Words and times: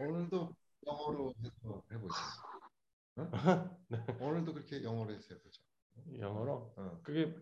오늘도 0.00 0.54
영어로 0.86 1.34
해서 1.44 1.82
해보자. 1.92 2.14
네. 3.88 3.98
오늘도 4.18 4.54
그렇게 4.54 4.82
영어로 4.82 5.12
해서 5.12 5.26
해보자. 5.34 5.60
영어로. 6.18 6.72
어. 6.76 7.00
그게 7.02 7.34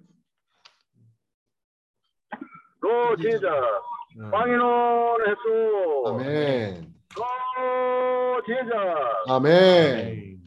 로 2.81 3.17
제자 3.17 3.49
응. 4.19 4.31
방인원 4.31 5.21
해수 5.29 6.05
아멘. 6.07 6.95
로 7.17 8.43
제자 8.47 8.73
아멘. 9.29 10.43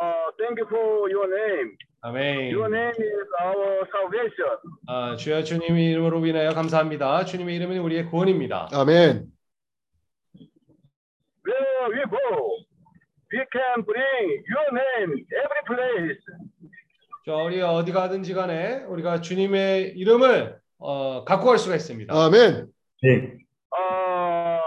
uh, 0.00 0.32
thank 0.38 0.56
you 0.58 0.66
for 0.66 1.10
your 1.12 1.26
name 1.28 1.76
아멘. 2.02 2.52
your 2.54 2.74
name 2.74 2.94
is 2.96 3.28
our 3.44 3.86
salvation 3.90 4.56
아, 4.86 5.16
주여 5.16 5.42
주님의 5.42 5.90
이름으로 5.92 6.24
인하여 6.24 6.50
감사합니다. 6.50 7.24
주님의 7.26 7.56
이름은 7.56 7.78
우리의 7.80 8.06
구원입니다. 8.06 8.68
아멘. 8.72 9.39
We 11.88 12.02
go 12.10 12.66
we 13.32 13.40
can 13.52 13.82
bring 13.84 14.26
your 14.52 14.68
name 14.72 15.24
every 15.32 15.62
place 15.66 16.20
저 17.26 17.36
우리 17.44 17.60
어디 17.60 17.92
가든지 17.92 18.34
간에 18.34 18.82
우리가 18.84 19.20
주님의 19.20 19.92
이름을 19.96 20.58
어, 20.78 21.24
갖고 21.24 21.46
갈 21.46 21.58
수가 21.58 21.76
있습니다. 21.76 22.12
아멘. 22.14 22.72
네. 23.02 23.08
uh, 23.76 24.58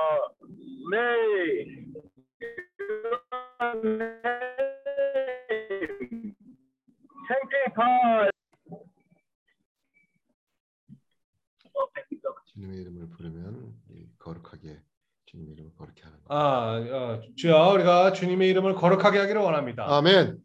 may 0.92 1.66
your 2.80 3.20
name 3.84 4.44
sanctify 7.28 8.30
주님의 12.54 12.82
이름을 12.82 13.10
부르면 13.10 13.74
이 13.90 14.08
거룩하게 14.20 14.78
주님의 15.34 15.54
이름을 15.54 15.72
거룩게 15.78 16.02
하는 16.04 16.18
거. 16.24 16.36
아, 16.36 16.78
어, 16.78 17.22
주여 17.36 17.72
우리가 17.74 18.14
주님의 18.14 18.50
이름을 18.50 18.76
거룩하게 18.76 19.18
하기를 19.18 19.42
원합니다. 19.42 19.86
아멘. 19.90 20.38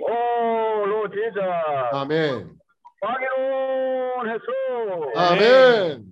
오, 0.00 0.86
로 0.86 1.08
제자 1.08 1.90
아멘. 1.92 2.58
해수 4.26 5.12
아멘. 5.14 6.04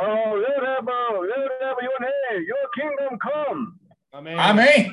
uh, 0.00 0.32
wherever 0.32 1.20
wherever 1.20 1.80
your 1.82 1.98
name 2.00 2.40
your 2.48 2.66
kingdom 2.74 3.18
come 3.20 3.66
아멘. 4.12 4.38
아멘. 4.38 4.90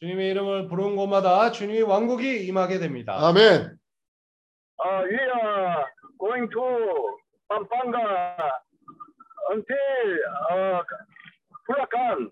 주님의 0.00 0.30
이름을 0.30 0.66
부르는 0.66 0.96
곳마다 0.96 1.52
주님의 1.52 1.82
왕국이 1.82 2.44
임하게 2.46 2.80
됩니다. 2.80 3.14
아멘. 3.20 3.78
uh, 4.84 5.04
we 5.08 5.16
are 5.16 5.84
going 6.18 6.50
to 6.50 7.16
Pampanga 7.48 8.50
until 9.50 10.06
uh, 10.50 10.82
Bulacan. 11.66 12.30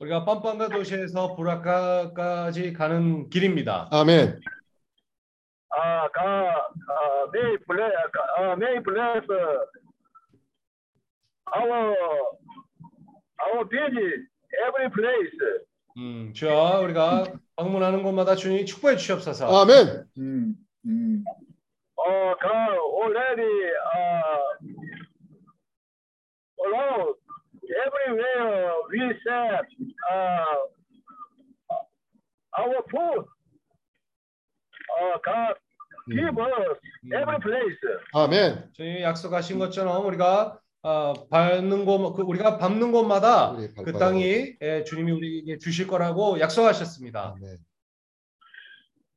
우리가 0.00 0.24
빰빵가 0.24 0.70
도시에서 0.70 1.34
부라카까지 1.34 2.72
가는 2.72 3.28
길입니다. 3.28 3.88
아멘. 3.90 4.40
Uh, 5.70 6.08
God, 6.14 6.54
uh, 6.88 7.26
may 7.32 7.56
bless, 7.66 7.92
uh, 8.38 8.56
may 8.56 8.78
bless 8.80 9.22
uh, 9.28 9.58
our 11.56 11.94
our 13.42 13.64
visit 13.68 14.22
every 14.66 14.88
place. 14.90 15.66
음, 15.98 16.32
주여 16.32 16.80
우리가 16.84 17.24
방문하는 17.56 18.02
곳마다 18.04 18.36
주님이 18.36 18.64
축복해 18.66 18.96
주시옵소서. 18.96 19.46
아멘. 19.46 20.06
음, 20.18 20.54
음. 20.86 21.24
Oh 21.98 22.34
God, 22.40 22.78
already 23.02 23.50
uh, 23.98 24.77
allowed 26.68 27.14
everywhere 27.86 28.72
we 28.92 29.00
set 29.24 29.66
uh, 30.12 30.66
our 32.58 32.82
food. 32.90 33.24
Oh 35.00 35.16
God, 35.24 35.54
give 36.08 36.38
us 36.38 36.78
every 37.12 37.38
place. 37.40 37.76
아멘. 38.14 38.70
주님이 38.72 39.02
약속하신 39.02 39.58
것처럼 39.58 40.06
우리가 40.06 40.58
어, 40.82 41.12
밟는 41.28 41.84
곳, 41.84 42.14
그 42.14 42.22
우리가 42.22 42.56
밟는 42.58 42.92
곳마다 42.92 43.50
우리 43.50 43.68
그. 43.74 43.92
땅이 43.92 44.54
예, 44.62 44.84
주님이 44.84 45.12
우리에게 45.12 45.58
주실 45.58 45.86
거라고 45.86 46.40
약속하셨습니다. 46.40 47.34
아멘. 47.36 47.58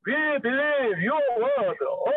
We 0.08 0.16
believe 0.42 0.98
your 1.06 1.22
word. 1.38 1.78
Oh 1.84 2.12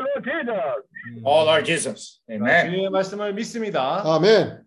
Lord 0.00 0.24
Jesus. 0.24 0.82
음, 1.06 1.22
Oh 1.24 1.42
Lord 1.44 1.64
Jesus. 1.66 2.20
아, 2.28 2.32
Amen. 2.32 2.70
주님의 2.70 2.90
말씀을 2.90 3.34
믿습니다. 3.34 4.02
아멘. 4.04 4.62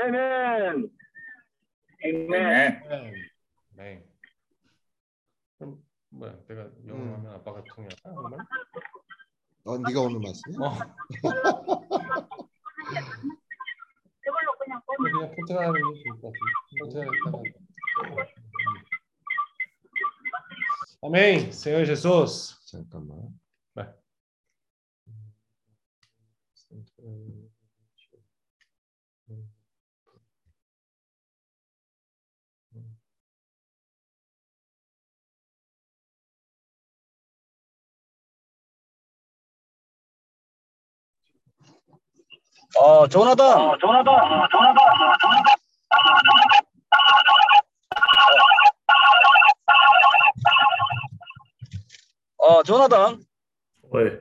Amen. 0.00 0.90
Amen. 2.04 2.32
Amen. 2.34 3.12
네. 3.74 3.84
네. 3.84 4.04
그럼 5.58 5.82
뭐야? 6.10 6.36
내가 6.48 6.68
영어로 6.86 7.14
하면 7.14 7.32
아빠가 7.34 7.62
통역하 7.64 7.96
정말? 8.04 8.38
어, 9.64 9.78
네가 9.78 10.00
오늘 10.00 10.20
말씀이야? 10.20 10.58
어. 10.60 10.78
그냥 15.02 15.34
포트하는 15.34 15.72
게 15.72 15.80
좋을 16.02 16.20
것 16.20 16.32
같은데. 16.32 16.52
포트하다가. 16.80 17.42
아멘. 21.02 21.48
Senhor 21.48 21.84
Jesus. 21.84 22.62
잠깐만. 42.72 42.78
네. 42.78 42.78
어, 42.78 43.08
조나단. 43.08 43.78
조나단. 43.78 44.48
어, 52.38 52.62
조나단. 52.62 53.22
Oi. 53.94 54.20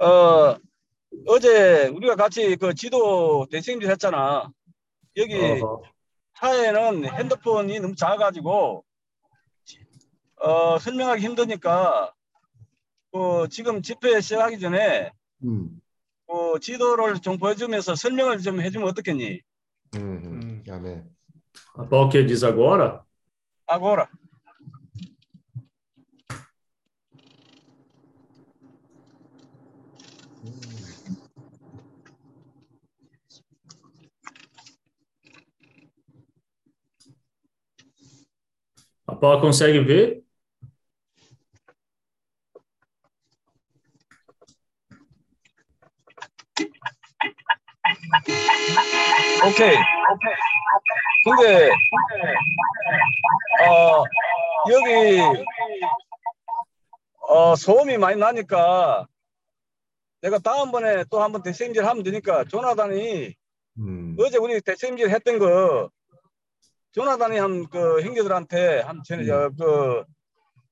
어, 0.00 0.56
어제 1.26 1.88
우리가 1.88 2.16
같이 2.16 2.56
그 2.56 2.74
지도 2.74 3.46
대생질 3.50 3.90
했잖아. 3.90 4.50
여기 5.16 5.34
어허. 5.62 5.82
차에는 6.34 7.04
핸드폰이 7.06 7.80
너무 7.80 7.94
작아가지고 7.94 8.84
어, 10.36 10.78
설명하기 10.78 11.24
힘드니까 11.24 12.12
그 13.12 13.48
지금 13.50 13.80
집회 13.80 14.20
시작하기 14.20 14.58
전에 14.58 15.12
음. 15.44 15.80
그 16.33 16.59
지도를 16.59 17.19
좀 17.21 17.37
보여주면서 17.37 17.95
설명을 17.95 18.39
좀 18.39 18.61
해주면 18.61 18.87
어떻겠니? 18.89 19.41
음. 19.95 19.99
음. 19.99 20.39
음. 20.43 20.63
아멘. 20.69 21.09
Até 21.75 21.95
o 21.95 22.09
que 22.09 22.25
diz 22.25 22.43
agora? 22.43 23.03
아고라. 23.65 24.07
A 39.07 39.15
Paula 39.15 39.41
consegue 39.41 39.79
ver? 39.79 40.21
오케이. 49.46 49.76
근데 51.24 51.70
어 53.68 54.04
여기 54.70 55.20
어 57.20 57.56
소음이 57.56 57.98
많이 57.98 58.18
나니까 58.18 59.06
내가 60.20 60.38
다음번에 60.38 61.04
또 61.10 61.22
한번 61.22 61.42
대생질 61.42 61.84
하면 61.86 62.02
되니까 62.02 62.44
조나단이 62.44 63.34
음. 63.78 64.16
어제 64.18 64.38
우리 64.38 64.60
대생질 64.60 65.10
했던 65.10 65.38
거 65.38 65.90
조나단이 66.92 67.38
한 67.38 67.66
그 67.66 68.02
형제들한테 68.02 68.80
한 68.80 69.02
전에 69.04 69.24
그 69.24 70.04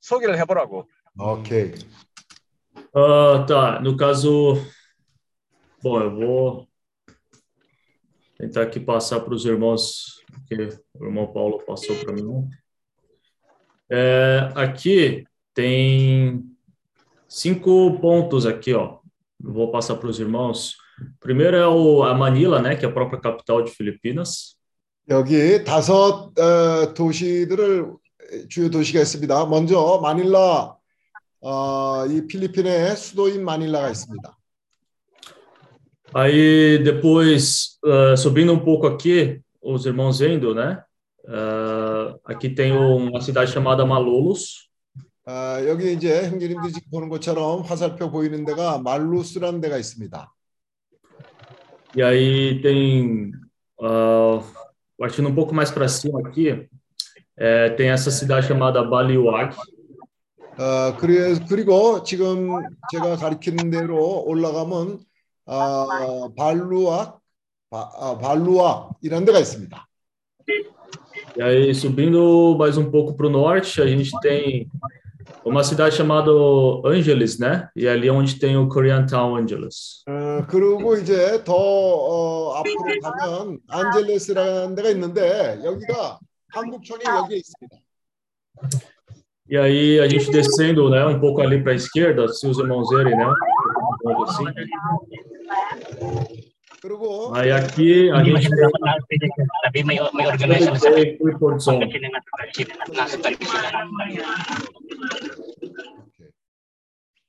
소개를 0.00 0.38
해보라고. 0.38 0.88
오케이. 1.18 1.72
Ah, 2.94 3.44
tá. 3.46 3.80
No 3.80 3.96
caso, 3.96 4.54
bom, 5.82 5.98
eu 6.00 6.10
vou 6.14 6.68
tentar 8.41 8.63
aqui 8.63 8.79
passar 8.79 9.19
para 9.21 9.33
os 9.33 9.45
irmãos, 9.45 10.21
que 10.47 10.55
o 10.99 11.05
irmão 11.05 11.27
Paulo 11.27 11.63
passou 11.65 11.95
para 11.97 12.13
mim. 12.13 12.49
É, 13.89 14.51
aqui 14.55 15.25
tem 15.53 16.43
cinco 17.27 17.99
pontos 17.99 18.45
aqui, 18.45 18.73
ó. 18.73 18.99
Eu 19.43 19.53
vou 19.53 19.71
passar 19.71 19.95
para 19.95 20.09
os 20.09 20.19
irmãos. 20.19 20.75
Primeiro 21.19 21.55
é 21.55 21.67
o, 21.67 22.03
a 22.03 22.13
Manila, 22.13 22.61
né, 22.61 22.75
que 22.75 22.85
é 22.85 22.89
a 22.89 22.91
própria 22.91 23.19
capital 23.19 23.61
de 23.63 23.71
Filipinas. 23.71 24.57
여기 25.09 25.63
다섯 25.63 26.37
어, 26.37 26.93
도시들을 26.93 27.93
주요 28.49 28.69
도시가 28.69 28.99
있습니다. 28.99 29.45
먼저 29.45 29.99
마닐라, 30.01 30.75
어, 31.39 32.05
이 32.07 32.27
필리핀의 32.27 32.97
수도인 32.97 33.43
마닐라가 33.43 33.89
있습니다. 33.89 34.37
Aí 36.13 36.77
depois, 36.83 37.77
ah, 37.83 38.15
subindo 38.15 38.53
um 38.53 38.59
pouco 38.59 38.87
aqui, 38.87 39.41
os 39.61 39.85
irmãos 39.85 40.19
vendo, 40.19 40.55
né? 40.55 40.81
Ah, 41.27 42.15
aqui 42.25 42.49
tem 42.49 42.71
uma 42.71 43.21
cidade 43.21 43.51
chamada 43.51 43.85
Malolos. 43.85 44.67
아, 45.25 45.61
여기 45.67 45.91
이제 45.91 46.29
형제님들이 46.29 46.71
지금 46.71 46.89
보는 46.89 47.09
것처럼 47.09 47.61
화살표 47.61 48.09
보이는 48.09 48.45
데가 48.45 48.79
말루스라는 48.79 49.59
데가 49.59 49.77
있습니다. 49.77 50.31
E 51.95 52.01
aí 52.01 52.61
tem, 52.61 53.31
ah, 53.81 54.41
partindo 54.97 55.29
um 55.29 55.35
pouco 55.35 55.53
mais 55.53 55.69
para 55.69 55.87
cima 55.87 56.19
aqui, 56.19 56.67
eh, 57.37 57.69
tem 57.71 57.89
essa 57.89 58.09
cidade 58.09 58.47
chamada 58.47 58.83
Baliwag. 58.83 59.55
어, 60.57 60.97
그래, 60.97 61.37
그리고 61.47 62.01
지금 62.03 62.59
제가 62.91 63.15
가리키는 63.15 63.69
대로 63.69 64.23
올라가면 64.25 64.99
아, 65.51 66.29
발루악, 66.35 67.19
바, 67.69 67.89
아, 67.95 68.17
발루악이라는 68.17 69.25
데가 69.25 69.39
있습니다. 69.39 69.87
E 71.37 71.41
aí, 71.41 71.75
subindo 71.75 72.55
mais 72.57 72.77
um 72.77 72.89
pouco 72.89 73.15
para 73.15 73.27
o 73.27 73.29
norte, 73.29 73.81
a 73.81 73.87
gente 73.87 74.11
tem 74.21 74.69
uma 75.43 75.63
cidade 75.63 75.95
chamada 75.95 76.31
Angeles, 76.85 77.39
né? 77.39 77.69
E 77.75 77.87
ali 77.87 78.07
é 78.07 78.11
onde 78.11 78.39
tem 78.39 78.57
o 78.57 78.67
Koreatown 78.67 79.35
Angeles. 79.35 80.03
어, 80.07 80.45
그리고 80.47 80.95
이제 80.95 81.43
더 81.43 81.53
어, 81.55 82.53
앞으로 82.55 82.99
가면 83.01 83.59
안젤레스라는 83.67 84.75
데가 84.75 84.89
있는데 84.89 85.59
여기가 85.63 86.19
한국촌이 86.49 87.03
여기에 87.05 87.37
있습니다. 87.37 87.77
E 89.49 89.55
aí, 89.55 89.97
a 90.01 90.09
gente 90.09 90.29
descendo, 90.29 90.89
né, 90.89 91.05
um 91.05 91.21
pouco 91.21 91.39
ali 91.41 91.63
para 91.63 91.71
a 91.71 91.75
esquerda, 91.75 92.27
se 92.27 92.45
os 92.45 92.59
irmãos 92.59 92.89
verem, 92.89 93.15
né? 93.15 93.31
Assim. 94.27 94.43
그리고 96.80 97.32
Aí 97.34 97.52
aqui 97.52 98.10
a 98.10 98.24
gente 98.24 98.50
nasa 102.92 103.18
tradisyon. 103.18 103.60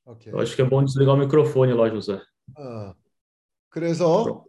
오케이. 0.06 0.34
Eu 0.34 0.40
acho 0.40 0.56
que 0.56 0.62
é 0.62 0.66
bom 0.66 0.84
desligar 0.84 1.16
o 1.16 1.18
microfone 1.18 1.74
lá, 1.74 1.90
José. 1.90 2.20
어, 2.58 2.94
그래서 3.70 4.44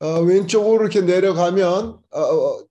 어, 0.00 0.20
왼쪽으로 0.20 0.82
이렇게 0.82 1.00
내려가면 1.00 1.98
어, 2.10 2.20
어, 2.20 2.64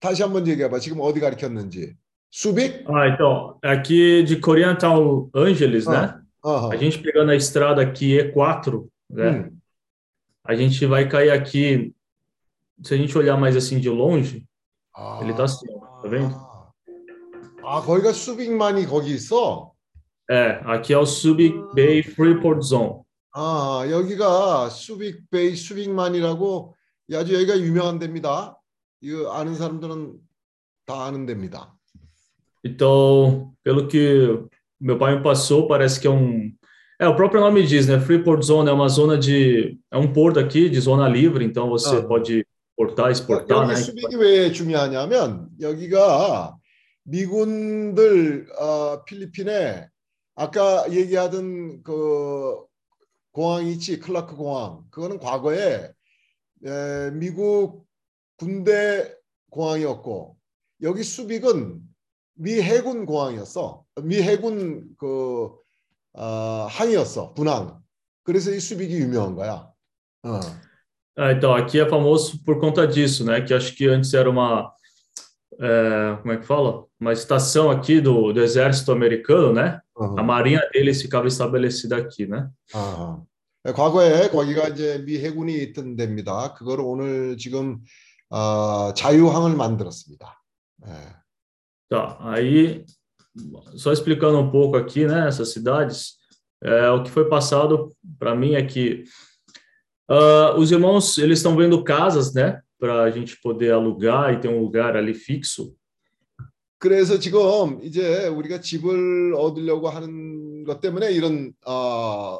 다시 0.00 0.22
한번 0.22 0.46
얘기해봐. 0.46 0.78
지금 0.78 1.00
어디 1.00 1.20
가리켰는지. 1.20 1.96
수빅? 2.30 2.84
Ah, 2.88 3.08
então, 3.08 3.58
aqui 3.62 4.22
de 4.24 4.36
Koreatown 4.40 5.30
Angeles, 5.34 5.86
né? 5.86 6.20
어허. 6.42 6.72
A 6.72 6.76
gente 6.76 6.98
pegando 6.98 7.30
a 7.30 7.36
estrada 7.36 7.82
aqui 7.82 8.18
E4, 8.18 8.86
né? 9.10 9.30
음. 9.30 9.55
A 10.45 10.55
gente 10.55 10.85
vai 10.85 11.07
cair 11.07 11.31
aqui. 11.31 11.93
Se 12.83 12.93
a 12.93 12.97
gente 12.97 13.15
olhar 13.17 13.37
mais 13.37 13.55
assim 13.55 13.79
de 13.79 13.89
longe, 13.89 14.47
아, 14.95 15.19
ele 15.21 15.33
tá 15.33 15.43
assim, 15.43 15.67
ó, 15.69 16.01
tá 16.01 16.09
vendo? 16.09 16.35
아, 17.63 17.81
거기가 17.81 18.11
수빅만이 18.11 18.87
거기 18.87 19.13
있어. 19.13 19.71
É, 20.29 20.61
aqui 20.65 20.93
é 20.93 20.97
o 20.97 21.05
Subic 21.05 21.53
Bay 21.75 22.01
Freeport 22.01 22.63
Zone. 22.63 23.01
아, 23.33 23.85
여기가 23.89 24.69
수빅베이 24.69 25.55
수빅만이라고 25.55 26.75
아주 27.13 27.33
여기가 27.33 27.59
유명한 27.59 27.99
데입니다. 27.99 28.57
이거 29.01 29.31
아는 29.31 29.55
사람들은 29.55 30.19
다 30.85 31.05
아는 31.05 31.25
데입니다. 31.25 31.73
Então, 32.63 33.53
pelo 33.63 33.87
que 33.87 34.45
meu 34.79 34.97
pai 34.97 35.15
me 35.15 35.23
passou, 35.23 35.67
parece 35.67 35.99
que 35.99 36.07
é 36.07 36.11
um. 36.11 36.51
É, 36.98 37.06
o 37.06 37.14
próprio 37.14 37.40
nome 37.40 37.66
diz, 37.66 37.86
né? 37.86 38.00
Freeport 38.00 38.42
Zone 38.42 38.70
é 38.70 38.72
uma 38.72 38.88
zona 38.88 39.18
de. 39.18 39.78
É 39.90 39.98
um 39.98 40.12
porto 40.12 40.40
aqui 40.40 40.70
de 40.70 40.80
zona 40.80 41.08
livre, 41.08 41.44
então 41.44 41.68
você 41.68 41.96
Ah. 41.96 42.02
pode 42.02 42.46
portar, 42.74 43.10
exportar, 43.10 43.58
여기 43.64 43.68
né? 43.68 43.76
수빅이 43.76 44.16
왜 44.16 44.50
중요하냐면 44.52 45.48
여기가 45.60 46.56
미군들 47.04 48.46
어, 48.58 49.04
필리핀에 49.04 49.88
아까 50.34 50.90
얘기하던 50.90 51.82
그 51.82 52.56
공항이 53.32 53.72
있지 53.72 53.98
클라크 53.98 54.34
공항 54.36 54.84
그거는 54.90 55.18
과거에 55.18 55.90
에, 56.64 57.10
미국 57.12 57.86
군대 58.38 59.14
공항이었고 59.50 60.36
여기 60.82 61.02
수빅은 61.02 61.80
미 62.34 62.60
해군 62.60 63.06
공항이었어 63.06 63.84
미 64.02 64.20
해군 64.20 64.88
그 64.98 65.50
어, 66.16 66.66
항이었어 66.70 67.34
군항 67.34 67.80
그래서 68.24 68.50
이 68.50 68.58
수빅이 68.58 68.94
유명한 68.94 69.34
거야. 69.34 69.70
어. 70.24 70.40
Ah, 71.18 71.32
então, 71.32 71.54
aqui 71.54 71.80
é 71.80 71.88
famoso 71.88 72.44
por 72.44 72.60
conta 72.60 72.86
disso, 72.86 73.24
né? 73.24 73.40
Que 73.40 73.54
acho 73.54 73.74
que 73.74 73.86
antes 73.86 74.12
era 74.12 74.28
uma. 74.28 74.70
é, 75.58 76.18
como 76.20 76.32
é 76.32 76.36
que 76.36 76.44
fala? 76.44 76.84
Uma 77.00 77.12
estação 77.14 77.70
aqui 77.70 78.02
do, 78.02 78.34
do 78.34 78.42
exército 78.42 78.92
americano, 78.92 79.52
né? 79.54 79.80
어. 79.94 80.18
A 80.18 80.22
marinha 80.22 80.60
deles 80.72 81.00
ficava 81.00 81.26
estabelecida 81.26 81.96
aqui, 81.96 82.26
né? 82.26 82.50
아, 82.74 83.22
과거에 83.74 84.28
거기가 84.28 84.68
이제 84.68 84.98
미 84.98 85.18
해군이 85.18 85.54
있던 85.62 85.96
데입니다. 85.96 86.52
그걸 86.52 86.80
오늘 86.80 87.38
지금 87.38 87.80
어, 88.28 88.92
자유항을 88.92 89.56
만들었습니다. 89.56 90.42
예. 90.86 91.16
Tá, 91.88 92.18
aí, 92.20 92.84
só 93.75 93.91
explicando 93.91 94.39
um 94.39 94.51
pouco 94.51 94.77
aqui, 94.77 95.05
né, 95.05 95.27
essas 95.27 95.53
cidades, 95.53 96.15
é, 96.63 96.89
o 96.89 97.03
que 97.03 97.09
foi 97.09 97.27
passado 97.27 97.91
para 98.19 98.35
mim 98.35 98.55
é 98.55 98.63
que 98.63 99.03
ah, 100.11 100.55
os 100.57 100.69
irmãos, 100.71 101.17
eles 101.17 101.39
estão 101.39 101.55
vendo 101.55 101.81
casas, 101.85 102.33
né, 102.33 102.61
para 102.77 103.03
a 103.03 103.09
gente 103.09 103.39
poder 103.41 103.71
alugar 103.71 104.33
e 104.33 104.41
ter 104.41 104.49
um 104.49 104.59
lugar 104.59 104.97
ali 104.97 105.13
fixo. 105.13 105.73
그래서 106.77 107.17
지금 107.19 107.79
이제 107.83 108.27
우리가 108.27 108.59
집을 108.59 109.35
얻으려고 109.35 109.87
하는 109.87 110.63
것 110.65 110.81
때문에 110.81 111.11
이런 111.13 111.53
어, 111.65 112.39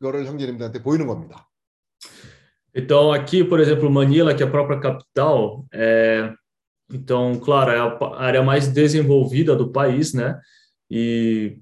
거를 0.00 0.24
형제님들한테 0.26 0.82
보이는 0.82 1.06
겁니다. 1.06 1.48
Então, 2.74 3.12
aqui, 3.12 3.44
por 3.44 3.60
exemplo, 3.60 3.90
Manila, 3.90 4.34
que 4.34 4.42
é 4.42 4.46
a 4.46 4.50
própria 4.50 4.80
capital, 4.80 5.66
é, 5.74 6.32
então, 6.90 7.38
claro, 7.38 7.70
é 7.70 7.78
a 7.80 7.90
pa- 7.90 8.16
a 8.16 8.22
área 8.22 8.42
mais 8.42 8.68
desenvolvida 8.68 9.56
do 9.56 9.70
país, 9.72 10.12
né, 10.14 10.38
e 10.90 11.58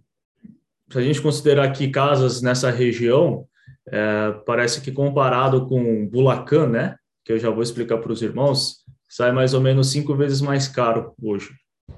se 0.91 0.99
a 0.99 1.03
gente 1.03 1.21
considerar 1.23 1.65
aqui 1.65 1.89
casas 1.89 2.43
nessa 2.43 2.71
região, 2.71 3.47
é, 3.89 4.33
parece 4.45 4.81
que 4.81 4.91
comparado 4.93 5.67
com 5.67 6.09
Bulacan, 6.09 6.67
né, 6.69 6.97
que 7.25 7.33
eu 7.33 7.39
já 7.39 7.51
vou 7.51 7.63
explicar 7.63 7.99
para 7.99 8.13
os 8.13 8.23
irmãos, 8.23 8.85
sai 9.09 9.31
mais 9.33 9.55
ou 9.55 9.61
menos 9.61 9.89
cinco 9.91 10.15
vezes 10.17 10.41
mais 10.41 10.67
caro 10.69 11.15
hoje. 11.23 11.51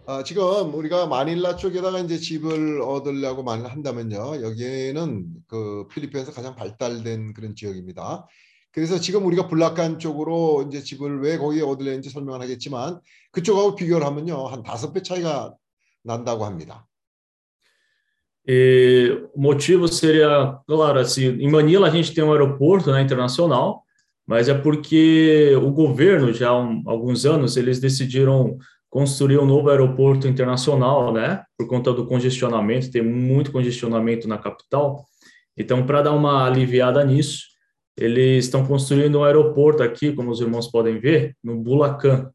아, 0.06 0.22
지금 0.22 0.74
우리가 0.74 1.06
마닐라 1.06 1.54
쪽에다가 1.54 2.00
이제 2.00 2.16
집을 2.16 2.80
얻으려고 2.80 3.42
말 3.42 3.62
한다면요. 3.62 4.40
여기는 4.42 5.26
그 5.46 5.86
필리핀에서 5.88 6.32
가장 6.32 6.56
발달된 6.56 7.34
그런 7.34 7.54
지역입니다. 7.54 8.26
그래서 8.76 8.98
지금 8.98 9.26
우리가 9.26 9.48
블라칸 9.48 9.98
쪽으로 9.98 10.66
이제 10.68 10.80
집을 10.80 11.20
왜 11.20 11.36
거기에 11.36 11.62
얻으려는지 11.62 12.08
설명을 12.10 12.40
하겠지만 12.40 13.00
그쪽하고 13.30 13.74
비교를 13.76 14.06
하면요. 14.06 14.46
한 14.46 14.62
다섯 14.62 14.92
배 14.92 15.02
차이가 15.02 15.54
난다고 16.02 16.44
합니다. 16.44 16.86
E 18.44 19.28
o 19.34 19.40
motivo 19.40 19.86
seria, 19.86 20.58
claro, 20.66 20.98
assim, 20.98 21.26
em 21.40 21.48
Manila 21.48 21.86
a 21.86 21.90
gente 21.90 22.12
tem 22.12 22.24
um 22.24 22.32
aeroporto, 22.32 22.90
né, 22.90 23.00
internacional, 23.00 23.84
mas 24.26 24.48
é 24.48 24.54
porque 24.54 25.54
o 25.62 25.70
governo 25.70 26.32
já 26.32 26.48
há 26.48 26.58
um- 26.58 26.82
alguns 26.86 27.24
anos 27.24 27.56
eles 27.56 27.78
decidiram 27.78 28.58
construir 28.90 29.38
um 29.38 29.46
novo 29.46 29.70
aeroporto 29.70 30.26
internacional, 30.26 31.12
né, 31.12 31.44
por 31.56 31.68
conta 31.68 31.92
do 31.92 32.04
congestionamento, 32.04 32.90
tem 32.90 33.02
muito 33.02 33.52
congestionamento 33.52 34.26
na 34.26 34.38
capital. 34.38 35.06
Então, 35.56 35.86
para 35.86 36.02
dar 36.02 36.12
uma 36.12 36.44
aliviada 36.44 37.04
nisso, 37.04 37.44
eles 37.97 38.45
estão 38.45 38.65
construindo 38.65 39.19
um 39.19 39.23
aeroporto 39.23 39.81
aqui, 39.81 40.13
como 40.13 40.29
os 40.31 40.39
irmãos 40.39 40.67
podem 40.69 40.99
ver, 40.99 41.35
no 41.43 41.57
Bulacan. 41.57 42.29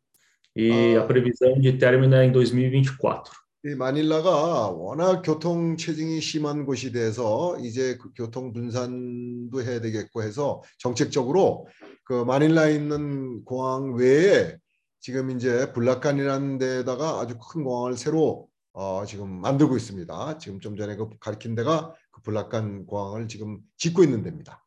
E 0.54 0.96
Ah. 0.96 1.02
a 1.02 1.06
previsão 1.06 1.58
de 1.58 1.72
término 1.78 2.14
é 2.14 2.26
em 2.26 2.32
2024. 2.32 3.32
이 3.64 3.76
마닐라가 3.76 4.68
워낙 4.70 5.22
교통 5.22 5.76
체증이 5.76 6.20
심한 6.20 6.66
곳이 6.66 6.90
돼서 6.90 7.56
이제 7.60 7.96
그 7.96 8.10
교통 8.12 8.52
분산도 8.52 9.62
해야 9.62 9.80
되겠고 9.80 10.24
해서 10.24 10.62
정책적으로 10.78 11.68
그 12.04 12.24
마닐라에 12.24 12.74
있는 12.74 13.44
공항 13.44 13.94
외에 13.94 14.56
지금 15.00 15.30
이제 15.30 15.72
블라칸이라는 15.72 16.58
데다가 16.58 17.20
아주 17.20 17.38
큰 17.38 17.62
공항을 17.62 17.96
새로 17.96 18.48
어, 18.72 19.04
지금 19.06 19.40
만들고 19.40 19.76
있습니다. 19.76 20.38
지금 20.38 20.58
좀 20.58 20.76
전에 20.76 20.96
그 20.96 21.08
가리킨 21.20 21.54
데가 21.54 21.94
그 22.10 22.20
블라칸 22.22 22.86
공항을 22.86 23.28
지금 23.28 23.60
짓고 23.76 24.02
있는 24.02 24.22
데입니다. 24.24 24.61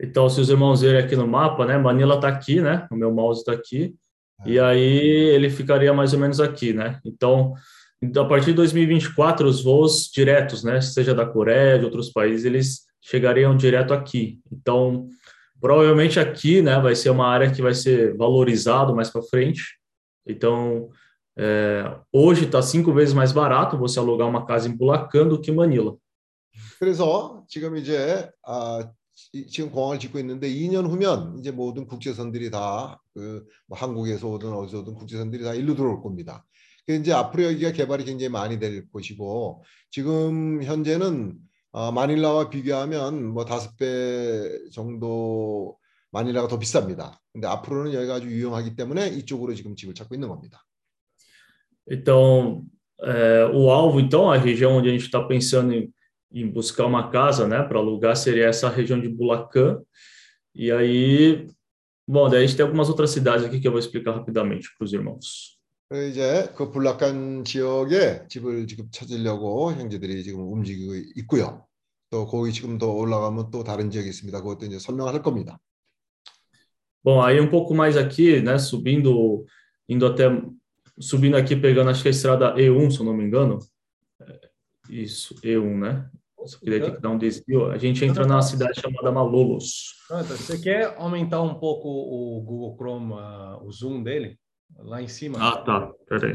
Então, 0.00 0.28
se 0.28 0.40
os 0.40 0.50
irmãos 0.50 0.80
verem 0.80 1.02
aqui 1.02 1.16
no 1.16 1.26
mapa, 1.26 1.64
né? 1.64 1.78
Manila 1.78 2.16
está 2.16 2.28
aqui, 2.28 2.60
né? 2.60 2.86
O 2.90 2.96
meu 2.96 3.12
mouse 3.12 3.40
está 3.40 3.52
aqui. 3.52 3.94
E 4.44 4.58
aí 4.58 5.32
ele 5.34 5.48
ficaria 5.48 5.92
mais 5.94 6.12
ou 6.12 6.18
menos 6.18 6.40
aqui, 6.40 6.72
né? 6.72 7.00
Então, 7.04 7.54
então, 8.02 8.24
a 8.24 8.28
partir 8.28 8.46
de 8.46 8.54
2024, 8.54 9.48
os 9.48 9.62
voos 9.62 10.10
diretos, 10.12 10.62
né? 10.62 10.80
Seja 10.80 11.14
da 11.14 11.24
Coreia, 11.24 11.78
de 11.78 11.84
outros 11.84 12.10
países, 12.10 12.44
eles 12.44 12.82
chegariam 13.00 13.56
direto 13.56 13.94
aqui. 13.94 14.40
Então, 14.52 15.08
provavelmente 15.60 16.18
aqui, 16.20 16.60
né? 16.60 16.78
Vai 16.80 16.94
ser 16.94 17.10
uma 17.10 17.26
área 17.26 17.50
que 17.50 17.62
vai 17.62 17.72
ser 17.72 18.16
valorizado 18.16 18.94
mais 18.94 19.08
para 19.08 19.22
frente. 19.22 19.62
Então, 20.26 20.90
é, 21.38 21.96
hoje 22.12 22.44
está 22.44 22.60
cinco 22.60 22.92
vezes 22.92 23.14
mais 23.14 23.32
barato 23.32 23.78
você 23.78 23.98
alugar 23.98 24.28
uma 24.28 24.44
casa 24.44 24.68
em 24.68 24.76
Bulacan 24.76 25.26
do 25.28 25.40
que 25.40 25.50
em 25.50 25.54
Manila. 25.54 25.96
그래서 26.78 27.44
지금 27.48 27.76
이제 27.76 28.30
아, 28.44 28.80
이- 28.82 28.97
지금 29.49 29.71
공항을 29.71 29.99
짓고 29.99 30.19
있는데 30.19 30.49
2년 30.49 30.87
후면 30.87 31.37
이제 31.39 31.51
모든 31.51 31.85
국제선들이 31.87 32.51
다 32.51 32.99
그 33.19 33.45
뭐 33.67 33.77
한국에서 33.77 34.27
오든 34.29 34.51
어디서 34.53 34.79
오든 34.79 34.95
국제선들이 34.95 35.43
다 35.43 35.53
일로 35.53 35.75
들어올 35.75 36.01
겁니다. 36.01 36.45
그 36.87 36.93
이제 36.95 37.11
앞으로 37.13 37.43
여기가 37.43 37.71
개발이 37.73 38.05
굉장히 38.05 38.29
많이 38.29 38.59
될 38.59 38.89
곳이고 38.91 39.63
지금 39.91 40.63
현재는 40.63 41.37
아, 41.71 41.91
마닐라와 41.91 42.49
비교하면 42.49 43.25
뭐 43.25 43.45
다섯 43.45 43.77
배 43.77 44.57
정도 44.71 45.77
마닐라가 46.11 46.47
더 46.47 46.57
비쌉니다. 46.57 47.17
근데 47.31 47.47
앞으로는 47.47 47.93
여기가 47.93 48.15
아주 48.15 48.27
유용하기 48.27 48.75
때문에 48.75 49.09
이쪽으로 49.09 49.53
지금 49.53 49.75
집을 49.75 49.93
찾고 49.93 50.15
있는 50.15 50.29
겁니다. 50.29 50.63
Então, 51.91 52.63
é, 53.03 53.45
o 53.53 53.71
alvo, 53.71 53.99
então, 53.99 54.29
a 54.31 54.37
região 54.37 54.77
onde 54.77 54.89
a 54.89 54.91
gente 54.91 55.05
está 55.05 55.21
pensando 55.27 55.73
em, 55.73 55.91
em 56.32 56.48
buscar 56.50 56.86
uma 56.86 57.10
casa, 57.10 57.46
né, 57.46 57.62
para 57.62 57.78
alugar, 57.78 58.16
seria 58.16 58.46
essa 58.46 58.68
região 58.68 59.00
de 59.00 59.08
Bulacan. 59.08 59.80
E 60.54 60.70
aí, 60.72 61.46
bom, 62.06 62.28
daí 62.28 62.42
a 62.42 62.46
gente 62.46 62.56
tem 62.56 62.64
algumas 62.64 62.88
outras 62.88 63.10
cidades 63.10 63.44
aqui 63.44 63.60
que 63.60 63.68
eu 63.68 63.72
vou 63.72 63.78
explicar 63.78 64.12
rapidamente 64.12 64.68
para 64.76 64.84
os 64.84 64.92
irmãos. 64.92 65.54
그래서 65.88 66.08
이제 66.08 66.52
그 66.56 66.70
불락간 66.70 67.44
지역에 67.44 68.26
집을 68.28 68.66
지금 68.66 68.88
찾으려고 68.90 69.72
형제들이 69.72 70.24
지금 70.24 70.40
움직이고 70.50 70.94
있고요. 71.16 71.66
또 72.10 72.26
거기 72.26 72.52
지금 72.52 72.78
더 72.78 72.90
올라가면 72.90 73.50
또 73.50 73.62
다른 73.62 73.90
지역이 73.90 74.08
있습니다. 74.08 74.40
그것도 74.40 74.66
이제 74.66 74.78
설명할 74.78 75.22
겁니다. 75.22 75.60
Bom, 77.04 77.20
aí 77.20 77.38
um 77.38 77.50
pouco 77.50 77.74
mais 77.74 77.98
aqui, 77.98 78.40
né, 78.40 78.56
subindo, 78.56 79.44
indo 79.86 80.06
até, 80.06 80.24
subindo 80.98 81.36
aqui, 81.36 81.54
pegando, 81.54 81.90
acho 81.90 82.00
que 82.02 82.08
a 82.08 82.10
estrada 82.10 82.54
E1, 82.54 82.90
se 82.90 83.00
eu 83.00 83.04
não 83.04 83.14
me 83.14 83.24
engano. 83.24 83.58
É, 84.22 84.40
Isso, 84.88 85.34
E1, 85.42 85.78
né? 85.78 86.10
Só 86.44 86.58
que 86.58 86.68
daí 86.68 86.80
tem 86.80 86.94
que 86.94 87.00
dar 87.00 87.08
um 87.10 87.18
desvio. 87.18 87.70
A 87.70 87.78
gente 87.78 88.04
entra 88.04 88.26
numa 88.26 88.42
cidade 88.42 88.78
chamada 88.80 89.10
Malolos. 89.10 89.94
Jonathan, 90.08 90.36
você 90.36 90.58
quer 90.58 90.94
aumentar 90.98 91.40
um 91.40 91.54
pouco 91.54 91.88
o 91.88 92.40
Google 92.42 92.76
Chrome, 92.76 93.14
ah, 93.14 93.58
o 93.62 93.72
zoom 93.72 94.02
dele? 94.02 94.38
Lá 94.78 95.00
em 95.00 95.08
cima. 95.08 95.38
Ah, 95.40 95.56
tá. 95.62 95.90
Peraí. 96.08 96.34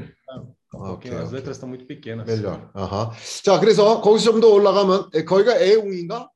Um 0.73 0.83
아, 0.83 0.87
pouquinho, 0.89 1.17
as 1.19 1.31
letras 1.31 1.57
estão 1.57 1.67
muito 1.69 1.85
pequenas. 1.85 2.25
멜련. 2.27 2.69
아하. 2.73 3.11
자, 3.43 3.59
그래서 3.59 4.01
거기서 4.01 4.31
좀 4.31 4.41
더 4.41 4.47
올라가면 4.53 5.09
에, 5.13 5.23
거기가 5.23 5.59
애웅인가? 5.61 6.29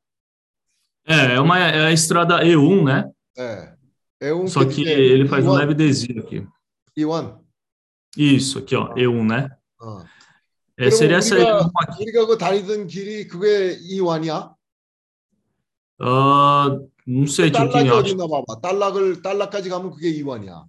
É, 1.08 1.36
é 1.36 1.40
uma 1.40 1.60
é 1.60 1.88
a 1.88 1.92
estrada 1.92 2.42
E1, 2.44 2.84
né? 2.84 3.12
네. 3.36 3.74
애웅 4.22 4.48
Só 4.48 4.64
que 4.66 4.88
ele 4.88 5.28
faz 5.28 5.46
um 5.46 5.52
leve 5.52 5.74
desvio 5.74 6.22
aqui. 6.24 6.48
이원. 6.98 7.40
Isso, 8.16 8.60
aqui, 8.60 8.76
ó, 8.76 8.94
E1, 8.96 9.28
né? 9.28 9.50
어. 10.87 10.91
Seria 10.91 11.19
essa 11.19 11.35
우리가, 11.35 11.59
E1 11.59 11.71
aqui. 11.89 12.03
우리가 12.03 12.27
그 12.27 12.39
다니던 12.39 12.87
길이 12.87 13.27
그게 13.27 13.77
이완이야? 13.81 14.55
Não 17.09 17.25
sei, 17.27 17.51
딸락이 17.51 17.89
Tiquinho, 17.89 17.97
어디 17.99 18.17
봐봐. 18.17 18.61
딸락을 18.63 19.23
딸락까지 19.23 19.69
가면 19.71 19.91
그게 19.91 20.11
이완이야. 20.11 20.65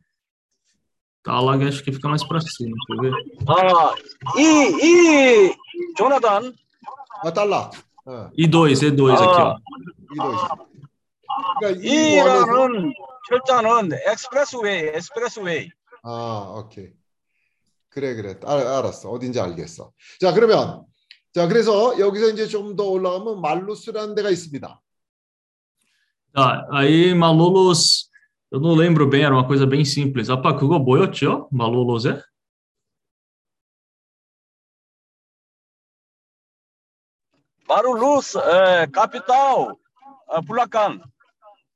tá 1.22 1.40
lá, 1.42 1.54
acho 1.54 1.84
que 1.84 1.92
fica 1.92 2.08
mais 2.08 2.24
pra 2.24 2.40
cima, 2.40 2.74
quer 2.88 3.02
ver? 3.02 3.14
아, 3.46 3.94
이, 4.40 4.42
이, 4.82 5.54
조나단, 5.98 6.56
아. 7.24 7.72
어, 8.06 8.32
E2, 8.40 8.72
E2 8.74 9.12
aqui, 9.14 9.42
ó. 9.42 9.56
이도 10.14 10.34
있어. 10.34 10.48
그러니까 11.60 11.82
이완에서 11.86 12.46
이라는 12.46 12.94
철자는 13.30 13.90
엑스프레스웨이, 14.08 14.88
엑스프레스웨이. 14.96 15.70
아, 16.04 16.56
오케이. 16.58 16.88
그래, 17.90 18.16
그래. 18.16 18.36
알, 18.46 18.60
알았어. 18.68 19.10
어딘지 19.10 19.40
알겠어. 19.40 19.92
자, 20.20 20.34
그러면 20.34 20.86
자, 21.34 21.48
그래서 21.48 21.98
여기서 22.00 22.30
이제 22.30 22.48
좀 22.48 22.76
더 22.76 22.84
올라가면 22.90 23.42
말루스라는 23.42 24.16
데가 24.16 24.30
있습니다. 24.30 24.82
Tá, 26.32 26.68
aí 26.72 27.12
Malolos, 27.16 28.10
eu 28.52 28.60
não 28.60 28.76
lembro 28.76 29.08
bem, 29.10 29.24
era 29.24 29.34
uma 29.34 29.48
coisa 29.48 29.66
bem 29.66 29.84
simples. 29.84 30.30
Apa, 30.30 30.56
그거 30.56 30.78
뭐였죠? 30.80 31.50
Malolos 31.52 32.06
é? 32.06 32.22
마루루스, 37.68 38.38
에, 38.40 38.86
카피탈, 38.92 39.36
어. 40.28 40.42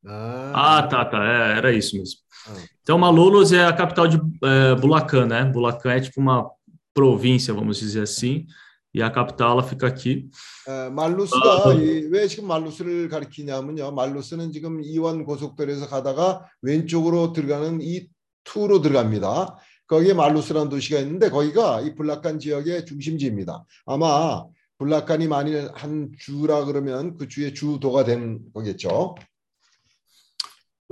Ah, 0.05 0.83
tá, 0.89 1.05
tá, 1.05 1.17
é, 1.23 1.57
era 1.57 1.71
isso 1.71 1.95
mesmo. 1.97 2.19
Ah. 2.47 2.72
Então, 2.83 2.97
Malolos 2.97 3.53
é 3.53 3.63
a 3.63 3.71
capital 3.71 4.09
de 4.09 4.17
é, 4.43 4.75
Bulacan, 4.75 5.25
né? 5.25 5.45
Bulacan 5.45 5.89
é 5.91 6.01
tipo 6.01 6.19
uma 6.19 6.51
província, 6.93 7.53
vamos 7.53 7.77
dizer 7.77 8.01
assim, 8.01 8.45
e 8.93 9.01
a 9.01 9.09
capital 9.09 9.53
ela 9.53 9.63
fica 9.63 9.87
aqui. 9.87 10.29
에, 10.67 10.89
말루스가 10.89 11.69
아, 11.69 11.73
이, 11.73 12.07
왜 12.11 12.27
지금 12.27 12.47
말루스를 12.47 13.07
가리키냐면요. 13.07 13.91
말루스는 13.93 14.51
지금 14.51 14.81
이완 14.83 15.23
고속도로에서 15.23 15.87
가다가 15.87 16.45
왼쪽으로 16.61 17.31
들어가는 17.31 17.79
이 17.81 18.07
투로 18.43 18.81
들어갑니다. 18.81 19.57
거기에 19.87 20.13
말루스라는 20.13 20.69
도시가 20.69 20.99
있는데 20.99 21.29
거기가 21.29 21.81
이 21.81 21.95
블라칸 21.95 22.39
지역의 22.39 22.85
중심지입니다. 22.85 23.63
아마 23.85 24.43
블라칸이 24.77 25.27
만일 25.27 25.69
한 25.73 26.11
주라 26.19 26.65
그러면 26.65 27.15
그 27.15 27.29
주의 27.29 27.53
주도가 27.53 28.03
되는 28.03 28.41
거겠죠. 28.53 29.15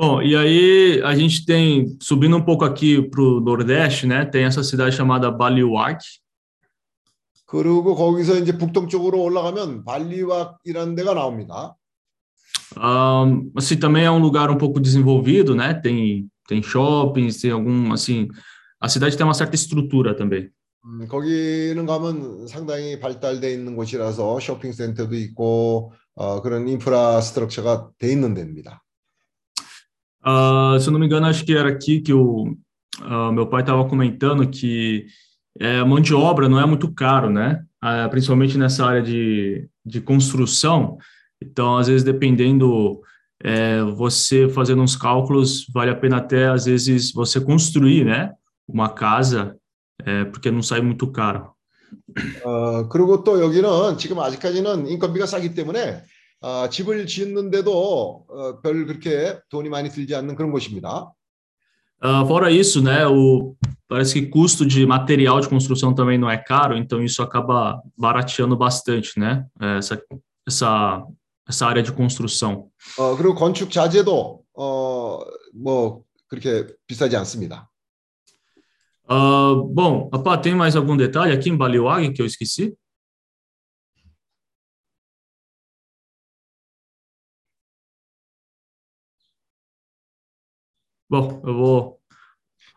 Bom, 0.00 0.21
e 0.21 0.37
aí 0.37 1.00
a 1.02 1.14
gente 1.14 1.47
tem, 1.47 1.97
subindo 2.02 2.37
um 2.37 2.45
pouco 2.45 2.64
aqui 2.64 3.00
para 3.00 3.23
o 3.23 3.40
Nordeste, 3.40 4.06
né? 4.06 4.26
Tem 4.26 4.45
essa 4.45 4.62
cidade 4.62 4.95
chamada 4.95 5.30
Baliwak. 5.30 6.04
그리고 7.47 7.95
거기서 7.95 8.38
이제 8.38 8.59
북동쪽으로 8.59 9.23
올라가면 9.23 9.85
발리왁이라는 9.85 10.95
데가 10.97 11.14
나옵니다. 11.14 11.76
Um, 12.76 13.50
assim, 13.56 13.78
também 13.78 14.04
é 14.04 14.11
um 14.11 14.18
lugar 14.18 14.50
um 14.50 14.59
pouco 14.59 14.80
desenvolvido, 14.80 15.54
né? 15.54 15.73
Tem, 15.73 16.28
tem 16.49 16.62
shoppings, 16.62 17.40
tem 17.40 17.52
algum, 17.52 17.92
assim, 17.92 18.28
a 18.80 18.88
cidade 18.88 19.16
tem 19.16 19.25
uma 19.25 19.33
certa 19.33 19.54
estrutura 19.54 20.14
também. 20.14 20.50
음, 20.85 21.06
거기는 21.09 21.85
가면 21.87 22.47
상당히 22.47 23.00
발달돼 23.00 23.52
있는 23.52 23.75
곳이라서 23.76 24.38
쇼핑센터도 24.38 25.16
있고 25.16 25.92
어, 26.14 26.42
그런 26.42 26.68
인프라스트럭처가 26.68 27.90
돼 27.99 28.12
있는 28.12 28.35
데입니다. 28.35 28.83
Ah, 30.23 30.76
se 30.80 30.88
eu 30.88 30.92
não 30.92 31.00
me 31.00 31.06
engano, 31.06 31.26
acho 31.26 31.45
que 31.45 31.54
era 31.54 31.68
aqui 31.68 32.00
que 32.00 32.12
o 32.12 32.56
ah, 33.02 33.30
meu 33.33 33.47
pai 33.47 33.61
estava 33.61 33.88
comentando 33.88 34.49
que 34.49 35.06
é, 35.59 35.83
mão 35.85 36.00
de 36.00 36.14
obra 36.14 36.49
não 36.49 36.61
é 36.61 36.66
muito 36.66 36.92
caro, 36.92 37.30
né? 37.30 37.64
Ah, 37.80 38.09
principalmente 38.09 38.59
nessa 38.59 38.85
área 38.85 39.02
de, 39.02 39.68
de 39.85 40.00
construção. 40.00 40.99
Então, 41.42 41.76
às 41.76 41.87
vezes, 41.87 42.02
dependendo, 42.02 43.00
é, 43.42 43.83
você 43.83 44.49
fazendo 44.49 44.83
uns 44.83 44.97
cálculos, 44.97 45.66
vale 45.73 45.90
a 45.90 45.97
pena 45.97 46.16
até, 46.18 46.49
às 46.49 46.64
vezes, 46.64 47.12
você 47.12 47.40
construir, 47.40 48.04
né? 48.04 48.33
Uma 48.66 48.88
casa, 48.88 49.56
é, 50.04 50.25
porque 50.25 50.50
não 50.50 50.62
sai 50.62 50.80
muito 50.80 51.06
caro. 51.11 51.54
어, 52.45 52.88
그리고 52.88 53.23
또 53.23 53.40
여기는 53.40 53.97
지금 53.99 54.18
아직까지는 54.18 54.87
인건비가 54.88 55.26
싸기 55.26 55.54
때문에 55.54 56.02
어, 56.40 56.68
집을 56.68 57.06
짓는데도 57.06 58.26
어, 58.28 58.61
별 58.61 58.87
그렇게 58.87 59.38
돈이 59.49 59.68
많이 59.68 59.90
들지 59.90 60.14
않는 60.14 60.37
그런 60.37 60.52
곳입니다. 60.52 61.12
Ah, 61.99 62.26
fora 62.26 62.50
isso, 62.50 62.83
né? 62.83 63.06
O, 63.06 63.56
parece 63.88 64.12
que 64.21 64.26
custo 64.26 64.66
de 64.66 64.85
material 64.85 65.40
de 65.40 65.49
construção 65.49 65.95
também 65.95 66.18
não 66.18 66.30
é 66.30 66.37
caro, 66.37 66.76
então 66.76 67.02
isso 67.02 67.23
acaba 67.23 67.83
barateando 67.97 68.54
bastante, 68.56 69.18
né? 69.18 69.47
Essa, 69.78 70.00
essa, 70.47 71.02
essa 71.49 71.66
área 71.66 71.83
de 71.83 71.92
construção. 71.92 72.68
어, 72.99 73.16
그리고 73.16 73.35
건축 73.35 73.71
자재도 73.71 74.42
어, 74.54 75.21
뭐 75.54 76.04
그렇게 76.28 76.66
비싸지 76.87 77.16
않습니다. 77.16 77.68
Ah, 79.09 79.54
bom, 79.54 80.11
Apá, 80.12 80.37
tem 80.37 80.54
mais 80.54 80.75
algum 80.75 80.97
detalhe 80.97 81.33
aqui 81.33 81.49
em 81.49 81.56
Baliwag 81.56 82.12
que 82.12 82.21
eu 82.21 82.26
esqueci? 82.26 82.76
Bom, 91.12 91.41
eu 91.46 91.53
vou. 91.53 91.98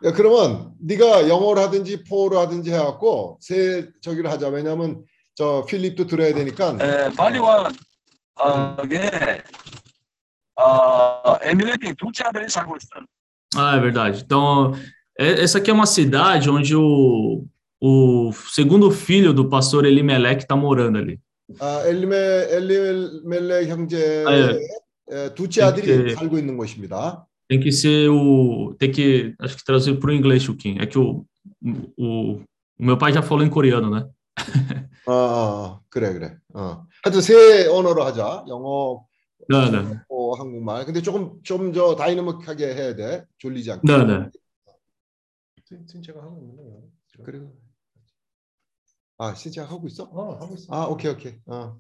야, 0.05 0.11
그러면 0.12 0.73
네가 0.81 1.29
영어를 1.29 1.62
하든지 1.62 2.03
포어를 2.03 2.37
하든지 2.38 2.73
해갖고 2.73 3.38
세 3.41 3.88
저기를 4.03 4.29
하자. 4.29 4.49
왜냐하면 4.49 5.05
저 5.37 5.64
필립도 5.69 6.07
들어야 6.09 6.35
되니까. 6.35 6.76
에, 6.81 7.11
발리와, 7.14 7.71
어, 8.41 8.76
게 8.88 9.00
어, 10.57 11.37
에미레이트 11.43 11.95
둘째 11.97 12.25
아들이 12.25 12.49
살고 12.49 12.76
있어. 12.76 13.07
Ah, 13.57 13.76
é 13.76 13.81
verdade. 13.81 14.21
Então, 14.25 14.73
essa 15.17 15.59
aqui 15.59 15.71
é 15.71 15.75
uma 15.75 15.87
cidade 15.87 16.50
onde 16.50 16.75
o, 16.75 17.45
o 17.81 18.33
segundo 18.50 18.91
filho 18.91 19.33
do 19.33 19.49
pastor 19.49 19.85
Elimelec 19.87 20.43
está 20.43 20.57
morando 20.57 20.99
ali. 20.99 21.21
아, 21.61 21.83
엘리멜 21.87 22.49
엘리멜레 22.50 23.69
형제의 23.69 24.26
아, 24.26 24.33
예. 24.33 24.59
에, 25.11 25.35
두째 25.35 25.62
아들이 25.62 25.87
이렇게- 25.87 26.14
살고 26.17 26.37
있는 26.38 26.57
곳입니다. 26.57 27.26
Tem 27.49 27.61
que 27.61 27.71
ser 27.73 28.09
o. 28.11 28.75
Tem 28.79 28.91
que. 28.91 29.35
Acho 29.39 29.57
que 29.57 29.65
traduzir 29.65 29.99
para 29.99 30.11
o 30.11 30.15
inglês, 30.15 30.43
Chuquinho. 30.43 30.83
É 30.83 30.87
que 30.87 30.99
o, 30.99 31.25
o, 31.97 32.41
o 32.79 32.85
meu 32.85 32.97
pai 32.97 33.13
já 33.13 33.23
falou 33.23 33.45
em 33.45 33.51
coreano, 33.51 33.91
né? 33.91 34.09
어, 35.07 35.13
어, 35.13 35.81
그래 35.91 36.13
그래. 36.13 36.39
어. 36.55 36.85
하여튼 37.05 37.21
세 37.21 37.67
언어로 37.69 38.03
하자. 38.05 38.45
영어, 38.49 39.05
Não, 39.51 39.71
não. 39.71 40.01
어, 40.09 40.35
한국말. 40.37 40.87
근데 40.87 41.03
조금 41.03 41.43
좀 41.43 41.73
저 41.75 41.95
다이나믹하게 41.97 42.75
해야 42.75 42.95
돼. 42.95 43.25
졸리지 43.39 43.73
않게. 43.73 43.83
Não. 43.93 44.31
지금 45.87 46.03
제가 46.03 46.23
하고 46.23 46.39
있는데요. 46.41 46.83
그래. 47.25 47.41
아, 49.19 49.35
신치아 49.35 49.65
하고 49.65 49.87
있어? 49.87 50.05
어, 50.05 50.35
하고 50.41 50.55
있어. 50.55 50.73
아, 50.75 50.87
오케이 50.87 51.13
오케이. 51.13 51.39
어. 51.47 51.77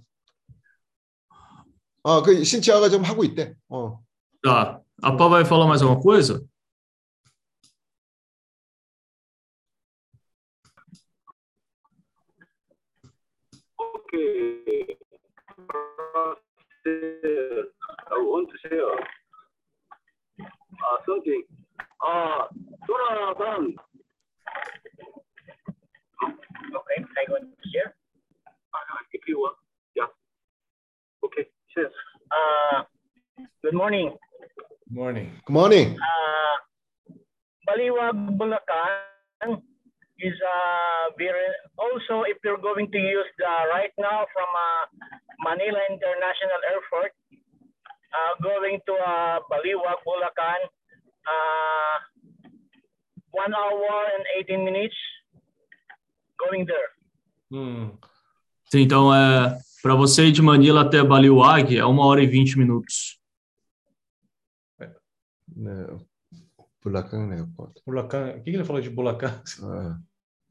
아, 2.02 2.22
그 2.22 2.44
신치아가 2.44 2.90
좀 2.90 3.02
하고 3.02 3.24
있대. 3.24 3.54
어. 3.68 3.98
Tá. 4.42 4.83
A 5.02 5.16
Pau 5.16 5.28
vai 5.28 5.44
falar 5.44 5.66
mais 5.66 5.82
alguma 5.82 6.00
coisa? 6.00 6.46
Ok. 13.78 14.98
I 16.86 18.18
want 18.18 18.48
to 18.50 18.56
share 18.68 18.84
uh, 20.40 20.98
something. 21.06 21.42
Uh, 22.06 22.44
Surah 22.86 23.34
Ban. 23.38 23.74
Okay, 26.22 26.98
I 27.00 27.24
want 27.30 27.44
to 27.44 27.68
Ah, 28.74 28.78
Uh, 28.90 29.02
if 29.12 29.22
you 29.26 29.40
Ok. 31.22 31.36
yeah. 31.76 31.90
Ah, 32.32 32.86
good 33.62 33.74
morning. 33.74 34.16
Morning. 34.94 35.26
Good 35.44 35.52
morning. 35.52 35.98
Uh, 35.98 36.54
Baliwag 37.66 38.38
Bulacan 38.38 39.58
is 40.22 40.38
uh, 40.38 41.10
very, 41.18 41.50
also 41.76 42.22
if 42.30 42.38
you're 42.44 42.62
going 42.62 42.86
to 42.92 42.98
use 42.98 43.26
the 43.36 43.54
right 43.74 43.90
now 43.98 44.22
from 44.30 44.46
uh, 44.54 44.86
Manila 45.42 45.82
International 45.90 46.60
Airport, 46.70 47.10
uh, 47.34 48.38
going 48.40 48.78
to 48.86 48.94
uh, 48.94 49.42
Baliwag 49.50 49.98
Bulacan, 50.06 50.62
uh, 51.26 51.96
one 53.32 53.52
hour 53.52 53.98
and 54.14 54.46
18 54.46 54.64
minutes 54.64 54.94
going 56.38 56.66
there. 56.66 56.90
Hum. 57.50 57.98
Então 58.72 59.12
é 59.12 59.58
para 59.82 59.96
você 59.96 60.30
de 60.30 60.40
Manila 60.40 60.82
até 60.82 61.02
Baliwag 61.02 61.76
é 61.76 61.84
uma 61.84 62.06
hora 62.06 62.22
e 62.22 62.26
20 62.28 62.58
minutos. 62.58 63.23
네. 65.55 65.87
블락강 66.81 67.33
에어포트. 67.33 67.81
Bulacan. 67.85 68.37
O 68.37 68.43
que 68.43 68.51
que 68.51 68.57
ele 68.57 68.63
falou 68.63 68.81
de 68.81 68.89
Bulacan? 68.89 69.41
어. 69.63 69.95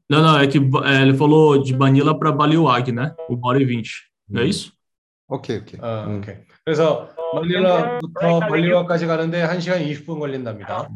Não, 0.09 0.21
não, 0.23 0.39
é 0.39 0.47
que 0.47 0.57
é, 0.57 1.01
ele 1.01 1.15
falou 1.15 1.61
de 1.61 1.75
Manila 1.75 2.17
para 2.17 2.31
Baliwag, 2.31 2.91
né? 2.91 3.15
Uma 3.29 3.49
hora 3.49 3.61
e 3.61 3.65
vinte. 3.65 4.11
Não 4.27 4.41
é 4.41 4.45
isso? 4.45 4.73
오케이 5.27 5.57
오케이. 5.57 5.79
아, 5.81 6.05
음. 6.07 6.17
오케이. 6.17 6.37
그래서 6.65 7.13
말릴라부터 7.35 8.39
발리와까지 8.39 9.05
가는데 9.05 9.45
1시간 9.45 9.85
20분 9.85 10.19
걸린답니다. 10.19 10.89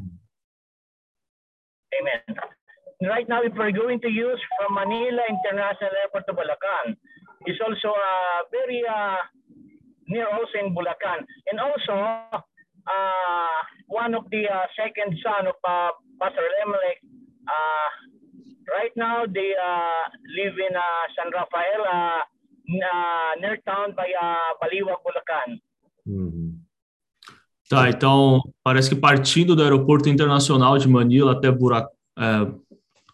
Amen. 1.94 2.22
Right 3.04 3.28
now, 3.30 3.44
if 3.44 3.54
we're 3.54 3.72
going 3.72 4.00
to 4.02 4.10
use 4.10 4.42
from 4.58 4.74
Manila 4.74 5.22
International 5.30 5.94
Airport 6.02 6.26
to 6.26 6.34
Bulacan, 6.34 6.96
it's 7.46 7.60
also 7.62 7.94
uh, 7.94 8.48
very 8.50 8.82
uh, 8.88 9.18
near 10.08 10.26
also 10.26 10.58
in 10.58 10.74
Bulacan. 10.74 11.22
And 11.52 11.60
also, 11.60 11.94
uh, 12.89 13.61
one 13.89 14.15
of 14.15 14.25
the 14.31 14.49
uh, 14.49 14.67
second 14.75 15.17
son 15.23 15.47
of 15.47 15.57
uh, 15.65 15.93
Pastor 16.19 16.43
Lemelec. 16.43 16.99
Uh, 17.47 17.89
right 18.77 18.93
now, 18.97 19.27
they 19.27 19.55
uh, 19.55 20.05
live 20.37 20.57
in 20.59 20.75
uh, 20.77 21.05
San 21.15 21.31
Rafael, 21.33 21.83
uh, 21.87 22.23
uh, 22.23 23.41
near 23.41 23.59
town 23.65 23.95
by 23.95 24.11
uh, 24.21 24.55
Baliwag, 24.61 24.99
Bulacan. 25.05 25.59
Uhum. 26.07 26.59
Tá, 27.71 27.91
então 27.91 28.41
parece 28.65 28.89
que 28.89 28.97
partindo 28.97 29.55
do 29.55 29.63
aeroporto 29.63 30.09
internacional 30.09 30.79
de 30.79 30.89
Manila 30.89 31.33
até 31.33 31.51
Burac, 31.51 31.87
é, 32.19 32.51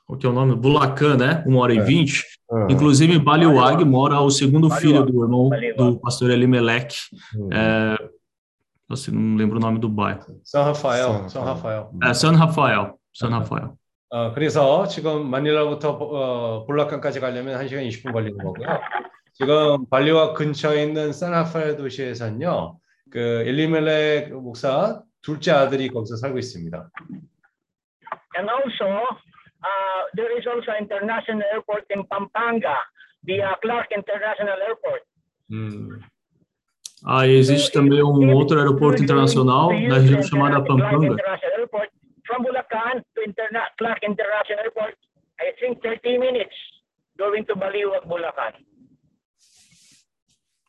o 0.07 0.17
que 0.17 0.27
é 0.27 0.29
o 0.29 0.33
nome? 0.33 0.55
Bulacan, 0.55 1.17
né? 1.17 1.43
Uma 1.45 1.61
hora 1.61 1.75
é. 1.75 1.79
e 1.79 1.81
vinte. 1.81 2.23
Uhum. 2.49 2.69
Inclusive, 2.71 3.13
em 3.13 3.19
Baliwag 3.19 3.85
mora 3.85 4.21
o 4.21 4.31
segundo 4.31 4.69
Baliwag. 4.69 4.87
filho 4.87 5.05
do 5.05 5.25
irmão 5.25 5.49
Baliwag. 5.49 5.77
do 5.77 5.99
pastor 5.99 6.31
Elimelech. 6.31 6.97
Uhum. 7.35 7.49
É, 7.53 8.11
assim, 8.95 9.13
não 9.13 9.37
lembro 9.37 9.59
o 9.59 9.61
nome 9.61 9.79
do 9.79 9.89
bairro. 9.89 10.41
São 10.45 10.65
Rafael, 10.65 11.09
São 11.09 11.29
São 11.29 11.45
Rafael. 11.45 11.85
Rafael. 11.85 12.11
É 12.11 12.15
San 12.15 12.33
Rafael. 12.33 12.99
San 13.13 13.29
Rafael. 13.31 13.77
어, 14.11 14.33
그래서 14.33 14.87
지금 14.87 15.29
마닐라부터 15.29 15.91
어, 15.91 16.67
볼라칸까지 16.67 17.19
가려면 17.19 17.59
1시간 17.61 17.87
20분 17.89 18.13
걸리는 18.13 18.39
거고요. 18.39 18.81
지금 19.33 19.87
발리와 19.91 20.35
근처에 20.35 20.85
있는 20.85 21.13
산라파엘 21.13 21.77
도시에서는요. 21.77 22.79
그 23.11 23.19
엘리멜렉 23.19 24.33
목사 24.35 25.03
둘째 25.23 25.51
아들이 25.51 25.89
거기서 25.89 26.17
살고 26.17 26.39
있습니다. 26.39 26.91
And 28.37 28.49
also, 28.49 28.87
uh, 29.63 30.03
there 30.15 30.31
is 30.39 30.47
also 30.47 30.71
international 30.79 31.43
airport 31.53 31.87
in 31.91 32.07
Pampanga, 32.07 32.77
the 33.27 33.43
uh, 33.43 33.57
Clark 33.63 33.91
International 33.91 34.59
Airport. 34.63 35.03
음, 35.51 36.01
Aí 37.07 37.37
existe 37.37 37.71
também 37.71 38.03
um 38.03 38.33
outro 38.33 38.59
aeroporto 38.59 39.03
internacional 39.03 39.71
na 39.71 39.99
região 39.99 40.23
chamada 40.23 40.65
Pampanga. 40.65 41.17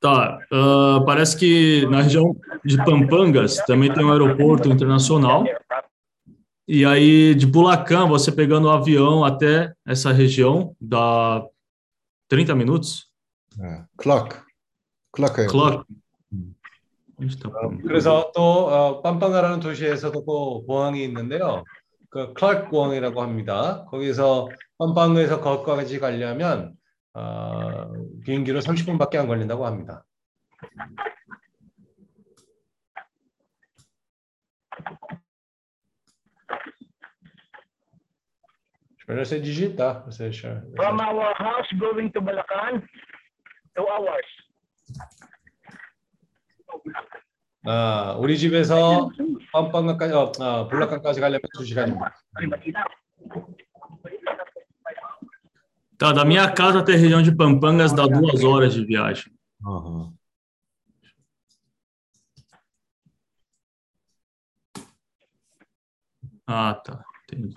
Tá, 0.02 0.40
uh, 0.52 1.06
parece 1.06 1.38
que 1.38 1.88
na 1.88 2.02
região 2.02 2.36
de 2.64 2.78
Pampangas 2.84 3.58
também 3.66 3.92
tem 3.92 4.04
um 4.04 4.12
aeroporto 4.12 4.68
internacional. 4.70 5.46
E 6.68 6.84
aí, 6.84 7.34
de 7.34 7.48
Bulacan, 7.48 8.08
você 8.08 8.32
pegando 8.32 8.68
o 8.68 8.72
avião 8.72 9.24
até 9.24 9.74
essa 9.86 10.12
região, 10.12 10.76
dá 10.82 11.44
30 12.28 12.56
minutos? 12.56 13.08
É. 13.60 13.84
Clock. 13.98 14.36
Clock. 15.14 15.48
Clock. 15.48 15.86
그래서 17.84 18.32
또 18.36 18.42
어, 18.42 19.02
빰빵가라는 19.02 19.62
도시에서도 19.62 20.26
또 20.26 20.66
공항이 20.66 21.04
있는데요. 21.06 21.64
그 22.10 22.34
클라크 22.34 22.70
공항이라고 22.70 23.22
합니다. 23.22 23.86
거기서 23.90 24.50
빰빵에서 24.80 25.42
거기까지 25.42 26.00
가려면 26.00 26.74
어, 27.14 27.92
비행기로 28.24 28.60
30분밖에 28.60 29.18
안 29.18 29.28
걸린다고 29.28 29.66
합니다. 29.66 30.04
Você 39.08 39.40
digitar, 39.40 40.04
você 40.04 40.26
achar. 40.26 40.64
From 40.76 41.00
our 41.00 41.32
house 41.38 41.70
going 41.80 42.12
to 42.14 42.22
Bulacan, 42.22 42.82
two 43.76 43.86
hours. 43.86 44.45
아, 47.67 48.17
우리 48.19 48.39
집에서 48.39 49.11
빰빵까지 49.53 50.13
어, 50.15 50.33
아, 50.43 50.69
블락강까지 50.69 51.21
가려면 51.21 51.43
2시간입니다. 51.59 52.13
Tá, 55.99 56.13
da 56.15 56.25
minha 56.25 56.51
casa 56.51 56.81
até 56.81 56.95
a 56.95 56.97
região 56.97 57.21
de 57.23 57.31
Pampangas 57.37 57.93
dá 57.93 58.07
duas 58.07 58.43
horas 58.43 58.73
de 58.73 58.85
viagem. 58.87 59.31
어허. 59.63 60.15
Ah, 66.47 66.75
tá. 66.75 67.05
Entendi. 67.31 67.55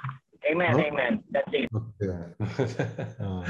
Amen, 0.52 0.72
Huh? 0.74 0.88
amen. 0.92 1.24
That's 1.32 1.54
it. 1.54 1.68
오케이. 1.74 2.10
어. 3.20 3.44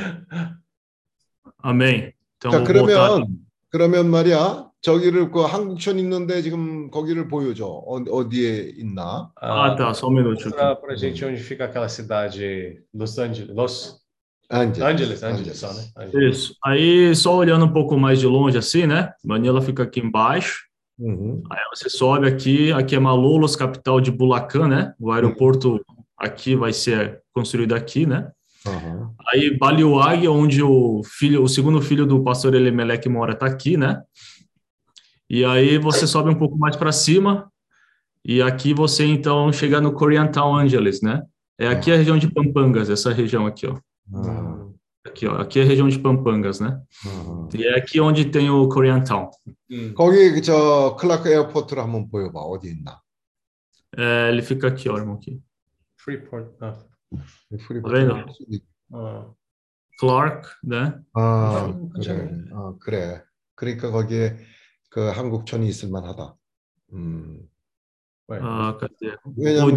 Amém. 1.64 2.14
Então, 2.38 2.52
자 2.52 2.60
vou 2.60 2.86
voltar. 2.88 3.26
그러면 3.70 3.94
그러면 4.04 4.12
말이야 4.12 4.70
저기를 4.82 5.32
그 5.32 5.42
한국천 5.42 5.98
있는데 6.00 6.42
지금 6.42 6.92
거기를 6.92 7.28
보여줘 7.28 7.66
어, 7.66 8.04
어디에 8.04 8.74
있나? 8.78 9.32
Ah, 9.42 9.76
tá, 9.76 9.94
só 9.94 10.08
um 10.08 10.14
minuto. 10.14 10.44
Mostrar 10.44 10.72
aqui. 10.74 10.82
pra 10.82 10.96
gente 10.96 11.26
onde 11.26 11.42
fica 11.42 11.66
aquela 11.66 11.88
cidade, 11.88 12.82
Los 12.94 13.18
Angeles, 13.18 13.56
Los 13.56 14.04
안젤. 14.50 14.84
Angeles, 14.84 15.24
Angeles, 15.24 15.58
só, 15.58 15.74
né? 15.74 15.84
Angeles. 15.98 16.38
Isso. 16.38 16.56
Aí, 16.64 17.16
só 17.16 17.36
olhando 17.36 17.66
um 17.66 17.72
pouco 17.72 17.98
mais 17.98 18.20
de 18.20 18.28
longe 18.28 18.58
assim, 18.58 18.86
né? 18.86 19.12
Manila 19.24 19.62
fica 19.62 19.84
aqui 19.84 20.02
embaixo. 20.02 20.66
Uhum. 21.00 21.42
Aí 21.50 21.64
você 21.74 21.90
sobe 21.90 22.28
aqui, 22.28 22.72
aqui 22.72 22.96
é 22.96 23.00
Malolos, 23.00 23.56
capital 23.56 24.00
de 24.00 24.12
Bulacan, 24.12 24.68
né? 24.68 24.94
O 25.00 25.12
aeroporto 25.12 25.84
aqui 26.18 26.56
vai 26.56 26.74
ser 26.74 27.22
construído 27.34 27.74
aqui, 27.74 28.06
né? 28.06 28.32
Aham. 28.68 29.14
Aí 29.32 29.58
Baliuag, 29.58 30.28
onde 30.28 30.64
o 30.64 31.02
filho, 31.04 31.44
o 31.44 31.50
segundo 31.50 31.82
filho 31.82 32.06
do 32.06 32.24
pastor 32.24 32.56
Elimelec 32.56 33.08
mora, 33.10 33.36
tá 33.36 33.46
aqui, 33.46 33.76
né? 33.76 34.02
E 35.30 35.44
aí 35.44 35.78
você 35.78 36.08
sobe 36.08 36.30
um 36.30 36.36
pouco 36.36 36.58
mais 36.58 36.76
para 36.76 36.92
cima 36.92 37.52
e 38.24 38.42
aqui 38.42 38.74
você 38.74 39.06
então 39.06 39.52
chega 39.52 39.82
no 39.82 39.92
Koreatown 39.94 40.56
Angeles, 40.56 41.02
né? 41.02 41.24
É 41.58 41.68
aqui 41.68 41.92
a 41.92 41.98
região 41.98 42.18
de 42.18 42.32
Pampangas, 42.32 42.90
essa 42.90 43.12
região 43.12 43.46
aqui, 43.46 43.68
ó. 43.68 43.78
aham. 44.14 44.74
Aqui, 45.06 45.28
ó. 45.28 45.36
Aqui 45.42 45.60
é 45.60 45.64
a 45.64 45.66
região 45.66 45.90
de 45.90 46.00
Pampangas, 46.00 46.60
né? 46.62 46.80
aham. 47.06 47.50
E 47.54 47.66
é 47.66 47.78
aqui 47.78 48.00
onde 48.00 48.26
tem 48.26 48.50
o 48.50 48.70
Koreatown. 48.70 49.30
음. 49.72 49.94
거기 49.94 50.32
그저 50.32 50.96
클라크 51.00 51.30
에어포트를 51.30 51.84
한번 51.84 52.10
보여봐 52.10 52.40
어디 52.40 52.70
있나? 52.70 53.02
É, 53.98 54.30
ele 54.30 54.42
fica 54.42 54.68
aqui, 54.68 54.90
ó, 54.90 54.98
irmão, 54.98 55.16
aqui. 55.16 55.40
Freeport. 55.98 56.48
아. 56.62 56.74
그래요. 57.85 58.27
어. 58.93 59.35
Clark, 60.01 60.43
né? 60.65 60.95
아 61.15 61.67
음, 61.67 61.89
그래. 61.91 62.17
그렇죠. 62.17 62.55
어 62.55 62.79
그래. 62.79 63.23
그러니까 63.57 63.91
거기에 63.91 64.37
그 64.91 65.09
한국촌이 65.11 65.67
있을 65.69 65.91
만하다. 65.91 66.37
음. 66.93 67.49
왜? 68.29 68.39
Ah, 68.41 68.77
cadê? 68.79 69.17
왜냐면 69.37 69.77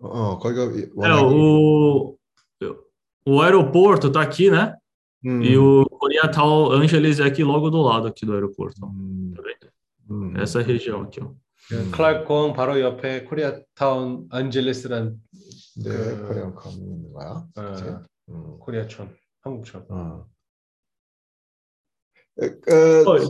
어 0.00 0.38
거기가 0.38 0.64
é, 0.64 0.90
워낙 0.94 1.22
o, 1.24 2.18
o 3.24 3.40
aeroporto 3.42 4.10
tá 4.12 4.20
aqui, 4.22 4.50
né? 4.50 4.74
음, 5.24 5.42
E 5.42 5.56
o 5.56 5.84
Koreatown 5.86 6.72
Angeles 6.72 7.18
é 7.20 7.24
aqui 7.24 7.42
logo 7.44 7.70
do 7.70 7.80
lado 7.80 8.08
aqui 8.08 8.26
do 8.26 8.34
aeroporto. 8.34 8.84
음, 8.86 9.32
Tá 9.34 9.42
vendo? 9.42 9.72
음, 10.10 10.36
Essa 10.36 10.60
região 10.62 11.02
aqui, 11.02 11.20
ó. 11.22 11.32
음. 11.72 11.90
클라크공항 11.92 12.52
바로 12.54 12.80
옆에 12.80 13.24
코리아타운 13.24 14.26
안젤레스란 14.30 15.16
네, 15.78 15.90
그- 15.90 16.26
Korean 16.28 16.54
town이 16.54 16.74
있는 16.76 17.12
거야. 17.12 17.46
어, 17.56 18.04
음, 18.30 18.58
코리아촌, 18.58 19.16
한국촌. 19.42 19.86
어. 19.90 20.26
에, 22.40 22.46
어, 22.46 23.10
Oi. 23.10 23.20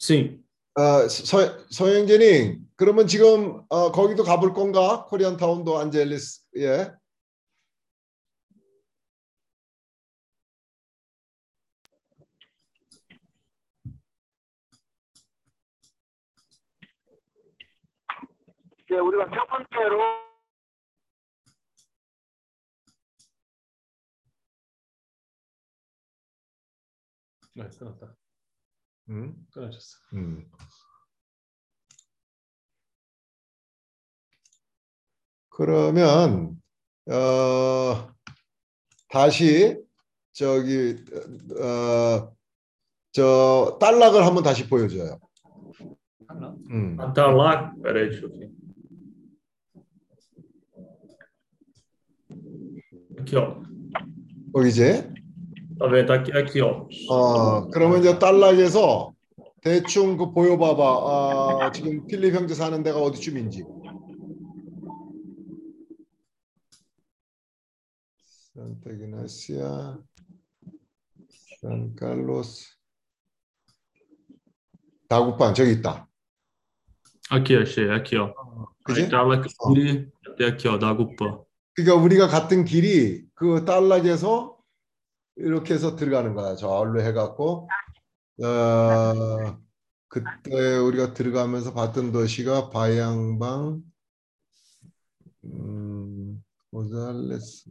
Sim. 0.00 0.42
어, 0.74 1.06
서, 1.08 1.64
서영진이 1.70 2.58
그러면 2.76 3.06
지금 3.06 3.62
어, 3.68 3.92
거기도 3.92 4.24
가볼 4.24 4.54
건가? 4.54 5.04
Korean 5.08 5.36
town도 5.36 5.78
안젤리스 5.78 6.42
예. 6.56 6.92
네, 18.90 18.98
우리가 18.98 19.26
첫 19.30 19.46
번째로 19.46 20.31
네, 27.54 27.68
끊었다. 27.78 28.16
음, 29.10 29.46
끊어졌어. 29.52 29.98
음. 30.14 30.48
그러면 35.50 36.56
어, 37.10 38.10
다시 39.08 39.78
저기 40.32 40.96
어, 41.60 42.34
저 43.12 43.76
딸락을 43.80 44.24
한번 44.24 44.42
다시 44.42 44.66
보여줘요. 44.68 45.18
하나. 46.26 46.56
음. 46.70 46.96
Tá 47.12 47.26
lá. 47.26 47.74
Peraí, 47.82 48.08
deixa 48.08 48.24
eu 48.24 48.30
ver. 48.32 48.50
Aqui, 53.18 53.36
ó. 53.36 53.62
거기지? 54.52 55.21
어, 57.08 57.68
그러면 57.70 58.00
이제 58.00 58.18
딸락에서 58.18 59.12
대충 59.60 60.16
그 60.16 60.32
보여봐봐. 60.32 61.64
아, 61.64 61.72
지금 61.72 62.06
필립 62.06 62.34
형제 62.34 62.54
사는 62.54 62.82
데가 62.82 63.00
어디쯤인지. 63.00 63.64
산타기나시아, 68.54 69.98
산칼로스, 71.60 72.76
다국반 75.08 75.54
저기 75.54 75.72
있다. 75.72 76.06
Aqui, 77.30 77.56
achei. 77.56 77.88
Aqui, 77.88 78.18
ó. 78.18 78.34
그지? 78.84 79.04
Aí 79.04 79.08
tá 79.08 79.22
lá 79.22 79.36
aqui, 79.36 80.68
ó, 80.68 80.76
Agupã. 80.76 81.40
그러니까 81.74 82.04
우리가 82.04 82.28
갔던 82.28 82.66
길이 82.66 83.24
그 83.34 83.64
딸락에서 83.64 84.51
이렇게 85.36 85.74
해서 85.74 85.96
들어가는 85.96 86.34
거야. 86.34 86.56
저로 86.56 87.00
해갖고 87.02 87.68
어, 88.42 89.58
그때 90.08 90.76
우리가 90.76 91.14
들어가면서 91.14 91.74
봤던 91.74 92.12
도시가 92.12 92.70
바양방, 92.70 93.82
음, 95.44 96.42
고잘레스, 96.70 97.70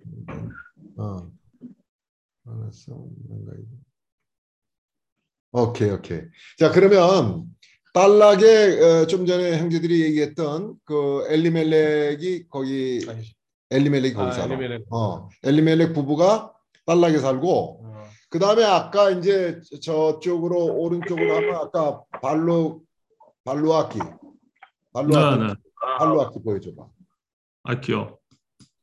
어, 0.98 1.32
알았어, 2.46 2.94
뭔가 3.28 3.54
이거. 3.54 3.68
오케이, 5.54 5.90
오케이. 5.90 6.22
자, 6.58 6.72
그러면 6.72 7.46
딸락에 7.94 8.80
어, 8.80 9.08
좀 9.08 9.26
전에 9.26 9.60
형제들이 9.60 10.02
얘기했던 10.04 10.76
그 10.86 11.26
엘리멜렉이 11.30 12.48
거기 12.48 13.06
아니지. 13.08 13.36
엘리멜렉이 13.70 14.14
거기 14.14 14.32
아. 14.32 14.44
엘리멜렉. 14.46 14.94
어, 14.94 15.30
엘리멜렉 15.44 15.94
부부가 15.94 16.54
딸락에 16.92 17.20
살고 17.20 17.80
어, 17.86 18.04
그 18.30 18.40
다음에 18.40 18.64
아까 18.66 19.10
이제 19.12 19.62
저쪽으로 19.82 20.58
오른쪽으로 20.76 21.36
하면 21.38 21.56
아까 21.56 22.04
발로 22.22 22.82
발로아키 23.46 24.00
Não, 24.94 25.08
발로아키 25.08 25.40
não. 25.40 25.56
발로아키 26.00 26.44
보여줘봐. 26.44 26.84
Ó. 27.64 28.20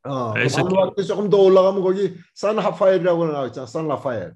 어, 0.04 0.32
그 0.32 0.40
ese 0.40 0.60
aqui. 0.60 0.64
발로아키 0.64 1.04
조금 1.04 1.28
더 1.28 1.36
올라가면 1.42 1.82
거기 1.82 2.14
산 2.34 2.56
라파엘이라고 2.56 3.26
나와 3.26 3.46
있잖아. 3.48 3.66
산 3.66 3.86
라파엘. 3.88 4.32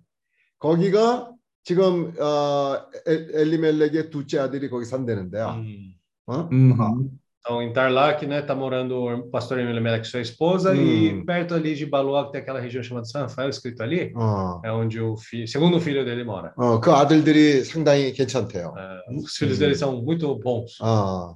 거기가 0.58 1.30
지금 1.64 2.12
어, 2.20 2.76
엘- 3.06 3.30
엘리멜렉의 3.34 4.10
둘째 4.10 4.38
아들이 4.40 4.68
거기 4.68 4.84
산다는데요. 4.84 5.48
음. 5.48 5.94
어? 6.26 6.48
Uhum. 6.52 7.18
Então, 7.41 7.61
em 7.61 7.71
Tarlac, 7.71 8.25
né, 8.25 8.41
tá 8.41 8.53
morando 8.53 9.05
o 9.05 9.29
pastor 9.29 9.57
Elimelec, 9.57 10.05
sua 10.05 10.19
esposa, 10.19 10.73
Hum. 10.73 10.75
e 10.75 11.25
perto 11.25 11.53
ali 11.53 11.75
de 11.75 11.85
Baluá, 11.85 12.25
que 12.25 12.33
tem 12.33 12.41
aquela 12.41 12.59
região 12.59 12.83
chamada 12.83 13.05
San 13.05 13.21
Rafael, 13.21 13.47
escrito 13.49 13.81
ali, 13.81 14.11
어, 14.17 14.59
é 14.65 14.71
onde 14.71 14.99
o 14.99 15.15
filho, 15.15 15.47
segundo 15.47 15.79
filho 15.79 16.03
dele 16.03 16.25
mora. 16.25 16.53
어, 16.57 16.79
그 16.81 16.91
아들들이 16.91 17.63
상당히 17.63 18.11
괜찮대요. 18.11 18.73
É, 18.77 19.15
os 19.15 19.35
filhos 19.37 19.59
dele 19.59 19.75
são 19.75 20.01
muito 20.01 20.35
bons. 20.39 20.77
아, 20.81 21.35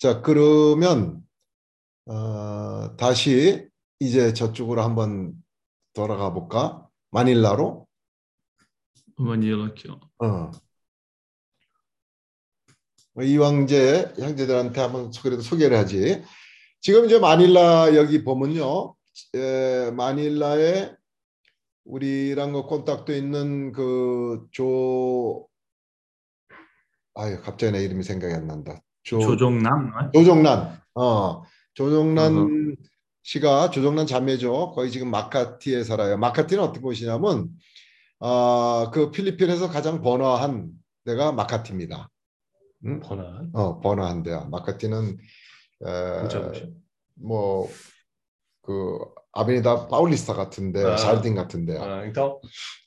자 0.00 0.22
그러면 0.22 1.20
어, 2.06 2.96
다시 2.96 3.68
이제 4.00 4.32
저쪽으로 4.32 4.80
한번 4.82 5.34
돌아가 5.92 6.32
볼까? 6.32 6.86
마닐라로. 7.10 7.86
Manila 9.18 9.66
aqui, 9.66 9.86
ó. 9.90 9.98
어. 10.24 10.50
뭐 13.15 13.23
이왕제 13.23 14.13
형제들한테 14.19 14.81
한번 14.81 15.11
그래도 15.23 15.41
소개를 15.41 15.77
하지. 15.77 16.21
지금 16.81 17.05
이제 17.05 17.17
마닐라 17.17 17.95
여기 17.95 18.23
보면요, 18.23 18.93
에, 19.35 19.89
마닐라에 19.91 20.91
우리랑 21.85 22.51
그 22.53 22.63
콘탁도 22.63 23.13
있는 23.15 23.71
그 23.71 24.47
조 24.51 25.47
아유 27.15 27.39
갑자기 27.41 27.71
내 27.71 27.83
이름이 27.83 28.03
생각이 28.03 28.33
안 28.33 28.47
난다. 28.47 28.81
조 29.03 29.17
é? 29.21 30.11
조정란, 30.11 30.81
어, 30.95 31.43
조정란 31.73 32.35
어허. 32.37 32.49
씨가 33.23 33.69
조정란 33.69 34.05
자매죠. 34.05 34.71
거의 34.75 34.91
지금 34.91 35.09
마카티에 35.11 35.83
살아요. 35.83 36.17
마카티는 36.17 36.61
어떤 36.61 36.81
곳이냐면, 36.81 37.49
아, 38.19 38.91
그 38.93 39.11
필리핀에서 39.11 39.69
가장 39.69 40.01
번화한 40.01 40.71
데가 41.05 41.31
마카티입니다. 41.31 42.09
응? 42.85 42.99
번화. 42.99 43.41
어, 43.53 43.79
번화한 43.79 44.23
데야. 44.23 44.45
마카티는 44.49 45.17
진짜 46.21 46.37
에, 46.37 46.41
뭐지? 46.41 46.73
뭐, 47.15 47.69
그 48.61 48.99
아베니다 49.31 49.87
파울리스타 49.87 50.33
같은데, 50.33 50.83
아. 50.83 50.95
자르딘 50.95 51.35
같은데요. 51.35 51.81
Ah, 51.81 52.07
então, 52.07 52.39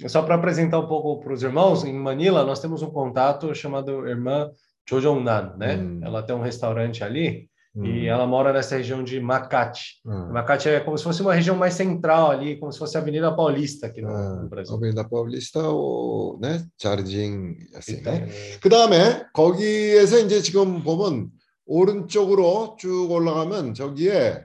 só 0.06 0.22
para 0.22 0.36
apresentar 0.36 0.78
um 0.78 0.86
pouco 0.86 1.20
para 1.20 1.32
os 1.32 1.42
irmãos, 1.42 1.84
em 1.84 1.92
Manila 1.92 2.44
nós 2.44 2.60
temos 2.60 2.82
um 2.82 2.90
contato 2.90 3.54
chamado 3.54 4.08
Irmã 4.08 4.50
Jojongnan, 4.88 5.56
né? 5.58 5.76
Hum. 5.76 6.00
Ela 6.02 6.22
tem 6.22 6.34
um 6.34 6.40
restaurante 6.40 7.04
ali 7.04 7.50
음. 7.78 7.84
E 7.86 8.06
ela 8.08 8.26
mora 8.26 8.52
nessa 8.52 8.76
região 8.76 9.04
de 9.04 9.20
Macate. 9.20 10.00
어. 10.04 10.32
Macate 10.32 10.68
é 10.68 10.80
como 10.80 10.98
se 10.98 11.04
fosse 11.04 11.22
uma 11.22 11.32
região 11.34 11.56
mais 11.56 11.74
central 11.74 12.30
ali, 12.30 12.58
como 12.58 12.72
se 12.72 12.78
fosse 12.78 12.96
a 12.96 13.00
Avenida 13.00 13.32
Paulista 13.34 13.86
aqui 13.86 14.02
no, 14.02 14.10
어, 14.10 14.42
no 14.42 14.48
Brasil. 14.48 14.74
Avenida 14.74 15.04
Paulista, 15.08 15.60
오, 15.70 16.38
네, 16.40 16.64
자르징였어요. 16.76 17.98
Então, 17.98 18.28
그 18.60 18.68
다음에 18.68 19.24
거기에서 19.32 20.18
이제 20.18 20.42
지금 20.42 20.82
보면 20.82 21.30
오른쪽으로 21.66 22.76
쭉 22.78 23.10
올라가면 23.10 23.74
저기에 23.74 24.44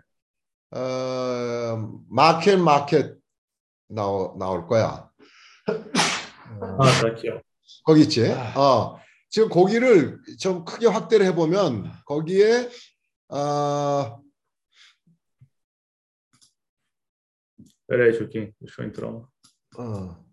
어, 0.71 1.89
마켓 2.09 2.57
마켓 2.57 3.15
나오, 3.89 4.35
나올 4.37 4.67
거야. 4.67 5.09
Ah, 6.61 7.07
aqui, 7.07 7.29
ó. 7.29 7.41
거기 7.85 8.01
있지? 8.01 8.29
어, 8.55 8.99
지금 9.29 9.49
거기를 9.49 10.19
좀 10.39 10.63
크게 10.65 10.87
확대를 10.87 11.25
해보면 11.27 11.91
거기에 12.05 12.69
어, 13.33 14.21
Pera 17.87 18.05
aí, 18.05 18.13
Joaquim, 18.13 18.53
deixa 18.61 18.81
eu 18.81 18.85
entrar. 18.85 19.09
lá. 19.09 19.27
어, 19.77 20.23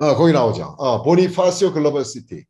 어, 0.00 0.14
거기 0.16 0.32
나오죠. 0.32 0.74
어, 0.78 1.02
보니파시오 1.02 1.72
글로벌 1.72 2.04
시티. 2.04 2.46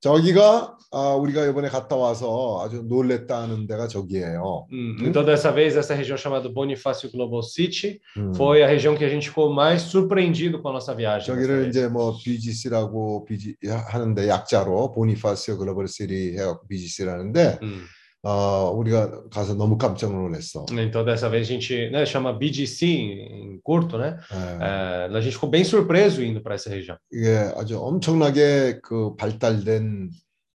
저기가 0.00 0.76
아, 0.92 1.14
우리가 1.14 1.46
이번에 1.46 1.68
갔다 1.68 1.96
와서 1.96 2.62
아주 2.62 2.82
놀랬다는 2.86 3.66
데가 3.66 3.88
저기예요. 3.88 4.66
hum, 4.70 4.96
então, 5.00 5.24
dessa 5.24 5.50
vez, 5.50 5.74
essa 5.74 5.94
região 5.94 6.18
chamada 6.18 6.50
Bonifácio 6.50 7.10
Global 7.10 7.42
City 7.42 7.98
음. 8.16 8.34
foi 8.34 8.62
a 8.62 8.66
região 8.66 8.94
que 8.94 9.04
a 9.04 9.08
gente 9.08 9.30
ficou 9.30 9.52
mais 9.52 9.82
surpreendido 9.82 10.60
com 10.60 10.68
a 10.68 10.72
nossa 10.72 10.94
viagem. 10.94 11.26
저기를. 11.26 11.68
이제 11.68 11.88
뭐 11.88 12.18
BGC라고 12.22 13.24
BG 13.24 13.56
하는데 13.64 14.28
약자로 14.28 14.92
보니파시오 14.92 15.56
글로벌 15.56 15.88
시티 15.88 16.36
해갖고 16.36 16.66
BGC라는데 16.68 17.58
Hum. 17.62 17.86
어, 18.24 18.70
우리가 18.76 19.28
가서 19.30 19.54
너무 19.54 19.76
깜짝 19.76 20.12
놀랐어. 20.12 20.66
Então, 20.70 21.04
dessa 21.04 21.28
vez, 21.28 21.48
a 21.48 21.52
gente 21.52 21.90
né, 21.90 22.06
chama 22.06 22.32
BGC 22.32 22.86
em 22.86 23.60
curto, 23.64 23.98
né? 23.98 24.16
예. 24.30 24.64
É, 24.64 25.16
a 25.16 25.20
gente 25.20 25.32
ficou 25.32 25.50
bem 25.50 25.64
surpreso 25.64 26.22
indo 26.22 26.40
para 26.40 26.54
essa 26.54 26.70
região. 26.70 26.96
이게 27.12 27.50
아주 27.56 27.80
엄청나게 27.80 28.78
그 28.80 29.16
발달된 29.16 30.10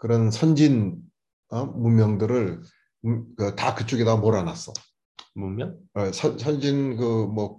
그런 0.07 0.31
선진 0.31 0.99
어, 1.49 1.65
문명들을 1.67 2.63
음, 3.07 3.27
그다 3.37 3.75
그쪽에다 3.75 4.17
몰아놨어. 4.17 4.73
Múmia? 5.37 5.75
어, 5.95 6.13
선, 6.13 6.39
선진 6.39 6.97
그뭐 6.97 7.59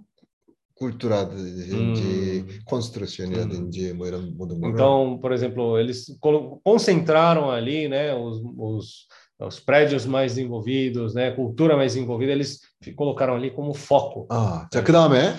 꿀뚜라든지 0.74 1.74
음. 1.74 2.58
콘스트럭션이라든지 2.64 3.92
뭐 3.92 4.06
이런 4.06 4.34
모든 4.38 4.60
거를 4.60 4.72
Então, 4.72 5.20
por 5.20 5.32
exemplo, 5.32 5.78
eles 5.78 6.18
concentraram 6.64 7.50
ali, 7.50 7.86
né, 7.86 8.14
os, 8.14 8.40
os, 8.56 9.06
os 9.38 9.60
prédios 9.60 10.06
mais 10.06 10.34
desenvolvidos, 10.34 11.14
né, 11.14 11.32
cultura 11.32 11.76
mais 11.76 11.92
desenvolvida, 11.92 12.32
eles 12.32 12.60
colocaram 12.96 13.34
ali 13.34 13.50
como 13.50 13.74
foco. 13.74 14.26
아, 14.30 14.66
자, 14.72 14.82
그다음에 14.82 15.34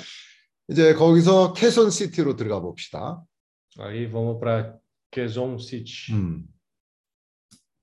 이제 0.69 0.93
거기서 0.93 1.53
캐손 1.53 1.89
시티로 1.89 2.35
들어가 2.35 2.61
봅시다. 2.61 3.23
Aí 3.79 4.05
vamos 4.05 4.39
para 4.39 4.77
Quezon 5.11 5.57
City. 5.57 6.13
음. 6.13 6.45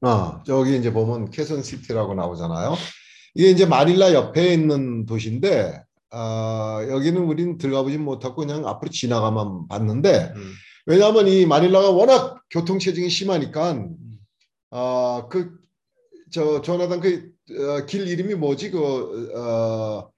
아, 0.03 0.43
저기 0.47 0.77
이제 0.77 0.93
보면 0.93 1.31
캐손 1.31 1.63
시티라고 1.63 2.15
나오잖아요. 2.15 2.75
이게 3.35 3.51
이제 3.51 3.67
마닐라 3.67 4.13
옆에 4.13 4.53
있는 4.53 5.07
도시인데 5.07 5.83
아, 6.11 6.87
여기는 6.89 7.21
우린 7.23 7.59
들어가 7.59 7.83
보진 7.83 8.03
못하고 8.05 8.37
그냥 8.37 8.67
앞으로 8.67 8.91
지나가만 8.91 9.69
봤는데 9.69 10.33
Hum. 10.35 10.53
왜냐하면 10.89 11.27
이 11.27 11.45
마닐라가 11.47 11.91
워낙 11.91 12.41
교통 12.49 12.79
체증이 12.79 13.11
심하니까 13.11 13.89
아, 14.71 15.29
그저 15.29 16.61
조나단 16.63 17.01
그길 17.01 18.07
이름이 18.07 18.35
뭐지? 18.37 18.71
그 18.71 19.33
어? 19.35 20.09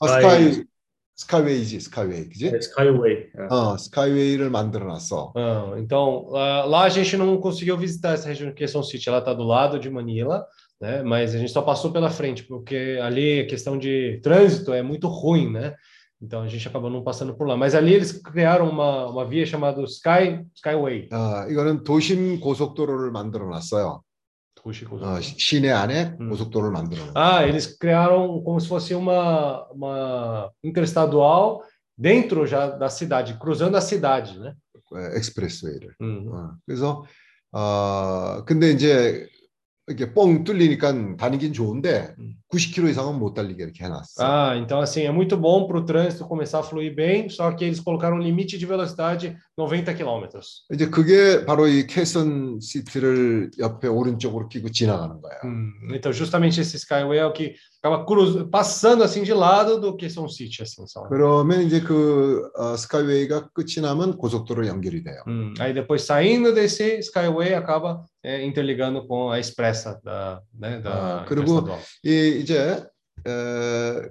아, 0.00 0.08
Sky, 0.08 0.48
스카이 0.48 0.64
스카이웨이지, 1.17 1.79
스카이웨이, 1.79 2.29
그지? 2.29 2.47
é 2.47 2.57
Skyway. 2.57 3.29
é. 3.37 3.47
어, 3.53 3.77
스카이웨이를 3.77 4.49
만들어놨어. 4.49 5.33
Ah, 5.35 5.75
então, 5.77 6.25
lá, 6.29 6.65
lá 6.65 6.83
a 6.85 6.89
gente 6.89 7.15
não 7.15 7.37
conseguiu 7.37 7.77
visitar 7.77 8.13
essa 8.13 8.27
região 8.27 8.49
de 8.49 8.55
Quezon 8.55 8.81
City, 8.81 9.09
ela 9.09 9.19
está 9.19 9.33
do 9.33 9.43
lado 9.43 9.79
de 9.79 9.89
Manila, 9.89 10.45
né? 10.81 11.03
Mas 11.03 11.35
a 11.35 11.37
gente 11.37 11.51
só 11.51 11.61
passou 11.61 11.91
pela 11.91 12.09
frente, 12.09 12.43
porque 12.43 12.99
ali 13.01 13.41
a 13.41 13.47
questão 13.47 13.77
de 13.77 14.19
trânsito 14.23 14.73
é 14.73 14.81
muito 14.81 15.07
ruim, 15.07 15.51
né? 15.51 15.75
Então 16.19 16.41
a 16.41 16.47
gente 16.47 16.67
acabou 16.67 16.89
não 16.89 17.03
passando 17.03 17.35
por 17.35 17.45
lá. 17.47 17.55
Mas 17.55 17.75
ali 17.75 17.93
eles 17.93 18.13
criaram 18.13 18.69
uma, 18.69 19.07
uma 19.07 19.25
via 19.25 19.45
chamada 19.45 19.83
Sky, 19.83 20.43
Skyway. 20.55 21.09
아, 21.11 21.45
이거는 21.49 21.83
도심 21.83 22.39
고속도로를 22.39 23.11
만들어놨어요. 23.11 24.01
어, 25.01 25.19
시- 25.19 25.35
시내 25.37 25.71
안에 25.71 26.15
음. 26.21 26.29
고속도로를 26.29 26.71
만들어놨어. 26.71 27.13
Ah, 27.15 27.43
eles 27.45 27.77
criaram 27.77 28.41
como 28.43 28.59
se 28.61 28.67
fosse 28.67 28.95
uma, 28.95 29.67
uma 29.71 30.49
interestadual 30.63 31.61
dentro 31.97 32.47
já 32.47 32.69
da 32.69 32.87
cidade, 32.89 33.37
cruzando 33.39 33.75
a 33.75 33.81
cidade, 33.81 34.39
né? 34.39 34.53
에, 34.95 35.17
엑스프레스웨이를. 35.17 35.95
Uhum. 35.99 36.29
어, 36.33 36.51
그래서 36.65 37.03
어, 37.51 38.45
근데 38.45 38.71
이제 38.71 39.27
이렇게 39.87 40.13
뻥 40.13 40.45
뚫리니까 40.45 41.17
다니긴 41.17 41.51
좋은데 41.51 42.15
음. 42.19 42.35
90km 42.49 42.89
이상은 42.89 43.19
못 43.19 43.33
달리게 43.33 43.61
이렇게 43.63 43.83
해놨어. 43.83 44.23
Ah, 44.23 44.57
então 44.57 44.79
assim, 44.79 45.01
é 45.03 45.11
muito 45.11 45.35
bom 45.35 45.67
para 45.67 45.77
o 45.77 45.83
trânsito 45.85 46.25
começar 46.25 46.59
a 46.59 46.63
fluir 46.63 46.95
bem, 46.95 47.27
só 47.27 47.51
que 47.51 47.65
eles 47.65 47.81
colocaram 47.81 48.15
um 48.17 48.21
limite 48.21 48.57
de 48.57 48.65
velocidade 48.65 49.35
90 49.57 49.95
km. 49.95 50.27
이제 50.73 50.89
그게 50.89 51.45
바로 51.45 51.67
이 51.67 51.85
캐선 51.87 52.59
시티를 52.61 53.51
옆에 53.59 53.87
오른쪽으로 53.87 54.47
끼고 54.49 54.71
지나가는 54.71 55.21
거야. 55.21 55.33
Então, 55.93 56.11
justamente 56.11 56.59
esse 56.61 56.75
Skyway 56.77 57.19
é 57.19 57.25
o 57.25 57.31
que 57.33 57.53
acaba 57.81 58.05
cruz... 58.05 58.49
passando 58.51 59.03
assim 59.03 59.23
de 59.23 59.33
lado 59.33 59.79
do 59.79 59.95
que 59.95 60.09
são 60.09 60.27
City, 60.27 60.61
assim, 60.63 60.85
são. 60.87 61.03
그러면 61.09 61.61
이제 61.61 61.81
그 61.81 62.49
어, 62.57 62.75
스카이웨이가 62.75 63.49
끝이 63.53 63.81
나면 63.81 64.17
고속도로 64.17 64.65
연결이 64.67 65.03
돼요. 65.03 65.21
Hum, 65.27 65.53
Aí 65.59 65.73
depois 65.73 66.03
saindo 66.03 66.53
desse 66.53 66.99
Skyway 66.99 67.53
acaba 67.53 68.03
é, 68.23 68.43
interligando 68.45 69.05
com 69.07 69.29
a 69.31 69.39
expressa 69.39 69.99
da, 70.03 70.41
né, 70.57 70.79
da 70.81 71.21
Ah, 71.21 71.25
그리고 71.27 71.59
interestadual. 71.59 71.79
이 72.03 72.39
이제 72.41 72.83
에, 73.27 74.09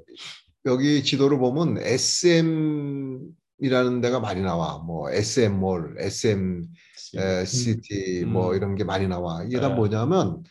여기 0.66 1.02
지도를 1.02 1.38
보면 1.38 1.78
SM 1.78 3.18
이라는 3.59 4.01
데가 4.01 4.19
많이 4.19 4.41
나와. 4.41 4.79
뭐 4.79 5.09
SM몰, 5.11 5.95
SM 5.99 6.67
Sim. 6.95 7.23
에, 7.23 7.45
시티 7.45 8.25
뭐 8.25 8.51
음. 8.51 8.55
이런 8.55 8.75
게 8.75 8.83
많이 8.83 9.07
나와. 9.07 9.43
이게 9.43 9.59
다 9.59 9.69
네. 9.69 9.75
뭐냐면 9.75 10.43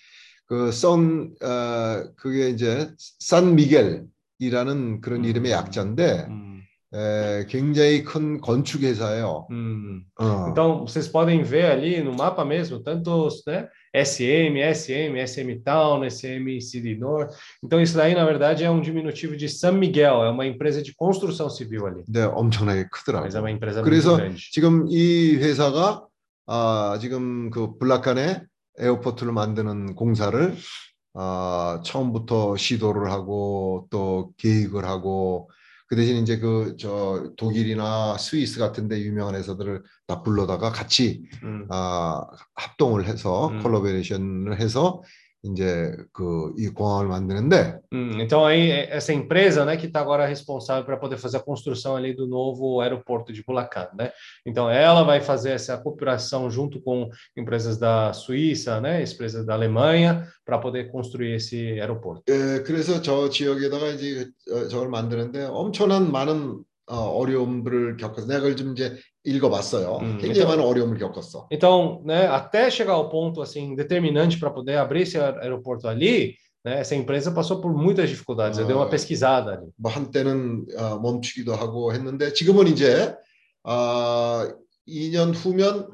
그선 0.47 1.35
어, 1.43 2.05
그게 2.17 2.51
이제 2.51 2.91
산 2.99 3.55
미겔이라는 3.57 5.01
그런 5.01 5.21
음. 5.21 5.25
이름의 5.25 5.53
약자인데 5.53 6.27
Hum, 6.29 6.56
에, 6.95 7.47
굉장히 7.49 8.05
큰 8.05 8.41
건축 8.41 8.83
회사예요. 8.83 9.47
hum. 9.51 10.05
어. 10.21 10.49
Então, 10.51 10.87
vocês 10.87 11.09
podem 11.09 11.43
ver 11.43 11.67
ali 11.67 12.01
no 12.01 12.15
mapa 12.15 12.45
mesmo, 12.45 12.81
tanto 12.81 13.29
né, 13.47 13.69
SM, 13.93 14.57
SM, 14.61 15.19
SM 15.19 15.63
Town, 15.65 16.05
SM 16.05 16.61
City 16.61 16.97
North. 16.97 17.35
Então, 17.65 17.81
isso 17.81 17.97
daí, 17.97 18.15
na 18.15 18.25
verdade, 18.25 18.63
é 18.63 18.71
um 18.71 18.81
diminutivo 18.81 19.37
de 19.37 19.49
San 19.49 19.73
Miguel, 19.73 20.23
é 20.23 20.31
uma 20.31 20.47
empresa 20.47 20.81
de 20.81 20.95
construção 20.95 21.51
civil 21.51 21.87
ali. 21.87 22.05
근데 22.05 22.23
엄청나게 22.23 22.87
크더라고. 22.93 23.25
Mas 23.25 23.35
é 23.35 23.41
uma 23.41 23.51
empresa 23.51 23.83
그래서 23.83 24.13
muito 24.13 24.23
grande. 24.23 24.51
지금 24.53 24.87
이 24.89 25.37
회사가 25.37 26.07
아, 26.47 26.99
지금 27.01 27.51
그 27.51 27.77
블라칸에 27.79 28.43
airport를 28.79 29.33
만드는 29.33 29.97
공사를 29.97 30.55
아, 31.15 31.81
처음부터 31.85 32.57
시도를 32.57 33.11
하고 33.11 33.89
또 33.91 34.31
계획을 34.37 34.85
하고 34.85 35.51
그 35.89 35.97
대신 35.97 36.17
이제 36.17 36.39
그 36.39 36.77
저 36.79 37.33
독일이나 37.37 38.17
스위스 38.19 38.59
같은데 38.59 39.01
유명한 39.01 39.35
회사들을 39.37 39.83
다 40.07 40.23
불러다가 40.23 40.71
같이 40.73 41.23
Hum. 41.43 41.67
아, 41.71 42.23
합동을 42.55 43.07
해서 43.07 43.49
음. 43.49 43.63
collaboration을 43.63 44.61
해서 44.61 45.03
이제 45.46 45.96
그 46.14 46.54
이 46.58 46.68
공항을 46.68 47.08
만드는데 47.08 47.80
Hum, 47.92 48.22
então 48.22 48.46
aí 48.46 48.70
é- 48.72 48.96
essa 48.96 49.12
empresa, 49.12 49.66
né, 49.66 49.76
que 49.76 49.88
está 49.88 50.00
agora 50.00 50.26
responsável 50.28 50.86
para 50.86 50.98
poder 50.98 51.18
fazer 51.18 51.38
a 51.38 51.40
construção 51.44 51.96
ali 51.96 52.14
do 52.14 52.28
novo 52.28 52.80
aeroporto 52.80 53.34
de 53.34 53.44
Bulacan, 53.44 53.90
né? 53.98 54.12
Então 54.46 54.70
ela 54.70 55.04
vai 55.04 55.20
fazer 55.20 55.52
essa 55.52 55.78
cooperação 55.78 56.50
junto 56.50 56.80
com 56.80 57.10
empresas 57.36 57.78
da 57.80 58.14
Suíça, 58.14 58.80
né, 58.80 59.04
empresas 59.04 59.44
da 59.46 59.54
Alemanha, 59.56 60.28
para 60.46 60.60
poder 60.60 60.92
construir 60.92 61.34
esse 61.36 61.58
aeroporto. 61.80 62.24
예, 62.30 62.62
그래서 62.64 63.02
저 63.02 63.28
지역에다가 63.30 63.88
이제 63.90 64.30
어, 64.52 64.68
저걸 64.68 64.90
만드는데 64.90 65.46
엄청난 65.46 66.12
많은 66.12 66.64
어, 66.88 66.96
어려움들을 67.18 67.98
겪어서 67.98 68.28
내가 68.28 68.42
그걸 68.42 68.56
좀 68.56 68.74
이제 68.74 68.98
읽어봤어요. 69.26 69.98
음, 70.02 70.18
굉장히 70.18 70.34
그러니까- 70.46 70.50
많은 70.50 70.64
어려움을 70.66 70.98
겪었어. 70.98 71.48
Então, 71.52 72.02
né, 72.06 72.28
até 72.28 72.70
chegar 72.70 72.94
ao 72.96 73.10
ponto 73.10 73.42
assim 73.42 73.76
determinante 73.76 74.40
para 74.40 74.50
poder 74.50 74.78
abrir 74.78 75.02
esse 75.04 75.18
aer- 75.18 75.38
aeroporto 75.42 75.88
ali, 75.88 76.36
né, 76.66 76.80
essa 76.80 76.96
empresa 76.96 77.32
passou 77.32 77.60
por 77.62 77.72
muitas 77.74 78.10
dificuldades. 78.10 78.58
Eu 78.60 78.66
dei 78.66 78.76
uma 78.76 78.86
Ah. 78.86 78.90
pesquisada 78.90 79.52
ali. 79.54 79.68
뭐 79.78 79.92
한때는 79.92 80.66
어, 80.78 81.00
멈추기도 81.00 81.54
하고 81.56 81.94
했는데 81.94 82.34
지금은 82.34 82.68
이제 82.68 83.16
아, 83.64 84.48
2년 84.88 85.34
후면 85.36 85.88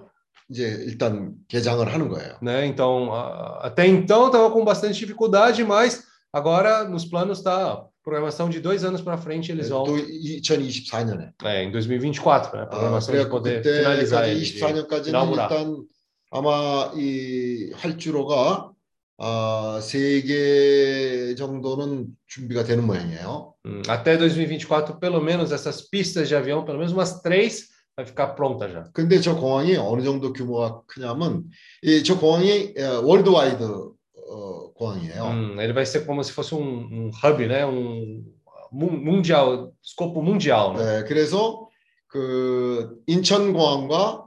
이제 0.49 0.63
일단 0.87 1.33
개장을 1.49 1.85
하는 1.93 2.07
거예요. 2.07 2.37
né? 2.41 2.65
Então, 2.65 3.13
a- 3.13 3.59
até 3.67 3.85
então 3.87 4.27
estava 4.27 4.49
com 4.49 4.63
bastante 4.63 4.97
dificuldade, 4.99 5.63
mas 5.65 6.03
agora 6.31 6.85
nos 6.87 7.03
planos 7.05 7.39
está 7.39 7.83
programação 8.03 8.49
de 8.49 8.59
dois 8.59 8.83
anos 8.83 9.01
para 9.01 9.17
frente 9.17 9.51
eles 9.51 9.69
vão 9.69 9.83
또 9.85 9.95
2024년에. 9.97 11.31
é, 11.43 11.63
em 11.63 11.71
2024, 11.71 12.55
né? 12.57 12.63
아, 12.63 12.65
Programação 12.67 13.13
de 13.13 13.19
그래갖고 13.19 13.41
poder 13.41 13.61
finalizar 13.63 14.23
그때까지 14.23 14.31
ele. 14.31 14.45
de 14.45 14.59
24년까지는 14.59 15.07
inaugurar. 15.09 15.49
일단 15.51 15.83
아마 16.31 16.91
이 16.95 17.71
활주로가 17.75 18.71
아, 19.19 19.79
세개 19.81 21.35
정도는 21.35 22.07
준비가 22.27 22.63
되는 22.63 22.85
모양이에요. 22.85 23.53
Hum, 23.65 23.81
Até 23.87 24.15
2024, 24.17 24.99
pelo 24.99 25.19
menos 25.21 25.51
essas 25.51 25.81
pistas 25.89 26.27
de 26.27 26.35
avião, 26.35 26.63
pelo 26.63 26.77
menos 26.77 26.93
umas 26.93 27.19
três, 27.21 27.69
vai 27.95 28.05
ficar 28.05 28.35
pronta 28.35 28.69
já. 28.69 28.83
근데 28.93 29.19
저 29.19 29.35
공항이 29.35 29.75
어느 29.75 30.03
정도 30.03 30.31
규모가 30.33 30.81
크냐면 30.87 31.45
이 31.83 32.03
저 32.03 32.17
공항이 32.19 32.73
에, 32.77 32.85
월드와이드 33.01 33.89
어, 34.32 34.72
공항이에요. 34.72 35.24
Hum, 35.24 35.60
ele 35.60 35.72
vai 35.72 35.84
ser 35.84 36.06
como 36.06 36.22
se 36.24 36.32
fosse 36.32 36.54
um, 36.54 36.88
um 36.90 37.10
hub, 37.22 37.46
né? 37.46 37.66
Um 37.66 38.24
mun- 38.72 39.04
mundial, 39.04 39.72
escopo 39.84 40.22
mundial, 40.22 40.72
né? 40.74 41.02
네, 41.02 41.04
그래서 41.06 41.68
그 42.08 42.96
인천공항과 43.06 44.24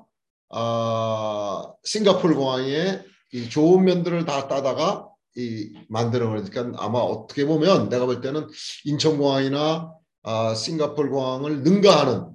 아, 0.49 1.73
싱가포르 1.83 2.35
공항의 2.35 3.03
이 3.33 3.49
좋은 3.49 3.83
면들을 3.83 4.25
다 4.25 4.47
따다가 4.47 5.07
이 5.35 5.73
만드는 5.89 6.29
거니까 6.29 6.71
아마 6.77 6.99
어떻게 6.99 7.45
보면 7.45 7.89
내가 7.89 8.05
볼 8.05 8.21
때는 8.21 8.47
인천공항이나 8.85 9.91
아, 10.23 10.55
싱가포르 10.55 11.09
공항을 11.09 11.63
능가하는 11.63 12.27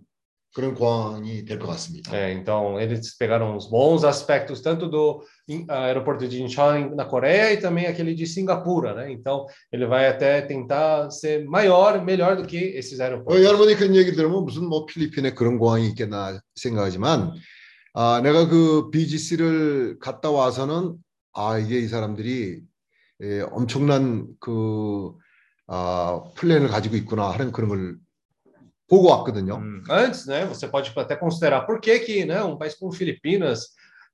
그런 0.53 0.75
공항이 0.75 1.45
될 1.45 1.59
것 1.59 1.69
같습니다. 1.69 2.13
É, 2.13 2.33
então, 2.33 2.81
eles 2.81 3.17
pegaram 3.17 3.57
os 3.57 3.69
bons 3.71 4.05
aspectos 4.05 4.61
tanto 4.61 4.89
do 4.89 5.23
aeroporto 5.69 6.27
de 6.27 6.43
Incheon 6.43 6.95
na 6.97 7.05
Coreia 7.05 7.53
e 7.53 7.57
também 7.59 7.87
aquele 7.87 8.15
de 8.15 8.27
Singapura, 8.27 8.95
né? 8.95 9.13
Então, 9.13 9.47
ele 9.73 9.87
vai 9.87 10.09
até 10.09 10.41
tentar 10.43 11.11
ser 11.11 11.45
maior, 11.47 12.03
melhor 12.05 12.37
do 12.37 12.45
que 12.45 12.57
esses 12.57 12.99
어, 12.99 13.05
aeroportos. 13.05 13.45
여러분이 13.45 13.77
그런 13.77 13.95
얘기 13.95 14.13
들으면 14.13 14.45
무슨 14.45 14.67
뭐 14.67 14.87
필리핀에 14.87 15.35
그런 15.35 15.59
공항이 15.59 15.87
있겠나 15.89 16.41
생각하지만 16.57 17.33
아, 17.95 18.21
내가 18.23 18.49
그 18.49 18.91
BGC를 18.91 19.99
갔다 20.01 20.31
와서는 20.31 20.97
아, 21.33 21.59
이게 21.59 21.79
이 21.79 21.85
saram들이 21.85 22.63
예, 23.23 23.41
엄청난 23.53 24.27
그 24.41 25.13
아, 25.69 26.23
플랜을 26.35 26.69
가지고 26.69 26.97
있구나 26.97 27.31
하는 27.31 27.53
그런 27.53 27.69
걸 27.69 27.97
보고 28.90 29.10
왔거든요. 29.10 29.56
Hum, 29.56 29.82
Antes, 29.90 30.28
né? 30.28 30.46
Você 30.46 30.68
pode 30.68 30.92
até 30.96 31.16
considerar 31.16 31.62
por 31.62 31.80
que 31.80 32.00
que, 32.00 32.26
né? 32.26 32.44
Um 32.44 32.58
país 32.58 32.76
como 32.76 32.92
Filipinas, 32.92 33.70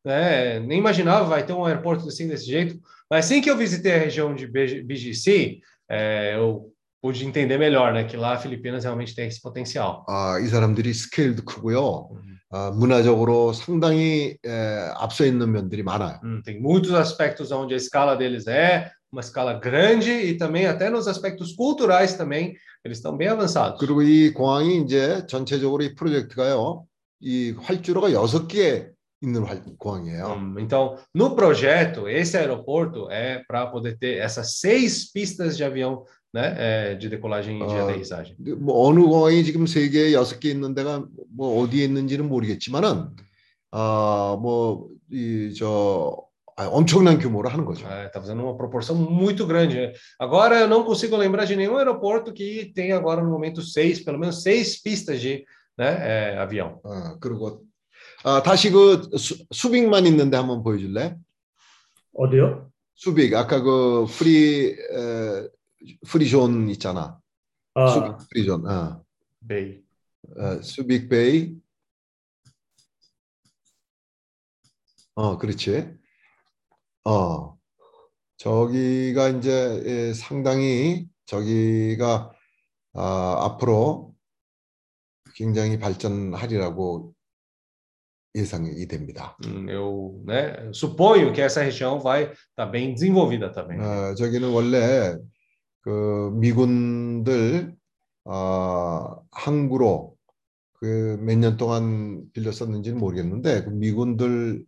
né? 0.06 0.60
Nem 0.60 0.80
imaginava 0.80 1.26
vai 1.26 1.46
ter 1.46 1.54
um 1.54 1.66
aeroporto 1.66 2.08
assim 2.08 2.28
desse 2.28 2.46
jeito. 2.46 2.80
Mas 3.10 3.26
assim 3.26 3.42
que 3.42 3.50
eu 3.52 3.58
visitei 3.58 3.94
a 3.94 4.00
região 4.00 4.34
de 4.34 4.48
BG 4.48 4.84
BGC, 4.84 5.60
é, 5.90 6.36
eu 6.36 6.72
pude 7.02 7.26
entender 7.26 7.58
melhor, 7.58 7.92
né? 7.94 8.06
Que 8.06 8.16
lá 8.16 8.38
Filipinas 8.38 8.84
realmente 8.84 9.14
tem 9.14 9.28
esse 9.28 9.42
potencial. 9.42 10.06
아, 10.08 10.40
이 10.40 10.48
사람들이 10.48 10.94
스케일도 10.94 11.44
크고요. 11.44 12.10
아, 12.54 12.72
문화적으로 12.72 13.54
상당히 13.54 14.38
에, 14.46 14.90
앞서 14.96 15.26
있는 15.26 15.52
면들이 15.52 15.84
많아요. 15.84 16.20
Hum, 16.24 16.42
tem 16.44 16.62
muitos 16.62 16.94
aspectos 16.94 17.52
onde 17.52 17.74
a 17.74 17.78
escala 17.78 18.16
deles 18.16 18.46
é 18.48 18.92
uma 19.12 19.22
escala 19.22 19.54
grande 19.60 20.10
e 20.12 20.38
também 20.38 20.66
até 20.68 20.90
nos 20.90 21.08
aspectos 21.08 21.54
culturais 21.54 22.14
também 22.14 22.56
eles 22.84 22.98
estão 22.98 23.16
bem 23.16 23.28
avançados. 23.28 23.78
그리고 23.80 24.02
이 24.02 24.32
공항이 24.34 24.82
이제 24.82 25.26
전체적으로 25.28 25.84
이 25.84 25.94
프로젝트가요. 25.96 26.86
이 27.22 27.52
활주로가 27.62 28.12
여섯 28.14 28.48
개 28.48 28.88
있는 29.22 29.44
활, 29.44 29.62
공항이에요. 29.78 30.26
Hum, 30.34 30.58
então, 30.60 30.98
no 31.14 31.36
projeto, 31.36 32.08
esse 32.10 32.36
aeroporto 32.38 33.08
é 33.12 33.44
para 33.48 33.68
poder 33.68 33.98
ter 34.00 34.18
essas 34.18 34.58
seis 34.60 35.12
pistas 35.12 35.56
de 35.56 35.64
avião, 35.64 36.04
né, 36.34 36.56
é, 36.58 36.96
de 36.96 37.08
decolagem 37.08 37.62
e 37.62 37.68
de 37.68 37.74
Ah. 37.76 37.84
aterrissagem. 37.84 38.36
근데 38.38 38.54
뭐 38.56 38.88
어느 38.88 39.00
공항이 39.02 39.44
지금 39.44 39.68
세 39.68 39.90
개, 39.90 40.12
여섯 40.14 40.40
개 40.40 40.50
있는 40.50 40.74
데가 40.74 41.06
뭐 41.30 41.62
어디에 41.62 41.84
있는지는 41.86 42.28
모르겠지만은 42.28 43.10
아뭐이저 43.70 45.68
아, 46.18 46.25
엄청난 46.59 47.19
규모로 47.19 47.51
하는 47.51 47.66
거죠. 47.66 47.87
Está 47.87 48.21
fazendo 48.21 48.42
uma 48.42 48.57
proporção 48.57 48.97
muito 48.97 49.47
grande. 49.47 49.92
Agora 50.19 50.61
eu 50.61 50.69
não 50.69 50.85
consigo 50.85 51.14
lembrar 51.16 51.45
de 51.45 51.55
nenhum 51.55 51.77
aeroporto 51.77 52.33
que 52.33 52.73
tem 52.75 52.92
agora 52.92 53.23
no 53.23 53.31
momento 53.31 53.61
seis, 53.61 54.01
pelo 54.03 54.19
menos 54.19 54.42
seis 54.42 54.81
pistas 54.81 55.21
de 55.21 55.45
né, 55.77 56.33
é, 56.33 56.38
avião. 56.38 56.81
어, 56.83 57.19
그리고 57.21 57.62
아, 58.25 58.42
다시 58.42 58.71
그 58.71 59.03
수, 59.19 59.37
수빅만 59.53 60.07
있는데 60.07 60.38
한번 60.38 60.62
보여줄래? 60.62 61.16
어디요? 62.14 62.71
수빅 62.95 63.35
아까 63.35 63.61
그 63.61 64.07
free 64.09 64.71
에, 64.71 65.49
free 66.09 66.40
zone 66.40 66.71
있잖아. 66.71 67.21
아, 67.75 67.87
수빅 67.88 68.29
free 68.31 68.47
zone. 68.47 68.67
어. 68.66 69.05
Bem. 69.47 69.83
어, 70.38 70.62
수빅 70.62 71.11
베이. 71.11 71.55
어, 75.14 75.37
그렇지. 75.37 76.06
어, 77.07 77.57
저기가 78.37 79.29
이제 79.29 79.83
예, 79.87 80.12
상당히 80.12 81.07
저기가 81.27 82.33
아, 82.95 83.37
앞으로 83.45 84.12
굉장히 85.37 85.79
발전하리라고 85.79 87.12
예상이 88.35 88.87
됩니다. 88.88 89.37
Hum, 89.45 89.69
Eu 89.71 90.21
né, 90.27 90.71
suponho 90.73 91.33
que 91.33 91.40
essa 91.40 91.62
região 91.62 92.01
vai 92.01 92.33
estar 92.51 92.66
bem 92.73 92.92
desenvolvida 92.92 93.53
também. 93.53 93.79
어, 93.81 94.14
저기는 94.16 94.51
원래 94.51 95.16
그 95.83 96.31
미군들 96.35 97.73
아, 98.25 99.16
항구로 99.31 100.16
그 100.81 101.16
몇 101.23 101.38
년 101.38 101.57
동안 101.57 102.25
빌렸었는지는 102.33 102.99
모르겠는데 102.99 103.62
그 103.62 103.71
미군들 103.71 104.66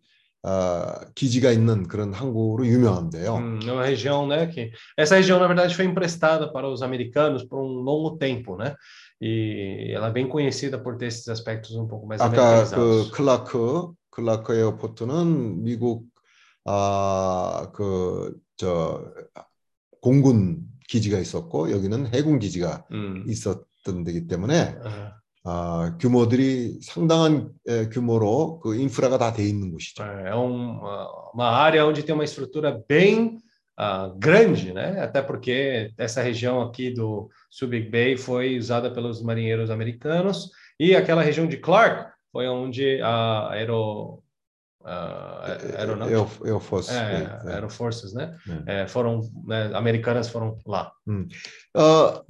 아, 0.51 1.05
기지가 1.15 1.51
있는 1.53 1.87
그런 1.87 2.15
항구로 2.15 2.65
유명한데요. 2.67 3.35
Hum, 3.37 3.59
é 3.69 3.73
uma 3.73 3.85
região, 3.85 4.27
né, 4.27 4.47
que 4.47 4.71
essa 4.97 5.17
região 5.17 5.39
na 5.39 5.47
verdade 5.47 5.75
foi 5.75 5.85
emprestada 5.85 6.51
para 6.51 6.67
os 6.67 6.81
americanos 6.81 7.45
por 7.45 7.59
um 7.61 7.83
longo 7.85 8.17
tempo, 8.17 8.57
né? 8.57 8.75
E 9.21 9.93
ela 9.95 10.09
é 10.09 10.11
bem 10.11 10.27
conhecida 10.27 10.79
por 10.79 10.97
ter 10.97 11.07
esses 11.09 11.29
aspectos 11.29 11.77
um 11.77 11.87
pouco 11.87 12.07
mais 12.07 12.23
아까 12.23 12.65
그. 12.65 13.11
클라크 13.13 13.93
클라크 14.11 14.55
에어포트는 14.55 15.63
미국 15.65 16.07
아그저 17.69 19.05
공군 20.01 20.61
기지가 20.89 21.19
있었고 21.19 21.71
여기는 21.71 22.07
해군 22.15 22.39
기지가 22.39 22.87
Hum, 22.91 23.25
있었던 23.29 24.05
데기 24.05 24.27
때문에 24.27 24.79
ah, 24.83 25.18
아, 25.46 25.98
규모들이 26.00 26.80
상당한 26.82 27.50
에, 27.68 27.90
규모로 27.90 28.60
그 28.62 28.76
인프라가 28.76 29.18
다 29.18 29.34
돼 29.34 29.44
있는 29.44 29.72
곳이죠. 29.72 30.04
É 30.04 30.34
um- 30.36 30.80
uma, 30.80 31.32
uma 31.34 31.50
área 31.50 31.86
onde 31.86 32.02
tem 32.04 32.16
uma 32.16 32.24
estrutura 32.24 32.82
bem 32.88 33.38
ah, 33.76 34.10
grande, 34.18 34.72
né? 34.72 35.02
Até 35.02 35.22
porque 35.22 35.92
essa 35.98 36.22
região 36.22 36.62
aqui 36.62 36.94
do 36.94 37.28
Subic 37.50 37.90
Bay 37.90 38.16
foi 38.16 38.58
usada 38.58 38.90
pelos 38.92 39.22
marinheiros 39.22 39.70
americanos 39.70 40.50
e 40.80 40.96
aquela 40.96 41.22
região 41.24 41.46
de 41.48 41.58
Clark 41.58 42.12
foi 42.32 42.48
onde 42.48 43.02
a 43.02 43.50
aero, 43.52 44.24
ah, 44.86 45.58
aeronáutica, 45.78 46.16
에어, 46.16 46.28
에어포스. 46.46 46.92
é, 46.92 47.20
네, 47.20 47.44
네. 47.46 47.54
aeroforças, 47.54 48.14
né? 48.14 48.38
네. 48.46 48.64
É, 48.84 48.88
foram, 48.88 49.22
né, 49.46 49.72
americanas 49.74 50.30
foram 50.30 50.58
lá. 50.66 50.92
어, 51.76 52.24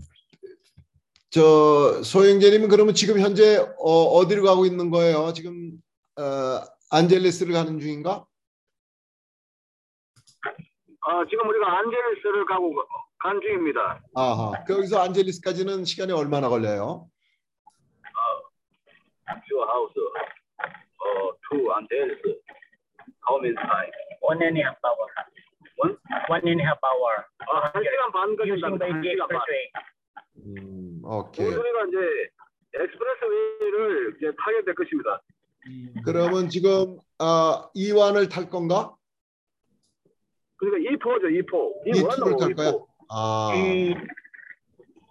저 1.30 2.02
소영재님은 2.02 2.68
그러면 2.68 2.94
지금 2.94 3.20
현재 3.20 3.58
어, 3.78 3.90
어디로 4.16 4.42
가고 4.44 4.64
있는 4.64 4.90
거예요? 4.90 5.32
지금 5.34 5.72
어, 6.16 6.62
안젤레스를 6.90 7.52
가는 7.52 7.78
중인가? 7.78 8.24
어, 11.00 11.24
지금 11.28 11.48
우리가 11.48 11.78
안젤레스를 11.78 12.46
가고 12.46 12.74
간 13.18 13.40
중입니다. 13.42 14.00
아하. 14.14 14.52
거기서 14.64 15.00
안젤레스까지는 15.02 15.84
시간이 15.84 16.12
얼마나 16.12 16.48
걸려요? 16.48 17.08
Your 19.50 19.68
house 19.68 19.92
uh, 20.00 21.30
to 21.50 21.72
안젤레스. 21.76 22.40
How 23.28 23.36
many 23.38 23.54
time? 23.54 23.92
One 24.22 24.40
and 24.42 24.56
a 24.58 24.62
half 24.64 24.80
hour. 24.80 25.08
One? 25.84 25.96
One 26.32 26.48
and 26.48 26.60
a 26.60 26.64
half 26.64 26.80
hour. 26.80 27.24
아, 27.44 27.68
한 27.74 27.82
시간 27.84 28.12
반 28.12 28.32
Using 28.48 28.78
걸린다. 28.78 28.78
by 28.80 28.88
한 28.88 29.00
the 29.02 29.12
시간 29.12 29.28
반. 29.28 29.36
expressway. 29.36 29.64
음, 30.46 31.00
오케이. 31.04 31.46
우리가 31.46 31.84
이제 31.88 31.98
엑스프레스웨이를 32.74 34.16
이제 34.16 34.32
타게 34.38 34.64
될 34.64 34.74
것입니다. 34.74 35.22
그러면 36.04 36.48
지금 36.48 36.98
아, 37.18 37.68
이완을 37.74 38.28
탈 38.28 38.48
건가? 38.48 38.94
그러니까 40.56 40.90
2포죠, 40.92 41.24
2포. 41.24 41.72
이 41.86 41.92
투를 41.92 42.36
탈 42.38 42.54
거야? 42.54 42.72
아, 43.10 43.52
E, 43.54 43.94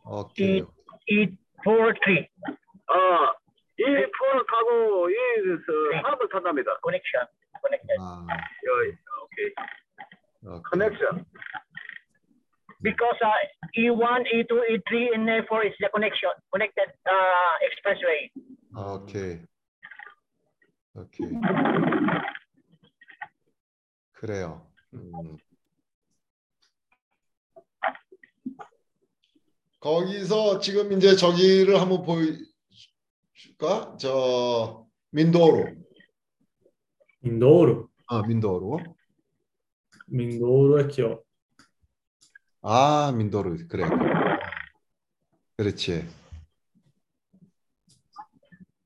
오케이. 0.05 0.63
E 1.09 1.37
four 1.63 1.93
three. 2.03 2.27
어, 2.89 3.33
이 3.79 3.83
포를 3.83 4.45
타고 4.49 5.09
이 5.09 5.15
저, 5.65 6.01
사업을 6.01 6.29
탄답니다. 6.29 6.77
connection, 6.83 7.27
connected. 7.61 7.99
아. 7.99 8.25
오케이. 9.23 9.53
커넥션. 10.69 11.25
Because 12.81 13.15
uh, 13.25 13.31
E1, 13.77 14.25
E2, 14.35 14.51
E3, 14.51 15.15
and 15.15 15.27
E4 15.27 15.67
is 15.67 15.73
the 15.79 15.89
connection, 15.93 16.29
connected 16.53 16.89
uh, 17.09 17.55
expressway. 17.65 18.29
오케이. 18.75 19.41
오케이. 20.95 21.29
그래요. 24.13 24.67
음. 24.93 25.37
거기서 29.79 30.59
지금 30.59 30.91
이제 30.91 31.15
저기를 31.15 31.79
한번 31.79 32.03
보여줄까? 32.03 33.97
저 33.97 34.85
민도로. 35.11 35.65
Mindouro. 37.23 37.89
아, 38.07 38.21
민도로. 38.21 38.79
Aqui, 40.79 41.03
ó. 41.03 41.26
아, 42.61 43.11
민도로. 43.15 43.57
그래. 43.69 43.85
그렇지. 45.57 46.07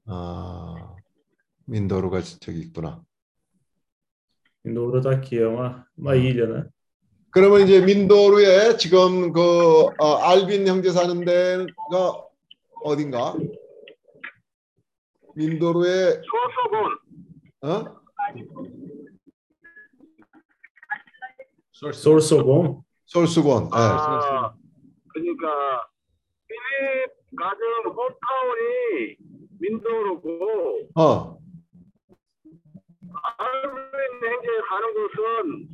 아, 0.05 0.95
민도로가 1.65 2.21
저기 2.39 2.59
있구나. 2.59 3.03
Uma, 4.63 5.85
uma 5.97 6.15
ilha, 6.15 6.45
né? 6.45 6.63
그러면 7.31 7.61
이제 7.61 7.79
민도루에 7.81 8.77
지금 8.77 9.31
그 9.31 9.39
어, 9.97 10.15
알빈 10.17 10.67
형제 10.67 10.91
사는 10.91 11.23
데가 11.25 12.27
어딘가? 12.83 13.35
민도루에 15.35 16.21
소소본. 16.21 16.99
어? 17.61 18.01
소스. 21.71 22.90
솔수건. 23.11 23.65
예. 23.65 23.69
아, 23.73 24.53
그러니까 25.09 25.85
필립 26.47 27.11
가든 27.35 27.61
홈타운이 27.87 29.17
민도로고 29.59 30.89
어. 30.95 31.37
알빈 33.37 34.29
행제 34.29 34.47
가는 34.69 34.93
곳은 34.93 35.67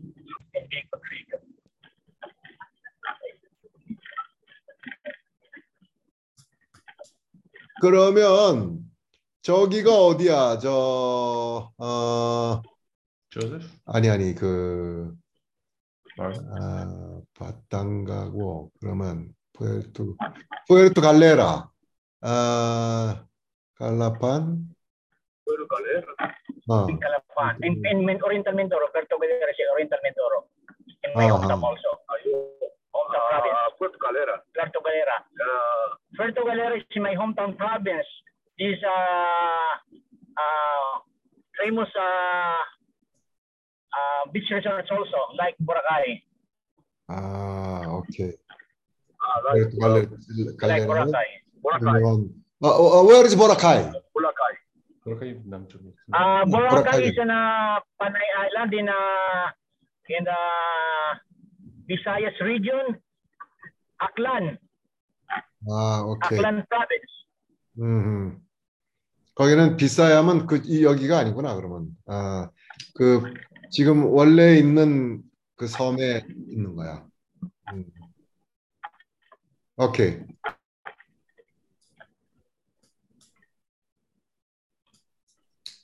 그러면 7.82 8.80
저기가 9.44 9.92
어디야? 9.92 10.58
저 10.58 11.72
어, 11.78 12.62
조셉? 13.30 13.62
아니 13.86 14.10
아니 14.10 14.34
그 14.34 15.16
말. 15.16 15.27
아, 16.19 17.21
바탕가고 17.39 18.71
그러면 18.81 19.29
푸에르토 19.55 20.17
푸에르토 20.69 21.01
갈레라. 21.01 21.69
아, 22.23 23.25
갈라판. 23.77 24.69
그를 25.47 25.67
갈래? 25.69 26.03
어. 26.71 26.87
in 26.89 26.99
Calapan. 27.01 27.59
In, 27.65 27.73
in, 27.85 28.09
in 28.09 28.23
Oriental 28.23 28.55
Mindoro, 28.55 28.87
Puerto 28.93 29.19
Galera 29.19 29.51
is 29.51 29.59
in 29.59 29.69
Oriental 29.75 29.99
Mindoro. 30.05 30.47
In 31.05 31.11
my 31.17 31.27
Uh-huh. 31.27 31.43
hometown 31.43 31.63
also. 31.65 31.91
Hometown 32.95 33.25
province, 33.29 33.57
아, 33.59 33.69
포르투 33.79 33.99
갈레라. 33.99 34.43
Puerto 34.55 34.79
Galera. 34.81 35.17
아, 35.19 35.97
Puerto 36.17 36.45
Galera 36.45 36.77
is 36.77 36.85
in 36.95 37.03
my 37.03 37.15
hometown 37.17 37.57
province. 37.57 38.07
Is 38.59 38.79
uh, 38.85 39.73
uh, 40.39 41.01
famous 41.59 41.89
uh, 41.99 42.63
uh, 43.98 44.32
beach 44.32 44.50
resorts 44.52 44.90
also, 44.92 45.20
like 45.38 45.56
Boracay. 45.60 46.22
아. 47.10 47.82
아, 49.20 49.42
나 49.44 49.54
푸에르토 49.54 49.78
갈레 49.80 49.94
Like 50.06 50.88
갈레라는 50.88 50.88
Boracay. 50.88 51.28
유명한 51.82 52.30
어, 52.62 52.68
어, 52.70 53.04
where 53.06 53.26
is? 53.26 53.36
보라카이. 53.36 53.92
그렇게 55.04 55.40
남쪽에. 55.46 55.84
Uh, 56.14 56.44
Mm, 56.46 56.52
Boracay 56.52 56.84
Boracay. 56.84 57.10
is 57.10 57.18
in 57.18 57.30
uh, 57.30 57.80
Panay 58.00 58.28
Island 58.46 58.74
in 58.74 58.88
uh, 58.90 59.48
in 60.10 60.24
the 60.24 60.40
Visayas 61.88 62.36
region, 62.42 63.00
Aklan, 64.04 64.58
아, 65.70 66.04
오케이. 66.04 66.38
Aklan 66.40 66.64
province. 66.68 67.14
음. 67.80 68.42
거기는 69.36 69.78
비싸야면 69.78 70.48
그이 70.48 70.84
여기가 70.84 71.20
아니구나 71.20 71.56
그러면. 71.56 71.88
아, 72.08 72.50
그 72.96 73.22
지금 73.70 74.06
원래 74.06 74.58
있는 74.58 75.24
그 75.56 75.68
섬에 75.68 76.26
있는 76.50 76.76
거야. 76.76 77.06
음. 77.74 77.86
오케이. 79.78 80.20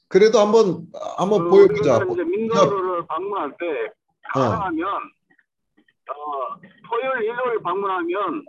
그래도 0.07 0.39
한번 0.39 0.87
한번 1.17 1.49
보여보자. 1.49 2.05
그 2.05 2.13
이제 2.13 2.23
민도로를 2.23 3.07
방문할 3.07 3.55
때 3.57 3.65
어. 4.35 4.39
가능하면 4.39 4.87
어, 6.09 6.59
토요일 6.87 7.23
일요일 7.23 7.61
방문하면 7.63 8.45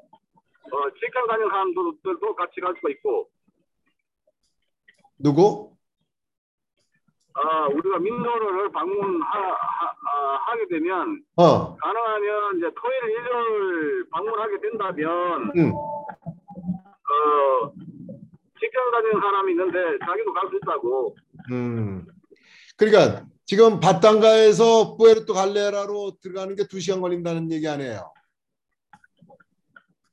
어, 0.72 0.90
직장 1.00 1.26
다니는 1.26 1.48
사람들도 1.48 2.34
같이 2.36 2.60
갈 2.60 2.74
수가 2.76 2.90
있고 2.90 3.30
누구? 5.18 5.73
어, 7.36 7.66
우리가 7.74 7.98
민도로를 7.98 8.70
방문하게 8.70 10.68
되면 10.70 11.20
어. 11.36 11.74
가능하면 11.76 12.58
이제 12.58 12.70
토요일 12.80 13.10
일요일 13.10 14.08
방문하게 14.10 14.60
된다면 14.60 15.50
응. 15.56 15.72
어, 15.72 17.72
직장 18.60 18.90
다니는 18.92 19.20
사람이 19.20 19.50
있는데 19.52 19.98
자기도 20.06 20.32
갈 20.32 20.48
수 20.48 20.56
있다고 20.56 21.16
음. 21.50 22.06
그러니까 22.76 23.24
지금 23.46 23.80
바탕가에서 23.80 24.96
푸에르토 24.96 25.34
갈레라로 25.34 26.12
들어가는 26.22 26.54
게 26.56 26.64
두 26.68 26.78
시간 26.80 27.00
걸린다는 27.00 27.50
얘기 27.50 27.66
아니에요. 27.68 28.12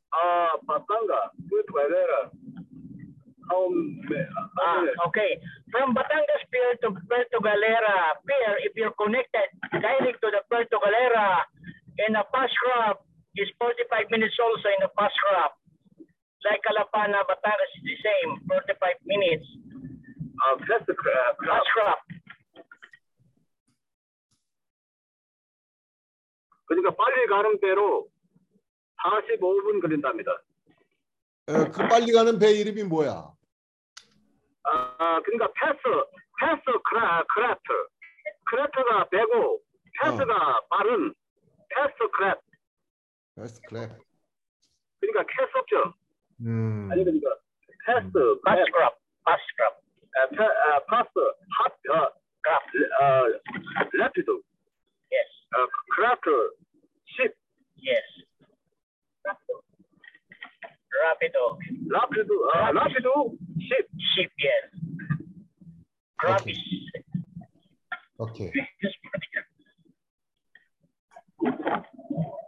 아 0.10 0.58
바탕가 0.68 1.32
가야 1.74 1.88
다음 3.50 4.02
네. 4.10 4.16
Ah, 4.64 4.84
okay. 5.08 5.40
From 5.72 5.96
Batangas 5.96 6.44
Pier 6.52 6.76
to 6.84 6.92
Puerto 7.08 7.40
Galera 7.40 8.20
Pier, 8.28 8.54
if 8.68 8.76
you're 8.76 8.92
connected 9.00 9.48
direct 9.72 10.20
to 10.20 10.28
the 10.28 10.44
Puerto 10.52 10.78
Galera 10.84 11.48
in 12.08 12.16
a 12.16 12.24
bus 12.28 12.52
crop, 12.60 13.08
is 13.40 13.48
45 13.58 14.12
minutes 14.12 14.36
also 14.36 14.68
in 14.68 14.84
a 14.84 14.92
bus 14.92 15.16
crop. 15.24 15.56
Like 16.44 16.60
Calapana, 16.68 17.24
Batangas 17.24 17.72
is 17.80 17.84
the 17.88 17.96
same, 18.04 18.32
45 18.52 19.00
minutes. 19.08 19.48
아 20.44 20.58
패스 20.58 20.92
Bus 20.92 21.68
crop. 21.72 22.00
그러니까 26.66 26.96
빨리 26.96 27.28
가는 27.28 27.60
배로 27.60 28.08
45분 29.04 29.82
걸린답니다. 29.82 30.32
어, 31.48 31.70
그 31.72 31.88
빨리 31.88 32.12
가는 32.12 32.40
배 32.40 32.52
이름이 32.52 32.84
뭐야? 32.84 33.32
아 34.64 35.22
그러니까 35.24 35.52
fast 35.54 35.80
fast 36.40 36.62
cra 36.90 37.24
craft 37.28 37.88
craft가 38.46 39.10
배고 39.10 39.62
fast가 40.02 40.62
빠른 40.70 41.14
fast 41.70 41.94
craft 42.18 42.40
fast 43.36 43.62
craft. 43.68 43.90
그러니까 45.00 45.24
캐스 45.34 45.58
없죠. 45.58 45.94
음. 46.42 46.90
아니 46.92 47.04
그러니까 47.04 47.36
패스 47.86 48.12
Bus 48.12 48.42
크랩 48.44 48.66
crop. 48.74 48.96
Bus 49.26 49.42
crop. 49.56 49.76
아, 50.14 50.28
패, 50.28 50.44
아, 50.44 50.80
파스 50.86 51.10
핫 51.58 51.74
어. 51.90 52.12
어, 53.02 53.04
Yes. 55.12 55.30
어, 55.56 55.68
크래프트 55.96 56.30
십 57.06 57.34
Yes. 57.82 58.04
Rapido. 60.92 61.58
라피드 61.90 62.30
아, 62.54 62.72
라피드 62.72 63.08
십 63.62 63.88
Ship, 64.14 64.32
yes. 64.40 64.72
Crop 66.20 66.46
Okay. 68.18 68.52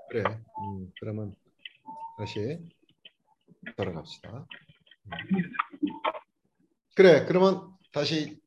그래. 0.09 0.23
음, 0.23 0.91
그러면 0.99 1.33
다시 2.17 2.59
돌아갑시다. 3.75 4.45
음. 5.05 5.11
그래. 6.95 7.25
그러면 7.25 7.73
다시 7.91 8.39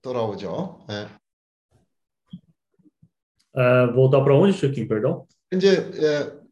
돌아오죠. 0.00 0.86
예. 0.90 1.08
Eh, 3.56 3.86
voltar 3.94 4.24
para 4.24 4.34
onde, 4.34 4.52
Chiquinho? 4.52 4.88
Perdão? 4.88 5.26
이제 5.52 5.68
예, 5.94 6.43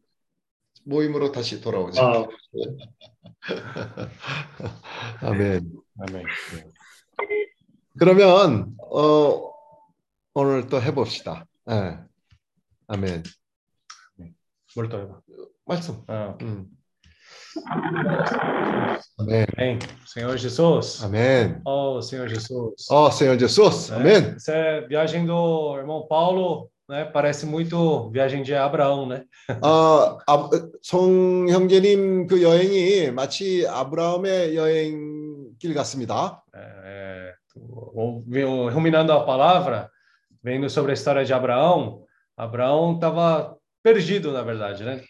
모임으로 0.85 1.31
다시 1.31 1.61
돌아오죠. 1.61 2.01
Ah, 2.01 2.27
아멘. 5.21 5.71
아멘. 5.99 6.23
그러면 7.99 8.75
어, 8.91 9.51
오늘 10.33 10.67
또 10.67 10.81
해봅시다. 10.81 11.45
예. 11.69 11.97
아멘. 12.87 13.23
뭘 14.75 14.89
또 14.89 14.99
해봐. 14.99 15.21
말씀. 15.65 16.03
Ah, 16.07 16.35
음. 16.41 16.67
아멘. 19.19 19.45
amém. 19.57 19.79
Senhor 20.07 20.37
Jesus. 20.37 21.03
아멘. 21.03 21.61
Oh, 21.65 22.01
Senhor 22.01 22.27
Jesus. 22.27 22.89
어, 22.89 23.11
Senhor 23.11 23.37
Jesus. 23.37 23.91
É, 23.91 23.95
아멘. 23.95 24.35
Essa 24.35 24.53
é 24.53 24.87
viagem 24.87 25.25
do 25.27 25.77
irmão 25.77 26.07
Paulo, 26.07 26.69
né? 26.88 27.04
Parece 27.04 27.44
muito 27.46 28.08
viagem 28.10 28.42
de 28.42 28.54
Abraão, 28.54 29.06
né? 29.06 29.24
어, 29.62 30.18
아, 30.26 30.48
송 30.82 31.48
형제님 31.48 32.26
그 32.26 32.42
여행이 32.42 33.10
마치 33.12 33.66
아브라함의 33.68 34.56
여행길 34.56 35.74
같습니다. 35.74 36.42
É, 36.54 37.32
o- 37.56 38.22
o- 38.24 38.68
ruminando 38.70 39.12
a 39.12 39.24
palavra, 39.24 39.90
vendo 40.42 40.68
sobre 40.70 40.92
a 40.92 40.94
história 40.94 41.24
de 41.24 41.32
Abraão, 41.34 42.02
Abraão 42.36 42.94
estava 42.94 43.56
perdido, 43.82 44.32
na 44.32 44.42
verdade, 44.42 44.84
né? 44.84 45.02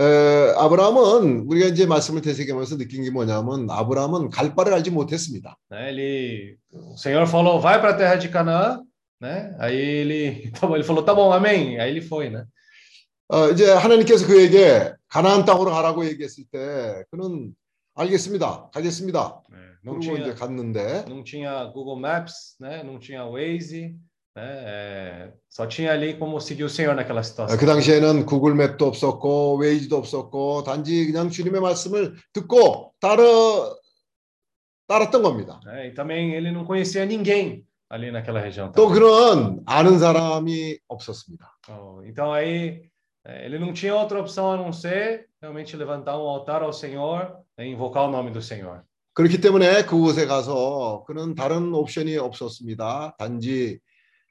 에, 0.00 0.54
아브라함은 0.56 1.44
우리가 1.46 1.66
이제 1.68 1.86
말씀을 1.86 2.22
되새기면서 2.22 2.76
느낀 2.76 3.04
게 3.04 3.10
뭐냐면 3.10 3.68
아브라함은 3.70 4.30
갈 4.30 4.54
바를 4.54 4.72
알지 4.74 4.90
못했습니다. 4.90 5.56
Né, 5.70 5.90
Ele, 5.90 6.56
o 6.72 6.96
Senhor 6.96 7.26
falou, 7.26 7.60
vai 7.60 7.80
para 7.80 7.90
a 7.90 7.96
terra 7.96 8.16
de 8.16 8.28
Canaã, 8.28 8.80
Né? 9.19 9.55
Aí 9.59 9.75
ele, 9.75 10.51
tá 10.51 10.67
bom, 10.67 10.75
ele 10.75 10.83
falou, 10.83 11.03
tá 11.03 11.13
bom, 11.13 11.31
amém. 11.31 11.79
Aí 11.79 11.89
ele 11.91 12.01
foi, 12.01 12.29
né? 12.29 12.45
어, 13.29 13.49
이제 13.49 13.71
하나님께서 13.71 14.25
그에게 14.25 14.93
가나안 15.09 15.45
땅으로 15.45 15.71
가라고 15.71 16.05
얘기했을 16.05 16.45
때 16.51 17.03
그는 17.11 17.53
알겠습니다. 17.95 18.69
가겠습니다. 18.73 19.41
Não 19.83 19.99
그리고 19.99 20.17
이제 20.17 20.23
tinha, 20.23 20.35
갔는데 20.35 21.05
não 21.07 21.23
tinha 21.23 21.71
Google 21.73 21.99
Maps, 21.99 22.55
né? 22.59 22.83
Não 22.83 22.99
tinha 22.99 23.25
Waze, 23.25 23.95
né? 24.35 24.63
É, 24.65 25.31
só 25.49 25.65
tinha 25.65 25.91
ali 25.91 26.17
como 26.17 26.39
seguir 26.39 26.63
o 26.63 26.69
Senhor 26.69 26.95
naquela 26.95 27.19
어, 27.19 27.23
situação. 27.23 27.57
그 27.57 27.65
당시에는 27.65 28.25
구글 28.25 28.55
맵도 28.55 28.85
없었고 28.85 29.57
웨이즈도 29.57 29.97
없었고 29.97 30.63
단지 30.63 31.05
그냥 31.07 31.29
주님의 31.29 31.61
말씀을 31.61 32.15
듣고 32.33 32.93
따르 33.01 33.23
따랐던 34.87 35.21
겁니다. 35.21 35.59
E 35.65 35.93
também 35.93 36.33
ele 36.33 36.51
não 36.51 36.65
conhecia 36.65 37.03
ninguém 37.05 37.66
ali 37.90 38.10
naquela 38.10 38.40
região. 38.40 38.72
또 38.72 38.88
também. 38.88 38.94
그런 38.94 39.60
아는 39.66 39.98
사람이 39.98 40.78
없었습니다. 40.88 41.46
Oh, 41.68 42.02
Então 42.04 42.32
aí 42.32 42.82
é, 43.26 43.44
ele 43.46 43.58
não 43.58 43.72
tinha 43.72 43.94
outra 43.94 44.18
opção 44.20 44.50
a 44.52 44.56
não 44.56 44.72
ser 44.72 45.28
realmente 45.40 45.76
levantar 45.76 46.16
um 46.18 46.26
altar 46.28 46.62
ao 46.62 46.72
Senhor 46.72 47.36
né, 47.56 47.66
e 47.66 47.70
invocar 47.70 48.04
o 48.04 48.10
nome 48.10 48.30
do 48.30 48.40
Senhor. 48.42 48.82
그렇기 49.14 49.40
때문에 49.42 49.84
그곳에 49.84 50.26
가서 50.26 51.04
그는 51.06 51.34
다른 51.34 51.74
옵션이 51.74 52.16
없었습니다. 52.16 53.16
단지 53.18 53.78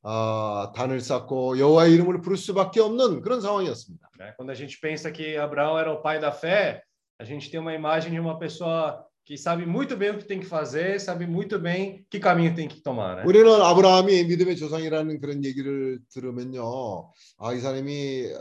어, 0.03 0.71
단을 0.75 0.99
쌓고 0.99 1.59
여호와의 1.59 1.93
이름을 1.93 2.21
부를 2.21 2.35
수밖에 2.35 2.79
없는 2.79 3.21
그런 3.21 3.39
상황이었습니다. 3.41 4.09
né? 4.19 4.33
Quando 4.37 4.49
a 4.49 4.55
gente 4.55 4.79
pensa 4.79 5.11
que 5.11 5.37
Abraão 5.37 5.77
era 5.77 5.91
o 5.93 6.01
pai 6.01 6.19
da 6.19 6.31
fé, 6.31 6.81
a 7.19 7.23
gente 7.23 7.51
tem 7.51 7.59
uma 7.59 7.73
imagem 7.75 8.11
de 8.11 8.19
uma 8.19 8.39
pessoa 8.39 9.04
que 9.26 9.36
sabe 9.36 9.66
muito 9.66 9.96
bem 9.96 10.10
o 10.10 10.18
que 10.18 10.24
tem 10.24 10.38
que 10.38 10.46
fazer, 10.46 11.00
sabe 11.00 11.26
muito 11.26 11.58
bem 11.58 12.06
que 12.08 12.20
caminho 12.20 12.54
tem 12.54 12.68
que 12.68 12.80
tomar, 12.80 13.16
né? 13.16 13.24
우리는 13.26 13.50
아브라함이 13.60 14.24
믿음의 14.24 14.56
조상이라는 14.56 15.20
그런 15.20 15.44
얘기를 15.44 15.98
들으면요, 16.10 17.10
아, 17.38 17.52
이 17.52 17.58
사람이 17.58 17.92
에, 17.92 18.34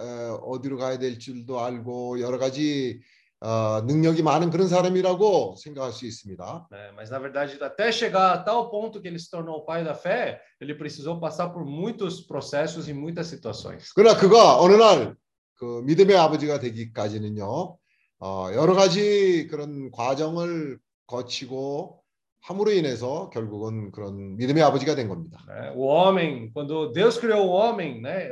어디로 0.44 0.78
가야 0.78 1.00
될 1.00 1.18
줄도 1.18 1.60
알고 1.60 2.22
여러 2.22 2.38
가지 2.38 3.02
어, 3.42 3.82
능력이 3.82 4.22
많은 4.22 4.52
그런 4.52 4.68
사람이라고 4.68 5.56
생각할 5.58 5.92
수 5.92 6.06
있습니다. 6.06 6.68
Né? 6.72 6.92
Mas 6.96 7.10
na 7.10 7.20
verdade, 7.20 7.58
até 7.62 7.92
chegar 7.92 8.32
a 8.32 8.38
tal 8.44 8.70
ponto 8.70 9.02
que 9.02 9.08
ele 9.08 9.20
se 9.20 9.30
tornou 9.30 9.58
o 9.58 9.66
pai 9.66 9.84
da 9.84 9.96
fé, 9.96 10.40
ele 10.62 10.76
precisou 10.76 11.20
passar 11.20 11.50
por 11.50 11.66
muitos 11.66 12.22
processos 12.22 12.88
e 12.88 12.94
muitas 12.94 13.26
situações. 13.28 13.92
그러나 13.96 14.16
그가 14.16 14.62
어느 14.62 14.76
날 14.76 15.18
그 15.56 15.82
믿음의 15.86 16.18
아버지가 16.18 16.60
되기까지는요, 16.60 17.78
어, 18.20 18.50
여러 18.54 18.74
가지 18.74 19.48
그런 19.48 19.92
과정을 19.92 20.80
거치고 21.08 22.02
함으로 22.42 22.72
인해서 22.72 23.32
결국은 23.32 23.92
그런 23.92 24.36
믿음의 24.38 24.62
아버지가 24.62 24.94
된 24.94 25.08
겁니다. 25.08 25.40
O 25.76 25.88
homem, 25.88 26.52
quando 26.54 26.92
Deus 26.94 27.18
criou 27.20 27.48
o 27.48 27.52
homem, 27.52 28.02
né? 28.02 28.30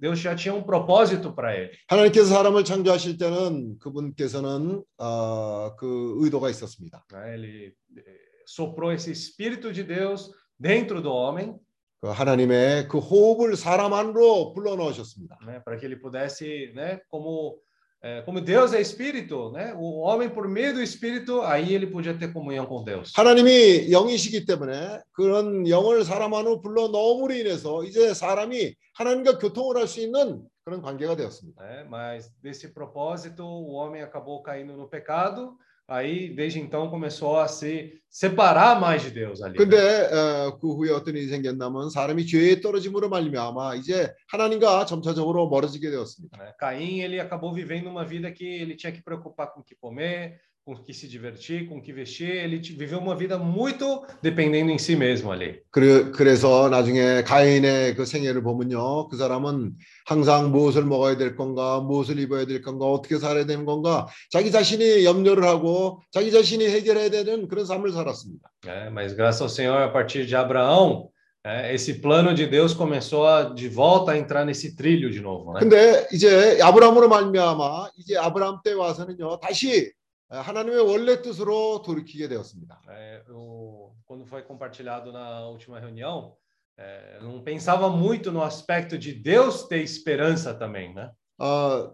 Deus 0.00 0.20
já 0.20 0.36
tinha 0.36 0.54
um 0.54 0.62
propósito 0.62 1.34
para 1.34 1.56
ele. 1.56 1.70
하나님께서 1.88 2.26
사람을 2.26 2.62
창조하실 2.64 3.18
때는 3.18 3.78
그분께서는 3.80 4.84
어, 4.98 5.74
그 5.76 6.14
의도가 6.20 6.48
있었습니다. 6.50 7.04
Ele 7.12 7.72
eh, 7.96 8.02
soprou 8.46 8.92
esse 8.92 9.10
espírito 9.10 9.72
de 9.72 9.82
Deus 9.82 10.30
dentro 10.56 11.02
do 11.02 11.10
homem, 11.10 11.58
그 12.00 12.08
하나님의 12.08 12.86
그 12.86 12.98
호흡을 12.98 13.56
사람 13.56 13.92
안으로 13.92 14.52
불러 14.54 14.76
넣으셨습니다. 14.76 15.38
né? 15.44 15.60
Para 15.64 15.76
que 15.76 15.86
ele 15.86 15.96
pudesse, 15.96 16.72
né? 16.76 17.00
Como 17.10 17.58
eh, 18.02 18.22
como 18.24 18.40
Deus 18.40 18.72
é 18.72 18.80
espírito, 18.80 19.50
né? 19.52 19.74
O 19.76 20.00
homem 20.00 20.28
por 20.30 20.48
meio 20.48 20.72
do 20.74 20.82
espírito, 20.82 21.42
aí 21.42 21.74
ele 21.74 21.86
podia 21.86 22.16
ter 22.16 22.32
comunhão 22.32 22.66
com 22.66 22.82
Deus. 22.82 23.12
하나님이 23.14 23.90
영이시기 23.92 24.46
때문에 24.46 25.00
그런 25.12 25.68
영을 25.68 26.04
사람 26.04 26.32
안으로 26.34 26.60
불러 26.60 26.88
넣음으로 26.88 27.34
인해서 27.34 27.84
이제 27.84 28.14
사람이 28.14 28.74
하나님과 28.94 29.38
교통을 29.38 29.76
할 29.76 29.86
수 29.86 30.00
있는 30.00 30.42
그런 30.64 30.82
관계가 30.82 31.16
되었습니다. 31.16 31.62
né? 31.62 31.84
Mas 31.88 32.30
desse 32.42 32.72
propósito, 32.72 33.44
o 33.44 33.72
homem 33.74 34.02
acabou 34.02 34.42
caindo 34.42 34.76
no 34.76 34.88
pecado. 34.88 35.56
Aí, 35.89 36.29
desde 36.33 36.59
então, 36.59 36.89
começou 36.89 37.37
a 37.37 37.47
se 37.47 38.01
separar 38.09 38.79
mais 38.79 39.03
de 39.03 39.11
Deus 39.11 39.39
ali. 39.43 39.53
né? 39.53 39.63
근데 39.63 39.77
어, 39.77 40.57
그 40.57 40.73
후에 40.73 40.89
어떤 40.89 41.15
일이 41.15 41.27
생겼냐면 41.27 41.91
사람이 41.91 42.25
죄에 42.25 42.59
떨어짐으로 42.59 43.07
말미암아 43.09 43.75
이제 43.75 44.11
하나님과 44.29 44.85
점차적으로 44.87 45.47
멀어지게 45.47 45.91
되었습니다. 45.91 46.37
né? 46.41 46.53
Caim 46.59 47.01
ele 47.01 47.19
acabou 47.19 47.53
vivendo 47.53 47.87
uma 47.87 48.03
vida 48.03 48.31
que 48.31 48.43
ele 48.43 48.75
tinha 48.75 48.91
que 48.91 49.03
preocupar 49.03 49.53
com 49.53 49.59
o 49.59 49.63
que 49.63 49.75
comer, 49.75 50.39
com 50.67 50.73
o 50.73 50.83
que 50.83 50.93
se 50.95 51.07
divertir, 51.07 51.69
com 51.69 51.77
o 51.77 51.81
que 51.81 51.93
vestir. 51.93 52.27
Ele 52.27 52.59
t- 52.59 52.73
viveu 52.73 52.97
uma 52.97 53.15
vida 53.15 53.37
muito 53.37 54.03
dependendo 54.23 54.71
em 54.71 54.79
si 54.79 54.95
mesmo 54.95 55.31
ali. 55.31 55.61
그래, 55.71 56.09
그래서 56.11 56.69
나중에 56.69 57.21
가인의 57.21 57.93
그 57.95 58.03
생애를 58.05 58.41
보면요. 58.41 59.07
그 59.09 59.15
사람은 59.15 59.73
항상 60.07 60.51
무엇을 60.51 60.83
먹어야 60.85 61.17
될 61.17 61.35
건가, 61.35 61.79
무엇을 61.81 62.17
입어야 62.17 62.45
될 62.45 62.63
건가, 62.63 62.85
어떻게 62.87 63.19
살아야 63.19 63.45
되는 63.45 63.63
건가, 63.65 64.07
자기 64.31 64.49
자신이 64.49 65.05
염려를 65.05 65.43
하고 65.43 66.01
자기 66.11 66.31
자신이 66.31 66.65
해결해야 66.67 67.11
되는 67.11 67.47
그런 67.47 67.63
삶을 67.65 67.91
살았습니다. 67.91 68.49
né? 68.65 68.89
Mas 68.89 69.13
graças 69.15 69.41
ao 69.43 69.49
Senhor, 69.49 69.77
a 69.83 69.91
partir 69.93 70.25
de 70.25 70.35
Abraão, 70.35 71.09
né, 71.45 71.71
esse 71.75 72.01
plano 72.01 72.33
de 72.33 72.47
Deus 72.47 72.73
começou 72.73 73.27
a 73.27 73.53
de 73.53 73.69
volta 73.69 74.13
a 74.13 74.17
entrar 74.17 74.43
nesse 74.43 74.75
trilho 74.75 75.11
de 75.11 75.21
novo, 75.21 75.53
né? 75.53 75.59
근데 75.59 76.07
이제 76.11 76.57
아브라함으로 76.59 77.07
말미암아 77.07 77.91
이제 77.99 78.17
아브라함 78.17 78.61
때 78.63 78.73
와서는요. 78.73 79.39
다시 79.41 79.91
하나님의 80.29 80.79
원래 80.79 81.21
뜻으로 81.21 81.81
돌이키게 81.81 82.27
되었습니다. 82.27 82.81
É, 82.89 83.23
eu, 83.27 83.95
quando 84.05 84.25
foi 84.25 84.43
compartilhado 84.43 85.11
na 85.11 85.47
última 85.47 85.79
reunião, 85.79 86.35
é, 86.77 87.17
eu 87.19 87.23
não 87.23 87.43
pensava 87.43 87.89
muito 87.89 88.31
no 88.31 88.41
aspecto 88.41 88.97
de 88.97 89.13
Deus 89.13 89.67
ter 89.67 89.81
esperança 89.81 90.53
também, 90.53 90.93
né? 90.93 91.11
어, 91.39 91.93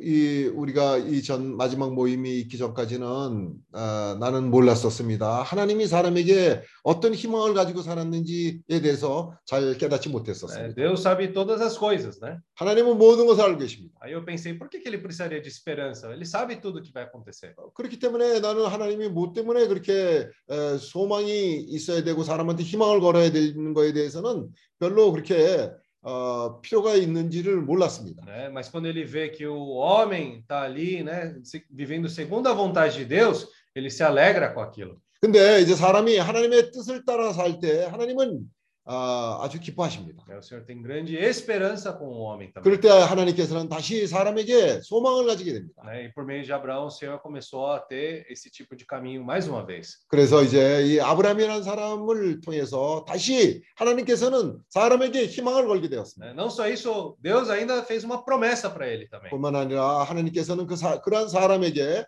이 0.00 0.44
우리가 0.54 0.98
이 0.98 1.22
전 1.22 1.56
마지막 1.56 1.92
모임이 1.94 2.38
있기 2.40 2.58
전까지는 2.58 3.06
어, 3.06 4.16
나는 4.20 4.50
몰랐었습니다. 4.50 5.42
하나님이 5.42 5.86
사람에게 5.86 6.62
어떤 6.84 7.12
희망을 7.14 7.54
가지고 7.54 7.82
살았는지에 7.82 8.80
대해서 8.82 9.36
잘 9.44 9.76
깨닫지 9.78 10.08
못했었습니다. 10.10 10.74
Deus 10.74 11.00
sabe 11.00 11.32
todas 11.32 11.60
as 11.60 11.76
coisas, 11.78 12.20
né? 12.22 12.38
하나님은 12.54 12.98
모든 12.98 13.26
것을 13.26 13.42
알고 13.44 13.58
계십니다. 13.58 13.94
Aí 14.00 14.12
eu 14.12 14.24
pensei, 14.24 14.56
por 14.56 14.68
que, 14.70 14.78
que 14.80 14.88
ele 14.88 14.98
precisaria 14.98 15.40
de 15.42 15.48
esperança? 15.48 16.12
Ele 16.12 16.24
sabe 16.24 16.60
tudo 16.60 16.78
o 16.78 16.82
que 16.82 16.92
vai 16.92 17.04
acontecer. 17.04 17.54
그렇기 17.74 17.98
때문에 17.98 18.40
나는 18.40 18.66
하나님이 18.66 19.08
뭐 19.08 19.32
때문에 19.32 19.66
그렇게 19.66 20.28
에, 20.48 20.78
소망이 20.78 21.56
있어야 21.68 22.04
되고 22.04 22.22
사람한테 22.22 22.62
희망을 22.62 23.00
걸어야 23.00 23.32
되는 23.32 23.74
거에 23.74 23.92
대해서는 23.92 24.48
별로 24.78 25.10
그렇게 25.12 25.70
어, 26.03 26.59
필요가 26.61 26.93
있는지를 26.95 27.61
몰랐습니다. 27.61 28.23
Né? 28.25 28.49
Mas 28.49 28.69
quando 28.69 28.85
ele 28.87 29.03
vê 29.03 29.29
que 29.29 29.45
o 29.47 29.69
homem 29.75 30.39
está 30.39 30.61
ali, 30.61 31.03
né, 31.03 31.33
se- 31.43 31.65
vivendo 31.71 32.07
segundo 32.07 32.47
a 32.47 32.53
vontade 32.53 32.97
de 32.97 33.05
Deus, 33.05 33.47
ele 33.73 33.89
se 33.89 34.03
alegra 34.03 34.53
com 34.53 34.61
aquilo. 34.61 35.01
근데 35.21 35.61
이제 35.61 35.73
사람이 35.73 36.17
하나님의 36.17 36.71
뜻을 36.71 37.03
따라 37.05 37.33
살 37.33 37.59
때 37.59 37.85
하나님은 37.85 38.41
아, 38.92 39.38
아주 39.42 39.60
기뻐하십니다. 39.60 40.24
É, 40.28 40.36
O 40.36 40.42
Senhor 40.42 40.64
tem 40.66 40.82
grande 40.82 41.14
esperança 41.16 41.92
com 41.92 42.06
o 42.06 42.18
homem 42.18 42.50
também. 42.50 42.64
그럴 42.64 42.80
때 42.80 42.88
하나님께서는 42.88 43.68
다시 43.68 44.08
사람에게 44.08 44.80
소망을 44.82 45.26
가지게 45.26 45.52
됩니다. 45.52 45.80
né? 45.84 46.06
E 46.06 46.12
por 46.12 46.24
meio 46.26 46.42
de 46.44 46.52
Abraão, 46.52 46.86
o 46.86 46.90
Senhor 46.90 47.20
começou 47.20 47.68
a 47.70 47.78
ter 47.78 48.26
esse 48.28 48.50
tipo 48.50 48.74
de 48.74 48.84
caminho 48.84 49.22
mais 49.24 49.46
uma 49.46 49.64
vez. 49.64 49.98
그래서 50.08 50.42
이제 50.42 50.82
이 50.86 50.98
아브라함이라는 51.00 51.62
사람을 51.62 52.40
통해서 52.40 53.04
다시 53.06 53.62
하나님께서는 53.76 54.58
사람에게 54.70 55.26
희망을 55.26 55.68
걸게 55.68 55.88
되었습니다. 55.88 56.32
né? 56.32 56.34
Não 56.34 56.50
só 56.50 56.66
isso, 56.68 57.16
Deus 57.22 57.48
ainda 57.48 57.84
fez 57.84 58.02
uma 58.02 58.24
promessa 58.24 58.68
para 58.74 58.88
ele 58.88 59.08
também. 59.08 59.30
뿐만 59.30 59.54
아니라 59.54 60.02
하나님께서는 60.02 60.66
그 60.66 60.74
사, 60.74 61.00
그러한 61.00 61.28
사람에게 61.28 61.98
어, 62.00 62.04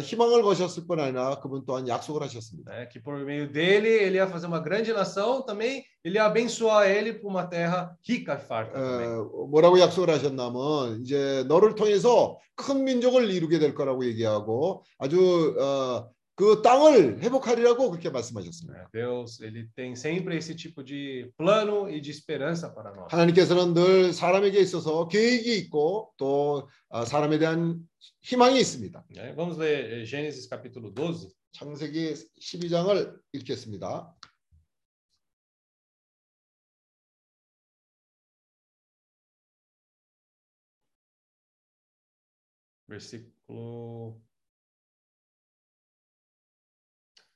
희망을 0.00 0.42
거셨을 0.42 0.86
뿐 0.86 1.00
아니라 1.00 1.40
그분 1.40 1.64
또한 1.66 1.88
약속을 1.88 2.22
하셨습니다. 2.22 2.72
né? 2.72 2.88
Que 2.88 3.00
por 3.02 3.18
meio 3.24 3.50
dele, 3.50 3.88
ele 3.88 4.16
ia 4.16 4.26
fazer 4.26 4.46
uma 4.46 4.60
grande 4.60 4.92
nação, 4.92 5.42
também 5.44 5.84
ele 6.04 6.16
ia 6.16 6.24
abençoar 6.24 6.88
ele 6.88 7.14
por 7.14 7.28
uma 7.28 7.46
terra 7.48 7.96
rica 8.06 8.34
e 8.34 8.46
farta. 8.46 8.78
어, 8.78 9.46
뭐라고 9.48 9.80
약속을 9.80 10.08
하셨냐면 10.10 11.00
이제 11.02 11.44
너를 11.48 11.74
통해서 11.74 12.38
큰 12.54 12.84
민족을 12.84 13.30
이루게 13.30 13.58
될 13.58 13.74
거라고 13.74 14.04
얘기하고 14.04 14.84
아주 14.98 15.56
어, 15.58 16.08
그 16.34 16.62
땅을 16.62 17.20
회복하리라고 17.22 17.90
그렇게 17.90 18.08
말씀하셨습니다. 18.10 18.88
Deus, 18.92 19.40
ele 19.42 19.68
tem 19.76 19.94
sempre 19.94 20.36
esse 20.36 20.54
tipo 20.56 20.82
de 20.82 21.30
plano 21.36 21.88
e 21.90 22.00
de 22.00 22.10
esperança 22.10 22.72
para 22.74 22.90
nós. 22.92 23.08
하나님께서는 23.12 23.74
늘 23.74 24.12
사람에게 24.12 24.58
있어서 24.60 25.08
계획이 25.08 25.56
있고 25.58 26.12
또 26.16 26.68
아, 26.88 27.04
사람에 27.04 27.38
대한 27.38 27.80
희망이 28.22 28.58
있습니다. 28.60 29.04
Vamos 29.36 29.58
ler 29.58 29.92
eh, 29.92 30.04
Gênesis 30.06 30.48
capítulo 30.48 30.92
12. 30.94 31.28
창세기 31.52 32.14
12장을 32.40 33.20
읽겠습니다. 33.34 34.14
versículo 42.88 44.20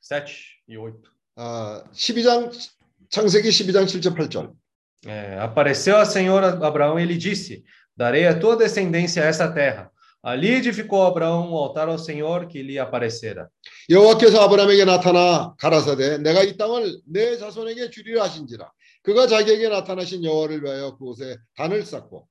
7 0.05 0.33
e 0.67 0.77
8. 0.77 1.01
아, 1.35 1.83
12장 1.93 2.51
창세기 3.09 3.49
12장 3.49 3.85
7절 3.85 4.15
8절. 4.15 4.53
É, 5.07 5.39
apareceu 5.39 5.97
a 5.97 6.05
Senhor 6.05 6.43
a 6.43 6.67
Abraão 6.67 6.99
e 6.99 7.05
lhe 7.05 7.17
disse: 7.17 7.63
Darei 7.95 8.27
a 8.27 8.37
tua 8.37 8.55
descendência 8.55 9.23
a 9.23 9.25
essa 9.25 9.51
terra. 9.51 9.91
Ali 10.23 10.53
edificou 10.53 11.03
Abraão 11.03 11.49
um 11.49 11.55
altar 11.55 11.89
ao 11.89 11.97
Senhor 11.97 12.47
que 12.47 12.61
lhe 12.61 12.77
aparecera. 12.77 13.49
여호와께서 13.89 14.39
아브라함에게 14.41 14.85
나타나 14.85 15.55
가라사대 15.57 16.19
내가 16.19 16.43
이 16.43 16.55
땅을 16.55 17.01
내 17.07 17.37
자손에게 17.37 17.89
주리라 17.89 18.25
하신지라 18.25 18.71
그가 19.01 19.25
자기에게 19.25 19.69
나타나신 19.69 20.23
여호와를 20.23 20.63
위하여 20.63 20.91
그곳에 20.91 21.37
단을 21.55 21.83
쌓고 21.83 22.27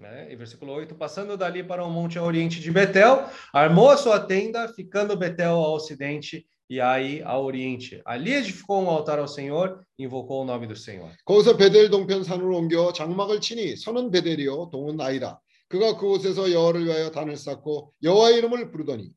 Né? 0.00 0.32
E 0.32 0.36
versículo 0.36 0.72
8: 0.72 0.94
Passando 0.94 1.36
dali 1.36 1.62
para 1.62 1.84
o 1.84 1.90
monte 1.90 2.18
ao 2.18 2.24
oriente 2.24 2.58
de 2.58 2.70
Betel, 2.70 3.28
armou 3.52 3.90
a 3.90 3.98
sua 3.98 4.18
tenda, 4.18 4.66
ficando 4.68 5.14
Betel 5.14 5.52
ao 5.52 5.74
ocidente 5.74 6.46
e 6.69 6.81
aí 6.81 7.21
ao 7.23 7.43
oriente. 7.43 8.01
Ali 8.05 8.33
edificou 8.33 8.81
um 8.81 8.89
altar 8.89 9.19
ao 9.19 9.27
Senhor 9.27 9.85
e 9.97 10.03
invocou 10.03 10.41
o 10.41 10.45
nome 10.45 10.67
do 10.67 10.75
Senhor. 10.75 11.11
거기서 11.25 11.57
베델 11.57 11.89
동편 11.89 12.23
산으로 12.23 12.57
옮겨 12.57 12.91
장막을 12.93 13.41
치니 13.41 13.75
서는 13.77 14.11
베델이요 14.11 14.69
동은 14.71 14.99
아이라 14.99 15.39
그가 15.67 15.97
그곳에서 15.97 16.51
여호와를 16.51 16.85
위하여 16.85 17.11
단을 17.11 17.37
쌓고 17.37 17.93
여호와의 18.03 18.37
이름을 18.37 18.71
부르더니? 18.71 19.11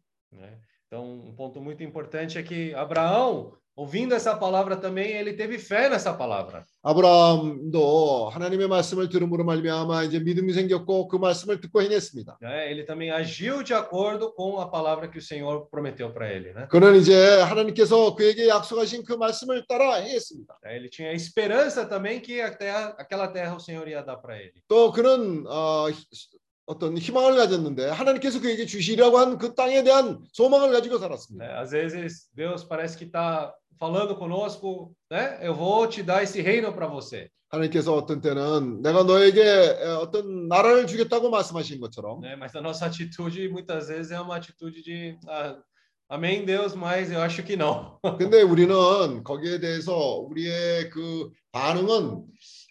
Então, 0.90 1.04
um 1.04 1.36
ponto 1.36 1.60
muito 1.60 1.82
importante 1.82 2.38
é 2.38 2.42
que 2.42 2.72
Abraão, 2.74 3.52
ouvindo 3.77 4.13
essa 4.13 4.35
palavra 4.37 4.75
também, 4.77 5.11
ele 5.17 5.33
teve 5.33 5.57
fé 5.57 5.89
nessa 5.89 6.13
palavra. 6.13 6.63
아브라함도 6.83 8.29
하나님의 8.29 8.67
말씀을 8.67 9.09
들음으로 9.09 9.43
말미암아 9.43 10.03
이제 10.03 10.19
믿음이 10.19 10.53
생겼고 10.53 11.07
그 11.07 11.15
말씀을 11.17 11.59
듣고 11.61 11.81
행했습니다. 11.81 12.37
né? 12.41 12.69
Ele 12.71 12.85
também 12.85 13.09
agiu 13.11 13.63
de 13.63 13.73
acordo 13.73 14.33
com 14.33 14.59
a 14.59 14.69
palavra 14.69 15.07
que 15.07 15.17
o 15.17 15.21
Senhor 15.21 15.67
prometeu 15.71 16.13
para 16.13 16.31
ele. 16.31 16.53
Né? 16.53 16.67
그는 16.69 16.95
이제 16.95 17.41
하나님께서 17.41 18.15
그에게 18.15 18.47
약속하신 18.47 19.03
그 19.05 19.13
말씀을 19.13 19.65
따라 19.67 19.95
행했습니다. 19.95 20.59
Ele 20.65 20.89
tinha 20.89 21.09
a 21.09 21.13
esperança 21.13 21.85
também 21.87 22.19
que 22.21 22.41
a 22.41 22.55
terra, 22.55 22.95
aquela 22.97 23.27
terra 23.27 23.55
o 23.55 23.59
Senhor 23.59 23.87
ia 23.87 24.01
dar 24.03 24.17
para 24.21 24.37
ele. 24.37 24.53
또 24.67 24.91
그는 24.91 25.45
어, 25.47 25.87
어떤 26.65 26.97
희망을 26.97 27.35
가졌는데 27.35 27.89
하나님께서 27.89 28.39
그에게 28.39 28.65
주시라고 28.65 29.17
한 29.17 29.37
그 29.37 29.53
땅에 29.55 29.83
대한 29.83 30.19
소망을 30.31 30.71
가지고 30.71 30.97
살았습니다. 30.97 31.45
né? 31.45 31.53
Às 31.59 31.71
vezes 31.71 32.29
Deus 32.35 32.63
parece 32.63 32.95
que 32.97 33.05
está 33.05 33.53
falando 33.79 34.15
conosco, 34.15 34.95
né? 35.09 35.39
Eu 35.41 35.53
vou 35.53 35.87
te 35.87 36.03
dar 36.03 36.23
esse 36.23 36.41
reino 36.41 36.73
para 36.73 36.87
você. 36.87 37.29
하나님께서 37.49 37.95
어떤 37.95 38.19
때는 38.19 38.81
내가 38.81 39.03
너에게 39.03 39.41
어, 39.43 39.99
어떤 40.01 40.47
나라를 40.47 40.87
주겠다고 40.87 41.29
말씀하신 41.29 41.79
것처럼 41.79 42.21
Né? 42.21 42.35
Mas 42.35 42.55
a 42.55 42.61
nossa 42.61 42.87
atitude 42.87 43.47
muitas 43.49 43.89
vezes 43.89 44.11
é 44.11 44.19
uma 44.19 44.37
atitude 44.37 44.81
de 44.81 45.17
ah, 45.27 45.55
Amém, 46.09 46.45
Deus, 46.45 46.75
mas 46.75 47.11
eu 47.11 47.21
acho 47.21 47.43
que 47.43 47.55
não. 47.55 47.97
근데 48.19 48.41
우리는 48.41 49.23
거기에 49.23 49.59
대해서 49.59 50.17
우리의 50.29 50.89
그 50.89 51.31
반응은 51.51 52.25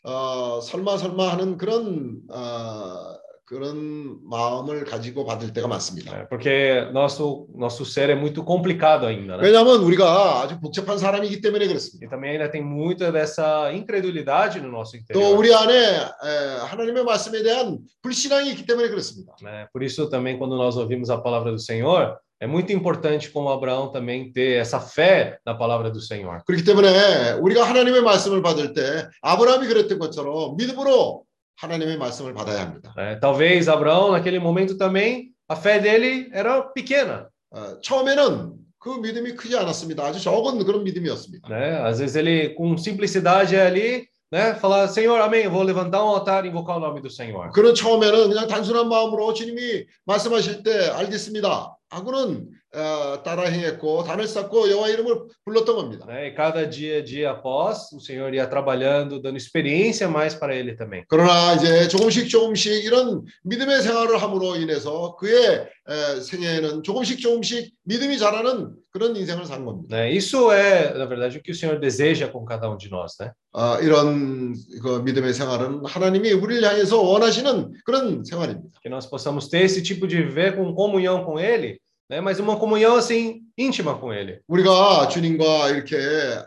어, 0.05 0.61
설마 0.61 0.97
설마 0.99 1.33
하는 1.33 1.57
그런 1.57 2.21
어, 2.31 3.16
그런 3.48 4.20
마음을 4.30 4.84
가지고 4.84 5.24
받을 5.24 5.54
때가 5.54 5.70
많습니다. 5.70 6.12
É, 6.14 6.26
Porque 6.28 6.90
nosso 6.92 7.48
nosso 7.56 7.86
ser 7.86 8.10
é 8.10 8.16
muito 8.16 8.44
complicado 8.44 9.06
ainda, 9.08 9.38
né? 9.38 9.42
왜냐하면 9.42 9.82
우리가 9.84 10.42
아주 10.42 10.60
복잡한 10.60 10.98
사람이기 10.98 11.40
때문에 11.40 11.66
그렇습니다. 11.66 12.06
E 12.06 12.10
também 12.10 12.32
ainda 12.32 12.52
tem 12.52 12.62
muita 12.62 13.10
dessa 13.10 13.72
incredulidade 13.72 14.60
no 14.60 14.68
nosso 14.68 14.98
또 15.14 15.22
interior. 15.24 15.38
우리 15.40 15.54
안에 15.54 15.74
에, 15.74 16.58
하나님의 16.68 17.06
말씀에 17.06 17.42
대한 17.42 17.80
불신앙이 18.02 18.50
있기 18.52 18.66
때문에 18.66 18.90
그렇습니다. 18.90 19.34
né? 19.42 19.68
Por 19.72 19.82
isso 19.82 20.10
também 20.10 20.38
quando 20.38 20.58
nós 20.58 20.76
ouvimos 20.76 21.10
a 21.10 21.18
palavra 21.18 21.50
do 21.50 21.60
Senhor, 21.60 22.18
é 22.42 22.46
muito 22.46 22.74
importante 22.74 23.32
como 23.32 23.50
Abraão 23.50 23.94
também 23.94 24.30
ter 24.32 24.60
essa 24.60 24.82
fé 24.82 25.40
na 25.46 25.56
palavra 25.56 25.90
do 25.90 26.02
Senhor. 26.02 26.44
그렇기 26.46 26.66
때문에 26.66 27.40
우리가 27.40 27.64
하나님의 27.64 28.02
말씀을 28.02 28.42
받을 28.42 28.74
때 28.74 29.08
아브라함이 29.22 29.68
그랬던 29.68 30.00
것처럼 30.00 30.58
믿음으로 30.58 31.24
하나님의 31.58 31.98
말씀을 31.98 32.34
받아야 32.34 32.62
합니다. 32.62 32.94
né? 32.96 33.20
Talvez 33.20 33.68
Abraão 33.68 34.12
naquele 34.12 34.40
momento 34.40 34.78
também 34.78 35.30
a 35.50 35.56
fé 35.56 35.80
dele 35.80 36.30
era 36.34 36.62
pequena, 36.74 37.28
어, 37.52 37.80
처음에는 37.82 38.54
그 38.80 38.90
믿음이 38.90 39.36
크지 39.36 39.58
않았습니다. 39.58 40.06
아주 40.06 40.22
적은 40.22 40.64
그런 40.64 40.84
믿음이었습니다. 40.84 41.50
né? 41.50 41.82
Às 41.82 42.00
vezes 42.00 42.16
ele 42.16 42.54
com 42.56 42.78
simplicidade 42.78 43.56
ali, 43.56 44.08
né, 44.32 44.54
falar: 44.56 44.88
"Senhor, 44.88 45.20
amém, 45.20 45.48
vou 45.48 45.64
levantar 45.64 46.04
um 46.04 46.10
altar 46.10 46.46
e 46.46 46.50
invocar 46.50 46.78
o 46.78 46.80
nome 46.80 47.02
do 47.02 47.10
Senhor". 47.10 47.50
그런 47.52 47.74
처음에는 47.74 48.30
그냥 48.30 48.48
단순한 48.48 48.88
마음으로 48.88 49.34
주님이 49.34 49.86
말씀하실 50.06 50.64
때 50.64 50.90
알겠습니다. 50.90 51.76
하고는 51.90 52.50
어, 52.76 53.24
행했고 53.26 54.04
단을 54.04 54.28
쌓고 54.28 54.70
여호와 54.70 54.90
이름을 54.90 55.28
불렀던 55.46 55.76
겁니다. 55.76 56.06
E 56.08 56.36
cada 56.36 56.70
dia 56.70 57.04
dia 57.04 57.32
após, 57.32 57.92
o 57.94 58.00
Senhor 58.00 58.34
ia 58.34 58.48
trabalhando, 58.48 59.22
dando 59.22 59.38
experiência 59.38 60.10
mais 60.10 60.36
para 60.36 60.56
ele 60.56 60.76
também. 60.76 61.04
그러나 61.08 61.54
이제 61.54 61.88
조금씩 61.88 62.30
조금씩 62.30 62.84
이런 62.84 63.24
믿음의 63.44 63.82
생활을 63.82 64.22
함으로 64.22 64.56
인해서 64.56 65.16
그의 65.16 65.68
에, 65.88 66.20
생애에는 66.22 66.84
조금씩 66.84 67.20
조금씩 67.20 67.74
믿음이 67.84 68.18
자라는 68.18 68.74
그런 68.92 69.16
인생을 69.16 69.46
산 69.46 69.64
겁니다. 69.64 69.96
Né? 69.96 70.12
Isso 70.12 70.52
é, 70.52 70.94
na 70.98 71.06
verdade, 71.06 71.38
o 71.38 71.42
que 71.42 71.52
o 71.52 71.56
Senhor 71.56 71.80
deseja 71.80 72.28
com 72.28 72.44
cada 72.44 72.70
um 72.70 72.76
de 72.76 72.90
nós, 72.90 73.16
né? 73.20 73.32
어, 73.54 73.80
이런 73.82 74.54
그 74.84 75.02
믿음의 75.04 75.34
생활은 75.34 75.86
하나님이 75.86 76.34
우리를 76.34 76.64
향해서 76.64 77.02
원하시는 77.02 77.74
그런 77.86 78.24
생활입니다. 78.26 78.80
Que 78.82 78.90
nós 78.90 79.08
possamos 79.10 79.48
ter 79.48 79.64
esse 79.64 79.82
tipo 79.82 80.08
de 80.08 80.18
viver 80.18 80.56
com 80.56 80.74
comunhão 80.74 81.24
com 81.24 81.40
Ele, 81.40 81.80
né? 82.10 82.22
Mas 82.22 82.40
uma 82.40 82.58
comunhão 82.58 82.96
assim 82.96 83.42
íntima 83.58 83.96
com 83.96 84.14
Ele. 84.14 84.40
우리가 84.48 85.08
주님과 85.10 85.70
이렇게 85.70 85.98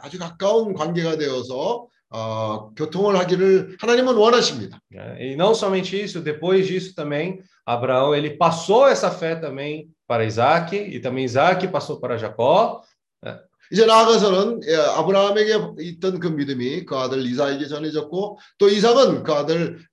아주 0.00 0.18
가까운 0.18 0.74
관계가 0.74 1.16
되어서 1.16 1.86
어, 2.12 2.70
교통을 2.74 3.16
하기를 3.16 3.76
하나님은 3.80 4.16
원하십니다. 4.16 4.80
E 5.18 5.36
não 5.36 5.54
somente 5.54 6.00
isso, 6.00 6.20
depois 6.20 6.66
disso 6.66 6.94
também 6.94 7.40
Abraão 7.64 8.14
ele 8.14 8.30
passou 8.30 8.88
essa 8.88 9.10
fé 9.10 9.36
também 9.36 9.88
para 10.08 10.24
Isaac 10.24 10.74
e 10.76 10.98
também 10.98 11.24
Isaac 11.24 11.68
passou 11.68 12.00
para 12.00 12.16
Jacó. 12.16 12.82
이제 13.72 13.86
나아가서는 13.86 14.62
예, 14.66 14.74
아브라함에게 14.74 15.60
있던 15.78 16.18
그 16.18 16.26
믿음이 16.26 16.84
그 16.84 16.96
아들 16.96 17.24
이삭에게 17.24 17.68
전해졌고 17.68 18.38
또 18.58 18.68
이삭은 18.68 19.22
그 19.22 19.32
아들 19.32 19.78
아, 19.78 19.89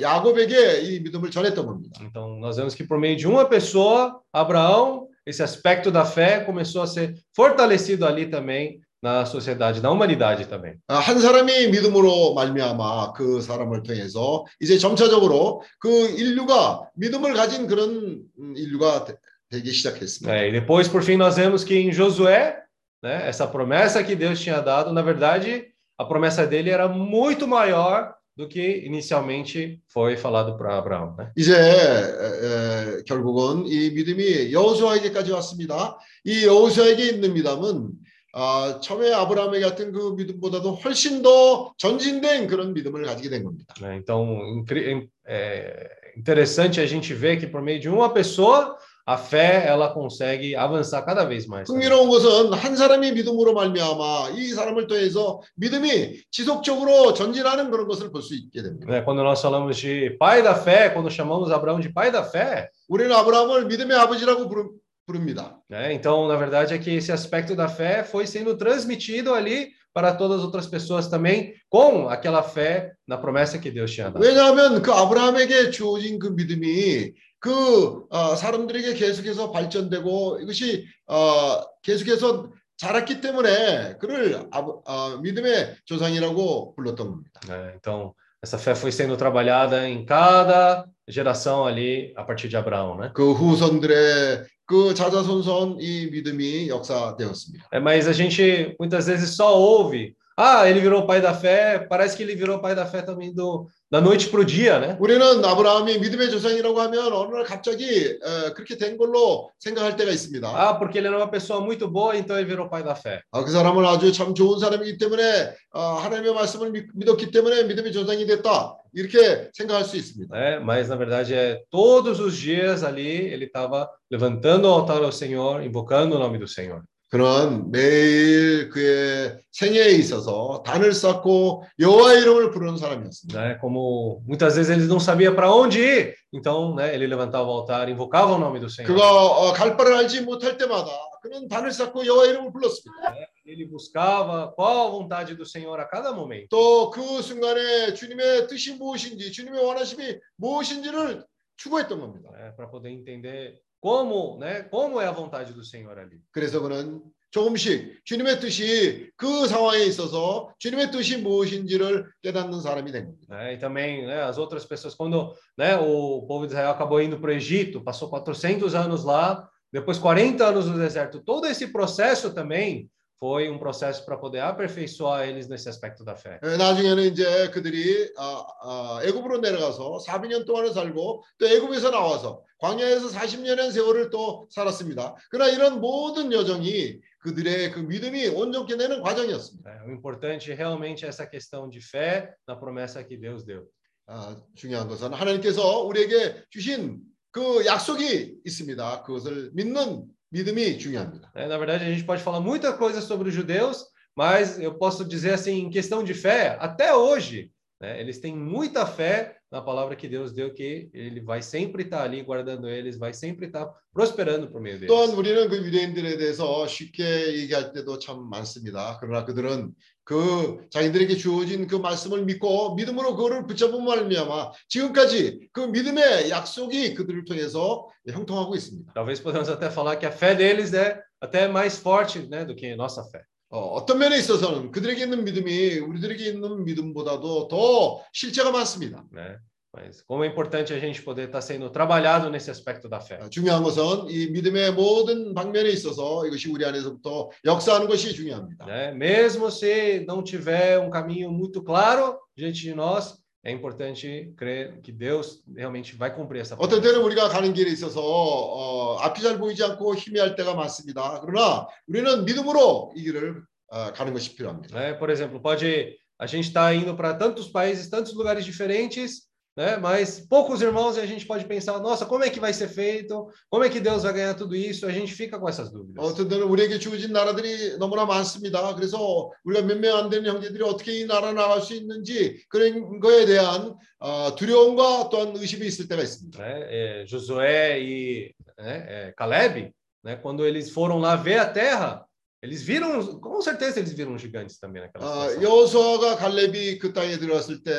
야곱에게 0.00 0.80
이 0.82 1.00
믿음을 1.00 1.30
전했던 1.30 1.66
겁니다. 1.66 2.00
Então 2.02 2.38
nós 2.40 2.56
vemos 2.56 2.74
que 2.74 2.84
por 2.84 2.98
meio 2.98 3.16
de 3.16 3.26
uma 3.26 3.44
pessoa, 3.46 4.20
Abraão, 4.32 5.08
esse 5.26 5.42
aspecto 5.42 5.90
da 5.90 6.04
fé 6.04 6.40
começou 6.40 6.82
a 6.82 6.86
ser 6.86 7.14
fortalecido 7.34 8.04
ali 8.06 8.26
também 8.26 8.80
na 9.04 9.26
sociedade, 9.26 9.82
na 9.82 9.90
humanidade 9.90 10.46
também. 10.46 10.76
아, 10.88 10.98
한 10.98 11.20
사람이 11.20 11.68
믿음으로 11.68 12.32
말미암아 12.34 13.12
그 13.12 13.42
사람을 13.42 13.82
통해서 13.82 14.46
이제 14.60 14.78
점차적으로 14.78 15.62
그 15.78 15.88
인류가 16.18 16.88
믿음을 16.96 17.34
가진 17.34 17.66
그런 17.66 18.22
음, 18.38 18.54
인류가 18.56 19.04
되, 19.04 19.14
되기 19.50 19.72
시작했습니다. 19.72 20.34
É, 20.34 20.48
e 20.48 20.52
depois, 20.52 20.88
por 20.88 21.02
fim, 21.02 21.16
nós 21.16 21.36
vemos 21.36 21.62
que 21.62 21.76
em 21.76 21.92
Josué, 21.92 22.56
né, 23.02 23.28
essa 23.28 23.46
promessa 23.46 24.02
que 24.02 24.16
Deus 24.16 24.40
tinha 24.40 24.60
dado, 24.60 24.90
na 24.90 25.02
verdade, 25.02 25.66
a 25.98 26.04
promessa 26.06 26.46
dele 26.46 26.70
era 26.70 26.88
muito 26.88 27.46
maior 27.46 28.14
do 28.38 28.48
que 28.48 28.82
inicialmente 28.84 29.80
foi 29.88 30.16
falado 30.16 30.56
para 30.56 30.76
Abraão. 30.76 31.14
Né? 31.16 31.30
이제 31.36 31.54
에, 31.54 32.98
에, 32.98 33.02
결국은 33.06 33.64
이 33.66 33.90
믿음이 33.90 34.52
여호수아에게까지 34.52 35.30
왔습니다. 35.32 35.96
이 36.24 36.44
여호수아에게 36.44 37.10
있는 37.10 37.32
믿음은 37.34 37.90
아, 38.36 38.80
처음에 38.82 39.12
아브라함에게 39.12 39.64
같은 39.64 39.92
그 39.92 40.14
믿음보다도 40.16 40.74
훨씬 40.74 41.22
더 41.22 41.72
전진된 41.78 42.48
그런 42.48 42.74
믿음을 42.74 43.04
가지게 43.04 43.30
된 43.30 43.44
겁니다. 43.44 43.72
né? 43.80 43.96
Então, 43.96 44.26
incri- 44.56 45.08
é 45.24 45.88
interessante 46.16 46.80
a 46.80 46.86
gente 46.86 47.14
ver 47.14 47.38
que 47.38 47.46
por 47.46 47.62
meio 47.62 47.78
de 47.78 47.88
uma 47.88 48.12
pessoa, 48.12 48.76
a 49.08 49.18
fé 49.18 49.64
ela 49.66 49.92
consegue 49.92 50.56
avançar 50.56 51.02
cada 51.04 51.24
vez 51.24 51.46
mais. 51.46 51.66
também. 51.68 51.82
흥미로운 51.88 52.08
것은 52.08 52.52
한 52.54 52.74
사람이 52.74 53.12
믿음으로 53.12 53.52
말미암아 53.52 54.30
이 54.34 54.48
사람을 54.48 54.86
통해서 54.86 55.40
믿음이 55.56 56.22
지속적으로 56.30 57.12
전진하는 57.12 57.70
그런 57.70 57.86
것을 57.86 58.10
볼 58.10 58.22
수 58.22 58.34
있게 58.34 58.62
됩니다. 58.62 58.86
Né? 58.88 59.02
Quando 59.04 59.22
nós 59.22 59.42
falamos 59.42 59.76
de 59.76 60.16
pai 60.18 60.42
da 60.42 60.54
fé, 60.54 60.88
quando 60.90 61.10
chamamos 61.10 61.50
Abraão 61.50 61.80
de 61.80 61.92
pai 61.92 62.10
da 62.10 62.22
fé, 62.24 62.68
우리는 62.88 63.12
아브라함을 63.12 63.66
믿음의 63.66 63.96
아버지라고 63.98 64.48
부르- 64.48 64.70
부릅니다. 65.06 65.58
né? 65.68 65.92
então 65.92 66.26
na 66.26 66.36
verdade 66.36 66.72
é 66.72 66.78
que 66.78 66.90
esse 66.96 67.12
aspecto 67.12 67.54
da 67.54 67.68
fé 67.68 68.02
foi 68.04 68.26
sendo 68.26 68.56
transmitido 68.56 69.34
ali 69.34 69.68
para 69.92 70.12
todas 70.14 70.38
as 70.38 70.44
outras 70.44 70.66
pessoas 70.66 71.06
também, 71.08 71.52
com 71.68 72.08
aquela 72.08 72.42
fé 72.42 72.92
na 73.06 73.16
promessa 73.16 73.58
que 73.58 73.70
Deus 73.70 73.92
tinha 73.92 74.10
dado. 74.10 74.18
왜냐하면 74.24 74.80
그 74.82 74.90
아브라함에게 74.90 75.70
주어진 75.70 76.18
그 76.18 76.28
믿음이 76.28 77.12
그 77.39 78.05
어, 78.09 78.35
사람들에게 78.35 78.93
계속해서 78.93 79.51
발전되고 79.51 80.39
이것이 80.41 80.85
어, 81.07 81.61
계속해서 81.81 82.51
자랐기 82.77 83.21
때문에 83.21 83.97
그를 83.97 84.41
어, 84.51 85.17
믿음의 85.17 85.77
조상이라고 85.85 86.75
불렀던 86.75 87.07
겁니다. 87.09 87.39
né? 87.47 87.73
Então 87.75 88.13
essa 88.41 88.57
fé 88.57 88.73
foi 88.73 88.91
sendo 88.91 89.17
trabalhada 89.17 89.87
em 89.89 90.05
cada 90.05 90.87
geração 91.07 91.65
ali 91.65 92.13
a 92.15 92.23
partir 92.23 92.47
de 92.47 92.55
Abraão, 92.55 92.97
né? 92.97 93.11
그 93.13 93.33
후손들의 93.33 94.45
그 94.65 94.93
자자손손 94.93 95.81
이 95.81 96.09
믿음이 96.11 96.69
역사되었습니다. 96.69 97.67
É, 97.73 97.79
mas 97.79 98.07
a 98.07 98.13
gente 98.13 98.75
muitas 98.79 99.07
vezes 99.07 99.35
só 99.35 99.57
ouve, 99.57 100.15
ah, 100.38 100.68
ele 100.68 100.80
virou 100.80 101.06
pai 101.06 101.20
da 101.20 101.32
fé, 101.32 101.78
parece 101.78 102.16
que 102.16 102.22
ele 102.24 102.34
virou 102.34 102.58
pai 102.58 102.74
da 102.74 102.84
fé 102.84 103.02
também 103.02 103.32
do, 103.32 103.68
da 103.88 104.00
noite 104.00 104.28
para 104.28 104.40
o 104.40 104.44
dia, 104.44 104.80
né? 104.80 104.96
우리는 104.98 105.44
아브라함이 105.44 105.98
믿음의 106.00 106.30
조상이라고 106.30 106.80
하면 106.80 107.12
어느 107.12 107.36
날 107.36 107.44
갑자기 107.44 108.18
어, 108.20 108.52
그렇게 108.52 108.76
된 108.76 108.96
걸로 108.96 109.50
생각할 109.60 109.96
때가 109.96 110.10
있습니다. 110.10 110.42
Ah, 110.52 110.74
porque 110.76 110.98
ele 110.98 111.06
era 111.06 111.16
uma 111.16 111.30
pessoa 111.30 111.60
muito 111.60 111.86
boa, 111.86 112.16
então 112.16 112.36
ele 112.36 112.46
virou 112.46 112.68
pai 112.68 112.82
da 112.82 112.96
fé. 112.96 113.22
아, 113.30 113.44
그 113.44 113.50
사람은 113.52 113.86
아주 113.86 114.10
참 114.10 114.34
좋은 114.34 114.58
사람이기 114.58 114.98
때문에 114.98 115.54
어, 115.72 115.80
하나님의 116.02 116.34
말씀을 116.34 116.72
믿, 116.72 116.86
믿었기 116.94 117.30
때문에 117.30 117.62
믿음의 117.64 117.92
조상이 117.92 118.26
됐다 118.26 118.76
이렇게 118.92 119.50
생각할 119.52 119.84
수 119.84 119.96
있습니다. 119.96 120.36
Né? 120.36 120.58
Mas 120.58 120.88
na 120.88 120.96
verdade 120.96 121.32
é 121.32 121.60
todos 121.70 122.18
os 122.18 122.36
dias 122.36 122.82
ali 122.82 123.30
ele 123.32 123.44
estava 123.44 123.88
levantando 124.10 124.66
o 124.66 124.72
altar 124.72 125.00
ao 125.04 125.12
Senhor, 125.12 125.62
invocando 125.62 126.16
o 126.16 126.18
nome 126.18 126.38
do 126.38 126.48
Senhor. 126.48 126.82
그는 127.09 127.71
매일 127.71 128.69
그의 128.69 129.39
생애에 129.51 129.89
있어서 129.93 130.61
단을 130.63 130.93
쌓고 130.93 131.63
여호와의 131.79 132.21
이름을 132.21 132.51
부르는 132.51 132.77
사람이었습니다. 132.77 133.41
Né? 133.41 133.57
Como 133.59 134.21
muitas 134.27 134.55
vezes 134.55 134.69
ele 134.69 134.85
não 134.85 134.99
sabia 134.99 135.33
para 135.33 135.51
onde 135.51 135.79
ir, 135.79 136.15
então 136.31 136.75
né, 136.75 136.93
ele 136.93 137.07
levantava 137.07 137.49
o 137.49 137.51
altar, 137.51 137.89
invocava 137.89 138.33
o 138.33 138.37
nome 138.37 138.59
do 138.59 138.69
Senhor. 138.69 138.87
그가 138.87 139.09
어, 139.11 139.51
갈 139.53 139.75
바를 139.75 139.95
알지 139.95 140.21
못할 140.21 140.55
때마다 140.57 140.91
그는 141.23 141.47
단을 141.47 141.71
쌓고 141.71 142.05
여호와의 142.05 142.29
이름을 142.29 142.51
불렀습니다. 142.51 143.15
Ele 143.43 143.65
buscava 143.65 144.53
qual 144.55 144.87
a 144.87 144.91
vontade 144.91 145.35
do 145.35 145.43
Senhor 145.43 145.81
a 145.81 145.87
cada 145.91 146.13
momento. 146.13 146.47
또 146.49 146.91
그 146.91 147.23
순간에 147.23 147.95
주님의 147.95 148.47
뜻이 148.47 148.75
무엇인지 148.75 149.31
주님의 149.31 149.65
원하심이 149.65 150.15
무엇인지를 150.35 151.25
추구했던 151.57 151.99
겁니다. 151.99 152.29
para 152.55 152.69
poder 152.69 152.91
entender 152.93 153.57
como, 153.80 154.38
né, 154.38 154.62
como 154.70 155.00
é 155.00 155.06
a 155.06 155.12
vontade 155.12 155.52
do 155.52 155.64
Senhor 155.64 155.98
ali. 155.98 156.20
그래서 156.32 156.60
그는 156.60 157.02
조금씩 157.30 158.04
주님의 158.04 158.38
뜻이 158.38 159.10
그 159.16 159.48
상황에 159.48 159.84
있어서 159.84 160.54
주님의 160.58 160.92
뜻이 160.92 161.18
무엇인지를 161.18 162.08
깨닫는 162.22 162.60
사람이 162.60 162.92
된 162.92 163.06
겁니다. 163.06 163.34
Né? 163.34 163.54
E 163.54 163.58
também, 163.58 164.06
né, 164.06 164.22
as 164.22 164.38
outras 164.38 164.64
pessoas 164.64 164.94
quando, 164.94 165.34
né, 165.58 165.76
o 165.76 166.24
povo 166.28 166.46
de 166.46 166.52
Israel 166.52 166.70
acabou 166.70 167.02
indo 167.02 167.18
para 167.18 167.30
o 167.30 167.34
Egito, 167.34 167.82
passou 167.82 168.08
400 168.08 168.74
anos 168.74 169.04
lá, 169.04 169.48
depois 169.72 169.98
40 169.98 170.46
anos 170.46 170.66
no 170.66 170.78
deserto. 170.78 171.20
Todo 171.24 171.46
esse 171.46 171.72
processo 171.72 172.32
também 172.32 172.88
foi 173.19 173.49
um 173.49 173.59
processo 173.59 174.05
para 174.05 174.17
poder 174.17 174.39
aperfeiçoar 174.39 175.27
eles 175.27 175.47
nesse 175.47 175.67
aspecto 175.67 176.03
da 176.05 176.15
fé. 176.15 176.39
에, 176.41 176.57
나중에는 176.57 177.03
이제 177.03 177.49
그들이 177.49 178.13
아, 178.17 178.45
아, 178.61 179.01
애굽으로 179.03 179.39
내려가서 179.39 179.99
400년 180.07 180.45
동안을 180.45 180.73
살고 180.73 181.23
또 181.37 181.47
애굽에서 181.47 181.91
나와서 181.91 182.43
광야에서 182.59 183.09
40년의 183.09 183.71
세월을 183.71 184.09
또 184.09 184.47
살았습니다. 184.49 185.15
그러나 185.29 185.51
이런 185.51 185.81
모든 185.81 186.31
여정이 186.31 186.99
그들의 187.19 187.71
그 187.71 187.79
믿음이 187.81 188.27
온전케 188.27 188.77
되는 188.77 189.01
과정이었습니다. 189.01 189.69
né? 189.69 189.83
O 189.85 189.91
importante 189.91 190.53
realmente 190.53 191.05
é 191.05 191.09
essa 191.09 191.27
questão 191.27 191.69
de 191.69 191.81
fé 191.81 192.33
na 192.47 192.55
promessa 192.55 193.03
que 193.03 193.17
Deus 193.17 193.43
deu. 193.45 193.67
아, 194.07 194.35
중요한 194.55 194.87
것은 194.87 195.13
하나님께서 195.13 195.83
우리에게 195.83 196.45
주신 196.49 197.01
그 197.31 197.65
약속이 197.65 198.39
있습니다. 198.45 199.03
그것을 199.03 199.51
믿는 199.53 200.05
믿음이 200.30 200.78
중요합니다. 200.78 201.32
né? 201.34 201.46
Na 201.46 201.58
verdade, 201.58 201.84
a 201.84 201.90
gente 201.90 202.04
pode 202.04 202.22
falar 202.22 202.40
muita 202.40 202.72
coisa 202.72 203.00
sobre 203.00 203.28
os 203.28 203.34
judeus, 203.34 203.84
mas 204.16 204.58
eu 204.58 204.74
posso 204.74 205.04
dizer 205.04 205.34
assim, 205.34 205.60
em 205.60 205.70
questão 205.70 206.02
de 206.02 206.14
fé, 206.14 206.56
até 206.60 206.94
hoje, 206.94 207.50
né, 207.80 208.00
eles 208.00 208.18
têm 208.20 208.34
muita 208.36 208.86
fé 208.86 209.36
na 209.50 209.60
palavra 209.60 209.94
que 209.94 210.08
Deus 210.08 210.32
deu, 210.32 210.52
que 210.52 210.90
Ele 210.92 211.20
vai 211.20 211.40
sempre 211.40 211.84
estar 211.84 212.02
ali 212.02 212.22
guardando 212.22 212.68
eles, 212.68 212.98
vai 212.98 213.12
sempre 213.12 213.46
estar 213.46 213.70
prosperando 213.92 214.50
por 214.50 214.60
meio 214.60 214.78
deles. 214.78 214.88
또한 214.88 215.10
우리는 215.14 215.48
그 215.48 215.56
유대인들에 215.58 216.16
대해서 216.16 216.66
쉽게 216.66 217.38
얘기할 217.38 217.72
때도 217.72 218.00
참 218.00 218.28
많습니다. 218.28 218.98
그러나 219.00 219.24
그들은 219.24 219.72
그 220.09 220.65
자기들에게 220.71 221.17
주어진 221.17 221.67
그 221.67 221.75
말씀을 221.75 222.25
믿고 222.25 222.73
믿음으로 222.73 223.15
그거를 223.15 223.45
붙잡은 223.45 223.85
말미암아 223.85 224.53
지금까지 224.67 225.49
그 225.51 225.59
믿음의 225.59 226.31
약속이 226.31 226.95
그들을 226.95 227.25
통해서 227.25 227.87
형통하고 228.09 228.55
있습니다. 228.55 228.91
Talvez 228.95 229.21
podemos 229.21 229.47
até 229.49 229.67
falar 229.67 229.99
que 229.99 230.07
a 230.07 230.11
fé 230.11 230.35
deles 230.35 230.73
é 230.73 230.99
até 231.21 231.47
mais 231.47 231.77
forte 231.77 232.27
né, 232.27 232.43
do 232.43 232.55
que 232.55 232.75
nossa 232.75 233.03
fé. 233.03 233.21
어, 233.49 233.85
떤 233.85 233.99
면에 233.99 234.17
있어서는 234.17 234.71
그들에게 234.71 235.03
있는 235.03 235.23
믿음이 235.25 235.77
우리들에게 235.77 236.25
있는 236.25 236.63
믿음보다도 236.65 237.47
더 237.47 238.01
실체가 238.11 238.49
많습니다. 238.49 239.05
Né? 239.13 239.37
Mas 239.78 240.02
como 240.02 240.22
é 240.22 240.28
importante 240.28 240.72
a 240.72 240.78
gente 240.78 241.02
poder 241.02 241.26
estar 241.26 241.42
sendo 241.42 241.68
trabalhado 241.68 242.30
nesse 242.30 242.48
aspecto 242.48 242.88
da 242.88 243.00
fé. 243.00 243.18
어, 243.20 243.28
중요한 243.28 243.62
것은 243.62 244.08
이 244.08 244.28
믿음의 244.30 244.72
모든 244.72 245.34
방면에 245.34 245.68
있어서 245.70 246.24
이것이 246.26 246.48
우리 246.48 246.64
안에서부터 246.64 247.30
역사하는 247.44 247.88
것이 247.88 248.14
중요합니다. 248.14 248.64
Né? 248.66 248.92
Mesmo 248.94 249.50
se 249.50 250.04
não 250.06 250.22
tiver 250.22 250.78
um 250.78 250.90
caminho 250.90 251.32
muito 251.32 251.60
claro 251.64 252.16
diante 252.36 252.62
de 252.62 252.72
nós, 252.72 253.18
é 253.44 253.50
importante 253.50 254.32
crer 254.36 254.80
que 254.80 254.92
Deus 254.92 255.42
realmente 255.52 255.96
vai 255.96 256.14
cumprir 256.14 256.40
essa 256.40 256.54
어떤 256.54 256.80
promessa. 256.80 256.92
때는 256.92 257.04
우리가 257.04 257.28
가는 257.28 257.52
길에 257.52 257.70
있어서 257.72 258.00
어, 258.00 258.96
앞이 258.98 259.22
잘 259.22 259.38
보이지 259.38 259.62
않고 259.64 259.96
희미할 259.96 260.36
때가 260.36 260.54
많습니다. 260.54 261.20
그러나 261.20 261.66
우리는 261.88 262.24
믿음으로 262.24 262.92
이 262.94 263.02
길을 263.02 263.42
어, 263.68 263.92
가는 263.92 264.12
것이 264.12 264.36
필요합니다. 264.36 264.78
Né? 264.78 264.98
Por 264.98 265.10
exemplo, 265.10 265.42
pode 265.42 265.98
a 266.16 266.26
gente 266.26 266.46
está 266.46 266.72
indo 266.72 266.94
para 266.94 267.14
tantos 267.14 267.48
países, 267.48 267.90
tantos 267.90 268.14
lugares 268.14 268.44
diferentes, 268.44 269.26
né? 269.58 269.76
Mas 269.76 270.18
poucos 270.18 270.60
irmãos 270.60 270.96
e 270.96 271.00
a 271.00 271.06
gente 271.06 271.24
pode 271.26 271.44
pensar, 271.44 271.78
nossa, 271.78 272.04
como 272.04 272.24
é 272.24 272.28
que 272.28 272.40
vai 272.40 272.52
ser 272.52 272.66
feito? 272.66 273.28
Como 273.48 273.62
é 273.62 273.68
que 273.68 273.78
Deus 273.78 274.02
vai 274.02 274.12
ganhar 274.12 274.34
tudo 274.34 274.56
isso? 274.56 274.84
A 274.84 274.90
gente 274.90 275.14
fica 275.14 275.38
com 275.38 275.48
essas 275.48 275.70
dúvidas. 275.70 276.04
어떤 276.04 276.28
때는 276.28 276.42
우리에게 276.48 276.78
주어진 276.80 277.12
나라들이 277.12 277.78
너무나 277.78 278.04
많습니다. 278.04 278.74
그래서 278.74 279.30
우리가 279.44 279.62
몇 279.64 279.78
명 279.78 279.96
안 279.96 280.10
되는 280.10 280.26
형제들이 280.28 280.60
어떻게 280.64 280.98
이 280.98 281.06
나라 281.06 281.32
나갈 281.32 281.60
수 281.60 281.72
있는지 281.72 282.42
그런 282.48 282.98
거에 282.98 283.26
대한 283.26 283.76
어, 284.00 284.34
두려움과 284.34 285.08
또한 285.10 285.36
의심이 285.36 285.64
있을 285.66 285.86
때가 285.86 286.02
있습니다. 286.02 286.36
né? 286.42 286.66
É, 286.68 287.06
Josué 287.06 287.78
e 287.80 288.34
né, 288.58 288.84
é, 288.88 289.14
Caleb, 289.16 289.70
né? 290.04 290.16
Quando 290.16 290.44
eles 290.44 290.70
foram 290.72 290.98
lá 290.98 291.14
ver 291.14 291.38
a 291.38 291.46
terra, 291.46 292.04
eles 292.42 292.62
viram, 292.62 293.20
com 293.20 293.40
certeza 293.40 293.80
eles 293.80 293.94
viram 293.94 294.18
gigantes 294.18 294.58
também 294.58 294.82
naquela 294.82 295.04
어, 295.06 295.28
situação. 295.30 295.42
여호수아가 295.42 296.16
갈렙이 296.16 296.78
그 296.78 296.92
땅에 296.92 297.16
들어갔을 297.16 297.62
때 297.62 297.72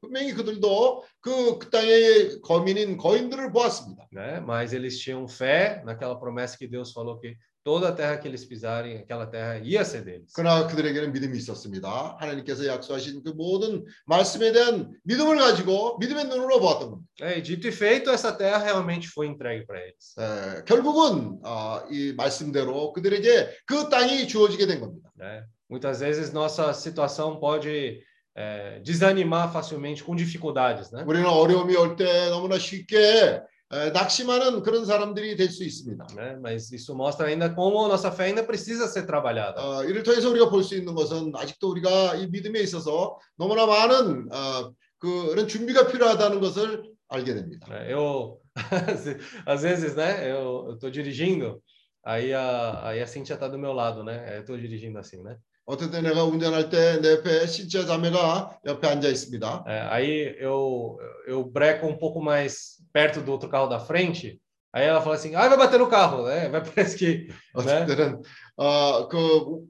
분명히 0.00 0.32
그들도 0.32 1.02
그, 1.20 1.58
그 1.58 1.68
땅의 1.68 2.40
거민인 2.40 2.96
거인들을 2.96 3.50
보았습니다. 3.50 4.06
né? 4.12 4.40
Mas 4.46 4.72
eles 4.72 4.98
tinham 5.00 5.26
fé 5.26 5.82
naquela 5.84 6.14
promessa 6.14 6.56
que 6.56 6.68
Deus 6.68 6.92
falou 6.92 7.18
que 7.18 7.36
toda 7.68 7.88
a 7.88 7.92
terra 7.92 8.18
que 8.18 8.28
eles 8.28 8.44
pisarem, 8.44 8.98
aquela 8.98 9.26
terra 9.26 9.58
ia 9.58 9.82
ser 9.84 10.04
deles. 10.04 10.32
그러나 10.34 10.66
그들에게는 10.66 11.12
믿음이 11.12 11.36
있었습니다. 11.38 12.16
하나님께서 12.20 12.66
약속하신 12.66 13.22
그 13.22 13.30
모든 13.30 13.84
말씀에 14.04 14.52
대한 14.52 14.92
믿음을 15.04 15.38
가지고 15.38 15.96
믿음의 15.98 16.26
눈으로 16.26 16.60
보았던 16.60 16.90
겁니다. 16.90 17.08
É, 17.22 17.38
e 17.38 17.42
dito 17.42 17.66
e 17.66 17.72
feito, 17.72 18.10
essa 18.10 18.32
terra 18.36 18.58
realmente 18.58 19.08
foi 19.08 19.26
entregue 19.28 19.66
para 19.66 19.80
eles. 19.80 20.14
에, 20.18 20.64
결국은 20.66 21.40
어, 21.42 21.80
이 21.90 22.12
말씀대로 22.12 22.92
그들에게 22.92 23.48
그 23.64 23.88
땅이 23.88 24.28
주어지게 24.28 24.66
된 24.66 24.80
겁니다. 24.80 25.10
Né? 25.16 25.44
Muitas 25.70 26.00
vezes 26.00 26.32
nossa 26.32 26.74
situação 26.74 27.40
pode 27.40 28.02
é, 28.36 28.78
desanimar 28.80 29.50
facilmente 29.50 30.04
com 30.04 30.14
dificuldades, 30.14 30.92
né? 30.92 31.02
우리는 31.06 31.26
어려움이 31.26 31.74
올 31.76 31.96
때 31.96 32.28
너무나 32.28 32.58
쉽게 32.58 33.40
에, 33.72 33.90
낙심하는 33.90 34.62
그런 34.62 34.84
사람들이 34.84 35.36
될 35.36 35.48
수 35.50 35.64
있습니다. 35.64 36.06
né? 36.14 36.36
Mas 36.40 36.70
isso 36.72 36.94
mostra 36.94 37.26
ainda 37.28 37.52
como 37.54 37.84
a 37.84 37.88
nossa 37.88 38.10
fé 38.12 38.24
ainda 38.26 38.42
precisa 38.44 38.86
ser 38.86 39.06
trabalhada. 39.06 39.60
어, 39.60 39.84
이를 39.84 40.02
통해서 40.02 40.28
우리가 40.30 40.48
볼 40.50 40.62
수 40.62 40.74
있는 40.76 40.94
것은 40.94 41.32
아직도 41.34 41.70
우리가 41.70 42.14
이 42.16 42.26
믿음에 42.28 42.60
있어서 42.60 43.18
너무나 43.36 43.66
많은 43.66 44.28
어, 44.32 44.72
그런 44.98 45.48
준비가 45.48 45.86
필요하다는 45.86 46.40
것을 46.40 46.84
알게 47.08 47.34
됩니다. 47.34 47.66
né? 47.68 47.92
Eu, 47.92 48.38
às 49.46 49.62
vezes, 49.62 49.94
né? 49.94 50.30
Eu, 50.30 50.68
eu 50.70 50.78
tô 50.78 50.88
dirigindo, 50.90 51.60
aí 52.04 52.32
a, 52.32 52.88
aí 52.88 53.02
a 53.02 53.06
Cintia 53.06 53.36
tá 53.36 53.48
do 53.48 53.58
meu 53.58 53.72
lado, 53.72 54.02
né? 54.04 54.38
Eu 54.38 54.44
tô 54.44 54.56
dirigindo 54.56 54.98
assim, 54.98 55.22
né? 55.22 55.36
어떨 55.69 55.91
때 55.91 56.01
내가 56.01 56.23
운전할 56.23 56.71
때 56.71 56.99
내 56.99 57.11
옆에 57.11 57.45
신자 57.45 57.85
자매가 57.85 58.61
옆에 58.65 58.87
앉아 58.87 59.07
있습니다. 59.07 59.65
É, 59.67 59.81
aí 59.93 60.35
eu, 60.41 60.97
eu 61.27 61.43
breco 61.45 61.85
um 61.85 61.95
pouco 61.95 62.19
mais 62.19 62.81
perto 62.91 63.21
do 63.21 63.31
outro 63.31 63.47
carro 63.47 63.69
da 63.69 63.79
frente, 63.79 64.41
aí 64.73 64.85
ela 64.85 64.99
fala 64.99 65.15
assim, 65.15 65.35
ah, 65.35 65.47
vai 65.47 65.57
bater 65.59 65.77
no 65.77 65.87
carro, 65.87 66.25
né? 66.25 66.49
Vai, 66.49 66.61
parece 66.65 66.97
que, 66.97 67.29
어떨 67.53 67.85
때는 67.85 68.23
어, 68.57 69.07
그 69.09 69.17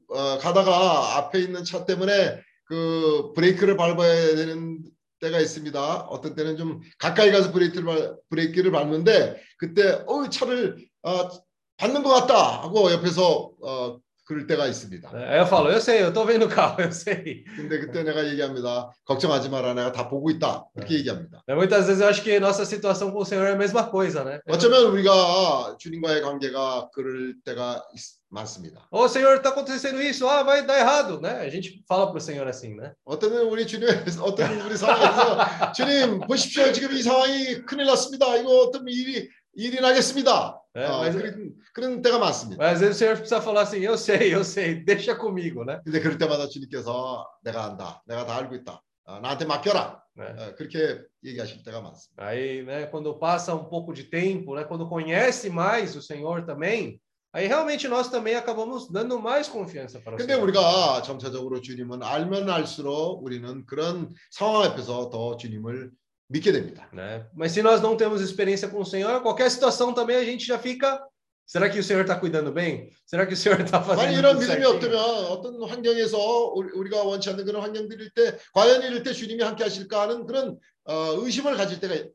어, 0.08 0.38
가다가 0.39 1.18
앞에 1.18 1.39
있는 1.39 1.66
차 1.66 1.84
때문에 1.86 2.39
그 2.64 3.34
브레이크를 3.36 3.76
밟아야 3.76 4.36
되는 4.38 4.80
때가 5.20 5.38
있습니다. 5.41 6.08
어떤 6.08 6.34
때는 6.34 6.56
좀 6.56 6.80
가까이 6.97 7.30
가서 7.30 7.52
브레이크를 7.52 7.84
밟, 7.84 8.16
브레이크를 8.30 8.72
밟는데 8.72 9.36
그때 9.58 10.02
어 10.08 10.30
차를 10.30 10.78
어, 11.04 11.30
받는 11.76 12.04
것 12.04 12.10
같다 12.10 12.64
하고 12.64 12.89
옆에서 12.89 13.52
어, 13.62 14.00
그럴 14.30 14.45
때가 14.45 14.67
있습니다. 14.67 15.09
né? 15.11 15.25
Aí 15.27 15.39
eu 15.39 15.47
falo, 15.47 15.69
eu 15.71 15.82
sei, 15.82 16.03
eu 16.03 16.13
tô 16.13 16.23
vendo 16.23 16.45
o 16.45 16.47
carro, 16.47 16.80
eu 16.84 16.91
sei. 16.91 17.43
근데 17.55 17.80
그때 17.80 18.03
내가 18.03 18.23
얘기합니다. 18.30 18.91
걱정하지 19.03 19.49
마라. 19.49 19.73
내가 19.73 19.91
다 19.91 20.07
보고 20.07 20.30
있다. 20.30 20.65
이렇게 20.77 20.93
얘기합니다. 20.99 21.41
Né, 21.47 21.55
Muitas 21.55 21.88
vezes 21.88 21.99
eu 21.99 22.07
acho 22.07 22.21
que 22.21 22.39
nossa 22.39 22.63
situação 22.63 23.09
com 23.11 23.17
o 23.17 23.25
Senhor 23.25 23.47
é 23.47 23.53
a 23.53 23.55
mesma 23.55 23.89
coisa, 23.89 24.23
né? 24.23 24.39
어쩌면 24.47 24.86
우리가 24.91 25.77
주님과의 25.80 26.21
관계가 26.21 26.89
그럴 26.93 27.34
때가 27.43 27.82
있- 27.95 28.19
많습니다. 28.30 28.86
Ô, 28.91 29.07
Senhor, 29.07 29.41
tá 29.41 29.49
acontecendo 29.49 29.99
isso, 29.99 30.27
ah, 30.27 30.43
vai 30.43 30.63
dar 30.63 30.77
errado, 30.77 31.19
né? 31.19 31.39
A 31.41 31.49
gente 31.49 31.84
fala 31.89 32.11
pro 32.11 32.21
Senhor 32.21 32.47
assim, 32.47 32.75
né? 32.75 32.93
어떤 33.03 33.34
우리 33.34 33.65
주님 33.65 33.89
어떤 34.21 34.61
우리 34.61 34.77
상황에서 34.77 35.71
주님 35.73 36.19
보십시오 36.27 36.71
지금 36.71 36.95
이 36.95 37.01
상황이 37.01 37.65
큰일 37.65 37.88
났습니다. 37.88 38.38
이거 38.38 38.59
어떤 38.61 38.88
일이 38.88 39.27
일이 39.55 39.82
나겠습니다. 39.82 40.59
É, 40.74 40.86
어, 40.86 40.99
mas, 40.99 41.14
그런, 41.14 41.53
그런 41.72 42.03
때가 42.03 42.18
많습니다. 42.18 42.59
mas 42.62 42.74
às 42.76 42.80
vezes 42.80 42.97
o 42.97 42.99
Senhor 42.99 43.16
precisa 43.16 43.40
falar 43.40 43.62
assim, 43.62 43.78
eu 43.78 43.97
sei, 43.97 44.34
eu 44.34 44.42
sei, 44.45 44.84
deixa 44.84 45.14
comigo, 45.16 45.64
né? 45.64 45.80
근데 45.84 46.01
그럴 46.01 46.18
때마다 46.18 46.49
주님께서 46.49 47.24
내가 47.42 47.64
안다, 47.66 48.03
내가 48.07 48.26
다 48.26 48.36
알고 48.36 48.55
있다, 48.57 48.82
어, 49.07 49.20
나한테 49.20 49.45
맡겨라. 49.45 50.03
né? 50.16 50.26
어, 50.38 50.55
그렇게 50.57 51.01
얘기하실 51.24 51.62
때가 51.64 51.80
많습니다. 51.80 52.22
Aí, 52.24 52.62
né, 52.64 52.86
quando 52.86 53.18
passa 53.18 53.55
um 53.55 53.64
pouco 53.64 53.92
de 53.92 54.05
tempo, 54.05 54.55
né, 54.55 54.64
quando 54.64 54.88
conhece 54.88 55.49
mais 55.51 55.95
o 55.97 56.03
Senhor 56.03 56.45
também, 56.47 57.01
aí 57.32 57.49
realmente 57.49 57.88
nós 57.88 58.09
também 58.11 58.36
acabamos 58.36 58.88
dando 58.92 59.18
mais 59.18 59.49
confiança 59.49 59.99
para 60.01 60.14
o 60.14 60.16
근데 60.16 60.34
Senhor. 60.34 60.42
우리가 60.42 61.03
점차적으로 61.03 61.61
주님은 61.61 62.03
알면 62.03 62.49
알수록 62.49 63.24
우리는 63.24 63.64
그런 63.66 64.09
상황 64.30 64.62
앞에서 64.62 65.11
더 65.11 65.36
주님을 65.36 65.90
믿게 66.28 66.53
됩니다. 66.53 66.88
né? 66.92 67.26
Mas 67.34 67.53
se 67.53 67.62
nós 67.62 67.80
não 67.80 67.97
temos 67.97 68.20
experiência 68.20 68.68
com 68.68 68.80
o 68.80 68.84
Senhor, 68.86 69.20
qualquer 69.22 69.51
situação 69.51 69.92
também 69.92 70.16
a 70.16 70.24
gente 70.24 70.47
já 70.47 70.59
fica. 70.59 71.01
Será 71.47 71.68
que 71.68 71.78
o 71.78 71.84
Senhor 71.84 72.01
está 72.01 72.16
cuidando 72.16 72.51
bem? 72.51 72.88
Será 73.05 73.26
que 73.26 73.34
o 73.34 73.36
Senhor 73.36 73.61
está 73.61 73.78
만약 73.78 73.84
fazendo 73.84 74.18
이런 74.18 74.32
tudo 74.38 74.40
믿음이 74.40 74.62
certinho? 74.62 74.68
없다면 74.70 74.99
어떤 75.30 75.62
환경에서 75.68 76.16
우리- 76.57 76.72
우리가 76.72 77.03
원치 77.03 77.28
않는 77.28 77.45
그런 77.45 77.61
환경들일 77.61 78.11
때 78.14 78.38
과연 78.55 78.82
이럴 78.82 79.03
때 79.03 79.12
주님이 79.12 79.42
함께 79.42 79.62
하실까 79.64 80.03
하는 80.03 80.24
그런 80.26 80.59
어, 80.86 80.95
의심을 81.20 81.55
가질 81.57 81.80
때가 81.80 82.09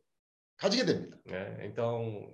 가지게 0.57 0.84
됩니다. 0.86 1.15
né? 1.27 1.57
Então, 1.65 2.25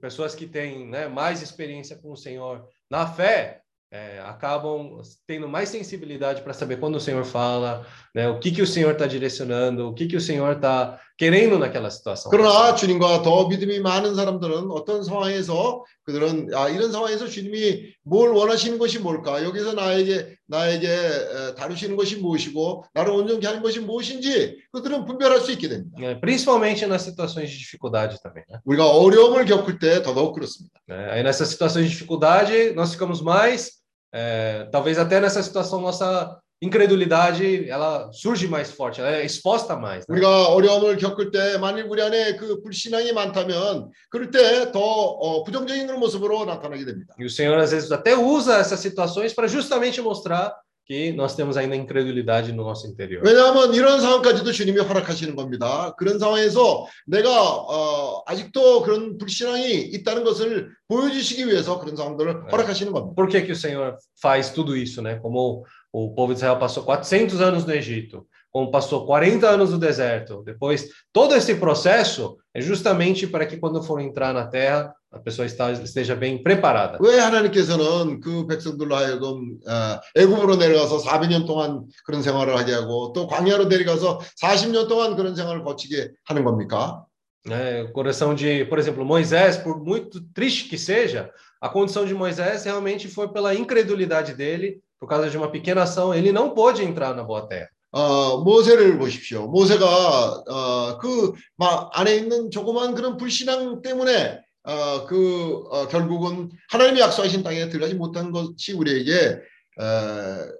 pessoas 0.00 0.36
que 0.36 0.46
têm 0.46 0.88
né, 0.88 1.08
mais 1.08 1.42
experiência 1.42 1.96
com 1.96 2.12
o 2.12 2.16
Senhor 2.16 2.68
na 2.88 3.04
fé 3.04 3.60
é, 3.92 4.18
acabam 4.24 5.00
tendo 5.26 5.48
mais 5.48 5.68
sensibilidade 5.68 6.42
para 6.42 6.52
saber 6.52 6.78
quando 6.80 6.96
o 6.96 7.00
Senhor 7.00 7.24
fala, 7.24 7.86
né, 8.14 8.28
o 8.28 8.40
que 8.40 8.50
que 8.50 8.62
o 8.62 8.66
Senhor 8.66 8.92
está 8.92 9.06
direcionando, 9.06 9.88
o 9.88 9.94
que 9.94 10.06
que 10.08 10.16
o 10.16 10.20
Senhor 10.20 10.56
está 10.56 10.98
querendo 11.19 11.59
naquela 11.59 11.91
situação. 11.91 12.31
그러나 12.31 12.73
주님과 12.73 13.23
더 13.23 13.49
믿음이 13.49 13.81
많은 13.81 14.15
사람들은 14.15 14.71
어떤 14.71 15.03
상황에서 15.03 15.83
그들은 16.03 16.55
아, 16.55 16.69
이런 16.69 16.93
상황에서 16.93 17.27
주님이 17.27 17.93
뭘 18.03 18.29
원하시는 18.29 18.79
것이 18.79 18.99
뭘까? 18.99 19.43
여기서 19.43 19.73
나에게 19.73 20.37
나에게 20.47 20.87
에, 20.87 21.55
다루시는 21.55 21.97
것이 21.97 22.15
무엇이고 22.15 22.85
나를 22.93 23.11
온전케 23.11 23.45
하는 23.45 23.61
것이 23.61 23.81
무엇인지 23.81 24.63
그들은 24.71 25.05
분별할 25.05 25.41
수 25.41 25.51
있게 25.51 25.67
됩니다. 25.67 25.97
É, 25.99 26.15
principalmente 26.15 26.85
nas 26.85 27.01
situações 27.01 27.49
de 27.51 27.57
dificuldade 27.57 28.17
também. 28.23 28.43
Né? 28.49 28.57
우리가 28.63 28.87
어려움을 28.89 29.43
겪을 29.45 29.77
때 29.77 30.01
더더욱 30.01 30.33
그렇습니다. 30.33 30.79
É, 30.89 31.11
aí 31.11 31.21
nessas 31.21 31.49
situações 31.49 31.83
de 31.83 31.91
dificuldade 31.91 32.71
nós 32.73 32.93
ficamos 32.93 33.21
mais, 33.21 33.73
é, 34.13 34.69
talvez 34.71 34.97
até 34.97 35.19
nessa 35.19 35.43
situação 35.43 35.81
nossa 35.81 36.39
incredulidade 36.62 37.68
ela 37.68 38.10
surge 38.12 38.48
mais 38.48 38.70
forte, 38.72 39.00
ela 39.00 39.10
é 39.16 39.24
exposta 39.24 39.76
mais. 39.76 40.06
né? 40.06 40.14
우리가 40.14 40.48
어려움을 40.48 40.96
겪을 40.96 41.30
때 41.30 41.58
만일 41.58 41.84
우리 41.84 42.00
안에 42.00 42.36
그 42.36 42.62
불신앙이 42.62 43.12
많다면 43.12 43.90
그럴 44.10 44.30
때 44.30 44.72
더 44.72 44.80
어, 44.80 45.44
부정적인 45.44 45.86
그런 45.86 46.00
모습으로 46.00 46.44
나타나게 46.44 46.84
됩니다. 46.84 47.14
E 47.18 47.24
o 47.24 47.28
Senhor 47.30 47.58
às 47.58 47.72
vezes 47.72 47.92
até 47.92 48.16
usa 48.16 48.58
essas 48.58 48.80
situações 48.80 49.34
para 49.34 49.46
justamente 49.46 50.00
mostrar 50.00 50.54
que 50.89 51.13
nós 51.13 51.35
temos 51.35 51.55
ainda 51.55 51.75
incredulidade 51.75 52.51
no 52.51 52.63
nosso 52.63 52.87
interior. 52.87 53.21
왜냐하면 53.23 53.75
이런 53.75 54.01
상황까지도 54.01 54.51
주님이 54.51 54.81
허락하시는 54.81 55.35
겁니다. 55.35 55.93
그런 55.99 56.17
상황에서 56.17 56.87
내가 57.05 57.29
어, 57.29 58.23
아직도 58.25 58.81
그런 58.81 59.19
불신앙이 59.19 59.71
있다는 59.71 60.23
것을 60.23 60.71
보여주시기 60.87 61.45
위해서 61.45 61.79
그런 61.79 61.95
상황들을 61.95 62.33
네. 62.33 62.51
허락하시는 62.51 62.91
겁니다. 62.91 63.13
Por 63.15 63.29
que, 63.29 63.43
que 63.43 63.51
o 63.51 63.55
Senhor 63.55 63.97
faz 64.19 64.51
tudo 64.51 64.75
isso, 64.75 65.03
né? 65.03 65.19
Como 65.21 65.63
o 65.93 66.15
povo 66.15 66.33
de 66.33 66.39
Israel 66.39 66.57
passou 66.57 66.83
400 66.83 67.39
anos 67.39 67.65
no 67.65 67.73
Egito, 67.73 68.25
como 68.50 68.70
passou 68.70 69.04
40 69.04 69.48
anos 69.48 69.70
no 69.72 69.78
deserto, 69.78 70.42
depois 70.44 70.88
todo 71.12 71.34
esse 71.34 71.56
processo 71.56 72.36
é 72.54 72.60
justamente 72.60 73.26
para 73.26 73.46
que 73.46 73.56
quando 73.56 73.82
for 73.82 74.00
entrar 74.00 74.32
na 74.32 74.46
terra 74.46 74.94
a 75.10 75.18
pessoa 75.18 75.46
está- 75.46 75.70
esteja 75.72 76.14
bem 76.16 76.42
preparada. 76.42 76.98
왜 77.00 77.18
하나님께서는 77.20 78.20
그 78.20 78.46
백성들로 78.46 78.94
하여금 78.96 79.58
어, 79.66 80.00
애굽으로 80.16 80.56
내려가서 80.56 80.98
400년 80.98 81.46
동안 81.46 81.84
그런 82.04 82.22
생활을 82.22 82.56
하게 82.56 82.72
하고 82.74 83.12
또 83.12 83.26
광야로 83.26 83.66
내려가서 83.66 84.18
40년 84.40 84.88
동안 84.88 85.14
그런 85.16 85.34
생활을 85.36 85.62
거치게 85.64 86.10
하는 86.24 86.44
겁니까? 86.44 87.04
né? 87.46 87.82
O 87.82 87.92
coração 87.92 88.34
de, 88.34 88.64
por 88.64 88.78
exemplo, 88.78 89.04
Moisés, 89.04 89.58
por 89.58 89.78
muito 89.78 90.20
triste 90.32 90.66
que 90.68 90.78
seja, 90.78 91.30
a 91.60 91.68
condição 91.68 92.06
de 92.06 92.14
Moisés 92.14 92.64
realmente 92.64 93.06
foi 93.06 93.28
pela 93.28 93.54
incredulidade 93.54 94.32
dele, 94.34 94.80
por 94.98 95.06
causa 95.08 95.28
de 95.28 95.36
uma 95.36 95.50
pequena 95.50 95.82
ação, 95.82 96.14
ele 96.14 96.32
não 96.32 96.50
pôde 96.54 96.82
entrar 96.82 97.14
na 97.14 97.22
boa 97.22 97.46
terra. 97.46 97.68
어, 97.91 98.43
모세를 98.43 98.97
보십시오. 98.97 99.47
모세가 99.47 100.43
어, 100.47 100.97
그막 100.99 101.91
안에 101.93 102.15
있는 102.15 102.51
조그만 102.51 102.93
그런 102.93 103.17
불신앙 103.17 103.81
때문에 103.81 104.39
어, 104.63 105.05
그 105.05 105.63
어, 105.69 105.87
결국은 105.87 106.49
하나님이 106.69 106.99
약속하신 106.99 107.43
땅에 107.43 107.69
들어가지 107.69 107.95
못한 107.95 108.31
것이 108.31 108.73
우리에게 108.73 109.39
어, 109.79 110.59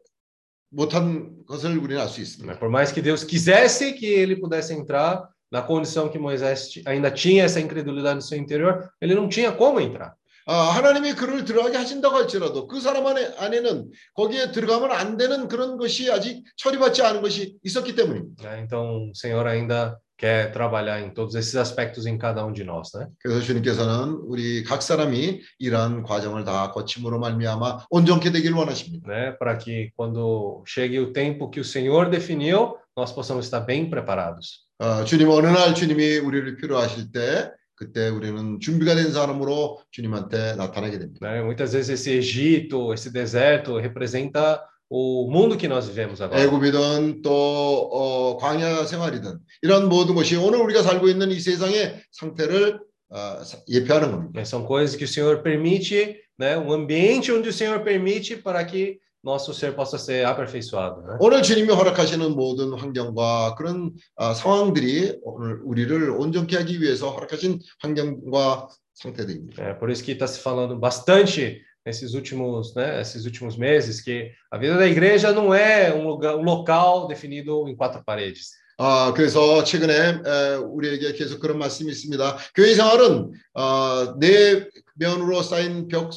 못한 0.71 1.35
것을 1.47 1.77
우리는 1.77 2.01
알 2.01 2.07
수? 2.07 2.21
있습니다. 2.21 2.59
Por 2.59 2.69
mais 2.69 2.91
que 2.91 3.01
Deus 3.01 3.23
quisesse 3.25 3.93
que 3.93 4.05
ele 4.05 4.35
pudesse 4.35 4.73
entrar, 4.73 5.27
na 5.51 5.61
condição 5.61 6.09
que 6.09 6.19
Moisés 6.19 6.69
ainda 6.85 7.09
tinha 7.09 7.43
essa 7.43 7.59
incredulidade 7.59 8.15
no 8.15 8.21
seu 8.21 8.37
interior, 8.37 8.91
ele 9.01 9.15
não 9.15 9.27
tinha 9.27 9.51
como 9.51 9.79
entrar. 9.79 10.15
어, 10.49 10.51
하나님이 10.51 11.13
그를 11.13 11.45
들어가게 11.45 11.77
하신다고 11.77 12.15
할지라도 12.15 12.67
그 12.67 12.81
사람 12.81 13.05
안에, 13.05 13.35
안에는 13.37 13.91
거기에 14.15 14.51
들어가면 14.51 14.89
안 14.91 15.15
되는 15.15 15.47
그런 15.47 15.77
것이 15.77 16.11
아직 16.11 16.43
처리받지 16.57 17.03
않은 17.03 17.21
것이 17.21 17.59
있었기 17.63 17.93
때문입니다. 17.93 18.57
Então, 18.57 19.11
Senhor 19.13 19.47
ainda 19.47 19.95
quer 20.17 20.51
trabalhar 20.51 21.01
em 21.01 21.13
todos 21.13 21.35
esses 21.35 21.55
aspectos 21.55 22.07
em 22.07 22.17
cada 22.17 22.43
um 22.43 22.51
de 22.51 22.63
nós, 22.63 22.89
né? 22.97 23.05
그래서 23.19 23.41
주님께서는 23.41 24.21
우리 24.25 24.63
각 24.63 24.81
사람이 24.81 25.39
이러한 25.59 26.01
과정을 26.01 26.45
다 26.45 26.71
거침으로 26.71 27.19
말미암아 27.19 27.85
온전케 27.91 28.31
되기를 28.31 28.55
원하십니다. 28.55 29.07
né? 29.07 29.37
Para 29.37 29.55
que 29.59 29.91
quando 29.95 30.63
chegue 30.65 30.97
o 30.97 31.13
tempo 31.13 31.51
que 31.51 31.59
o 31.59 31.63
Senhor 31.63 32.09
definiu, 32.09 32.75
nós 32.97 33.13
possamos 33.13 33.45
estar 33.45 33.59
bem 33.67 33.87
preparados. 33.87 34.67
어, 34.79 35.03
주님 35.03 35.29
어느 35.29 35.45
날 35.45 35.75
주님이 35.75 36.17
우리를 36.17 36.55
필요하실 36.55 37.11
때 37.11 37.51
그때 37.79 38.09
우리는 38.09 38.59
준비가 38.59 38.93
된 38.93 39.11
사람으로 39.13 39.79
주님한테 39.91 40.55
나타나게 40.55 40.99
됩니다. 40.99 41.25
Né? 41.25 41.41
Muitas 41.41 41.71
vezes 41.73 41.89
esse 41.89 42.11
Egito, 42.11 42.93
esse 42.93 43.09
deserto 43.11 43.77
representa 43.79 44.61
o 44.89 45.29
mundo 45.31 45.55
que 45.55 45.67
nós 45.67 45.87
vivemos 45.87 46.19
agora. 46.21 46.41
애굽이든 46.43 47.21
또 47.21 47.31
어, 47.31 48.37
광야 48.37 48.85
생활이든 48.85 49.39
이런 49.61 49.87
모든 49.87 50.13
것이 50.15 50.35
오늘 50.35 50.59
우리가 50.59 50.81
살고 50.81 51.07
있는 51.07 51.31
이 51.31 51.39
세상의 51.39 52.01
상태를 52.11 52.79
어, 53.11 53.43
사- 53.43 53.59
예표하는 53.69 54.11
겁니다. 54.11 54.41
São 54.43 54.65
coisas 54.65 54.95
que 54.97 55.05
o 55.05 55.07
Senhor 55.07 55.41
permite, 55.41 56.17
né? 56.37 56.57
Um 56.57 56.73
ambiente 56.73 57.31
onde 57.31 57.47
o 57.49 57.53
Senhor 57.53 57.81
permite 57.83 58.35
para 58.43 58.63
que 58.65 58.99
nosso 59.23 59.53
ser 59.53 59.75
possa 59.75 59.97
ser 59.97 60.25
aperfeiçoado. 60.25 61.01
Né? 61.01 61.17
오늘 61.19 61.41
주님이 61.41 61.73
허락하시는 61.73 62.35
모든 62.35 62.73
환경과 62.73 63.55
그런 63.55 63.91
아, 64.15 64.33
상황들이 64.33 65.19
오늘 65.23 65.59
우리를 65.63 66.09
온전케 66.11 66.55
하기 66.57 66.81
위해서 66.81 67.09
허락하신 67.11 67.59
환경과 67.81 68.69
상태들입니다. 68.93 69.63
É 69.63 69.73
por 69.73 69.89
isso 69.89 70.03
que 70.03 70.11
está 70.11 70.27
se 70.27 70.39
falando 70.39 70.77
bastante 70.79 71.61
nesses 71.85 72.13
últimos, 72.13 72.75
né, 72.75 73.01
esses 73.01 73.25
últimos 73.25 73.57
meses 73.57 74.01
que 74.01 74.31
a 74.51 74.57
vida 74.57 74.77
da 74.77 74.87
igreja 74.87 75.31
não 75.31 75.53
é 75.53 75.93
um, 75.93 76.07
lugar, 76.07 76.35
um 76.35 76.43
local 76.43 77.07
definido 77.07 77.67
em 77.67 77.75
quatro 77.75 78.03
paredes. 78.05 78.57
아, 78.81 79.11
그래서 79.13 79.61
최근에 79.65 80.21
에, 80.25 80.55
우리에게 80.55 81.11
계속 81.11 81.41
그런 81.41 81.57
말씀이 81.57 81.91
있습니다. 81.91 82.37
교회 82.55 82.73
생활은 82.73 83.31
어, 83.53 84.15
내 84.17 84.65
면으로 84.95 85.43
쌓인 85.43 85.89
벽, 85.89 86.11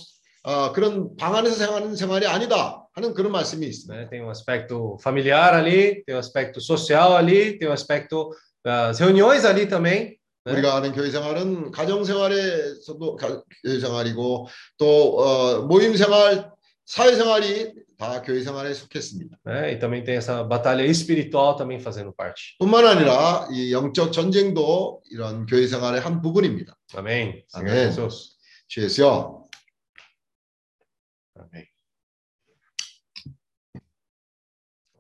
어, 0.45 0.73
그런 0.73 1.17
방 1.17 1.35
안에서 1.35 1.57
생활하는 1.57 1.97
생활이 1.97 2.27
아니다 2.27 2.82
하는 2.95 3.15
그런 3.15 3.33
말씀이 3.33 3.67
있습니다. 3.67 4.09
Tem 4.11 4.23
um 4.23 4.31
aspecto 4.31 4.97
familiar 5.01 5.55
ali, 5.55 6.05
tem 6.05 6.15
um 6.15 6.19
aspecto 6.19 6.61
social 6.61 7.17
ali, 7.17 7.59
tem 7.59 7.69
um 7.69 7.73
aspecto 7.73 8.31
das 8.65 9.01
reuniões 9.01 9.45
ali 9.45 9.67
também. 9.69 10.17
네. 10.45 10.53
우리가 10.53 10.75
아는 10.77 10.93
교회 10.93 11.09
생활은 11.11 11.71
가정 11.71 12.03
생활에서도 12.05 13.17
가- 13.17 13.43
교회 13.65 13.79
생활이고 13.79 14.49
또 14.77 15.19
어, 15.21 15.63
모임 15.63 15.95
생활, 15.97 16.51
사회 16.85 17.15
생활이 17.15 17.73
다 17.97 18.21
교회 18.23 18.43
생활에 18.43 18.75
속했습니다. 18.75 19.39
Né? 19.47 19.73
E 19.73 19.79
também 19.79 20.03
tem 20.03 20.17
essa 20.17 20.43
batalha 20.43 20.85
espiritual 20.85 21.55
também 21.57 21.79
fazendo 21.81 22.13
parte. 22.13 22.57
뿐만 22.59 22.85
아니라 22.85 23.47
이 23.53 23.73
영적 23.73 24.13
전쟁도 24.13 25.03
이런 25.13 25.47
교회 25.47 25.67
생활의 25.69 26.01
한 26.01 26.21
부분입니다. 26.21 26.77
Amém. 26.97 27.45
Jesus. 27.55 28.37
주 28.67 28.83
예수여. 28.83 29.42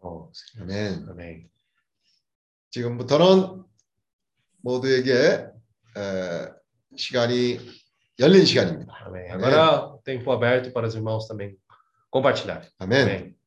Oh, 0.01 0.29
Senhor. 0.33 0.63
아멘. 0.63 1.09
Amém. 1.09 1.49
지금부터는 2.69 3.63
모두에게 4.61 5.13
에, 5.95 6.53
시간이 6.95 7.59
열린 8.19 8.45
시간입니다. 8.45 8.93
Amém. 9.05 9.31
Amém. 9.31 9.45
Agora, 9.45 9.97
tempo 10.03 10.31
aberto 10.31 10.71
para 10.71 10.87
os 10.87 10.95
irmãos 10.95 11.27
também 11.27 11.57
compartilhar. 12.09 12.67
아멘. 12.79 13.01
Amém. 13.03 13.37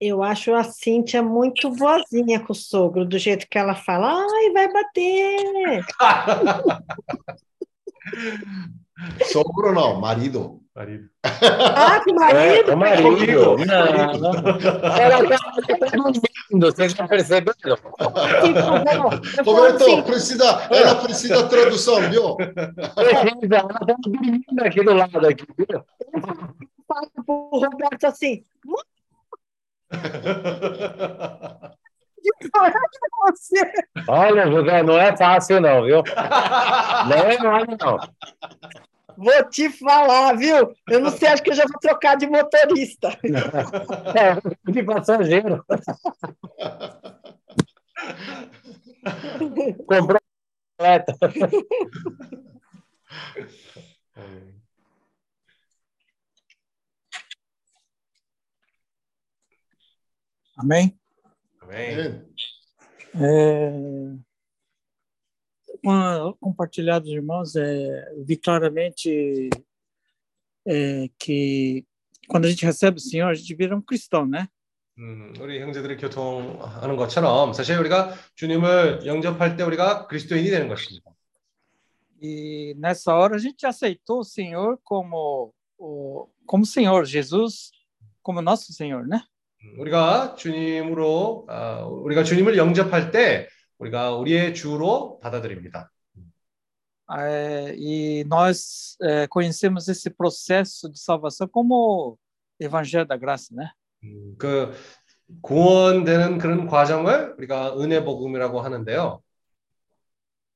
Eu 0.00 0.22
acho 0.22 0.54
a 0.54 0.62
Cíntia 0.62 1.24
muito 1.24 1.70
boazinha 1.70 2.38
com 2.38 2.52
o 2.52 2.54
sogro, 2.54 3.04
do 3.04 3.18
jeito 3.18 3.48
que 3.48 3.58
ela 3.58 3.74
fala, 3.74 4.22
ai, 4.22 4.52
vai 4.52 4.72
bater. 4.72 5.84
Sogro 9.31 9.73
não, 9.73 9.99
marido. 9.99 10.61
Marido. 10.75 11.07
Ah, 11.23 12.01
com 12.03 12.11
o 12.15 12.23
É, 12.23 12.63
marido? 12.63 12.73
o 12.73 12.77
marido. 12.77 13.57
Não, 13.65 14.13
não. 14.17 14.33
Ela 14.97 15.29
tá 15.29 15.37
dormindo, 15.95 16.71
vocês 16.71 16.95
não 16.95 17.07
perceberam? 17.07 17.53
Tipo, 18.43 18.59
eu 19.37 19.43
Roberto, 19.43 20.03
precisa, 20.03 20.45
ela 20.71 20.95
precisa 20.95 21.47
tradução, 21.47 22.01
viu? 22.09 22.35
Precisa, 22.37 23.55
ela 23.55 23.67
tá 23.69 23.85
dormindo 23.85 24.63
aqui 24.63 24.83
do 24.83 24.93
lado, 24.93 25.27
aqui, 25.27 25.45
viu? 25.57 25.85
falo 26.87 27.09
pro 27.25 27.49
Roberto 27.51 28.03
assim, 28.05 28.43
você. 33.23 33.71
Olha, 34.07 34.49
José, 34.49 34.83
não 34.83 34.99
é 34.99 35.15
fácil 35.15 35.61
não, 35.61 35.83
viu? 35.83 36.03
Não 37.07 37.17
é 37.17 37.37
fácil 37.37 37.77
não. 37.79 37.97
Vou 39.15 39.49
te 39.49 39.69
falar, 39.69 40.35
viu? 40.35 40.73
Eu 40.89 40.99
não 40.99 41.11
sei, 41.11 41.27
acho 41.27 41.43
que 41.43 41.51
eu 41.51 41.55
já 41.55 41.65
vou 41.65 41.79
trocar 41.79 42.17
de 42.17 42.27
motorista. 42.27 43.09
É, 44.15 44.71
de 44.71 44.83
passageiro. 44.83 45.63
Comprou 49.87 50.19
completa. 50.77 51.17
Amém. 60.57 60.97
Amém? 61.72 61.94
Amém. 61.94 61.94
아멘. 61.94 62.28
É, 63.14 63.72
com- 65.82 66.36
compartilhar 66.40 66.98
dos 66.98 67.10
irmãos, 67.10 67.56
é, 67.56 68.14
vi 68.24 68.36
claramente 68.36 69.48
é, 70.66 71.08
que 71.18 71.84
quando 72.28 72.44
a 72.46 72.50
gente 72.50 72.64
recebe 72.64 72.98
o 72.98 73.00
Senhor, 73.00 73.28
a 73.30 73.34
gente 73.34 73.54
vira 73.54 73.74
um 73.76 73.80
cristão, 73.80 74.26
né? 74.26 74.48
음, 74.98 75.32
우리 75.40 75.60
형제들이 75.60 75.96
교통하는 75.96 76.96
것처럼 76.96 77.52
사실 77.52 77.78
우리가 77.78 78.14
주님을 78.34 79.06
영접할 79.06 79.56
때 79.56 79.62
우리가 79.62 80.06
그리스도인이 80.08 80.50
되는 80.50 80.68
것입니다. 80.68 81.12
E 82.20 82.74
nessa 82.76 83.14
hora 83.14 83.36
a 83.36 83.38
gente 83.38 83.64
aceitou 83.64 84.20
o 84.20 84.24
Senhor 84.24 84.76
como 84.82 85.54
o 85.78 86.28
como 86.44 86.66
Senhor, 86.66 87.04
Jesus 87.04 87.70
como 88.22 88.42
nosso 88.42 88.72
Senhor, 88.72 89.06
né? 89.06 89.22
음, 89.63 89.79
우리가 89.79 90.35
주님으로 90.35 91.45
아, 91.49 91.83
우리가 91.85 92.23
주님을 92.23 92.57
영접할 92.57 93.11
때 93.11 93.47
우리가 93.77 94.15
우리의 94.15 94.53
주로 94.53 95.19
받아들입니다. 95.19 95.89
É, 97.11 97.75
e 97.75 98.23
nós 98.25 98.97
é, 99.01 99.27
conhecemos 99.27 99.87
esse 99.87 100.09
processo 100.09 100.89
de 100.89 100.99
salvação 100.99 101.47
como 101.47 102.17
Evangelho 102.59 103.05
da 103.05 103.17
Graça, 103.17 103.53
né? 103.53 103.71
음, 104.03 104.35
그 104.37 104.73
구원되는 105.41 106.37
그런 106.37 106.65
과정을 106.67 107.35
우리가 107.37 107.77
은혜 107.79 108.03
복음이라고 108.03 108.61
하는데요. 108.61 109.21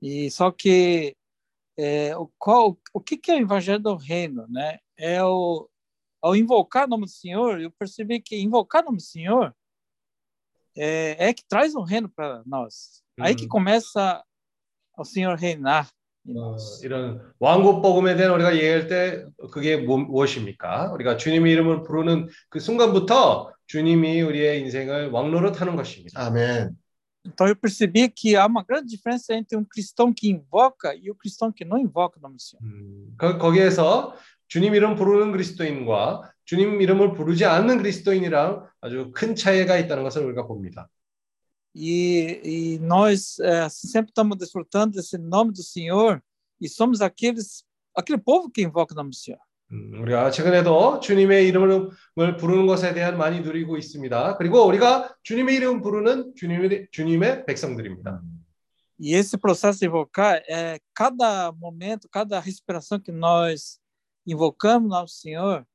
E 0.01 0.29
só 0.29 0.51
que 0.51 1.15
é, 1.77 2.15
o, 2.15 2.29
qual, 2.37 2.77
o 2.93 3.01
que, 3.01 3.17
que 3.17 3.31
é 3.31 3.35
o 3.35 3.41
Evangelho 3.41 3.79
do 3.79 3.95
Reino, 3.95 4.47
né? 4.47 4.79
É 4.97 5.23
o, 5.23 5.67
ao 6.20 6.36
invocar 6.36 6.86
o 6.86 6.90
nome 6.90 7.04
do 7.04 7.10
Senhor, 7.10 7.60
eu 7.60 7.70
percebi 7.70 8.20
que 8.20 8.40
invocar 8.40 8.82
o 8.82 8.86
nome 8.86 8.98
do 8.98 9.02
Senhor 9.02 9.54
é, 10.76 11.28
é 11.28 11.32
que 11.34 11.44
traz 11.48 11.74
o 11.74 11.82
reino 11.82 12.08
para 12.08 12.42
nós. 12.46 13.02
Aí 13.20 13.34
que 13.34 13.42
Uhum. 13.44 13.48
começa 13.48 14.22
o 14.96 15.04
Senhor 15.04 15.36
reinar 15.36 15.90
em 16.26 16.36
어, 16.38 16.52
nós. 16.52 16.82
이런 16.84 17.20
왕국 17.40 17.82
복음에 17.82 18.14
대한 18.16 18.32
우리가 18.34 18.54
얘기할 18.54 18.86
때 18.86 19.26
그게 19.50 19.76
뭐- 19.76 19.98
무엇입니까? 19.98 20.92
우리가 20.92 21.16
주님의 21.16 21.52
이름을 21.52 21.82
부르는 21.82 22.28
그 22.48 22.60
순간부터 22.60 23.52
주님이 23.66 24.22
우리의 24.22 24.60
인생을 24.62 25.10
왕로로 25.10 25.52
타는 25.52 25.76
것입니다. 25.76 26.20
아멘. 26.26 26.76
Então 27.24 27.46
eu 27.46 27.54
percebi 27.54 28.08
que 28.08 28.34
há 28.34 28.46
uma 28.46 28.64
grande 28.64 28.88
diferença 28.88 29.32
entre 29.32 29.56
um 29.56 29.64
cristão 29.64 30.12
que 30.12 30.28
invoca 30.28 30.92
e 30.94 31.08
o 31.08 31.14
cristão 31.14 31.52
que 31.52 31.64
não 31.64 31.78
invoca 31.78 32.18
o 32.18 32.22
nome 32.22 32.36
do 32.36 32.42
Senhor. 32.42 32.62
음, 32.64 33.14
거, 33.18 33.38
거기에서 33.38 34.14
주님 34.47 34.75
이름 34.75 34.95
부르는 34.95 35.31
그리스도인과 35.31 36.31
주님 36.45 36.81
이름을 36.81 37.13
부르지 37.13 37.45
않는 37.45 37.77
그리스도인이랑 37.79 38.67
아주 38.81 39.11
큰 39.13 39.35
차이가 39.35 39.77
있다는 39.77 40.03
것을 40.03 40.23
우리가 40.25 40.47
봅니다. 40.47 40.89
E, 41.75 42.41
e 42.43 42.79
nós 42.79 43.39
é, 43.39 43.69
sempre 43.69 44.09
estamos 44.09 44.35
desfrutando 44.37 44.95
desse 44.95 45.17
nome 45.17 45.51
do 45.51 45.61
Senhor 45.61 46.19
e 46.59 46.67
somos 46.67 47.01
aqueles 47.01 47.63
aquele 47.95 48.17
povo 48.17 48.49
que 48.49 48.63
invoca 48.63 48.93
o 48.93 48.95
nome 48.95 49.11
do 49.11 49.15
Senhor. 49.15 49.39
음, 49.71 50.01
우리가 50.01 50.31
최근에도 50.31 51.01
주님의 51.01 51.47
이름을 51.49 52.37
부르는 52.39 52.65
것에 52.67 52.93
대한 52.93 53.17
많이 53.17 53.41
누리고 53.41 53.77
있습니다. 53.77 54.37
그리고 54.37 54.65
우리가 54.65 55.15
주님의 55.23 55.55
이름 55.55 55.81
부르는 55.81 56.33
주님의, 56.35 56.87
주님의 56.91 57.45
백성들입니다. 57.45 58.21
E 58.99 59.13
esse 59.13 59.37
processo 59.37 59.79
de 59.79 59.85
invocar 59.85 60.41
é 60.49 60.79
cada 60.95 61.51
momento, 61.51 62.09
cada 62.09 62.39
respiração 62.39 62.99
que 62.99 63.11
nós 63.11 63.79
invocamos 64.27 64.89
nosso 64.89 65.15
Senhor, 65.15 65.65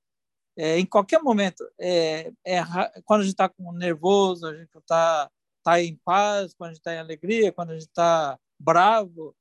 é, 0.57 0.79
em 0.79 0.87
qualquer 0.87 1.21
momento, 1.23 1.65
é, 1.81 2.31
é 2.45 2.63
quando 3.05 3.23
a 3.23 3.25
gente 3.25 3.33
está 3.33 3.49
com 3.49 3.73
nervoso, 3.73 4.47
a 4.47 4.55
gente 4.55 4.77
está 4.77 5.31
tá 5.65 5.81
em 5.81 5.99
paz, 6.05 6.55
quando 6.55 6.71
a 6.71 6.73
gente 6.75 6.81
está 6.81 6.95
em 6.95 6.99
alegria, 6.99 7.53
quando 7.53 7.71
a 7.71 7.75
gente 7.75 7.89
está 7.89 8.39
bravo, 8.59 9.35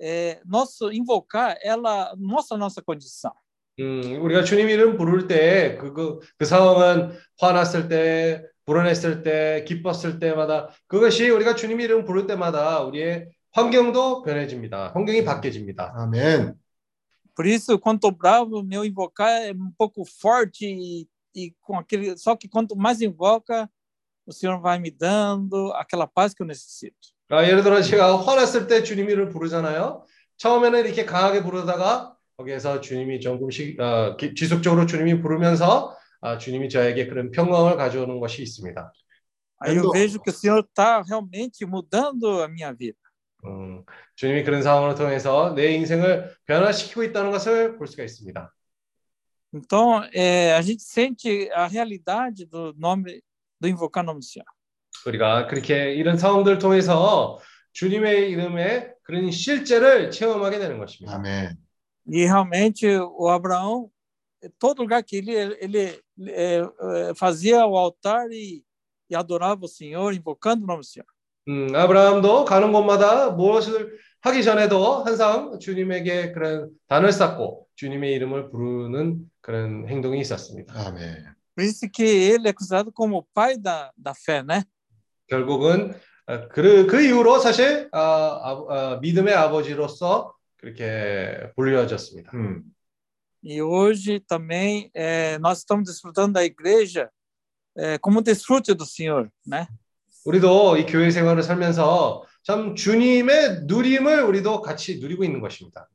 é, 0.00 0.40
nosso 0.44 0.92
invocar 0.92 1.58
ela 1.62 2.14
mostra 2.16 2.56
a 2.56 2.60
nossa 2.60 2.82
condição. 2.82 3.32
음, 3.80 4.20
우리가 4.22 4.42
주님 4.42 4.68
이름 4.68 4.96
부를 4.96 5.28
때 5.28 5.76
그, 5.80 5.92
그, 5.92 6.18
그 6.36 6.44
상황은 6.44 7.12
화났을 7.38 7.88
때, 7.88 8.44
불안했을 8.66 9.22
때, 9.22 9.64
기뻤을 9.66 10.18
때마다 10.18 10.68
그것이 10.88 11.30
우리가 11.30 11.54
주님 11.54 11.80
이름 11.80 12.04
부를 12.04 12.26
때마다 12.26 12.80
우리의 12.82 13.28
환경도 13.52 14.22
변해집니다. 14.22 14.92
환경이 14.94 15.24
바뀌어집니다. 15.24 15.94
아멘. 15.96 16.54
Por 17.37 17.45
isso, 17.47 17.79
quando 17.79 17.97
estou 17.97 18.11
bravo, 18.11 18.61
meu 18.63 18.85
invocar 18.85 19.29
é 19.41 19.51
um 19.53 19.71
pouco 19.77 20.05
forte 20.05 20.65
e, 20.67 21.07
e 21.35 21.51
com 21.61 21.77
aquele. 21.77 22.15
Só 22.17 22.35
que 22.35 22.47
quanto 22.47 22.75
mais 22.75 23.01
invoca, 23.01 23.69
o 24.25 24.31
Senhor 24.31 24.59
vai 24.61 24.77
me 24.79 24.91
dando 24.91 25.71
aquela 25.73 26.05
paz 26.07 26.33
que 26.33 26.41
eu 26.43 26.47
necessito. 26.47 27.11
아, 27.29 27.43
예를 27.47 27.63
들어 27.63 27.81
제가 27.81 28.17
화났을 28.23 28.67
때 28.67 28.83
주님 28.83 29.09
이름을 29.09 29.29
부르잖아요. 29.29 30.05
처음에는 30.37 30.85
이렇게 30.85 31.05
강하게 31.05 31.41
부르다가 31.41 32.15
거기에서 32.37 32.79
주님이 32.81 33.19
조금씩 33.19 33.79
어, 33.79 34.15
기- 34.17 34.35
지속적으로 34.35 34.85
주님이 34.85 35.19
부르면서 35.21 35.97
아, 36.21 36.37
주님이 36.37 36.69
저에게 36.69 37.07
그런 37.07 37.31
평강을 37.31 37.77
가져오는 37.77 38.19
것이 38.19 38.43
있습니다. 38.43 38.91
Aí 39.61 39.75
eu 39.77 39.81
Quando- 39.83 39.91
vejo 39.93 40.19
que 40.21 40.29
o 40.29 40.33
Senhor 40.33 40.59
está 40.63 41.01
realmente 41.01 41.65
mudando 41.65 42.41
a 42.43 42.47
minha 42.47 42.71
vida. 42.73 42.97
음, 43.44 43.84
주님이 44.16 44.44
그런 44.44 44.62
상황을 44.62 44.94
통해서 44.94 45.54
내 45.54 45.72
인생을 45.72 46.34
변화시키고 46.46 47.04
있다는 47.04 47.30
것을 47.30 47.76
볼 47.78 47.86
수가 47.86 48.02
있습니다. 48.04 48.52
Então, 49.54 50.04
é, 50.12 50.52
a 50.52 50.60
gente 50.60 50.82
sente 50.82 51.50
a 51.52 51.66
realidade 51.66 52.44
do 52.44 52.74
nome 52.76 53.22
do 53.60 53.68
invocar 53.68 54.04
o 54.04 54.06
nome 54.06 54.20
do 54.20 54.26
Senhor. 54.26 54.46
우리가 55.06 55.46
그렇게 55.46 55.94
이런 55.94 56.18
상황들을 56.18 56.58
통해서 56.58 57.38
주님의 57.72 58.30
이름의 58.30 58.94
그런 59.02 59.30
실제를 59.30 60.10
체험하게 60.10 60.58
되는 60.58 60.78
것입니다. 60.78 61.16
아멘. 61.16 61.56
E 62.10 62.24
realmente 62.24 62.86
o 62.98 63.28
Abraão, 63.28 63.90
todo 64.58 64.82
lugar 64.82 65.02
que 65.02 65.16
ele 65.16 65.32
ele 65.60 66.00
é, 66.28 66.62
fazia 67.14 67.66
o 67.66 67.76
altar 67.76 68.30
e, 68.30 68.64
e 69.10 69.14
adorava 69.14 69.64
o 69.64 69.68
Senhor, 69.68 70.12
invocando 70.14 70.64
o 70.64 70.66
nome 70.66 70.80
do 70.80 70.86
Senhor. 70.86 71.06
음, 71.48 71.74
아브라함도 71.74 72.44
가는 72.44 72.72
곳마다 72.72 73.30
무엇을 73.30 73.98
하기 74.20 74.42
전에도 74.42 75.04
항상 75.04 75.58
주님에게 75.58 76.32
그런 76.32 76.70
단을 76.88 77.12
쌓고 77.12 77.66
주님의 77.76 78.12
이름을 78.14 78.50
부르는 78.50 79.20
그런 79.40 79.88
행동이 79.88 80.20
있었습니다. 80.20 80.74
아멘. 80.74 81.34
Por 81.54 81.64
isso 81.64 81.88
que 81.90 82.04
ele 82.04 82.48
é 82.48 82.52
considerado 82.52 82.92
como 82.92 83.18
o 83.18 83.26
pai 83.34 83.56
da, 83.56 83.90
da 83.96 84.12
fé, 84.14 84.42
né? 84.42 84.64
결국은 85.26 85.94
어, 86.26 86.48
그, 86.48 86.86
그 86.86 87.02
이후로 87.02 87.38
사실 87.38 87.88
아, 87.92 88.00
아, 88.00 88.66
아, 88.68 88.98
믿음의 89.00 89.34
아버지로서 89.34 90.34
그렇게 90.56 91.50
불려졌습니다. 91.56 92.30
음. 92.34 92.62
E 93.42 93.62
hoje 93.62 94.20
também 94.20 94.90
é, 94.92 95.38
nós 95.38 95.58
estamos 95.58 95.88
desfrutando 95.88 96.34
da 96.34 96.44
igreja 96.44 97.08
é, 97.76 97.96
como 97.98 98.18
um 98.18 98.22
desfrute 98.22 98.74
do 98.74 98.84
Senhor, 98.84 99.30
né? 99.46 99.68
우리도 100.28 100.76
이 100.76 100.84
교회 100.84 101.10
생활을 101.10 101.42
살면서 101.42 102.22
참 102.42 102.74
주님의 102.74 103.62
누림을 103.62 104.24
우리도 104.24 104.60
같이 104.60 104.98
누리고 104.98 105.24
있는 105.24 105.40
것입니다. 105.40 105.88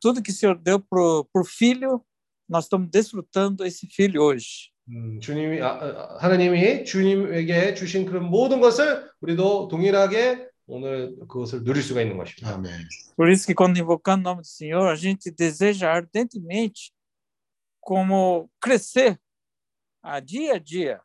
Tudo 0.00 0.22
que 0.22 0.30
o 0.30 0.34
Senhor 0.34 0.56
deu 0.56 0.80
pro, 0.80 1.24
pro 1.32 1.44
filho, 1.44 2.02
nós 2.48 2.64
estamos 2.64 2.88
desfrutando 2.88 3.64
esse 3.66 3.86
filho 3.86 4.22
hoje. 4.22 4.70
음, 4.88 5.20
주님이 5.20 5.60
아, 5.60 5.68
아, 5.68 6.18
하나님이 6.18 6.84
주님에게 6.84 7.74
주신 7.74 8.06
그런 8.06 8.24
모든 8.24 8.60
것을 8.60 9.10
우리도 9.20 9.68
동일하게 9.68 10.48
오늘 10.66 11.14
그것을 11.28 11.62
누릴 11.62 11.82
수가 11.82 12.00
있는 12.00 12.16
것입니다. 12.16 12.54
아멘. 12.54 12.72
Por 13.16 13.30
isso 13.30 13.46
que 13.46 13.54
quando 13.54 13.78
invocando 13.78 14.28
o 14.28 14.32
nome 14.32 14.42
do 14.42 14.48
Senhor, 14.48 14.88
a 14.88 14.96
gente 14.96 15.30
deseja 15.30 15.92
ardentemente 15.92 16.90
como 17.80 18.48
crescer 18.58 19.18
a 20.02 20.20
dia 20.20 20.54
a 20.54 20.58
dia. 20.58 21.00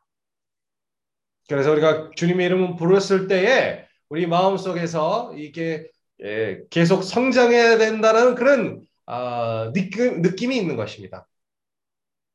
그래서 1.48 1.72
우리가 1.72 2.10
주님의 2.14 2.46
이름을 2.46 2.76
부르었을 2.76 3.26
때에 3.26 3.84
우리 4.08 4.26
마음 4.26 4.56
속에서 4.56 5.34
이게 5.36 5.86
예, 6.22 6.60
계속 6.70 7.02
성장해야 7.02 7.78
된다는 7.78 8.34
그런 8.34 8.82
아, 9.06 9.70
느낌, 9.72 10.20
느낌이 10.20 10.56
있는 10.56 10.76
것입니다. 10.76 11.26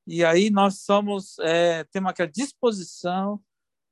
E 0.05 0.23
aí 0.25 0.49
nós 0.49 0.79
somos, 0.79 1.39
é, 1.39 1.85
temos 1.85 2.09
aquela 2.11 2.29
disposição 2.29 3.39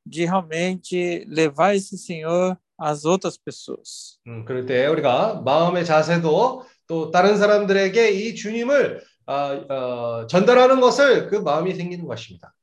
de 0.05 0.25
realmente 0.25 1.25
levar 1.29 1.73
esse 1.75 1.97
Senhor 1.97 2.57
às 2.77 3.05
outras 3.05 3.37
pessoas. 3.37 4.19
음, 4.27 4.43
그럴 4.43 4.65
때 4.65 4.87
우리가 4.87 5.41
마음의 5.41 5.85
자세도 5.85 6.65
또 6.87 7.11
다른 7.11 7.37
사람들에게 7.37 8.11
이 8.11 8.35
주님을 8.35 9.03
아, 9.27 9.53
어, 9.69 10.27
전달하는 10.27 10.81
것을 10.81 11.27
그 11.27 11.35
마음이 11.35 11.75
생기는 11.75 12.05
것입니다. 12.05 12.53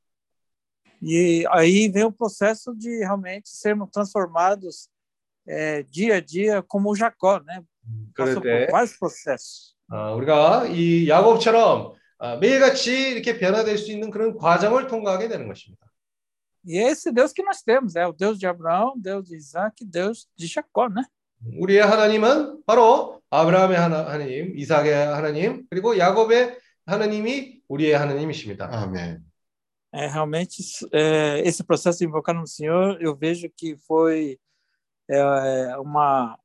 E 1.02 1.44
aí 1.50 1.88
vem 1.88 2.04
o 2.04 2.12
processo 2.12 2.74
de 2.74 2.98
realmente 2.98 3.48
sermos 3.50 3.90
transformados 3.90 4.88
é, 5.46 5.82
dia 5.82 6.16
a 6.16 6.20
dia 6.20 6.62
como 6.62 6.90
o 6.90 6.96
Jacó, 6.96 7.40
né? 7.40 7.62
그럴 8.14 8.34
Passou 8.34 8.42
때 8.42 8.66
por 8.66 8.72
vários 8.72 8.96
processos. 8.96 9.74
어, 9.90 10.14
우리가 10.16 10.66
이 10.68 11.08
야곱처럼 11.08 11.92
아, 12.18 12.36
매일같이 12.36 13.10
이렇게 13.10 13.38
변화될 13.38 13.76
수 13.76 13.92
있는 13.92 14.10
그런 14.10 14.34
과정을 14.36 14.86
통과하게 14.86 15.28
되는 15.28 15.46
것입니다. 15.46 15.84
E 16.66 16.78
é 16.78 16.90
esse 16.90 17.12
Deus 17.12 17.34
que 17.34 17.42
nós 17.42 17.60
temos, 17.60 17.94
é 17.94 18.06
o 18.06 18.12
Deus 18.12 18.38
de 18.38 18.46
Abraão, 18.46 18.94
Deus 18.96 19.28
de 19.28 19.36
Isaac, 19.36 19.84
Deus 19.84 20.26
de 20.34 20.46
Jacó, 20.46 20.88
né? 20.88 21.04
우리의 21.58 21.82
하나님은 21.82 22.64
바로 22.64 23.20
아브라함의 23.28 23.76
하나, 23.76 24.06
하나님, 24.06 24.56
이삭의 24.56 24.94
하나님, 24.94 25.66
그리고 25.68 25.98
야곱의 25.98 26.58
하나님이 26.86 27.60
우리의 27.68 27.92
하나님이십니다. 27.92 28.70
아멘. 28.72 29.20
É, 29.92 30.08
realmente, 30.08 30.62
é, 30.92 31.40
esse 31.46 31.62
processo 31.62 32.00
de 32.00 32.04
invocar 32.04 32.34
no 32.34 32.46
Senhor, 32.46 33.00
eu 33.00 33.14
vejo 33.14 33.48
que 33.56 33.76
foi 33.86 34.38
é, 35.08 35.76
uma, 35.78 36.36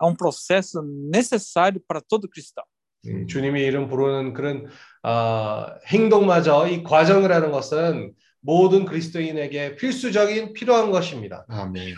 é 0.00 0.04
um 0.04 0.14
processo 0.14 0.82
necessário 0.82 1.82
para 1.86 2.00
todo 2.00 2.28
cristão. 2.28 2.64
음, 3.06 3.26
주님의 3.26 3.64
이름 3.64 3.88
부르는 3.88 4.32
그런 4.32 4.66
아, 5.02 5.78
행동마저 5.86 6.66
이 6.68 6.82
과정을 6.82 7.32
하는 7.32 7.50
것은 7.50 8.12
모든 8.40 8.84
그리스도인에게 8.84 9.76
필수적인 9.76 10.52
필요한 10.52 10.90
것입니다. 10.90 11.44
아멘. 11.48 11.94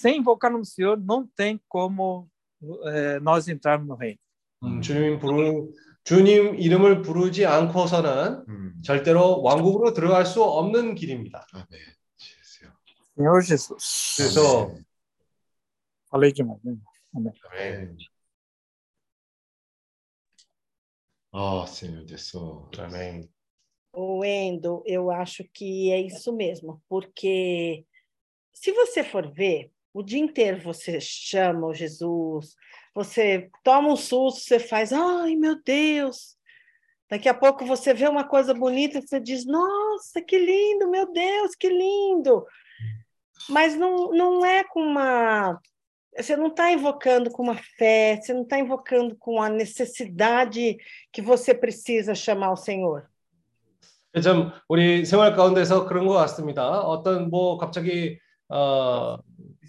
Sem 0.00 0.16
invocar 0.16 0.52
no 0.52 0.64
Senhor, 0.64 0.96
não 0.96 1.26
tem 1.36 1.58
como 1.68 2.28
é, 2.86 3.18
nós 3.20 3.48
entrarmos 3.48 3.88
no 3.88 3.94
reino. 3.94 4.18
음, 4.64 4.80
주님 4.80 5.18
부르 5.18 5.68
주님 6.03 6.55
이름을 6.55 7.01
부르지 7.01 7.45
않고서는 7.45 8.45
음. 8.47 8.81
절대로 8.83 9.41
왕국으로 9.41 9.93
들어갈 9.93 10.25
수 10.25 10.43
없는 10.43 10.95
길입니다. 10.95 11.47
아멘. 11.53 11.67
Senhor 13.15 13.41
Jesus. 13.43 14.15
그래서 14.17 14.65
아멘. 14.65 14.85
Falei 16.09 16.33
demais, 16.33 16.59
né? 16.63 16.75
아멘. 17.13 17.97
아, 21.31 21.65
Senhor 21.67 22.05
Jesus. 22.05 22.69
아멘. 22.77 23.29
O 23.95 24.21
Wendel, 24.21 24.81
eu 24.87 25.11
acho 25.11 25.43
que 25.53 25.91
é 25.91 26.01
isso 26.01 26.33
mesmo, 26.35 26.81
porque 26.89 27.85
se 28.51 28.71
você 28.71 29.03
for 29.03 29.31
ver, 29.31 29.71
o 29.93 30.01
dia 30.01 30.19
inteiro 30.19 30.59
você 30.61 30.99
chama 30.99 31.67
o 31.67 31.73
Jesus, 31.73 32.55
você 32.94 33.50
toma 33.62 33.88
um 33.88 33.96
susto, 33.96 34.40
você 34.40 34.58
faz, 34.58 34.92
ai 34.92 35.36
meu 35.36 35.60
Deus. 35.62 36.36
Daqui 37.10 37.28
a 37.28 37.34
pouco 37.34 37.64
você 37.64 37.94
vê 37.94 38.06
uma 38.06 38.24
coisa 38.24 38.52
bonita, 38.52 39.00
você 39.00 39.18
diz, 39.18 39.46
nossa, 39.46 40.20
que 40.20 40.38
lindo, 40.38 40.90
meu 40.90 41.10
Deus, 41.10 41.54
que 41.54 41.68
lindo. 41.68 42.44
Mas 43.48 43.74
não, 43.76 44.10
não 44.10 44.44
é 44.44 44.62
com 44.64 44.80
uma. 44.80 45.58
Você 46.16 46.36
não 46.36 46.48
está 46.48 46.70
invocando 46.72 47.30
com 47.30 47.44
uma 47.44 47.54
fé, 47.54 48.20
você 48.20 48.34
não 48.34 48.42
está 48.42 48.58
invocando 48.58 49.16
com 49.16 49.40
a 49.40 49.48
necessidade 49.48 50.76
que 51.12 51.22
você 51.22 51.54
precisa 51.54 52.14
chamar 52.14 52.52
o 52.52 52.56
Senhor. 52.56 53.08
좀 54.22 54.50
우리 54.68 55.04
생활 55.04 55.34
가운데서 55.36 55.86
그런 55.86 56.06
것 56.06 56.14
같습니다. 56.14 56.80
어떤 56.80 57.30
뭐 57.30 57.56
갑자기 57.56 58.18
어, 58.48 59.18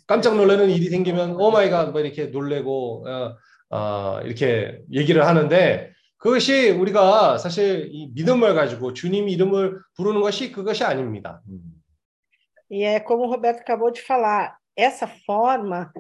깜짝 0.08 0.36
놀라는 0.36 0.70
일이 0.70 0.90
생기면 0.90 1.36
오 1.36 1.52
마이 1.52 1.70
갓 1.70 1.92
뭐 1.92 2.02
이렇게 2.02 2.26
놀래고 2.26 3.06
어, 3.08 3.36
어, 3.70 4.22
이렇게 4.24 4.82
얘기를 4.92 5.26
하는데 5.26 5.92
그것이 6.18 6.72
우리가 6.72 7.38
사실 7.38 7.90
이 7.92 8.12
믿음을 8.14 8.54
가지고 8.54 8.94
주님 8.94 9.30
이름을 9.30 9.80
부르는 9.96 10.22
것이 10.22 10.52
그것이 10.52 10.84
아닙니다. 10.84 11.42
음. 11.48 11.80
E 12.72 12.84
é 12.84 13.00
como 13.00 13.24
o 13.24 13.28
Roberto 13.28 13.62
acabou 13.62 13.90
de 13.90 14.02
falar, 14.02 14.56
essa 14.76 15.08
forma 15.26 15.92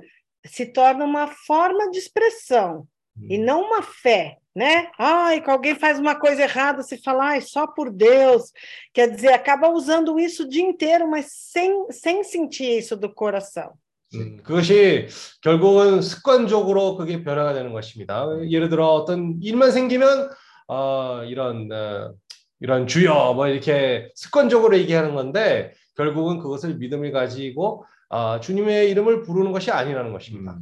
se 0.45 0.67
torna 0.67 1.03
uma 1.03 1.27
forma 1.27 1.89
de 1.89 1.97
expressão 1.97 2.87
e 3.27 3.37
não 3.37 3.63
uma 3.63 3.81
fé, 3.81 4.37
né? 4.55 4.89
Ai, 4.97 5.41
que 5.41 5.49
alguém 5.49 5.75
faz 5.75 5.99
uma 5.99 6.15
coisa 6.15 6.43
errada, 6.43 6.83
se 6.83 6.97
fala, 7.01 7.31
ai, 7.31 7.41
só 7.41 7.67
por 7.67 7.91
Deus. 7.91 8.53
Quer 8.93 9.09
dizer, 9.09 9.33
acaba 9.33 9.69
usando 9.69 10.17
isso 10.19 10.43
o 10.43 10.47
dia 10.47 10.63
inteiro, 10.63 11.09
mas 11.09 11.27
sem, 11.31 11.91
sem 11.91 12.23
sentir 12.23 12.77
isso 12.77 12.95
do 12.95 13.13
coração. 13.13 13.73
음, 14.14 14.36
그것이 14.42 15.08
결국은 15.42 16.02
습관적으로 16.02 16.96
그게 16.96 17.22
변화가 17.22 17.54
되는 17.54 17.72
것입니다. 17.72 18.26
예를 18.48 18.68
들어 18.68 18.88
어떤 18.88 19.38
일만 19.42 19.70
생기면 19.72 20.30
어, 20.68 21.22
이런 21.24 21.70
어, 21.72 22.14
이런 22.60 22.86
주여 22.86 23.34
뭐 23.34 23.48
이렇게 23.48 24.10
습관적으로 24.14 24.76
얘기하는 24.78 25.14
건데 25.14 25.72
결국은 25.96 26.38
그것을 26.38 26.76
믿음을 26.76 27.12
가지고 27.12 27.84
아, 28.08 28.40
주님의 28.40 28.90
이름을 28.90 29.22
부르는 29.22 29.52
것이 29.52 29.70
아니라는 29.70 30.12
것입니다. 30.12 30.56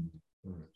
음. 0.47 0.67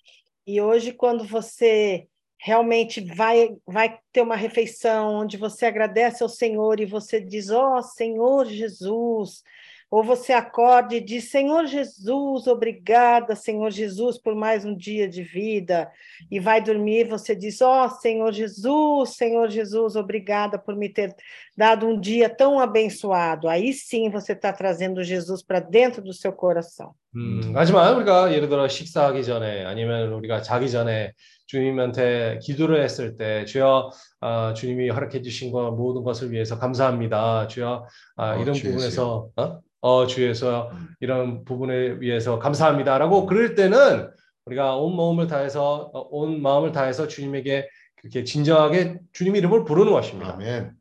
E 0.47 0.61
hoje, 0.61 0.93
quando 0.93 1.25
você 1.25 2.07
realmente 2.39 3.01
vai, 3.01 3.57
vai 3.67 3.99
ter 4.13 4.21
uma 4.21 4.37
refeição 4.37 5.17
onde 5.17 5.37
você 5.37 5.67
agradece 5.67 6.23
ao 6.23 6.29
Senhor 6.29 6.79
e 6.79 6.87
você 6.87 7.21
diz: 7.21 7.51
Ó 7.51 7.81
Senhor 7.83 8.47
Jesus, 8.47 9.43
ou 9.91 10.03
você 10.03 10.33
acorda 10.33 10.95
e 10.95 11.01
diz: 11.01 11.31
Senhor 11.31 11.67
Jesus, 11.67 12.47
obrigada, 12.47 13.37
Senhor 13.37 13.71
Jesus, 13.71 14.19
por 14.19 14.35
mais 14.35 14.65
um 14.65 14.77
dia 14.77 15.09
de 15.09 15.23
vida, 15.23 15.91
e 16.31 16.41
vai 16.41 16.61
dormir, 16.61 17.09
você 17.09 17.35
diz: 17.35 17.61
Ó 17.61 17.87
oh, 17.87 17.89
Senhor 17.91 18.33
Jesus, 18.33 19.17
Senhor 19.17 19.49
Jesus, 19.49 19.97
obrigada 19.97 20.59
por 20.59 20.75
me 20.75 20.89
ter 20.89 21.15
dado 21.57 21.87
um 21.87 21.99
dia 21.99 22.29
tão 22.29 22.59
abençoado. 22.59 23.49
Aí 23.49 23.73
sim 23.73 24.11
você 24.11 24.33
está 24.33 24.53
trazendo 24.53 25.05
Jesus 25.05 25.43
para 25.43 25.61
dentro 25.61 26.03
do 26.03 26.13
seu 26.13 26.33
coração. 26.33 26.95
음, 27.17 27.53
하지만 27.55 27.97
우리가 27.97 28.35
예를 28.35 28.49
들어 28.49 28.69
식사하기 28.69 29.25
전에 29.25 29.65
아니면 29.65 30.13
우리가 30.13 30.43
자기 30.43 30.71
전에 30.71 31.13
주님한테 31.47 32.41
기도를 32.43 32.83
했을 32.83 33.17
때 33.17 33.45
주여 33.47 33.91
아, 34.21 34.53
주님이 34.55 34.91
허락해 34.91 35.23
주신 35.23 35.51
것 35.51 35.71
모든 35.73 36.05
것을 36.05 36.31
위해서 36.31 36.59
감사합니다. 36.59 37.47
주여 37.47 37.87
아, 38.17 38.33
어, 38.33 38.43
이런 38.43 38.53
주에서요. 38.53 38.73
부분에서 38.73 39.29
어? 39.37 39.61
어 39.81 40.07
주에서 40.07 40.71
이런 41.01 41.45
부분에 41.45 42.01
위해서 42.01 42.39
감사합니다라고 42.39 43.27
그럴 43.27 43.55
때는 43.55 44.11
우리가 44.45 44.77
온 44.77 44.97
마음을 44.97 45.27
다해서 45.27 45.91
어, 45.95 46.09
온 46.11 46.43
마음을 46.43 46.73
다해서 46.73 47.09
주님에게 47.09 47.69
그렇게 47.97 48.25
진정하게 48.25 48.99
주님 49.13 49.37
이름을 49.37 49.65
부르는 49.65 49.93
것입니다. 49.93 50.35
아멘. 50.35 50.73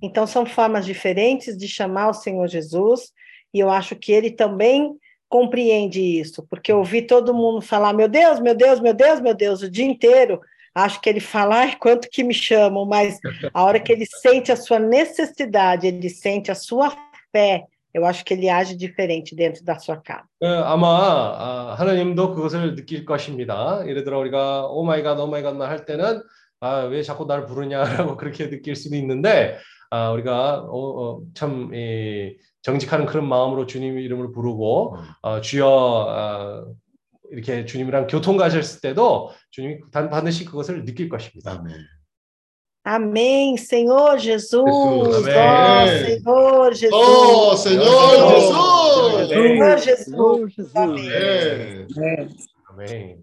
Então, 0.00 0.26
são 0.26 0.46
formas 0.46 0.86
diferentes 0.86 1.56
de 1.56 1.66
chamar 1.66 2.10
o 2.10 2.14
Senhor 2.14 2.46
Jesus, 2.46 3.12
e 3.52 3.58
eu 3.58 3.68
acho 3.68 3.96
que 3.96 4.12
ele 4.12 4.30
também 4.30 4.96
compreende 5.31 5.99
isso, 6.01 6.45
porque 6.49 6.71
eu 6.71 6.77
ouvi 6.77 7.01
todo 7.01 7.33
mundo 7.33 7.61
falar: 7.61 7.93
meu 7.93 8.07
Deus, 8.07 8.39
meu 8.39 8.55
Deus, 8.55 8.79
meu 8.79 8.93
Deus, 8.93 9.19
meu 9.19 9.33
Deus, 9.33 9.61
o 9.61 9.69
dia 9.69 9.85
inteiro. 9.85 10.41
Acho 10.73 11.01
que 11.01 11.09
ele 11.09 11.19
fala, 11.19 11.55
ai, 11.61 11.75
quanto 11.75 12.07
que 12.07 12.23
me 12.23 12.35
chamam, 12.35 12.85
mas 12.85 13.17
a 13.51 13.63
hora 13.63 13.79
que 13.79 13.91
ele 13.91 14.05
sente 14.05 14.51
a 14.51 14.55
sua 14.55 14.77
necessidade, 14.77 15.87
ele 15.87 16.07
sente 16.07 16.51
a 16.51 16.55
sua 16.55 16.95
fé, 17.31 17.63
eu 17.91 18.05
acho 18.05 18.23
que 18.23 18.35
ele 18.35 18.47
age 18.47 18.75
diferente 18.75 19.35
dentro 19.35 19.63
da 19.65 19.79
sua 19.79 19.97
casa. 19.97 20.27
그, 20.39 20.45
아마 20.45 20.87
아, 20.87 21.75
하나님도 21.79 22.35
그것을 22.35 22.75
느낄 22.75 23.05
것입니다. 23.05 23.81
예를 23.87 24.03
들어 24.03 24.19
우리가 24.19 24.67
오 24.67 24.83
마이 24.83 25.01
갓, 25.01 25.19
오 25.19 25.25
마이 25.25 25.41
갓만 25.41 25.67
할 25.67 25.83
때는 25.85 26.21
아, 26.59 26.81
왜 26.81 27.01
자꾸 27.01 27.25
나를 27.25 27.47
부르냐라고 27.47 28.15
그렇게 28.15 28.49
느낄 28.49 28.75
수도 28.75 28.95
있는데 28.97 29.57
아, 29.92 30.10
우리가 30.12 30.60
어, 30.70 30.78
어, 31.18 31.20
참 31.34 31.70
이, 31.74 32.34
정직한 32.62 33.04
그런 33.04 33.28
마음으로 33.28 33.66
주님 33.66 33.98
이름을 33.98 34.32
부르고 34.32 34.96
어, 35.20 35.40
주여 35.42 35.66
어, 35.68 36.64
이렇게 37.30 37.66
주님이랑 37.66 38.06
교통하셨을 38.06 38.80
때도 38.80 39.32
주님이 39.50 39.80
단- 39.92 40.08
반드시 40.08 40.46
그것을 40.46 40.86
느낄 40.86 41.10
것입니다. 41.10 41.52
아멘. 41.52 41.76
Amém, 42.84 43.54
Senhor 43.58 44.18
Jesus. 44.18 44.50
Jesus, 44.50 45.28
amém. 45.28 46.22
Ó, 46.24 46.72
Senhor 46.72 46.74
Jesus. 46.74 46.94
오, 46.94 47.54
Senhor 47.54 47.84
Jesus. 48.16 49.28
Senhor 49.28 49.76
Jesus. 49.78 50.04
Senhor 50.06 50.48
Jesus. 50.48 50.74
Amém. 50.74 51.04
네. 51.04 52.22
É. 52.22 52.28
Amém. 52.70 53.22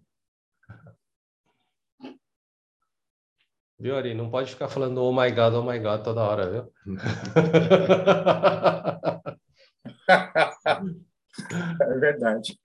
Viu, 3.79 3.97
Ari? 3.97 4.15
Não 4.15 4.31
pode 4.31 4.51
ficar 4.51 4.69
falando 4.69 5.03
oh 5.03 5.13
my 5.13 5.31
God, 5.31 5.55
oh 5.55 5.63
my 5.63 5.79
God 5.79 6.03
toda 6.05 6.23
hora, 6.23 6.51
viu? 6.51 6.73
É 11.81 11.99
verdade. 11.99 12.59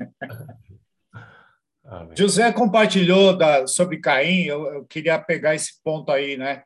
Amém. 1.85 2.15
José 2.15 2.51
compartilhou 2.53 3.35
da- 3.35 3.65
sobre 3.65 3.99
Caim, 3.99 4.43
eu, 4.43 4.65
eu 4.73 4.85
queria 4.85 5.17
pegar 5.19 5.55
esse 5.55 5.81
ponto 5.83 6.11
aí, 6.11 6.37
né? 6.37 6.63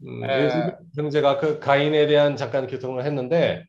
음, 0.00 0.22
에. 0.24 0.28
그래서 0.28 0.78
형제가 0.96 1.38
그 1.38 1.58
가인에 1.58 2.06
대한 2.06 2.36
잠깐 2.36 2.66
교통을 2.66 3.04
했는데 3.04 3.64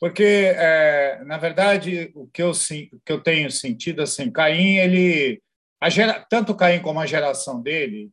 Porque, 0.00 0.22
é, 0.56 1.22
na 1.24 1.38
verdade, 1.38 2.10
o 2.14 2.26
que 2.26 2.42
eu, 2.42 2.52
sen- 2.52 2.90
o 2.92 2.98
que 3.04 3.12
eu 3.12 3.22
tenho 3.22 3.48
sentido, 3.50 4.02
assim, 4.02 4.30
Caim, 4.30 4.76
ele, 4.76 5.40
a 5.80 5.88
gera, 5.88 6.24
tanto 6.28 6.54
Caim 6.54 6.80
como 6.82 6.98
a 7.00 7.06
geração 7.06 7.62
dele, 7.62 8.10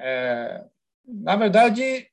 é, 0.00 0.64
na 1.06 1.36
verdade, 1.36 2.06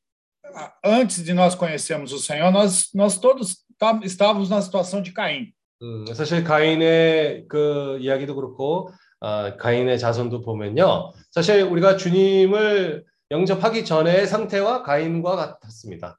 a- 0.45 0.74
antes 0.84 1.24
de 1.24 1.34
nós 1.34 1.56
conhecermos 1.56 2.12
o 2.14 2.20
Senhor, 2.20 2.52
nós, 2.52 2.90
nós 2.94 3.18
todos 3.20 3.66
tá- 3.78 3.99
estávamos 4.03 4.49
na 4.49 4.62
situação 4.62 5.02
de 5.02 5.12
Caim. 5.12 5.53
음, 5.82 6.06
사실 6.14 6.44
가인의 6.44 7.48
그 7.48 7.98
이야기도 7.99 8.36
그렇고 8.36 8.91
아, 9.20 9.56
가인의 9.58 9.98
자손도 9.99 10.41
보면요. 10.41 11.12
사실 11.32 11.64
우리가 11.64 11.98
주님을 11.98 13.03
영접하기 13.32 13.86
전의 13.86 14.28
상태와 14.28 14.84
가인과 14.84 15.36
같았습니다. 15.36 16.18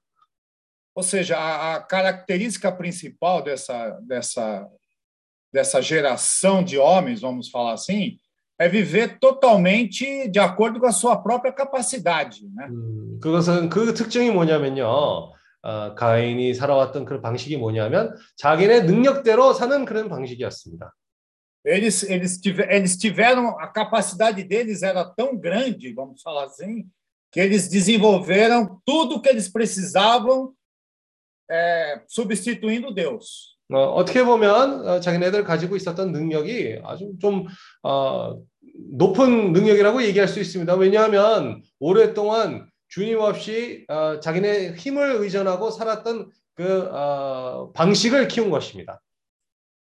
Ou 0.94 1.02
seja, 1.02 1.36
a, 1.38 1.74
a 1.76 1.86
característica 1.86 2.70
principal 2.76 3.42
dessa, 3.42 3.98
dessa, 4.06 4.68
dessa 5.52 5.80
geração 5.80 6.62
de 6.62 6.76
homens, 6.78 7.20
vamos 7.22 7.48
falar 7.48 7.72
assim, 7.72 8.18
é 8.58 8.68
viver 8.68 9.18
totalmente 9.18 10.28
de 10.28 10.38
acordo 10.38 10.78
com 10.78 10.86
a 10.86 10.92
sua 10.92 11.16
própria 11.16 11.52
capacidade. 11.52 12.46
Né? 12.54 12.68
음, 12.70 13.18
그것은 13.20 13.68
그 13.68 13.92
특징이 13.94 14.30
뭐냐면요. 14.30 15.32
아, 15.64 15.94
가인이 15.94 16.54
살아왔던 16.54 17.04
그런 17.04 17.22
방식이 17.22 17.56
뭐냐면 17.56 18.16
자기네 18.36 18.82
능력대로 18.82 19.52
사는 19.54 19.84
그런 19.84 20.08
방식이었습니다. 20.08 20.92
Eles, 21.64 22.02
eles, 22.02 22.40
tive, 22.40 22.66
eles 22.68 22.96
tiveram, 22.96 23.56
a 23.60 23.68
capacidade 23.68 24.42
deles 24.42 24.82
era 24.82 25.04
tão 25.04 25.38
grande, 25.38 25.92
vamos 25.92 26.20
falar 26.20 26.46
assim, 26.46 26.84
que 27.30 27.38
eles 27.38 27.68
desenvolveram 27.68 28.82
tudo 28.84 29.16
o 29.16 29.22
que 29.22 29.28
eles 29.28 29.48
precisavam, 29.48 30.52
é, 31.48 32.02
substituindo 32.08 32.92
Deus. 32.92 33.55
어, 33.73 33.83
어떻게 33.93 34.23
보면 34.23 34.87
어, 34.87 34.99
자기네들 34.99 35.43
가지고 35.43 35.75
있었던 35.75 36.11
능력이 36.11 36.79
아주 36.83 37.13
좀 37.19 37.47
어, 37.83 38.39
높은 38.91 39.51
능력이라고 39.53 40.03
얘기할 40.03 40.27
수 40.27 40.39
있습니다. 40.39 40.73
왜냐하면 40.75 41.61
오랫동안 41.79 42.69
주님 42.87 43.19
없이 43.19 43.85
어, 43.89 44.19
자기네 44.19 44.73
힘을 44.75 45.17
의존하고 45.17 45.71
살았던 45.71 46.31
그 46.55 46.89
어, 46.91 47.71
방식을 47.73 48.27
키운 48.27 48.49
것입니다. 48.49 49.01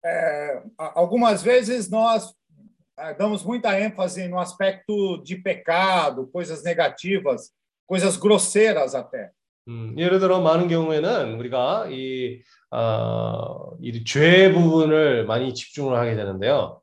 É, 0.04 0.62
algumas 0.94 1.42
vezes 1.42 1.90
nós 1.90 2.32
damos 3.18 3.42
muita 3.42 3.78
ênfase 3.80 4.28
no 4.28 4.38
aspecto 4.38 5.20
de 5.22 5.36
pecado, 5.36 6.28
coisas 6.32 6.62
negativas, 6.62 7.50
coisas 7.86 8.16
grosseiras 8.16 8.94
até. 8.94 9.30
음, 9.68 9.96
예를 9.98 10.20
들어 10.20 10.40
많은 10.40 10.68
경우에는 10.68 11.34
우리가 11.40 11.88
이, 11.90 12.40
어, 12.70 13.76
이죄 13.80 14.52
부분을 14.52 15.24
많이 15.26 15.54
집중을 15.54 15.96
하게 15.96 16.16
되는데요. 16.16 16.80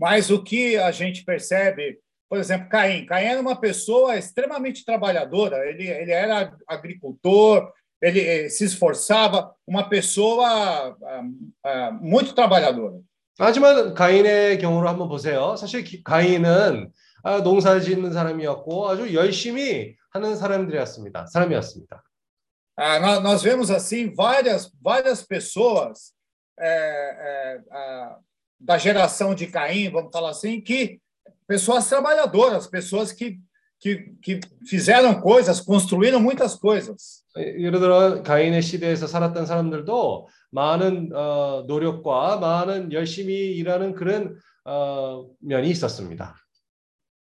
Mas 0.00 0.30
o 0.30 0.42
que 0.42 0.76
a 0.76 0.90
gente 0.90 1.24
percebe, 1.24 1.98
por 2.28 2.38
exemplo, 2.38 2.68
Caim. 2.68 3.06
Caim 3.06 3.26
era 3.26 3.40
uma 3.40 3.54
pessoa 3.60 4.16
extremamente 4.16 4.84
trabalhadora, 4.84 5.56
ele, 5.68 5.88
ele 5.88 6.10
era 6.10 6.52
agricultor, 6.66 7.72
ele 8.02 8.20
eh, 8.20 8.48
se 8.48 8.64
esforçava, 8.64 9.54
uma 9.66 9.88
pessoa 9.88 10.46
ah, 10.48 11.22
ah, 11.64 11.90
muito 11.92 12.34
trabalhadora. 12.34 13.00
하지만 13.38 13.94
가인의 13.94 14.58
경우를 14.58 14.88
한번 14.88 15.08
보세요. 15.08 15.56
사실 15.56 15.82
기- 15.82 16.02
가인은 16.04 16.90
아, 17.24 17.38
농사를 17.40 17.80
짓는 17.80 18.12
사람이었고 18.12 18.88
아주 18.88 19.12
열심히 19.14 19.96
하는 20.10 20.36
사람들이었습니다. 20.36 21.26
사람이었습니다. 21.26 22.02
Ah, 22.77 22.99
nós, 22.99 23.23
nós 23.23 23.43
vemos 23.43 23.69
assim 23.69 24.13
várias, 24.13 24.71
várias 24.81 25.21
pessoas 25.21 26.13
eh, 26.57 27.17
eh, 27.19 27.61
ah, 27.71 28.17
da 28.59 28.77
geração 28.77 29.35
de 29.35 29.47
Caim, 29.47 29.89
vamos 29.89 30.11
falar 30.11 30.29
assim, 30.29 30.61
que 30.61 30.99
pessoas 31.47 31.87
trabalhadoras, 31.89 32.67
pessoas 32.67 33.11
que, 33.11 33.39
que, 33.79 34.13
que 34.21 34.39
fizeram 34.67 35.19
coisas, 35.19 35.59
construíram 35.61 36.19
muitas 36.19 36.55
coisas. 36.55 37.23
예를 37.37 37.79
들어 37.79 38.23
가인의 38.23 38.61
시대에서 38.61 39.07
살았던 39.07 39.45
사람들도 39.45 40.27
많은 40.51 41.11
어, 41.13 41.63
노력과 41.67 42.37
많은 42.37 42.91
열심히 42.91 43.55
일하는 43.55 43.93
그런 43.93 44.37
어, 44.65 45.25
면이 45.39 45.69
있었습니다. 45.69 46.35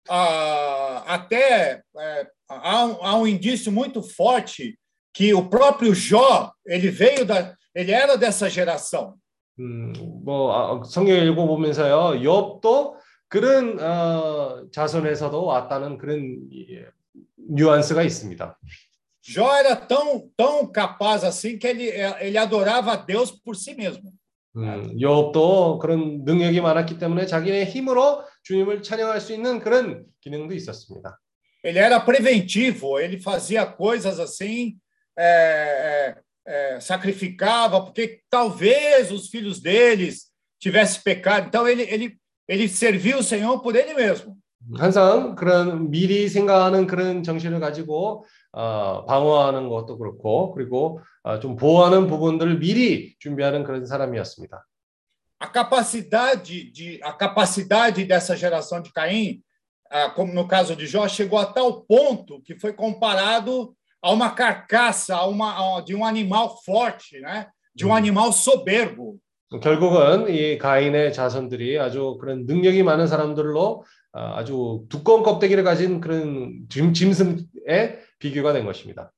Ah, 0.09 1.03
até 1.05 1.83
eh, 1.99 2.27
há, 2.47 2.85
um, 2.85 2.97
há 3.01 3.17
um 3.17 3.27
indício 3.27 3.71
muito 3.73 4.01
forte 4.01 4.79
que 5.12 5.34
o 5.34 5.48
próprio 5.48 5.94
Jó 5.94 6.52
ele 6.66 6.90
veio 6.90 7.24
da 7.24 7.54
ele 7.74 7.92
era 7.92 8.16
dessa 8.16 8.48
geração 8.48 9.14
음, 9.58 9.92
뭐 10.24 10.52
아, 10.52 10.84
성경 10.84 11.16
읽어 11.18 11.46
보면서요, 11.46 12.20
욥도 12.22 12.94
그런 13.28 13.78
어, 13.80 14.64
자손에서도 14.72 15.44
왔다는 15.44 15.98
그런 15.98 16.38
예, 16.52 16.86
뉘앙스가 17.36 18.02
있습니다. 18.02 18.58
Jó 19.24 19.54
era 19.54 19.76
tão 19.76 20.28
tão 20.36 20.66
capaz 20.72 21.22
assim 21.22 21.56
que 21.58 21.66
ele 21.68 21.90
ele 22.20 22.36
adorava 22.38 22.92
a 22.92 22.96
Deus 22.96 23.30
por 23.30 23.54
si 23.54 23.74
mesmo 23.74 24.12
음, 24.56 24.96
욥도 24.98 25.78
그런 25.78 26.24
능력이 26.24 26.60
많았기 26.60 26.98
때문에 26.98 27.26
자기네 27.26 27.64
힘으로 27.66 28.24
주님을 28.42 28.82
찬양할 28.82 29.20
수 29.20 29.32
있는 29.32 29.60
그런 29.60 30.04
기능도 30.20 30.54
있었습니다. 30.54 31.18
ele 31.62 31.78
era 31.78 32.00
preventivo 32.04 32.98
ele 32.98 33.18
fazia 33.20 33.64
coisas 33.64 34.18
assim 34.18 34.76
eh, 35.17 36.15
eh, 36.15 36.21
é, 36.47 36.79
sacrificava, 36.79 37.81
porque 37.81 38.21
talvez 38.29 39.11
os 39.11 39.27
filhos 39.27 39.59
deles 39.59 40.27
tivessem 40.59 41.01
pecado. 41.03 41.47
Então 41.47 41.67
ele, 41.67 41.83
ele, 41.83 42.17
ele 42.47 42.69
serviu 42.69 43.19
o 43.19 43.23
Senhor 43.23 43.59
por 43.61 43.75
ele 43.75 43.93
mesmo. 43.93 44.37
항상 44.75 45.35
그런 45.35 45.89
미리 45.89 46.27
생각하는 46.27 46.87
그런 46.87 47.23
정신을 47.23 47.59
가지고 47.59 48.25
어, 48.51 49.05
방어하는 49.05 49.69
것도 49.69 49.97
그렇고 49.97 50.51
그리고 50.53 50.99
어, 51.23 51.39
좀 51.39 51.55
보호하는 51.55 52.07
부분들을 52.07 52.59
미리 52.59 53.15
준비하는 53.19 53.63
그런 53.63 53.85
사람이었습니다. 53.85 54.65
A 55.39 55.51
capacidade 55.53 56.71
de 56.71 56.99
a 57.03 57.13
capacidade 57.15 58.03
dessa 58.05 58.35
geração 58.35 58.81
de 58.81 58.91
Caim, 58.91 59.43
ah, 59.91 60.09
como 60.09 60.33
no 60.33 60.47
caso 60.47 60.75
de 60.75 60.87
Jó, 60.87 61.07
chegou 61.07 61.37
a 61.37 61.45
tal 61.45 61.83
ponto 61.83 62.41
que 62.41 62.59
foi 62.59 62.73
comparado 62.73 63.77
a 64.01 64.11
uma 64.11 64.31
carcaça, 64.31 65.15
a 65.15 65.25
uma 65.25 65.77
a- 65.77 65.81
de 65.81 65.95
um 65.95 66.05
animal 66.05 66.57
forte, 66.63 67.19
né? 67.19 67.47
De 67.75 67.85
um 67.85 67.93
animal 67.93 68.31
soberbo. 68.31 69.19
결국은 69.61 70.27
이 70.29 70.57
가인의 70.57 71.13
자손들이 71.13 71.79
아주 71.79 72.17
그런 72.19 72.45
능력이 72.45 72.83
많은 72.83 73.07
사람들로 73.07 73.85
어, 74.13 74.19
아주 74.35 74.85
두꺼운 74.89 75.23
껍데기를 75.23 75.63
가진 75.63 76.01
그런 76.01 76.65
짐, 76.69 76.93
짐승에 76.93 77.99
비교가 78.19 78.51
된 78.53 78.65
것입니다. 78.65 79.11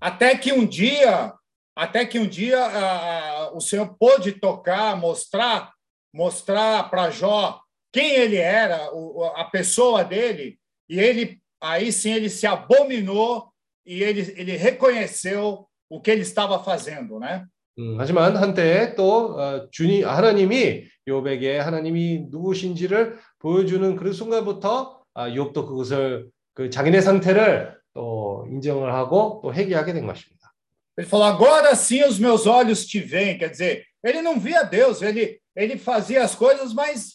Até 0.00 0.36
que 0.36 0.52
um 0.52 0.66
dia, 0.68 1.32
até 1.76 2.04
que 2.04 2.18
um 2.18 2.26
dia 2.28 2.58
ah, 2.58 3.46
ah, 3.48 3.50
o 3.54 3.60
Senhor 3.60 3.96
pôde 3.98 4.32
tocar, 4.32 4.96
mostrar, 4.96 5.72
mostrar 6.12 6.90
para 6.90 7.08
Jó 7.10 7.60
quem 7.92 8.10
ele 8.16 8.36
era, 8.36 8.90
o- 8.92 9.24
a 9.36 9.44
pessoa 9.44 10.02
dele, 10.04 10.58
e 10.88 10.98
ele 10.98 11.38
aí 11.60 11.92
sim 11.92 12.12
ele 12.12 12.28
se 12.28 12.46
abominou 12.46 13.48
e 13.86 14.02
ele, 14.02 14.32
ele 14.36 14.56
reconheceu 14.56 15.66
o 15.88 16.00
que 16.00 16.10
ele 16.10 16.22
estava 16.22 16.62
fazendo, 16.62 17.18
né? 17.18 17.46
음, 17.78 17.96
하지만 17.98 18.36
한때 18.36 18.94
또 18.96 19.38
어, 19.38 19.68
주님 19.70 20.06
하나님이 20.06 20.84
욥에게 21.08 21.56
하나님이 21.56 22.26
누구신지를 22.30 23.18
보여주는 23.38 23.96
그 23.96 24.12
순간부터 24.12 25.02
아, 25.14 25.28
욥도 25.28 25.66
그것을 25.66 26.28
그 26.54 26.70
자기네 26.70 27.00
상태를 27.00 27.76
또 27.94 28.46
인정을 28.50 28.92
하고 28.92 29.40
또 29.42 29.54
회개하게 29.54 29.92
된 29.94 30.06
것입니다. 30.06 30.52
Ele 30.96 31.06
falou: 31.06 31.26
agora 31.26 31.74
sim 31.74 32.04
os 32.04 32.18
meus 32.18 32.46
olhos 32.46 32.84
te 32.84 33.00
veem. 33.00 33.38
Quer 33.38 33.50
dizer, 33.50 33.86
ele 34.04 34.20
não 34.20 34.38
via 34.38 34.62
Deus, 34.62 35.00
ele, 35.00 35.40
ele 35.56 35.78
fazia 35.78 36.22
as 36.22 36.34
coisas, 36.34 36.74
mas 36.74 37.14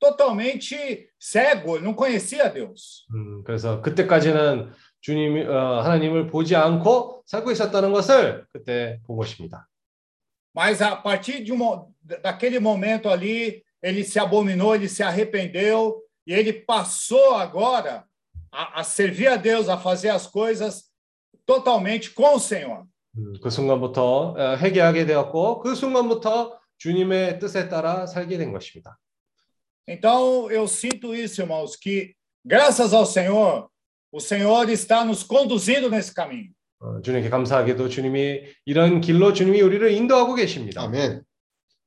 totalmente 0.00 1.08
cego, 1.18 1.76
ele 1.76 1.84
não 1.84 1.94
conhecia 1.94 2.48
Deus. 2.48 3.06
음, 3.14 3.42
그래서 3.44 3.80
그때까지는 3.80 4.72
주님 5.06 5.48
어, 5.48 5.80
하나님을 5.80 6.28
보지 6.28 6.54
않고 6.54 7.22
살고 7.26 7.50
있었다는 7.50 7.92
것을 7.92 8.46
그때 8.52 9.00
본 9.06 9.16
것입니다. 9.16 9.68
Mas 10.54 10.82
a 10.82 10.96
partir 11.02 11.42
de 11.42 11.52
uma, 11.52 11.86
daquele 12.22 12.58
momento 12.60 13.08
ali, 13.08 13.64
ele 13.82 14.04
se 14.04 14.18
abominou, 14.18 14.74
ele 14.74 14.88
se 14.88 15.02
arrependeu 15.02 16.02
e 16.26 16.34
ele 16.34 16.52
passou 16.52 17.34
agora 17.34 18.04
a, 18.50 18.80
a 18.80 18.84
servir 18.84 19.28
a 19.28 19.36
Deus, 19.36 19.68
a 19.68 19.78
fazer 19.78 20.10
as 20.10 20.26
coisas 20.26 20.90
totalmente 21.46 22.10
com 22.10 22.34
o 22.34 22.38
Senhor. 22.38 22.86
음, 23.16 23.34
그 23.42 23.50
순간부터 23.50 24.34
어, 24.36 24.56
회개하게 24.56 25.06
되었고 25.06 25.60
그 25.60 25.74
순간부터 25.74 26.58
주님의 26.78 27.38
뜻에 27.38 27.68
따라 27.68 28.06
살게 28.06 28.38
된 28.38 28.52
것입니다. 28.52 28.98
Então, 29.88 30.50
eu 30.50 30.68
sinto 30.68 31.14
isso, 31.14 31.42
irmãos, 31.42 31.76
que 31.76 32.14
graças 32.44 32.94
ao 32.94 33.04
Senhor, 33.04 33.68
o 34.12 34.20
Senhor 34.20 34.68
está 34.70 35.04
nos 35.04 35.22
conduzindo 35.22 35.88
nesse 35.90 36.12
caminho. 36.14 36.50
어, 36.80 37.00
주님께 37.00 37.30
감사하게도 37.30 37.88
주님이 37.88 38.42
이런 38.66 39.00
길로 39.00 39.32
주님이 39.32 39.62
우리를 39.62 39.90
인도하고 39.92 40.34
계십니다. 40.34 40.82
아멘. 40.82 41.22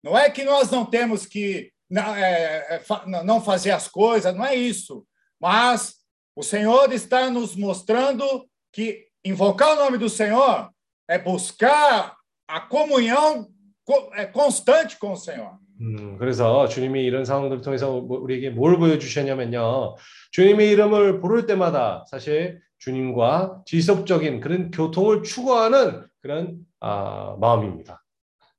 Não 0.03 0.17
é 0.17 0.29
que 0.29 0.43
nós 0.43 0.69
não 0.71 0.85
temos 0.85 1.25
que 1.25 1.71
não, 1.89 2.15
é, 2.15 2.65
é, 2.75 2.79
fa- 2.79 3.05
não 3.05 3.41
fazer 3.41 3.71
as 3.71 3.87
coisas, 3.87 4.33
não 4.35 4.45
é 4.45 4.55
isso. 4.55 5.05
Mas 5.39 5.95
o 6.35 6.41
Senhor 6.43 6.91
está 6.93 7.29
nos 7.29 7.55
mostrando 7.55 8.47
que 8.71 9.07
invocar 9.23 9.73
o 9.73 9.75
nome 9.75 9.97
do 9.97 10.09
Senhor 10.09 10.69
é 11.09 11.17
buscar 11.19 12.15
a 12.47 12.59
comunhão 12.61 13.49
co- 13.83 14.11
é, 14.13 14.25
constante 14.25 14.97
com 14.97 15.11
o 15.11 15.17
Senhor. 15.17 15.57
음, 15.80 16.16
그래서 16.18 16.68
주님이 16.68 17.04
이런 17.04 17.24
상황들을 17.24 17.62
통해서 17.62 18.00
뭐- 18.00 18.20
우리에게 18.20 18.50
뭘 18.50 18.76
보여주셨냐면요. 18.78 19.96
주님의 20.32 20.70
이름을 20.70 21.20
부를 21.20 21.46
때마다 21.46 22.04
사실 22.10 22.60
주님과 22.78 23.62
지속적인 23.66 24.40
그런 24.40 24.70
교통을 24.70 25.22
추구하는 25.22 26.06
그런 26.20 26.58
아, 26.80 27.36
마음입니다. 27.38 28.02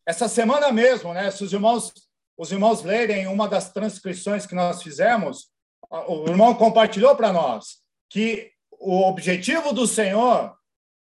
Essa 0.06 0.27
semana 0.27 0.72
mesmo, 0.72 1.14
né, 1.14 1.30
se 1.31 1.43
os 1.43 1.53
irmãos, 1.53 1.93
os 2.38 2.52
irmãos 2.52 2.84
lerem 2.84 3.27
uma 3.27 3.48
das 3.48 3.72
transcrições 3.72 4.45
que 4.48 4.56
nós 4.56 4.81
fizemos, 4.81 5.49
o 6.07 6.26
irmão 6.27 6.53
compartilhou 6.56 7.15
para 7.15 7.31
nós 7.31 7.81
que 8.10 8.52
o 8.72 9.07
objetivo 9.07 9.73
do 9.73 9.85
Senhor 9.85 10.56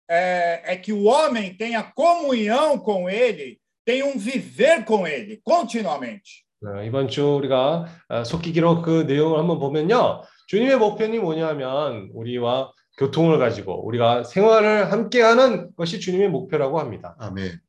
é, 0.08 0.62
é 0.72 0.76
que 0.76 0.92
o 0.92 1.04
homem 1.04 1.54
tenha 1.54 1.82
comunhão 1.82 2.78
com 2.78 3.08
Ele, 3.08 3.59
tenha 3.84 4.04
um 4.06 4.18
viver 4.18 4.84
com 4.84 5.06
Ele 5.06 5.40
continuamente. 5.44 6.44
어, 6.62 6.82
이번 6.82 7.08
주 7.08 7.36
우리가 7.36 7.86
어, 8.08 8.24
속기기로 8.24 8.82
그 8.82 9.02
내용을 9.02 9.38
한번 9.38 9.58
보면요. 9.58 10.22
주님의 10.48 10.76
목표는 10.76 11.22
뭐냐면 11.22 12.10
우리와 12.12 12.72
교통을 12.98 13.38
가지고 13.38 13.86
우리가 13.86 14.24
생활을 14.24 14.92
함께 14.92 15.22
하는 15.22 15.74
것이 15.76 16.00
주님의 16.00 16.28
목표라고 16.28 16.80
합니다. 16.80 17.16
아멘. 17.18 17.60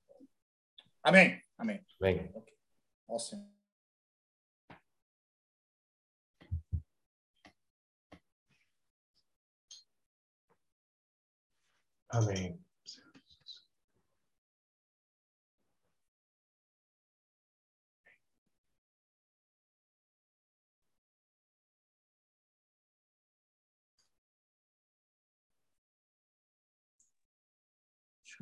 Amém. 1.03 1.41
Amém. 1.57 1.79
네. 1.99 2.31
Ó 3.07 3.17
Senhor. 3.17 3.49
아멘. 12.13 12.70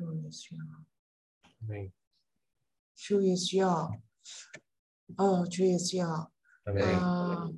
주 0.00 0.22
예수여, 0.24 0.58
아멘. 1.62 1.92
주 2.94 3.22
예수여, 3.22 3.90
어, 5.18 5.44
주 5.48 5.66
예수여. 5.66 6.30
아멘. 6.64 6.84
아, 6.84 7.50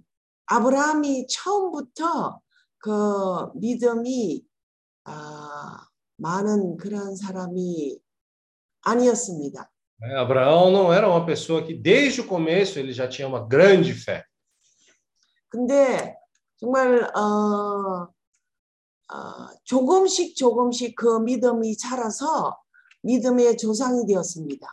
아브라함이 0.47 1.28
처음부터 1.28 2.40
그 2.78 3.52
믿음이 3.55 4.44
아, 5.05 5.86
많은 6.16 6.77
그런 6.78 7.14
사람이 7.14 8.01
아니었습니다. 8.82 9.70
É, 10.05 10.16
Abraão 10.16 10.73
não 10.73 10.93
era 10.93 11.09
uma 11.09 11.24
pessoa 11.24 11.62
que 11.64 11.73
desde 11.73 12.23
o 12.23 12.27
começo 12.27 12.77
ele 12.77 12.93
já 12.93 13.06
tinha 13.06 13.28
uma 13.28 13.47
grande 13.47 13.94
fé. 13.94 14.24
근데 15.48 16.16
정말 16.56 17.05
어, 17.14 17.20
어, 17.20 18.09
조금씩 19.64 20.36
조금씩 20.36 20.94
그 20.97 21.18
믿음이 21.20 21.76
자라서 21.76 22.56
믿음의 23.02 23.56
조상이 23.56 24.06
되었습니다. 24.06 24.66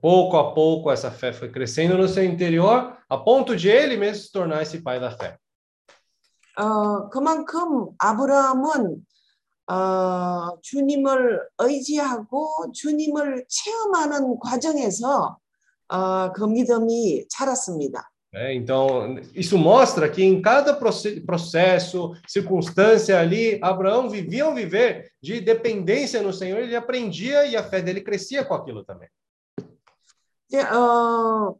Pouco 0.00 0.38
a 0.38 0.54
pouco 0.54 0.90
essa 0.90 1.10
fé 1.10 1.34
foi 1.34 1.52
crescendo 1.52 1.98
no 1.98 2.08
seu 2.08 2.24
interior, 2.24 2.96
a 3.08 3.18
ponto 3.18 3.54
de 3.54 3.68
ele 3.68 3.98
mesmo 3.98 4.22
se 4.22 4.32
tornar 4.32 4.62
esse 4.62 4.82
pai 4.82 4.98
da 4.98 5.10
fé. 5.10 5.36
어, 6.56 7.10
그만큼 7.10 7.90
아브라함은 7.98 9.06
어, 9.68 10.60
주님을 10.62 11.48
의지하고 11.58 12.72
주님을 12.72 13.44
체험하는 13.48 14.38
과정에서 14.38 15.38
어, 15.88 16.32
그 16.32 16.44
믿음이 16.44 17.26
자랐습니다. 17.28 18.10
né? 18.35 18.53
Então, 18.53 19.17
isso 19.33 19.57
mostra 19.57 20.09
que 20.09 20.23
em 20.23 20.41
cada 20.41 20.73
proce- 20.73 21.21
processo, 21.21 22.13
circunstância 22.27 23.19
ali, 23.19 23.59
Abraão 23.61 24.09
vivia 24.09 24.47
um 24.47 24.55
viver 24.55 25.11
de 25.21 25.41
dependência 25.41 26.21
no 26.21 26.31
Senhor, 26.31 26.59
ele 26.59 26.75
aprendia 26.75 27.45
e 27.45 27.55
a 27.55 27.63
fé 27.63 27.81
dele 27.81 28.01
crescia 28.01 28.45
com 28.45 28.53
aquilo 28.53 28.83
também. 28.85 29.09
이제, 30.47 30.61
어, 30.63 31.55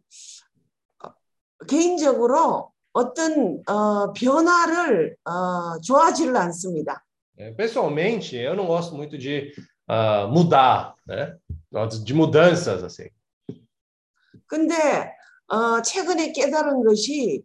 개인적으로 1.67 2.71
어떤 2.93 3.61
어, 3.67 4.11
변화를 4.13 5.15
어, 5.25 5.79
좋아하지를 5.81 6.35
않습니다. 6.35 7.03
É, 7.37 7.51
Pessoalmente, 7.51 8.35
eu 8.35 8.55
não 8.55 8.65
gosto 8.65 8.95
muito 8.95 9.17
de 9.17 9.53
ah, 9.87 10.27
mudar, 10.27 10.95
né? 11.07 11.37
De 12.03 12.13
mudanças, 12.13 12.83
assim. 12.83 13.09
근데 14.47 15.13
어, 15.47 15.81
최근에 15.81 16.31
깨달은 16.31 16.83
것이 16.83 17.43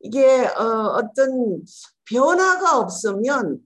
이게 0.00 0.46
어, 0.46 0.96
어떤 0.98 1.62
변화가 2.04 2.78
없으면 2.78 3.58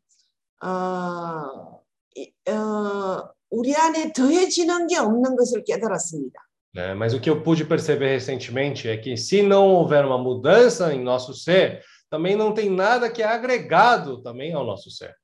어, 0.64 1.80
이- 2.16 2.32
어, 2.50 3.28
우리 3.50 3.74
안에 3.76 4.12
더해지는 4.12 4.86
게 4.86 4.96
없는 4.98 5.36
것을 5.36 5.64
깨달았습니다. 5.64 6.40
né? 6.74 6.94
Mas 6.94 7.12
o 7.12 7.20
que 7.20 7.28
eu 7.28 7.42
pude 7.42 7.66
perceber 7.66 8.08
recentemente 8.14 8.88
é 8.88 8.96
que 8.96 9.14
se 9.16 9.42
não 9.42 9.68
houver 9.74 10.06
uma 10.06 10.16
mudança 10.16 10.94
em 10.94 11.02
nosso 11.04 11.34
ser, 11.34 11.82
também 12.08 12.34
não 12.34 12.54
tem 12.54 12.70
nada 12.70 13.10
que 13.10 13.22
é 13.22 13.26
agregado 13.26 14.22
também 14.22 14.54
ao 14.54 14.64
nosso 14.64 14.90
ser. 14.90 15.14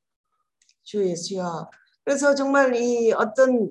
주 0.85 1.03
예수여. 1.03 1.69
그래서 2.04 2.36
정말 2.36 2.76
이 2.76 3.14
어떤 3.14 3.70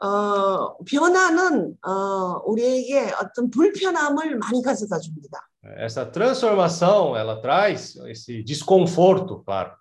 어, 0.00 0.76
변화는 0.84 1.76
어, 1.84 2.42
우리에게 2.46 3.12
어떤 3.20 3.50
불편함을 3.50 4.38
많이 4.38 4.62
가져다 4.62 4.98
줍니다. 4.98 5.48
Essa 5.78 6.10
transformação, 6.10 7.16
ela 7.16 7.40
traz 7.40 7.96
esse 8.08 8.42
desconforto, 8.44 9.44
claro. 9.44 9.72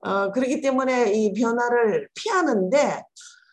어, 0.00 0.30
그렇기 0.32 0.60
때문에 0.60 1.12
이 1.14 1.32
변화를 1.32 2.08
피하는데 2.14 3.02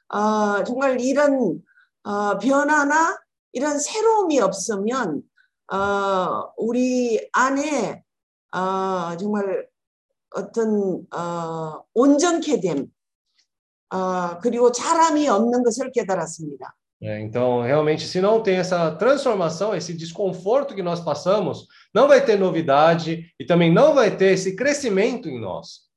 어, 0.09 0.63
정말 0.65 0.99
이런 0.99 1.61
어, 2.03 2.37
변화나 2.37 3.17
이런 3.53 3.79
새로움이 3.79 4.39
없으면 4.39 5.21
어, 5.71 6.51
우리 6.57 7.29
안에 7.31 8.03
어, 8.53 9.15
정말 9.17 9.67
어떤 10.35 11.05
어, 11.13 11.83
온전케 11.93 12.59
됨 12.59 12.87
어, 13.91 14.39
그리고 14.41 14.71
자람이 14.71 15.27
없는 15.27 15.63
것을 15.63 15.91
깨달았습니다. 15.91 16.75
É, 17.03 17.19
então, 17.19 17.63
realmente, 17.63 18.05
se 18.05 18.21
não 18.21 18.43
tem 18.43 18.57
essa 18.57 18.91
transformação, 18.91 19.75
esse 19.75 19.91
desconforto 19.91 20.75
que 20.75 20.83
nós 20.83 20.99
passamos, 20.99 21.67
não 21.91 22.07
vai 22.07 22.23
ter 22.23 22.37
novidade 22.37 23.25
e 23.39 23.45
também 23.45 23.73
não 23.73 23.95
vai 23.95 24.15
ter 24.15 24.33
esse 24.33 24.55
crescimento 24.55 25.27
em 25.27 25.39
nós. 25.39 25.89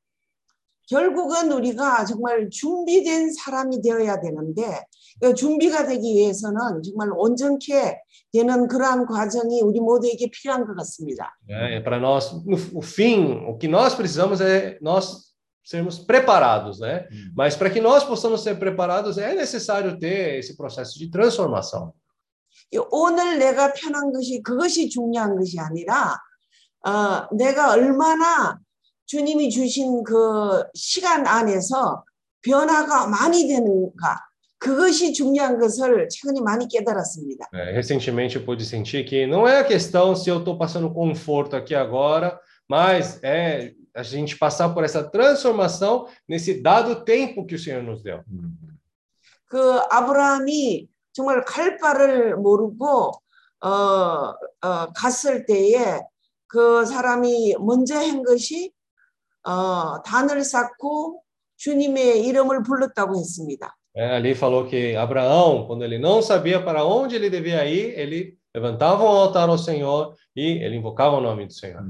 결국은 0.86 1.50
우리가 1.50 2.04
정말 2.04 2.50
준비된 2.50 3.32
사람이 3.32 3.80
되어야 3.80 4.20
되는데 4.20 4.82
그 5.20 5.34
준비가 5.34 5.86
되기 5.86 6.14
위해서는 6.14 6.82
정말 6.82 7.08
온전케 7.16 7.96
되는 8.32 8.68
그러한 8.68 9.06
과정이 9.06 9.62
우리 9.62 9.80
모두에게 9.80 10.28
필요한 10.30 10.66
것 10.66 10.74
같습니다. 10.76 11.32
É, 11.48 11.80
para 11.80 11.98
nós, 11.98 12.32
no 12.44 12.56
o 12.74 12.82
fim, 12.82 13.44
o 13.46 13.56
que 13.56 13.68
nós 13.68 13.94
precisamos 13.94 14.40
é 14.40 14.78
nós 14.82 15.33
sermos 15.63 15.99
preparados, 15.99 16.79
né? 16.79 17.07
Mas 17.35 17.55
para 17.55 17.69
que 17.69 17.79
nós 17.79 18.03
possamos 18.03 18.41
ser 18.41 18.57
preparados, 18.57 19.17
é 19.17 19.35
necessário 19.35 19.99
ter 19.99 20.39
esse 20.39 20.57
processo 20.57 20.97
de 20.97 21.09
transformação. 21.09 21.93
이 22.71 22.79
오늘 22.91 23.37
내가 23.39 23.73
편한 23.73 24.11
것이 24.11 24.41
그것이 24.41 24.89
중요한 24.89 25.35
것이 25.35 25.59
아니라 25.59 26.17
어, 26.85 27.27
내가 27.35 27.71
얼마나 27.71 28.59
주님이 29.05 29.49
주신 29.49 30.03
그 30.03 30.63
시간 30.73 31.25
안에서 31.25 32.03
변화가 32.41 33.07
많이 33.07 33.47
되는가 33.47 34.19
그것이 34.59 35.13
중요한 35.13 35.57
것을 35.59 36.07
최근에 36.09 36.41
많이 36.41 36.67
깨달았습니다. 36.67 37.47
É, 37.53 37.71
recentemente 37.71 38.35
eu 38.35 38.45
pude 38.45 38.65
sentir 38.65 39.05
que 39.05 39.25
não 39.25 39.47
é 39.47 39.59
a 39.59 39.63
questão 39.63 40.15
se 40.15 40.29
eu 40.29 40.39
estou 40.39 40.57
passando 40.57 40.93
conforto 40.93 41.55
aqui 41.55 41.73
agora, 41.73 42.39
mas 42.67 43.19
é 43.23 43.73
a 43.95 44.03
gente 44.03 44.37
passar 44.37 44.69
por 44.69 44.83
essa 44.83 45.03
transformação 45.03 46.07
nesse 46.27 46.61
dado 46.61 47.03
tempo 47.03 47.45
que 47.45 47.55
o 47.55 47.59
Senhor 47.59 47.83
nos 47.83 48.01
deu. 48.01 48.23
그 49.47 49.79
아브라함이 49.89 50.87
정말 51.11 51.43
갈 51.43 51.77
바를 51.77 52.37
모르고 52.37 53.11
어, 53.61 53.67
어, 53.67 54.93
갔을 54.95 55.45
때에 55.45 55.99
그 56.47 56.85
사람이 56.85 57.55
먼저 57.59 57.97
한 57.97 58.23
것이 58.23 58.71
어, 59.43 60.01
단을 60.03 60.43
쌓고 60.43 61.23
주님의 61.57 62.25
이름을 62.25 62.63
불렀다고 62.63 63.17
했습니다. 63.17 63.75
É, 63.95 64.15
ali 64.15 64.35
falou 64.35 64.67
que 64.67 64.95
Abraão, 64.95 65.65
quando 65.65 65.83
ele 65.83 65.97
não 65.97 66.21
sabia 66.21 66.63
para 66.63 66.85
onde 66.85 67.15
ele 67.15 67.29
devia 67.29 67.65
ir, 67.65 67.99
ele 67.99 68.37
levantava 68.53 69.03
um 69.03 69.07
altar 69.07 69.49
ao 69.49 69.57
Senhor 69.57 70.15
e 70.35 70.63
ele 70.63 70.77
invocava 70.77 71.17
o 71.17 71.21
nome 71.21 71.47
do 71.47 71.53
Senhor. 71.53 71.83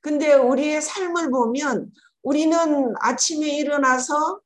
근데 0.00 0.34
우리의 0.34 0.80
삶을 0.80 1.30
보면 1.30 1.90
우리는 2.22 2.94
아침에 3.00 3.48
일어나서 3.56 4.40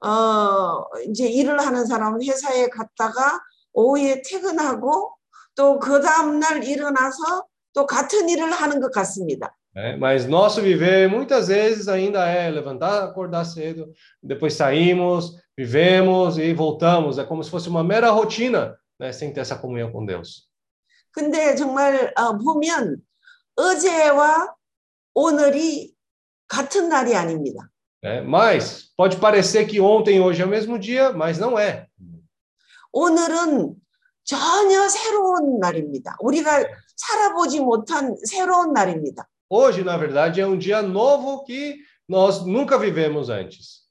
어 0.00 0.84
이제 1.08 1.26
일을 1.28 1.58
하는 1.60 1.86
사람은 1.86 2.22
회사에 2.22 2.68
갔다가 2.68 3.40
오후에 3.72 4.22
퇴근하고 4.22 5.14
또 5.54 5.78
그 5.78 6.00
다음 6.00 6.40
날 6.40 6.64
일어나서 6.64 7.46
또 7.72 7.86
같은 7.86 8.28
일을 8.28 8.50
하는 8.52 8.80
것 8.80 8.90
같습니다. 8.92 9.54
né? 9.74 9.96
Mas 9.96 10.26
nosso 10.26 10.60
viver 10.62 11.08
muitas 11.08 11.48
vezes 11.48 11.88
ainda 11.88 12.26
é 12.28 12.48
levantar, 12.50 13.02
acordar 13.02 13.44
cedo, 13.44 13.92
depois 14.22 14.54
saímos, 14.54 15.36
vivemos 15.56 16.38
e 16.38 16.54
voltamos. 16.54 17.18
É 17.18 17.24
como 17.24 17.42
se 17.42 17.50
fosse 17.50 17.68
uma 17.68 17.82
mera 17.82 18.10
rotina, 18.10 18.76
né? 18.98 19.10
sem 19.12 19.32
ter 19.32 19.40
essa 19.40 19.56
comunhão 19.56 19.90
com 19.90 20.04
Deus. 20.06 20.48
근데 21.12 21.54
정말 21.54 22.12
어, 22.16 22.36
보면 22.38 22.96
어제와 23.56 24.54
오늘이 25.14 25.94
같은 26.48 26.88
날이 26.88 27.14
아닙니다. 27.14 27.70
né? 28.02 28.20
Mas 28.20 28.92
pode 28.96 29.16
parecer 29.16 29.66
que 29.66 29.80
ontem 29.80 30.16
e 30.16 30.20
hoje 30.20 30.42
é 30.42 30.44
o 30.44 30.48
mesmo 30.48 30.78
dia, 30.78 31.12
mas 31.12 31.38
não 31.38 31.58
é. 31.58 31.86
오늘은 32.92 33.74
전혀 34.24 34.88
새로운 34.88 35.58
날입니다. 35.58 36.16
우리가 36.20 36.64
살아보지 36.96 37.60
못한 37.60 38.14
새로운 38.24 38.72
날입니다. 38.72 39.26
Hoje, 39.50 39.82
na 39.84 39.96
verdade, 39.96 40.40
é 40.40 40.46
um 40.46 40.58
dia 40.58 40.80
novo 40.82 41.44
que 41.44 41.76
nós 42.08 42.44
nunca 42.46 42.78
vivemos 42.78 43.30
antes. 43.30 43.84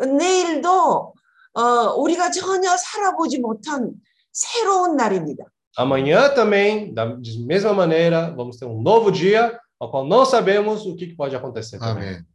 내일도 0.00 1.14
어, 1.54 1.62
우리가 1.96 2.30
전혀 2.30 2.76
살아보지 2.76 3.38
못한 3.38 3.92
새로운 4.32 4.96
날입니다. 4.96 5.44
Amanhã 5.78 6.34
também, 6.34 6.92
da 6.92 7.16
mesma 7.46 7.72
maneira, 7.72 8.30
vamos 8.36 8.58
ter 8.58 8.66
um 8.66 8.80
novo 8.82 9.10
dia, 9.10 9.58
ao 9.82 9.90
qual 9.90 10.06
não 10.06 10.24
sabemos 10.24 10.86
o 10.86 10.94
que 10.94 11.16
pode 11.16 11.34
acontecer. 11.34 11.78
também. 11.80 12.08
아멘. 12.08 12.26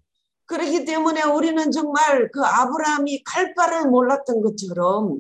그렇기 0.48 0.86
때문에 0.86 1.24
우리는 1.24 1.72
정말 1.72 2.30
그 2.32 2.42
아브라함이 2.44 3.24
갈 3.24 3.54
바를 3.54 3.90
몰랐던 3.90 4.42
것처럼 4.42 5.20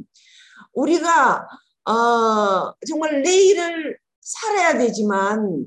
우리가 0.73 1.47
어, 1.85 2.73
정말 2.85 3.21
내일을 3.21 3.97
살아야 4.19 4.77
되지만 4.77 5.65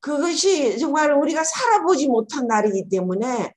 그것이 0.00 0.78
정말 0.78 1.12
우리가 1.12 1.44
살아보지 1.44 2.08
못한 2.08 2.46
날이기 2.48 2.88
때문에 2.88 3.52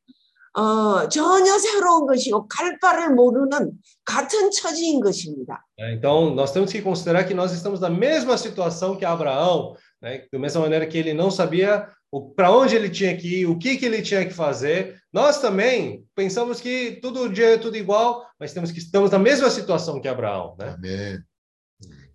어, 0.53 1.09
전혀 1.09 1.57
새로운 1.57 2.07
것이고 2.07 2.47
갈 2.47 2.79
바를 2.79 3.13
모르는 3.13 3.73
같은 4.05 4.51
처지인 4.51 5.01
것입니다. 5.01 5.65
Então, 5.77 6.33
nós 6.35 6.51
temos 6.51 6.71
que 6.71 6.81
considerar 6.81 7.25
que 7.25 7.33
nós 7.33 7.51
estamos 7.51 7.79
na 7.79 7.89
mesma 7.89 8.37
situação 8.37 8.95
que 8.95 9.05
Abraão, 9.05 9.75
né? 10.01 10.25
da 10.31 10.39
mesma 10.39 10.61
maneira 10.61 10.87
que 10.87 10.97
ele 10.97 11.13
não 11.13 11.29
sabia 11.29 11.87
para 12.36 12.50
onde 12.52 12.76
ele 12.76 12.90
tinha 12.90 13.16
que 13.16 13.40
ir, 13.40 13.46
o 13.46 13.58
que, 13.58 13.76
que 13.76 13.86
ele 13.86 14.02
tinha 14.02 14.26
que 14.26 14.34
fazer. 14.34 15.00
Nós 15.12 15.40
também 15.40 16.04
pensamos 16.14 16.60
que 16.60 16.98
todo 17.00 17.28
dia 17.28 17.54
é 17.54 17.58
tudo 17.58 17.76
igual, 17.76 18.26
mas 18.38 18.52
temos 18.52 18.70
que 18.70 18.78
estamos 18.78 19.10
na 19.10 19.18
mesma 19.18 19.48
situação 19.50 20.00
que 20.00 20.08
Abraão. 20.08 20.56
Né? 20.58 20.74
아멘. 20.76 21.24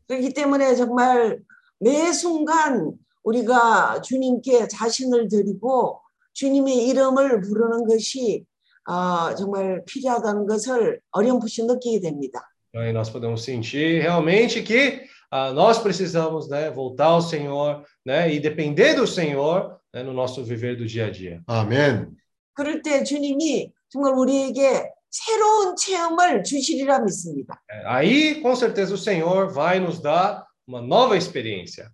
그렇기 0.07 0.33
때문에 0.33 0.75
정말 0.75 1.39
매 1.79 2.13
순간 2.13 2.93
우리가 3.23 4.01
주님께 4.01 4.67
자신을 4.67 5.27
드리고 5.27 5.99
주님의 6.33 6.87
이름을 6.87 7.41
부르는 7.41 7.85
것이 7.85 8.45
어, 8.87 9.35
정말 9.35 9.83
필요하다는 9.85 10.45
것을 10.47 11.01
어렴풋이 11.11 11.65
느끼게 11.65 11.99
됩니다. 11.99 12.41
Então, 12.69 12.81
aí 12.81 12.93
nós 12.93 13.09
podemos 13.09 13.43
sentir 13.43 14.01
realmente 14.01 14.61
que 14.61 15.01
ah, 15.31 15.51
nós 15.51 15.77
precisamos 15.79 16.47
né, 16.47 16.71
voltar 16.71 17.07
ao 17.07 17.21
Senhor 17.21 17.83
né, 18.05 18.31
e 18.31 18.39
depender 18.39 18.93
do 18.93 19.05
Senhor 19.05 19.77
né, 19.92 20.02
no 20.02 20.12
nosso 20.12 20.42
viver 20.44 20.76
do 20.76 20.86
dia 20.86 21.06
a 21.06 21.10
dia. 21.10 21.42
아멘. 21.46 22.16
그럴 22.54 22.82
때 22.82 23.04
주님이 23.04 23.72
정말 23.88 24.14
우리에게 24.14 24.90
새로운 25.10 25.76
체험을 25.76 26.42
주시리라 26.42 27.00
믿습니다. 27.00 27.62
Aí, 27.86 28.40
com 28.40 28.54
certeza, 28.56 28.94
o 28.94 28.98
Senhor 28.98 29.52
vai 29.52 29.78
nos 29.78 30.00
dar 30.00 30.46
uma 30.66 30.80
nova 30.80 31.16
experiência. 31.16 31.90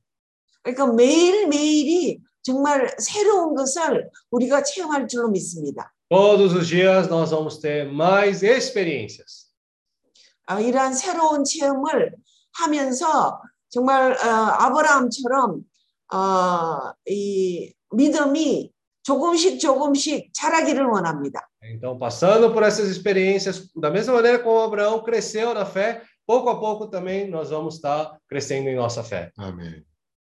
그러니까 0.63 0.87
매일매일이 0.93 2.21
정말 2.43 2.95
새로운 2.99 3.55
것을 3.55 4.09
우리가 4.31 4.63
체험할 4.63 5.09
줄로 5.09 5.29
믿습니다. 5.31 5.93
Todos 6.09 6.55
os 6.55 6.67
dias 6.67 7.09
nós 7.09 7.31
vamos 7.31 7.59
ter 7.59 7.85
mais 7.85 8.43
experiências. 8.43 9.49
아, 10.47 10.61
이러한 10.61 10.95
새로운 10.95 11.45
체험을 11.45 12.15
하면서 12.55 13.43
정말 13.69 14.13
어, 14.13 14.27
아브라함처럼 14.27 15.61
어, 16.15 16.93
이 17.07 17.75
믿음이 17.93 18.73
조금씩 19.03 19.59
조금씩 19.59 20.33
자라기를 20.35 20.85
원합니다. 20.85 21.49
Então, 21.63 21.99
passando 21.99 22.53
por 22.53 22.63
essas 22.63 22.89
experiências, 22.89 23.71
da 23.75 23.91
mesma 23.91 24.15
maneira 24.15 24.39
como 24.39 24.61
Abraão 24.61 25.03
cresceu 25.03 25.55
na 25.55 25.65
fé, 25.65 26.03
pouco 26.27 26.51
a 26.51 26.61
pouco 26.61 26.89
também 26.89 27.29
nós 27.29 27.51
vamos 27.51 27.77
estar 27.77 28.19
crescendo 28.29 28.69
em 28.69 28.77
nossa 28.77 29.03
fé. 29.03 29.31
아멘. 29.39 29.85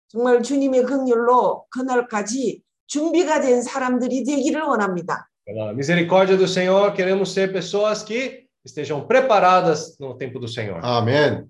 정말 0.10 0.44
주님의 0.44 0.84
긍휼로 0.84 1.66
그날까지 1.72 2.62
준비가 2.88 3.42
된 3.42 3.62
사람들이 3.62 4.24
되기를 4.24 4.62
원합니다. 4.62 5.30
Pela 5.46 5.74
misericórdia 5.74 6.38
do 6.38 6.48
Senhor, 6.48 6.94
queremos 6.94 7.34
ser 7.34 7.52
pessoas 7.52 8.04
que 8.04 8.48
estejam 8.64 9.06
preparadas 9.08 9.98
no 10.00 10.16
tempo 10.18 10.40
do 10.40 10.48
Senhor. 10.48 10.80
아멘. 10.84 11.48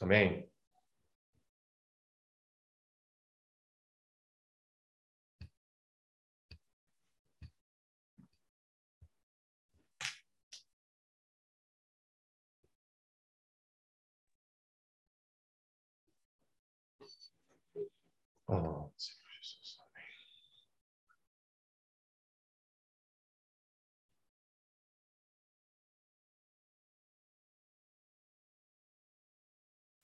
Amém. 0.00 0.47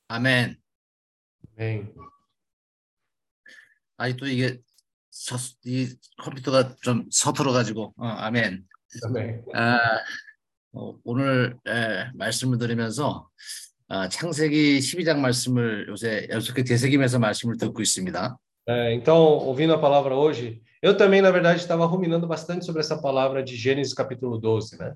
Amém. 0.08 0.56
아멘. 1.56 1.94
아직도 3.96 4.26
이게 4.26 4.60
서, 5.10 5.36
이 5.64 5.96
컴퓨터가 6.22 6.76
좀 6.82 7.08
서툴어 7.10 7.52
가지고 7.52 7.94
어, 7.96 8.06
아멘. 8.06 8.66
Amém. 9.06 9.42
아, 9.54 9.78
어, 10.72 10.98
오늘 11.04 11.56
에, 11.66 12.10
말씀을 12.14 12.58
들으면서 12.58 13.30
아, 13.87 14.07
창세기 14.07 14.79
12장 14.79 15.17
말씀을 15.17 15.87
요새 15.89 16.27
연속해 16.29 16.63
되새기면서 16.63 17.19
말씀을 17.19 17.57
듣고 17.57 17.81
있습니다. 17.81 18.37
É, 18.67 18.93
então, 18.93 19.17
ouvindo 19.17 19.73
a 19.73 19.79
palavra 19.79 20.15
hoje, 20.15 20.61
eu 20.81 20.95
também, 20.95 21.21
na 21.21 21.31
verdade, 21.31 21.59
estava 21.59 21.87
ruminando 21.87 22.27
bastante 22.27 22.65
sobre 22.65 22.81
essa 22.81 23.01
palavra 23.01 23.43
de 23.43 23.55
Gênesis 23.55 23.95
capítulo 23.95 24.37
12, 24.37 24.77
né? 24.77 24.93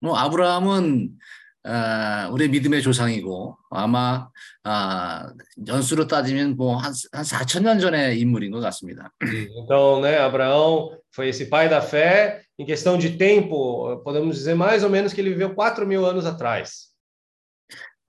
뭐 0.00 0.16
아브라함은 0.16 1.18
아, 1.64 2.28
우리 2.30 2.48
믿음의 2.48 2.82
조상이고 2.82 3.56
아마 3.70 4.28
아, 4.62 5.32
연수로 5.66 6.06
따지면 6.06 6.56
뭐한한 6.56 6.92
4천 7.24 7.62
년 7.62 7.80
전의 7.80 8.20
인물인 8.20 8.52
것 8.52 8.60
같습니다. 8.60 9.10
Então, 9.56 10.00
né, 10.00 10.18
Abraão 10.18 10.96
foi 11.10 11.28
esse 11.28 11.46
pai 11.46 11.68
da 11.68 11.80
fé. 11.80 12.42
Em 12.58 12.66
questão 12.66 12.96
de 12.96 13.16
tempo, 13.16 14.00
podemos 14.04 14.36
dizer 14.36 14.54
mais 14.54 14.84
ou 14.84 14.90
menos 14.90 15.12
que 15.12 15.20
ele 15.20 15.30
viveu 15.30 15.54
4 15.54 15.86
mil 15.86 16.06
anos 16.06 16.26
atrás. 16.26 16.87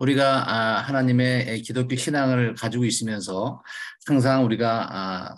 우리가 0.01 0.51
아, 0.51 0.81
하나님의 0.81 1.63
기독교 1.63 1.95
신앙을 1.95 2.55
가지고 2.55 2.85
있으면서 2.85 3.63
항상 4.07 4.45
우리가 4.45 4.89
아, 4.91 5.35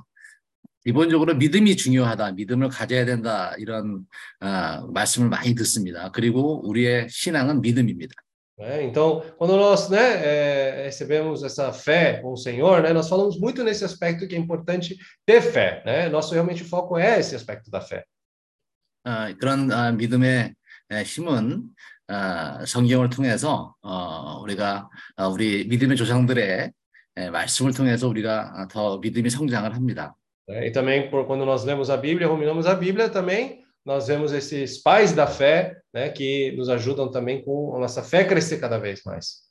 기본적으로 0.85 1.35
믿음이 1.35 1.77
중요하다, 1.77 2.33
믿음을 2.33 2.69
가져야 2.69 3.05
된다 3.05 3.55
이런 3.59 4.05
아, 4.41 4.85
말씀을 4.93 5.29
많이 5.29 5.55
듣습니다. 5.55 6.11
그리고 6.11 6.67
우리의 6.67 7.09
신앙은 7.11 7.61
믿음입니다. 7.61 8.15
né? 8.59 8.85
Então, 8.85 9.23
quando 9.39 9.57
nós 9.57 9.89
né, 9.89 9.99
é, 9.99 10.85
recebemos 10.85 11.43
essa 11.43 11.73
fé 11.73 12.21
com 12.21 12.33
o 12.33 12.37
Senhor, 12.37 12.83
né, 12.83 12.93
nós 12.93 13.09
falamos 13.09 13.39
muito 13.39 13.65
nesse 13.65 13.85
aspecto 13.85 14.29
que 14.29 14.37
é 14.37 14.39
importante 14.39 14.97
ter 15.27 15.41
fé. 15.41 15.83
Né? 15.85 16.09
Nosso 16.09 16.33
realmente 16.33 16.63
foco 16.63 16.97
é 16.97 17.19
esse 17.19 17.35
aspecto 17.35 17.71
da 17.71 17.81
fé. 17.81 18.05
아, 19.05 19.35
그런 19.35 19.73
아, 19.73 19.91
믿음의 19.91 20.55
에, 20.93 21.03
힘은 21.03 21.65
아, 21.65 21.83
성경을 22.67 23.11
통해서 23.11 23.75
어, 23.83 24.41
우리가 24.43 24.89
아, 25.17 25.27
우리 25.29 25.67
믿음의 25.67 25.97
조상들의 25.97 26.73
에, 27.17 27.31
말씀을 27.31 27.73
통해서 27.73 28.09
우리가 28.09 28.53
아, 28.55 28.69
더 28.69 28.99
믿음이 28.99 29.31
성장을 29.31 29.75
합니다. 29.75 30.15
E 30.49 30.73
também, 30.73 31.09
por, 31.11 31.27
quando 31.27 31.45
nós 31.45 31.65
lemos 31.65 31.89
a 31.89 31.97
Bíblia, 31.97 32.27
ruminamos 32.27 32.67
a 32.67 32.75
Bíblia, 32.75 33.09
também 33.09 33.63
nós 33.87 34.09
vemos 34.09 34.33
esses 34.33 34.83
pais 34.83 35.13
da 35.13 35.27
fé 35.27 35.77
né, 35.95 36.11
que 36.11 36.53
nos 36.57 36.69
ajudam 36.69 37.11
também 37.11 37.43
com 37.45 37.77
a 37.77 37.79
nossa 37.81 38.03
fé 38.03 38.25
crescer 38.25 38.59
cada 38.59 38.79
vez 38.79 39.03
mais. 39.05 39.43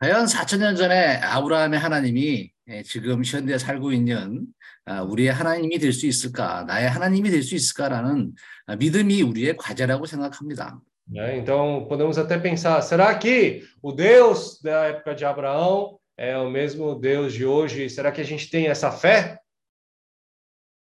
과연 0.00 0.26
4천 0.26 0.58
년 0.58 0.74
전에 0.74 1.16
아브라함의 1.18 1.78
하나님이 1.78 2.50
에, 2.68 2.82
지금 2.82 3.22
현대에 3.24 3.58
살고 3.58 3.92
있는 3.92 4.46
아, 4.84 5.02
우리의 5.02 5.32
하나님이 5.32 5.78
될 5.78 5.92
수 5.92 6.06
있을까, 6.06 6.64
나의 6.64 6.88
하나님이 6.88 7.30
될 7.30 7.42
수 7.42 7.54
있을까라는 7.54 8.32
아, 8.66 8.76
믿음이 8.76 9.22
우리의 9.22 9.56
과제라고 9.56 10.06
생각합니다. 10.06 10.80
né? 11.07 11.37
Então, 11.37 11.85
podemos 11.87 12.17
até 12.17 12.37
pensar: 12.37 12.81
será 12.81 13.15
que 13.15 13.63
o 13.81 13.91
Deus 13.91 14.59
da 14.61 14.85
época 14.85 15.15
de 15.15 15.25
Abraão 15.25 15.99
é 16.17 16.37
o 16.37 16.49
mesmo 16.49 16.95
Deus 16.95 17.33
de 17.33 17.45
hoje? 17.45 17.89
Será 17.89 18.11
que 18.11 18.21
a 18.21 18.25
gente 18.25 18.49
tem 18.49 18.67
essa 18.67 18.91
fé? 18.91 19.39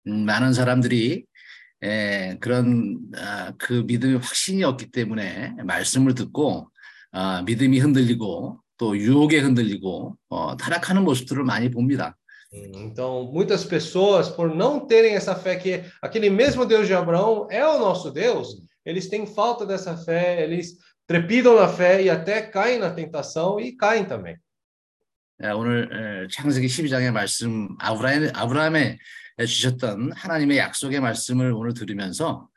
음, 0.07 0.25
많은 0.25 0.53
사람들이 0.55 1.27
에, 1.83 2.39
그런 2.41 2.99
아, 3.17 3.53
그 3.59 3.85
믿음의 3.87 4.19
확신이 4.19 4.65
없기 4.65 4.91
때문에 4.91 5.55
말씀을 5.65 6.15
듣고 6.15 6.71
아, 7.13 7.43
믿음이 7.43 7.79
흔들리고 7.79 8.61
또 8.79 8.97
유혹에 8.97 9.39
흔들리고 9.41 10.17
어, 10.29 10.57
타락하는 10.57 11.05
모습들을 11.05 11.45
많이 11.45 11.71
봅니다. 11.71 12.17
Hum, 12.51 12.73
Então, 12.77 13.31
muitas 13.31 13.63
pessoas, 13.65 14.31
por 14.31 14.55
não 14.55 14.87
terem 14.87 15.15
essa 15.15 15.35
fé 15.35 15.57
que 15.57 15.85
aquele 16.01 16.31
mesmo 16.31 16.65
Deus 16.65 16.87
de 16.87 16.95
Abraão 16.95 17.47
é 17.51 17.67
o 17.67 17.79
nosso 17.79 18.11
Deus, 18.11 18.63
eles 18.85 19.09
têm 19.09 19.27
falta 19.27 19.67
dessa 19.67 19.97
fé, 19.97 20.43
eles 20.43 20.77
trepidam 21.07 21.57
na 21.57 21.69
fé 21.69 22.03
e 22.03 22.11
até 22.11 22.43
caem 22.43 22.79
na 22.79 22.91
tentação 22.91 23.59
e 23.61 23.77
caem 23.77 24.05
também. 24.05 24.37
에, 25.41 25.51
오늘 25.51 26.25
에, 26.25 26.29
창세기 26.29 26.67
12장의 26.67 27.13
말씀 27.13 27.69
아브라함, 27.79 28.31
아브라함에 28.35 28.99
주셨던 29.47 30.13
하나님의 30.13 30.59
약속의 30.59 31.01
말씀을 31.01 31.53
오늘 31.53 31.75
들으면서 31.75 32.49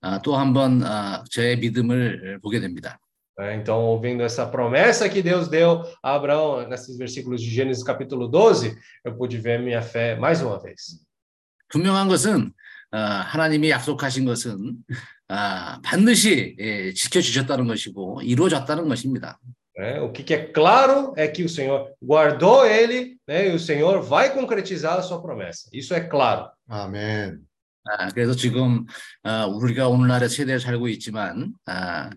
아, 0.00 0.22
또 0.22 0.36
한번 0.36 0.82
아, 0.82 1.22
저의 1.30 1.58
믿음을 1.58 2.40
보게 2.42 2.60
됩니다. 2.60 2.98
né? 3.40 3.54
Então, 3.56 3.80
ouvindo 3.80 4.22
essa 4.22 4.46
promessa 4.46 5.08
que 5.08 5.22
Deus 5.22 5.48
deu 5.48 5.82
a 6.02 6.14
Abraão 6.14 6.68
nesses 6.68 6.96
versículos 6.96 7.40
de 7.42 7.50
Gênesis 7.50 7.82
capítulo 7.82 8.28
12, 8.28 8.76
eu 9.04 9.16
pude 9.16 9.38
ver 9.38 9.58
minha 9.60 9.82
fé 9.82 10.14
mais 10.14 10.42
uma 10.42 10.58
vez. 10.58 11.00
분명한 11.68 12.08
것은 12.08 12.52
아, 12.90 13.20
하나님이 13.20 13.70
약속하신 13.70 14.24
것은 14.24 14.76
아, 15.27 15.79
반드시 15.83 16.55
예, 16.59 16.93
지켜주셨다는 16.93 17.67
것이고 17.67 18.21
이루어졌다는 18.23 18.87
것입니다. 18.87 19.39
né? 19.77 19.99
O 19.99 20.11
que, 20.11 20.23
que 20.23 20.33
é 20.33 20.51
claro 20.53 21.13
é 21.17 21.27
que 21.27 21.43
o 21.43 21.49
Senhor 21.49 21.91
guardou 22.01 22.65
ele 22.65 23.17
né? 23.27 23.49
e 23.49 23.53
o 23.53 23.59
Senhor 23.59 24.01
vai 24.01 24.33
concretizar 24.33 24.97
a 24.97 25.01
sua 25.01 25.21
promessa. 25.21 25.69
Isso 25.73 25.93
é 25.93 26.01
claro. 26.01 26.49
아멘. 26.69 27.39
아, 27.87 28.09
그래서 28.09 28.33
지금 28.35 28.85
아, 29.23 29.45
우리가 29.45 29.87
오늘날의 29.87 30.29
세대에 30.29 30.59
살고 30.59 30.87
있지만 30.89 31.53
아, 31.65 32.09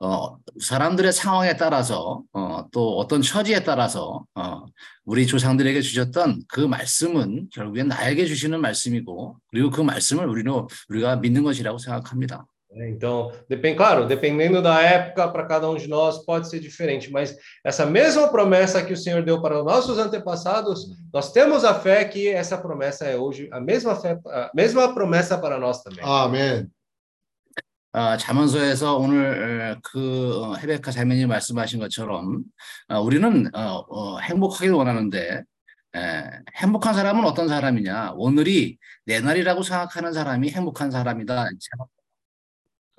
어, 0.00 0.38
사람들의 0.60 1.12
상황에 1.12 1.56
따라서 1.56 2.22
어, 2.32 2.66
또 2.70 2.98
어떤 2.98 3.20
처지에 3.20 3.64
따라서 3.64 4.24
어, 4.34 4.64
우리 5.04 5.26
조상들에게 5.26 5.80
주셨던 5.80 6.44
그 6.48 6.60
말씀은 6.60 7.48
결국엔 7.52 7.88
나에게 7.88 8.26
주시는 8.26 8.60
말씀이고 8.60 9.36
그리고 9.50 9.70
그 9.70 9.80
말씀을 9.80 10.26
우리는 10.28 10.52
우리가 10.88 11.16
믿는 11.16 11.42
것이라고 11.42 11.78
생각합니다. 11.78 12.46
Então, 12.70 13.32
depende, 13.48 13.76
claro, 13.76 14.06
dependendo 14.06 14.60
da 14.60 14.82
época, 14.82 15.26
para 15.28 15.46
cada 15.46 15.70
um 15.70 15.76
de 15.76 15.88
nós 15.88 16.18
pode 16.18 16.48
ser 16.48 16.60
diferente, 16.60 17.10
mas 17.10 17.34
essa 17.64 17.86
mesma 17.86 18.28
promessa 18.28 18.84
que 18.84 18.92
o 18.92 18.96
Senhor 18.96 19.22
deu 19.24 19.40
para 19.40 19.58
os 19.58 19.64
nossos 19.64 19.98
antepassados, 19.98 20.86
nós 21.12 21.32
temos 21.32 21.64
a 21.64 21.72
fé 21.74 22.04
que 22.04 22.28
essa 22.28 22.58
promessa 22.58 23.06
é 23.06 23.16
hoje 23.16 23.48
a 23.50 23.58
mesma 23.58 23.96
fé, 23.96 24.18
a 24.26 24.50
mesma 24.54 24.94
promessa 24.94 25.38
para 25.38 25.58
nós 25.58 25.82
também. 25.82 26.04
아멘. 26.04 26.68
아, 27.92 28.16
잠언서에서 28.18 28.98
오늘 28.98 29.76
어, 29.76 29.80
그 29.82 30.42
어, 30.42 30.56
헤베카 30.56 30.90
자매님 30.90 31.28
말씀하신 31.28 31.80
것처럼 31.80 32.42
어, 32.88 33.00
우리는 33.00 33.46
어, 33.54 33.84
어, 33.88 34.18
행복하길 34.20 34.72
원하는데 34.72 35.42
에, 35.96 36.24
행복한 36.56 36.92
사람은 36.92 37.24
어떤 37.24 37.48
사람이냐? 37.48 38.12
오늘이 38.16 38.76
내 39.06 39.20
날이라고 39.20 39.62
생각하는 39.62 40.12
사람이 40.12 40.50
행복한 40.50 40.90
사람이다. 40.90 41.46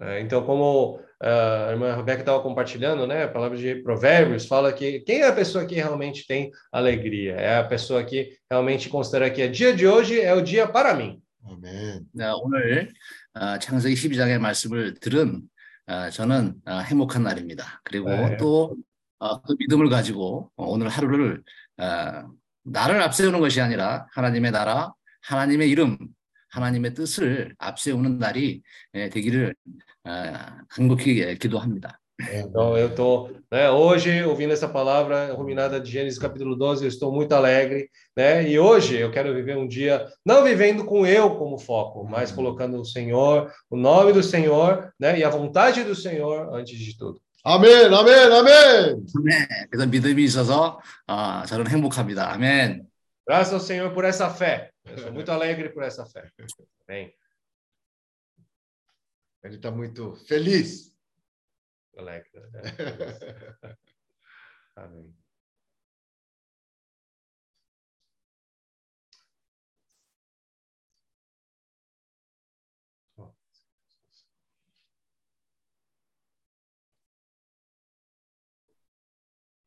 É, 0.01 0.21
então, 0.21 0.45
como 0.45 1.01
ah, 1.21 1.67
a 1.67 1.71
irmã 1.71 1.93
Rebeca 1.93 2.21
estava 2.21 2.41
compartilhando, 2.41 3.05
né, 3.05 3.23
a 3.23 3.27
palavra 3.27 3.57
de 3.57 3.75
Provérbios 3.83 4.47
fala 4.47 4.71
que 4.71 5.01
quem 5.01 5.21
é 5.21 5.27
a 5.27 5.33
pessoa 5.33 5.65
que 5.65 5.75
realmente 5.75 6.25
tem 6.25 6.51
alegria? 6.71 7.33
É 7.33 7.57
a 7.57 7.65
pessoa 7.65 8.01
que 8.03 8.37
realmente 8.49 8.87
considera 8.87 9.29
que 9.29 9.43
o 9.43 9.51
dia 9.51 9.73
de 9.73 9.85
hoje 9.85 10.19
é 10.21 10.33
o 10.33 10.41
dia 10.41 10.67
para 10.67 10.93
mim. 10.93 11.21
아멘. 11.45 12.05
네, 12.13 12.31
오늘 12.41 12.93
어, 13.33 13.57
창세기 13.59 13.95
12장의 13.95 14.39
말씀을 14.39 14.95
들은 14.95 15.41
어, 15.87 16.09
저는 16.09 16.55
어, 16.65 16.79
행복한 16.79 17.23
날입니다. 17.23 17.81
그리고 17.83 18.09
네. 18.09 18.37
또 18.37 18.75
어, 19.19 19.41
그 19.41 19.55
믿음을 19.57 19.89
가지고 19.89 20.51
어, 20.55 20.65
오늘 20.65 20.89
하루를 20.89 21.41
어, 21.77 22.29
나를 22.63 23.01
앞세우는 23.01 23.39
것이 23.39 23.61
아니라 23.61 24.07
하나님의 24.11 24.51
나라, 24.51 24.93
하나님의 25.23 25.69
이름, 25.69 25.97
하나님의 26.49 26.93
뜻을 26.93 27.55
앞세우는 27.57 28.19
날이 28.19 28.61
예, 28.95 29.09
되기를 29.09 29.55
어, 30.03 30.11
행복히 30.77 31.19
예, 31.19 31.35
기도합니다. 31.35 31.98
Então, 32.32 32.78
eu 32.78 32.88
estou, 32.88 33.34
né, 33.50 33.68
hoje, 33.70 34.22
ouvindo 34.22 34.52
essa 34.52 34.68
palavra 34.68 35.32
ruminada 35.32 35.80
de 35.80 35.90
Gênesis 35.90 36.18
capítulo 36.18 36.54
12, 36.54 36.84
eu 36.84 36.88
estou 36.88 37.12
muito 37.12 37.32
alegre, 37.32 37.90
né? 38.16 38.48
E 38.48 38.56
hoje 38.56 38.96
eu 38.96 39.10
quero 39.10 39.34
viver 39.34 39.56
um 39.56 39.66
dia, 39.66 40.06
não 40.24 40.44
vivendo 40.44 40.84
com 40.84 41.04
eu 41.04 41.36
como 41.36 41.58
foco, 41.58 42.04
mas 42.04 42.30
colocando 42.30 42.80
o 42.80 42.84
Senhor, 42.84 43.52
o 43.68 43.76
nome 43.76 44.12
do 44.12 44.22
Senhor, 44.22 44.92
né? 44.98 45.18
E 45.18 45.24
a 45.24 45.28
vontade 45.28 45.82
do 45.82 45.94
Senhor 45.94 46.54
antes 46.54 46.78
de 46.78 46.96
tudo. 46.96 47.20
아멘, 47.46 47.92
아멘, 47.92 48.32
아멘. 48.32 49.06
네, 49.26 49.66
그래서 49.70 49.86
믿음이 49.86 50.24
있어서 50.24 50.80
어, 51.06 51.44
저는 51.46 51.68
행복합니다. 51.68 52.32
아멘. 52.32 52.86
Graças 53.26 53.52
ao 53.52 53.60
Senhor 53.60 53.92
por 53.92 54.04
essa 54.04 54.30
fé. 54.30 54.70
Eu 54.84 54.98
sou 54.98 55.12
muito 55.12 55.30
alegre 55.30 55.68
por 55.70 55.82
essa 55.82 56.06
fé. 56.06 56.30
Amém. 56.88 57.12
Ele 59.42 59.56
está 59.56 59.70
muito 59.70 60.14
feliz. 60.26 60.87
Alegre. 61.99 62.31
né? 62.51 62.61
Amém. 64.75 65.13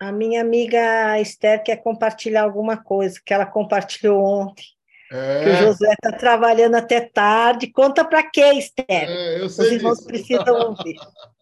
A 0.00 0.10
minha 0.10 0.40
amiga 0.40 1.20
Esther 1.20 1.62
quer 1.62 1.76
compartilhar 1.76 2.42
alguma 2.42 2.76
coisa 2.82 3.20
que 3.24 3.32
ela 3.32 3.46
compartilhou 3.46 4.20
ontem. 4.20 4.64
Que 5.08 5.16
o 5.16 5.52
É, 5.52 5.56
Josué 5.56 5.92
está 5.92 6.16
trabalhando 6.18 6.74
até 6.74 7.00
tarde. 7.00 7.70
Conta 7.70 8.04
para 8.04 8.28
quê, 8.28 8.54
Esther? 8.54 8.86
é, 8.88 9.40
eu 9.40 9.44
Os 9.46 9.60
irmãos 9.60 9.98
disso. 9.98 10.08
precisam 10.08 10.58
ouvir. 10.70 10.96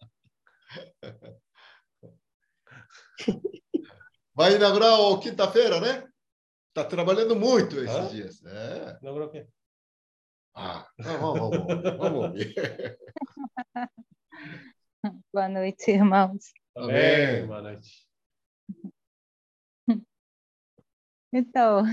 Vai 4.33 4.55
inaugurar 4.55 4.99
o 4.99 5.19
quinta-feira, 5.19 5.79
né? 5.79 6.07
Está 6.69 6.85
trabalhando 6.85 7.35
muito 7.35 7.77
esses 7.79 7.95
Hã? 7.95 8.07
dias. 8.07 8.45
É. 8.45 8.97
Não, 9.01 9.13
por 9.13 9.29
quê? 9.31 9.47
Ah, 10.55 10.87
vamos, 10.97 11.39
vamos, 11.39 11.83
vamos 11.97 12.25
ouvir. 12.25 12.53
Boa 15.33 15.49
noite, 15.49 15.91
irmãos. 15.91 16.53
Amém. 16.75 16.95
Amém. 16.95 17.47
Boa 17.47 17.61
noite. 17.61 18.07
Então, 21.33 21.83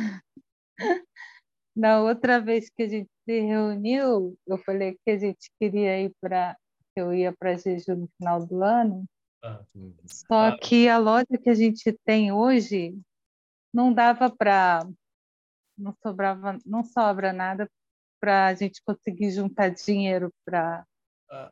na 1.76 2.02
outra 2.02 2.40
vez 2.40 2.68
que 2.68 2.82
a 2.82 2.88
gente 2.88 3.08
se 3.24 3.40
reuniu, 3.40 4.36
eu 4.44 4.58
falei 4.58 4.98
que 5.04 5.10
a 5.12 5.16
gente 5.16 5.48
queria 5.60 6.02
ir 6.02 6.12
para, 6.20 6.56
eu 6.96 7.14
ia 7.14 7.32
para 7.32 7.56
Jeju 7.56 7.94
no 7.94 8.08
final 8.16 8.44
do 8.44 8.64
ano. 8.64 9.06
Ah. 9.42 9.64
Só 10.06 10.48
ah. 10.48 10.58
que 10.58 10.88
a 10.88 10.98
loja 10.98 11.38
que 11.42 11.48
a 11.48 11.54
gente 11.54 11.92
tem 12.04 12.32
hoje 12.32 12.98
não 13.72 13.92
dava 13.92 14.30
para 14.30 14.86
não 15.76 15.94
sobrava 16.02 16.58
não 16.66 16.82
sobra 16.82 17.32
nada 17.32 17.70
para 18.20 18.46
a 18.46 18.54
gente 18.54 18.82
conseguir 18.84 19.30
juntar 19.30 19.68
dinheiro 19.68 20.32
para 20.44 20.84
ah. 21.30 21.50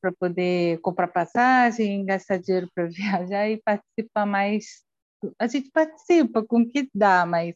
para 0.00 0.12
poder 0.12 0.80
comprar 0.80 1.08
passagem, 1.08 2.04
gastar 2.04 2.38
dinheiro 2.38 2.68
para 2.74 2.86
viajar 3.28 3.48
e 3.48 3.62
participar 3.62 4.26
mais. 4.26 4.84
A 5.38 5.46
gente 5.46 5.70
participa 5.70 6.44
com 6.44 6.62
o 6.62 6.68
que 6.68 6.88
dá, 6.94 7.26
mas 7.26 7.54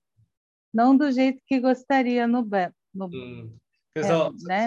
não 0.72 0.96
do 0.96 1.10
jeito 1.10 1.42
que 1.46 1.60
gostaria 1.60 2.26
no 2.26 2.46
no 2.94 3.06
hum. 3.06 3.56
Pessoal, 3.94 4.34
é, 4.51 4.66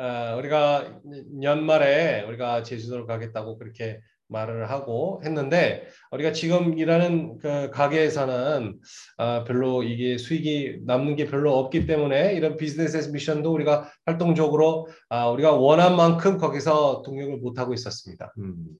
어, 0.00 0.36
우리가 0.38 1.02
연말에 1.42 2.22
우리가 2.22 2.62
제주도를 2.62 3.06
가겠다고 3.06 3.58
그렇게 3.58 4.00
말을 4.28 4.70
하고 4.70 5.20
했는데 5.24 5.88
우리가 6.12 6.32
지금 6.32 6.78
일하는 6.78 7.36
그 7.36 7.68
가게에서는 7.70 8.78
아, 9.18 9.44
별로 9.44 9.82
이게 9.82 10.16
수익이 10.16 10.84
남는 10.86 11.16
게 11.16 11.26
별로 11.26 11.58
없기 11.58 11.86
때문에 11.86 12.32
이런 12.34 12.56
비즈니스 12.56 12.96
미션도 13.10 13.52
우리가 13.52 13.90
활동적으로 14.06 14.88
아, 15.10 15.28
우리가 15.28 15.52
원한 15.52 15.96
만큼 15.96 16.38
거기서 16.38 17.02
동력을 17.02 17.36
못 17.38 17.58
하고 17.58 17.74
있었습니다. 17.74 18.32
음. 18.38 18.78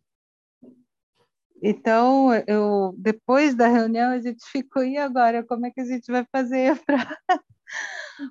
Então, 1.62 2.32
eu 2.48 2.94
depois 2.96 3.54
da 3.54 3.68
reunião 3.68 4.12
a 4.12 4.18
gente 4.18 4.42
ficou, 4.50 4.82
e 4.82 4.96
agora? 4.96 5.44
Como 5.44 5.66
é 5.66 5.70
que 5.70 5.82
a 5.82 5.84
gente 5.84 6.10
vai 6.10 6.24
fazer 6.32 6.74
para 6.86 7.06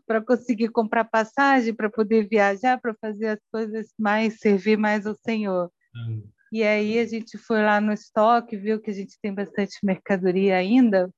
para 0.06 0.20
conseguir 0.20 0.68
comprar 0.68 1.04
passagem, 1.04 1.74
para 1.74 1.90
poder 1.90 2.28
viajar, 2.28 2.80
para 2.80 2.94
fazer 3.00 3.28
as 3.28 3.40
coisas 3.52 3.88
mais, 3.98 4.38
servir 4.38 4.76
mais 4.76 5.06
ao 5.06 5.14
Senhor? 5.24 5.70
음, 5.94 6.22
E 6.52 6.62
aí 6.62 6.98
a 6.98 7.06
gente 7.06 7.36
foi 7.36 7.62
lá 7.62 7.80
no 7.80 7.92
estoque, 7.92 8.56
viu 8.56 8.80
que 8.80 8.90
a 8.90 8.94
gente 8.94 9.18
tem 9.20 9.34
bastante 9.34 9.78
mercadoria 9.82 10.56
ainda 10.56 11.10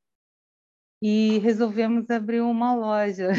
e 1.03 1.39
resolvemos 1.39 2.09
abrir 2.11 2.41
uma 2.41 2.75
loja. 2.75 3.33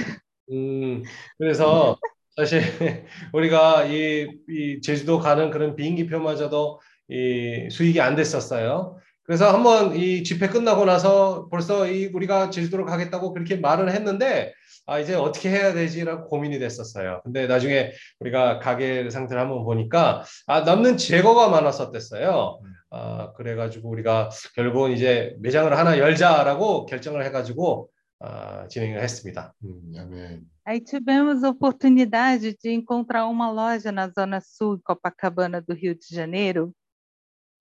음, 0.50 1.04
그래서 1.38 1.98
사실 2.36 2.62
우리가 3.34 3.86
이, 3.86 4.30
이 4.48 4.82
제주도 4.82 5.20
가는 5.20 5.50
그런 5.50 5.76
비행기표마저도 5.76 6.80
이 7.10 7.68
수익이 7.72 8.00
안 8.00 8.16
됐었어요. 8.16 9.00
그래서 9.33 9.51
한번 9.51 9.97
이 9.97 10.23
집회 10.25 10.47
끝나고 10.47 10.85
나서 10.85 11.49
벌써 11.49 11.89
이 11.89 12.05
우리가 12.13 12.51
제주도로 12.51 12.85
가겠다고 12.85 13.33
그렇게 13.33 13.57
말을 13.57 13.91
했는데 13.91 14.53
아 14.85 14.99
이제 14.99 15.15
어떻게 15.15 15.49
해야 15.49 15.73
되지라고 15.73 16.29
고민이 16.29 16.59
됐었어요. 16.59 17.23
근데 17.25 17.47
나중에 17.47 17.93
우리가 18.21 18.59
가게 18.59 19.09
상태를 19.09 19.41
한번 19.41 19.65
보니까 19.65 20.23
아 20.47 20.61
남는 20.61 20.99
재고가 20.99 21.49
많았었댔어요. 21.49 22.61
아 22.91 23.33
그래가지고 23.33 23.89
우리가 23.89 24.29
결국은 24.55 24.93
이제 24.93 25.35
매장을 25.41 25.75
하나 25.79 25.97
열자라고 25.97 26.85
결정을 26.85 27.25
해가지고 27.25 27.89
아, 28.21 28.69
진행을 28.69 29.03
했습니다. 29.03 29.55
음, 29.65 29.95
아멘. 29.99 30.43
Aí 30.67 30.81
tivemos 30.81 31.43
a 31.43 31.49
oportunidade 31.49 32.55
de 32.63 32.71
encontrar 32.71 33.27
uma 33.27 33.51
loja 33.51 33.91
na 33.91 34.09
Zona 34.11 34.41
Sul, 34.41 34.77
em 34.77 34.81
Copacabana 34.85 35.61
do 35.61 35.75
Rio 35.75 35.95
de 35.95 36.15
Janeiro, 36.15 36.73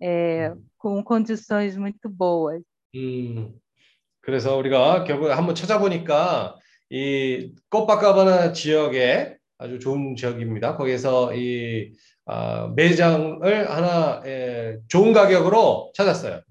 é, 0.01 0.53
com 0.77 1.03
condições 1.03 1.77
muito 1.77 2.09
boas. 2.09 2.63
음, 2.95 3.53
그래서 4.21 4.57
우리가 4.57 5.03
결국 5.03 5.29
한번 5.29 5.55
찾아보니까 5.55 6.55
이 6.89 7.53
코파카바나 7.69 8.51
지역에 8.53 9.37
아주 9.57 9.79
좋은 9.79 10.15
지역입니다. 10.15 10.75
거기서 10.75 11.35
이 11.35 11.93
아, 12.25 12.71
매장을 12.75 13.69
하나 13.69 14.21
예, 14.25 14.79
좋은 14.87 15.13
가격으로 15.13 15.91
찾았어요. 15.95 16.41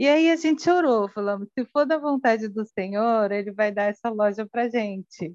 E 0.00 0.06
aí 0.06 0.30
a 0.30 0.36
gente 0.36 0.70
orou, 0.70 1.08
falamos, 1.08 1.48
se 1.52 1.64
for 1.72 1.84
da 1.84 1.98
vontade 1.98 2.48
do 2.48 2.64
Senhor, 2.64 3.32
Ele 3.32 3.50
vai 3.50 3.72
dar 3.72 3.86
essa 3.90 4.08
loja 4.08 4.46
para 4.46 4.68
gente. 4.68 5.34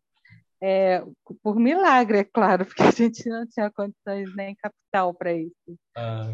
É, 0.65 1.03
por 1.43 1.59
milagre, 1.59 2.19
é 2.19 2.23
claro, 2.23 2.63
porque 2.65 2.83
a 2.83 2.91
gente 2.91 3.27
não 3.27 3.45
tinha 3.45 3.69
condições 3.69 4.33
nem 4.33 4.55
capital 4.55 5.13
para 5.13 5.33
isso. 5.33 5.77
아, 5.95 6.33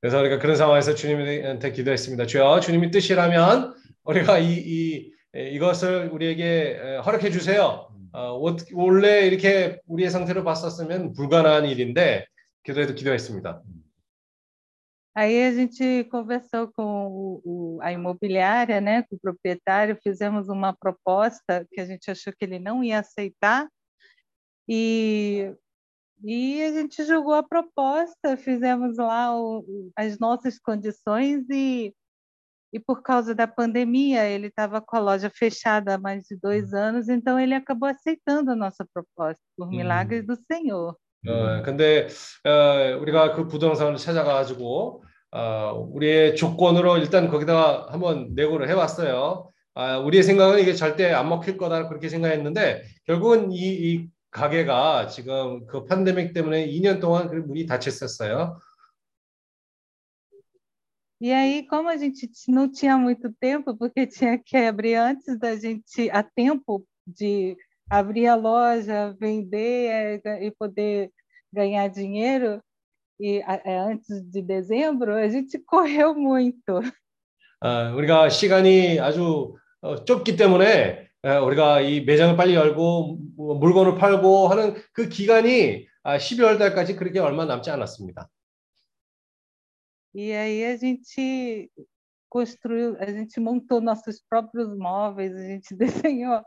그래서 0.00 0.20
우리가 0.20 0.38
그런 0.38 0.54
상황에서 0.54 0.94
주님한테 0.94 1.72
기도했습니다. 1.72 2.26
주여, 2.26 2.60
주님이 2.60 2.92
뜻이라면 2.92 3.74
우리가 4.04 4.38
이, 4.38 4.52
이 4.52 5.12
에, 5.34 5.50
이것을 5.50 6.10
우리에게 6.12 6.78
에, 6.80 6.96
허락해 6.98 7.30
주세요. 7.30 7.88
어, 8.12 8.40
원래 8.74 9.26
이렇게 9.26 9.80
우리의 9.88 10.08
상태로 10.08 10.44
봤었으면 10.44 11.12
불가능한 11.14 11.66
일인데 11.66 12.26
기도해도 12.62 12.94
기도했습니다. 12.94 13.60
Aí 15.16 15.44
a 15.46 15.52
gente 15.52 16.04
conversou 16.10 16.72
com 16.72 17.06
o, 17.06 17.40
o- 17.44 17.78
a 17.82 17.92
imobiliária, 17.92 18.80
né, 18.80 19.02
com 19.04 19.14
o 19.16 19.20
proprietário, 19.20 19.96
fizemos 20.02 20.48
uma 20.48 20.72
proposta 20.74 21.64
que 21.70 21.80
a 21.80 21.84
gente 21.84 22.10
achou 22.10 22.32
que 22.36 22.44
ele 22.44 22.58
não 22.58 22.82
ia 22.82 22.98
aceitar 22.98 23.68
e, 24.68 25.54
e 26.24 26.62
a 26.64 26.72
gente 26.72 27.04
jogou 27.04 27.34
a 27.34 27.42
proposta, 27.42 28.36
fizemos 28.36 28.96
lá 28.96 29.38
o- 29.38 29.90
as 29.96 30.18
nossas 30.18 30.58
condições 30.58 31.44
e, 31.50 31.94
e 32.72 32.80
por 32.80 33.02
causa 33.02 33.34
da 33.34 33.46
pandemia 33.46 34.26
ele 34.28 34.48
estava 34.48 34.80
com 34.80 34.96
a 34.96 35.00
loja 35.00 35.30
fechada 35.30 35.94
há 35.94 35.98
mais 35.98 36.24
de 36.24 36.36
dois 36.36 36.74
anos, 36.74 37.08
então 37.08 37.38
ele 37.38 37.54
acabou 37.54 37.88
aceitando 37.88 38.50
a 38.50 38.56
nossa 38.56 38.84
proposta, 38.92 39.40
por 39.56 39.68
milagres 39.76 40.26
do 40.26 40.34
Senhor. 40.52 40.96
어, 41.26 41.62
근데 41.62 42.08
어, 42.44 42.98
우리가 43.00 43.32
그 43.32 43.48
부동산을 43.48 43.96
찾아가지고 43.96 45.04
어, 45.30 45.88
우리의 45.92 46.36
조건으로 46.36 46.98
일단 46.98 47.28
거기다가 47.28 47.88
한번 47.90 48.34
내고를 48.34 48.68
해왔어요. 48.68 49.50
아, 49.74 49.98
우리의 49.98 50.22
생각은 50.22 50.60
이게 50.60 50.74
절대 50.74 51.10
안 51.10 51.28
먹힐 51.28 51.56
거다 51.56 51.88
그렇게 51.88 52.08
생각했는데 52.08 52.84
결국은 53.06 53.50
이, 53.50 53.58
이 53.58 54.08
가게가 54.30 55.08
지금 55.08 55.66
그 55.66 55.84
팬데믹 55.84 56.32
때문에 56.32 56.66
2년 56.68 57.00
동안 57.00 57.28
그 57.28 57.36
문이 57.36 57.66
닫혔었어요. 57.66 58.58
E 61.20 61.32
aí, 61.32 61.66
como 61.66 61.88
a 61.88 61.96
gente 61.96 62.28
não 62.48 62.70
tinha 62.70 62.98
muito 62.98 63.32
tempo, 63.40 63.74
porque 63.74 64.06
tinha 64.06 64.36
que 64.36 64.56
abrir 64.58 64.96
antes 64.96 65.38
da 65.38 65.56
gente, 65.56 66.10
a 66.10 66.22
tempo 66.22 66.84
de 67.06 67.56
abrir 67.89 68.27
a 68.27 68.35
loja, 68.35 69.15
vender 69.19 69.89
eh, 69.91 70.17
ga- 70.23 70.41
e 70.41 70.51
poder 70.51 71.11
ganhar 71.51 71.87
dinheiro, 71.89 72.61
e 73.19 73.39
é, 73.65 73.77
antes 73.79 74.21
de 74.21 74.41
dezembro, 74.41 75.13
a 75.13 75.27
gente 75.27 75.57
correu 75.59 76.13
muito. 76.15 76.81
아, 77.61 77.91
우리가 77.93 78.29
시간이 78.29 78.99
아주 78.99 79.55
어, 79.81 80.05
좁기 80.05 80.37
때문에 80.37 81.09
에, 81.23 81.37
우리가 81.37 81.81
이 81.81 82.01
매장을 82.05 82.37
빨리 82.37 82.55
열고 82.55 83.19
뭐, 83.35 83.55
물건을 83.55 83.97
팔고 83.97 84.47
하는 84.47 84.75
그 84.93 85.09
기간이 85.09 85.85
아, 86.03 86.17
12월 86.17 86.57
달까지 86.57 86.95
그렇게 86.95 87.19
얼마 87.19 87.45
남지 87.45 87.69
않았습니다. 87.69 88.29
E 90.15 90.31
aí 90.33 90.63
a 90.63 90.75
gente 90.77 91.69
construiu, 92.29 92.97
a 92.99 93.05
gente 93.11 93.39
montou 93.39 93.79
nossos 93.79 94.21
próprios 94.27 94.75
móveis, 94.75 95.35
a 95.35 95.43
gente 95.45 95.75
desenhou 95.75 96.41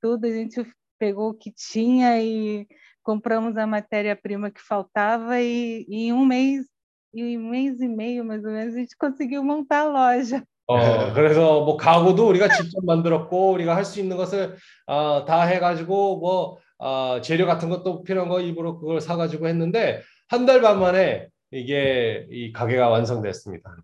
tudo, 0.00 0.26
a 0.26 0.30
gente 0.30 0.64
pegou 0.98 1.30
o 1.30 1.34
que 1.34 1.52
tinha 1.52 2.20
e 2.22 2.66
compramos 3.02 3.56
a 3.56 3.66
matéria-prima 3.66 4.50
que 4.50 4.60
faltava 4.60 5.40
e, 5.40 5.84
e 5.88 6.06
em 6.08 6.12
um 6.12 6.24
mês, 6.26 6.66
em 7.14 7.38
um 7.38 7.50
mês 7.50 7.80
e 7.80 7.88
meio 7.88 8.24
mais 8.24 8.44
ou 8.44 8.50
menos, 8.50 8.74
a 8.74 8.78
gente 8.78 8.96
conseguiu 8.96 9.42
montar 9.44 9.82
a 9.82 10.14
loja. 10.16 10.42
어, 10.70 11.14
그래서 11.14 11.64
뭐 11.64 11.78
가구도 11.78 12.28
우리가 12.28 12.48
직접 12.50 12.84
만들었고 12.84 13.52
우리가 13.52 13.74
할 13.74 13.84
수 13.86 14.00
있는 14.00 14.18
것을 14.18 14.54
어, 14.86 15.24
다 15.24 15.44
해가지고 15.44 16.18
뭐 16.18 16.58
어, 16.76 17.20
재료 17.22 17.46
같은 17.46 17.70
것도 17.70 18.02
필요한 18.02 18.28
거 18.28 18.38
일부러 18.40 18.78
그걸 18.78 19.00
사가지고 19.00 19.48
했는데 19.48 20.02
한 20.28 20.44
달 20.44 20.60
반 20.60 20.78
만에 20.78 21.28
이게 21.50 22.26
이 22.30 22.52
가게가 22.52 22.90
완성됐습니다. 22.90 23.76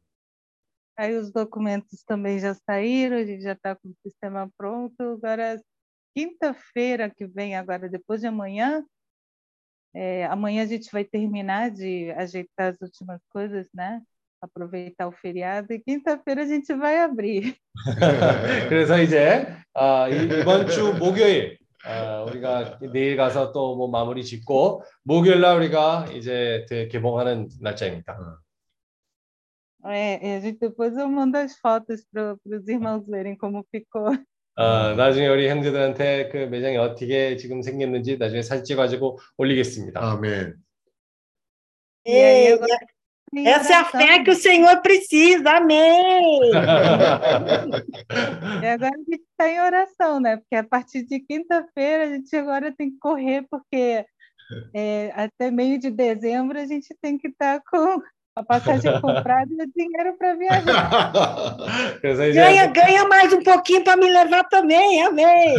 Aí 0.96 1.16
os 1.16 1.32
documentos 1.32 2.04
também 2.06 2.38
já 2.38 2.52
saíram, 2.54 3.16
a 3.16 3.24
gente 3.24 3.42
já 3.42 3.52
está 3.52 3.74
com 3.74 3.88
o 3.88 3.94
sistema 4.06 4.48
pronto. 4.56 5.02
Agora, 5.02 5.58
quinta-feira 6.15 7.09
que 7.09 7.25
vem, 7.25 7.55
agora 7.55 7.89
depois 7.89 8.21
de 8.21 8.27
amanhã, 8.27 8.83
é, 9.93 10.25
amanhã 10.25 10.63
a 10.63 10.67
gente 10.67 10.91
vai 10.91 11.03
terminar 11.03 11.71
de 11.71 12.11
ajeitar 12.11 12.73
as 12.73 12.81
últimas 12.81 13.21
coisas, 13.29 13.67
né? 13.73 14.01
aproveitar 14.41 15.07
o 15.07 15.11
feriado 15.11 15.73
e 15.73 15.79
quinta-feira 15.79 16.43
a 16.43 16.45
gente 16.45 16.73
vai 16.73 16.99
abrir. 16.99 17.55
그래서 18.69 19.01
이제 19.01 19.47
아, 19.73 20.07
이번 20.07 20.67
주 20.67 20.93
목요일 20.97 21.57
아, 21.85 22.23
우리가 22.23 22.79
내일 22.91 23.17
가서 23.17 23.51
또 23.51 23.75
뭐 23.75 23.89
마무리 23.89 24.23
짓고 24.23 24.83
목요일 25.03 25.41
날 25.41 25.57
우리가 25.57 26.07
이제 26.13 26.65
개봉하는 26.91 27.49
날짜입니다. 27.61 28.39
É, 29.85 30.35
a 30.35 30.41
gente 30.41 30.59
depois 30.59 30.97
eu 30.97 31.07
mando 31.07 31.37
as 31.37 31.57
fotos 31.57 32.05
para 32.11 32.35
os 32.45 32.67
irmãos 32.67 33.07
verem 33.07 33.37
como 33.37 33.65
ficou. 33.71 34.11
어, 34.55 34.93
나중에 34.95 35.27
우리 35.27 35.47
형제들한테 35.47 36.29
그 36.29 36.37
매장이 36.37 36.77
어떻게 36.77 37.37
지금 37.37 37.61
생겼는지 37.61 38.17
나중에 38.17 38.41
사진 38.41 38.65
찍어가지고 38.65 39.19
올리겠습니다. 39.37 40.01
아멘. 40.01 40.55
E 42.05 42.11
aí 42.11 42.47
agora 42.53 42.77
Essa 43.35 43.73
é 43.73 43.75
a 43.75 43.85
fé 43.85 44.23
que 44.23 44.31
o 44.31 44.35
Senhor 44.35 44.81
precisa, 44.81 45.51
amém! 45.57 46.51
e 48.63 48.65
agora 48.65 48.91
a 48.91 48.97
gente 48.97 49.21
está 49.21 49.47
em 49.47 49.61
oração, 49.61 50.19
né? 50.19 50.37
Porque 50.37 50.55
a 50.55 50.63
partir 50.63 51.03
de 51.03 51.19
quinta-feira 51.19 52.05
a 52.05 52.07
gente 52.07 52.35
agora 52.35 52.73
tem 52.75 52.89
que 52.89 52.97
correr, 52.97 53.45
porque 53.49 54.03
é, 54.73 55.11
até 55.13 55.51
meio 55.51 55.77
de 55.79 55.91
dezembro 55.91 56.57
a 56.57 56.65
gente 56.65 56.95
tem 56.99 57.19
que 57.19 57.27
estar 57.27 57.59
tá 57.59 57.63
com 57.69 58.01
a 58.36 58.42
passagem 58.42 59.00
comprada 59.00 59.48
e 59.48 59.62
o 59.62 59.66
dinheiro 59.74 60.16
para 60.18 60.34
viajar. 60.34 61.56
ganha, 62.02 62.66
ganha 62.66 63.06
mais 63.06 63.32
um 63.32 63.42
pouquinho 63.42 63.84
para 63.84 63.96
me 63.96 64.10
levar 64.10 64.44
também, 64.48 65.02
amém. 65.02 65.54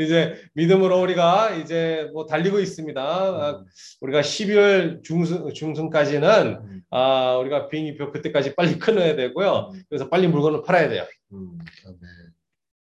이제 0.00 0.40
믿음으로 0.54 1.00
우리가 1.02 1.50
이제 1.56 2.10
뭐 2.14 2.24
달리고 2.24 2.58
있습니다. 2.58 3.64
우리가 4.00 4.22
12월 4.22 5.02
중순 5.02 5.52
중순까지는 5.52 6.82
아 6.90 7.36
우리가 7.38 7.68
비행기표 7.68 8.12
그때까지 8.12 8.54
빨리 8.54 8.78
끊어야 8.78 9.14
되고요. 9.14 9.72
그래서 9.90 10.08
빨리 10.08 10.28
물건을 10.28 10.62
팔아야 10.62 10.88
돼요. 10.88 11.04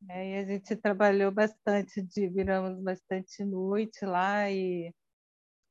É, 0.10 0.30
e 0.30 0.36
a 0.36 0.44
gente 0.44 0.76
trabalhou 0.76 1.32
bastante, 1.32 2.04
de, 2.04 2.28
viramos 2.28 2.78
bastante 2.84 3.44
noite 3.44 4.06
lá 4.06 4.52
e 4.52 4.94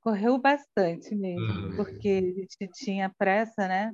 correu 0.03 0.39
bastante 0.39 1.15
mesmo, 1.15 1.47
uhum. 1.47 1.77
porque 1.77 2.09
a 2.09 2.41
gente 2.41 2.69
tinha 2.75 3.13
pressa, 3.17 3.67
né? 3.69 3.93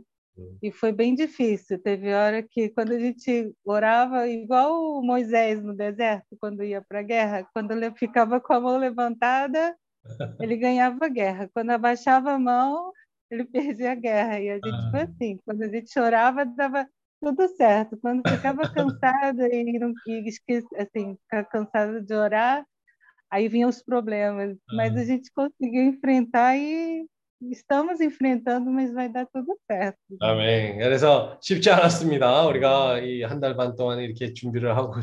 E 0.62 0.70
foi 0.70 0.92
bem 0.92 1.14
difícil. 1.14 1.78
Teve 1.80 2.14
hora 2.14 2.42
que, 2.42 2.68
quando 2.70 2.92
a 2.92 2.98
gente 2.98 3.52
orava, 3.64 4.26
igual 4.28 4.98
o 4.98 5.02
Moisés 5.02 5.62
no 5.62 5.74
deserto, 5.74 6.36
quando 6.40 6.62
ia 6.62 6.80
para 6.80 7.00
a 7.00 7.02
guerra, 7.02 7.48
quando 7.52 7.72
ele 7.72 7.90
ficava 7.92 8.40
com 8.40 8.52
a 8.52 8.60
mão 8.60 8.78
levantada, 8.78 9.76
ele 10.40 10.56
ganhava 10.56 11.06
a 11.06 11.08
guerra. 11.08 11.50
Quando 11.52 11.70
abaixava 11.70 12.32
a 12.32 12.38
mão, 12.38 12.92
ele 13.30 13.44
perdia 13.76 13.92
a 13.92 13.96
guerra. 13.96 14.40
E 14.40 14.50
a 14.50 14.54
gente 14.54 14.90
foi 14.90 15.00
assim: 15.02 15.38
quando 15.44 15.62
a 15.62 15.68
gente 15.68 15.92
chorava, 15.92 16.44
dava 16.44 16.88
tudo 17.20 17.48
certo. 17.56 17.98
Quando 18.00 18.28
ficava 18.28 18.62
cansada 18.72 19.48
e, 19.52 19.78
não, 19.78 19.92
e 20.06 20.24
assim, 20.76 21.18
cansada 21.50 22.00
de 22.00 22.14
orar, 22.14 22.64
aí 23.30 23.48
vinham 23.48 23.68
os 23.68 23.82
problemas, 23.82 24.56
mas 24.74 24.96
a 24.96 25.04
gente 25.04 25.30
conseguiu 25.32 25.82
enfrentar 25.84 26.56
e 26.56 27.06
estamos 27.52 28.00
enfrentando, 28.00 28.68
mas 28.70 28.92
vai 28.92 29.08
dar 29.08 29.24
tudo 29.32 29.56
certo. 29.70 29.98
아멘. 30.20 30.78
그래서 30.78 31.38
쉽지 31.40 31.70
않았습니다. 31.70 32.46
우리가 32.46 32.98
이 33.00 33.22
한 33.22 33.38
달 33.40 33.54
반 33.56 33.76
동안 33.76 34.00
이렇게 34.00 34.32
준비를 34.34 34.76
하고 34.76 34.94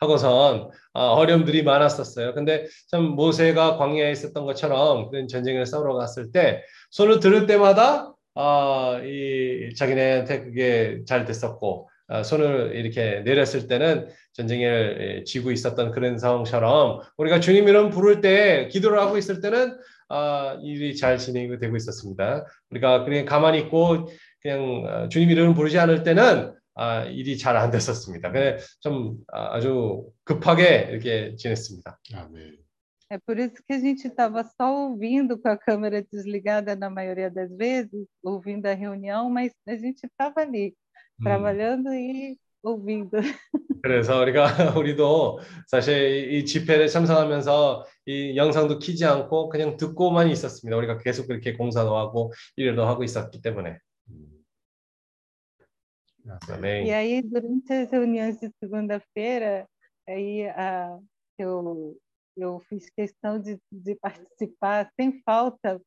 하고선 0.00 0.68
아, 0.92 1.00
어려움들이 1.12 1.62
많았었어요. 1.62 2.34
근데 2.34 2.66
참 2.90 3.04
모세가 3.04 3.78
광야에 3.78 4.12
있었던 4.12 4.44
것처럼 4.44 5.10
그런 5.10 5.28
전쟁을 5.28 5.64
싸우러 5.64 5.94
갔을 5.94 6.30
때 6.30 6.62
손을 6.90 7.20
들을 7.20 7.46
때마다 7.46 8.12
아, 8.34 9.00
이 9.04 9.74
자기네한테 9.74 10.44
그게 10.44 11.02
잘 11.06 11.24
됐었고 11.24 11.88
손을 12.24 12.74
이렇게 12.74 13.20
내렸을 13.20 13.66
때는 13.66 14.08
전쟁을 14.32 15.24
지고 15.26 15.50
있었던 15.50 15.90
그런 15.92 16.18
상황처럼 16.18 17.00
우리가 17.16 17.40
주님 17.40 17.68
이름 17.68 17.90
부를 17.90 18.20
때 18.20 18.68
기도를 18.68 18.98
하고 18.98 19.18
있을 19.18 19.40
때는 19.40 19.78
아, 20.08 20.58
일이 20.62 20.96
잘 20.96 21.18
진행이 21.18 21.58
되고 21.58 21.76
있었습니다. 21.76 22.46
우리가 22.70 23.04
그냥 23.04 23.26
가만히 23.26 23.58
있고 23.60 24.08
그냥 24.40 25.08
주님 25.10 25.30
이름을 25.30 25.54
부르지 25.54 25.78
않을 25.78 26.02
때는 26.02 26.54
아, 26.74 27.04
일이 27.04 27.36
잘 27.36 27.56
안 27.56 27.70
됐었습니다. 27.70 28.32
좀 28.80 29.18
아주 29.28 30.06
급하게 30.24 30.88
이렇게 30.90 31.34
지냈습니다. 31.36 31.98
아멘. 32.14 32.58
É 33.10 33.18
por 33.18 33.38
isso 33.38 33.62
que 33.66 33.72
a 33.72 33.78
gente 33.78 34.06
estava 34.06 34.44
só 34.44 34.70
ouvindo 34.84 35.38
com 35.38 35.48
a 35.48 35.56
câmera 35.56 36.02
desligada 36.12 36.76
na 36.76 36.90
maioria 36.90 37.30
das 37.30 37.50
vezes, 37.56 38.06
ouvindo 38.22 38.66
a 38.66 38.74
reunião, 38.74 39.30
mas 39.30 39.50
a 39.66 39.76
gente 39.76 40.04
estava 40.04 40.42
ali. 40.42 40.76
Trabalhando 41.22 41.92
e 41.92 42.36
ouvindo. 42.62 43.18
그래서 43.82 44.20
우리가 44.20 44.74
우리도 44.76 45.38
사실 45.66 46.32
이 46.32 46.44
집회를 46.44 46.88
참석하면서 46.88 47.84
이 48.06 48.36
영상도 48.36 48.78
키지 48.78 49.04
않고 49.04 49.48
그냥 49.48 49.76
듣고만 49.76 50.28
있었습니다. 50.30 50.76
우리가 50.76 50.98
계속 50.98 51.28
그렇게 51.28 51.56
공사도 51.56 51.96
하고 51.96 52.32
일도 52.56 52.84
하고 52.84 53.04
있었기 53.04 53.40
때문에. 53.40 53.78
Amém. 56.50 56.86
E 56.86 56.92
aí 56.92 57.22
durante 57.22 57.72
as 57.72 57.90
reuniões 57.90 58.38
de 58.38 58.50
segunda-feira, 58.60 59.66
aí 60.06 60.46
a, 60.48 60.98
eu 61.38 61.96
eu 62.36 62.60
fiz 62.68 62.88
questão 62.90 63.40
de, 63.40 63.58
de 63.72 63.94
participar 63.96 64.90
sem 64.94 65.20
falta 65.22 65.80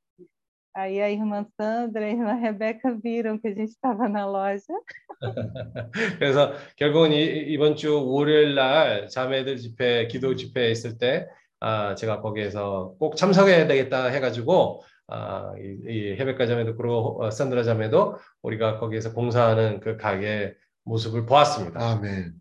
Aí 0.74 1.02
a 1.02 1.10
irmã 1.10 1.46
Sandra 1.58 2.02
e 2.02 2.06
a 2.06 2.12
irmã 2.12 2.34
Rebeca 2.34 2.98
viram 3.04 3.38
que 3.38 3.50
a 3.50 3.54
gente 3.54 3.72
estava 3.72 4.08
na 4.08 4.26
loja. 4.26 4.74
그래서 6.18 6.54
결국은 6.78 7.12
이, 7.12 7.24
이번 7.54 7.76
주 7.76 8.08
월요일 8.08 8.56
날 8.56 9.10
자매들 9.10 9.58
집회, 9.58 10.08
기도 10.08 10.36
집회 10.36 10.72
있을 10.72 10.98
때 10.98 11.28
아, 11.60 11.94
제가 11.96 12.22
거기에서 12.22 12.96
꼭 13.00 13.18
참석해야 13.18 13.68
되겠다 13.68 14.08
해가지고 14.08 14.82
아, 15.08 15.54
이, 15.58 15.78
이 15.88 16.16
헤베카 16.18 16.48
자매도 16.48 16.78
그리고 16.78 17.22
어, 17.22 17.30
산드라 17.30 17.64
자매도 17.64 18.18
우리가 18.42 18.80
거기에서 18.80 19.14
공사하는 19.14 19.82
그 19.82 19.98
가게 19.98 20.56
모습을 20.86 21.26
보았습니다. 21.26 21.80
아멘. 21.82 22.34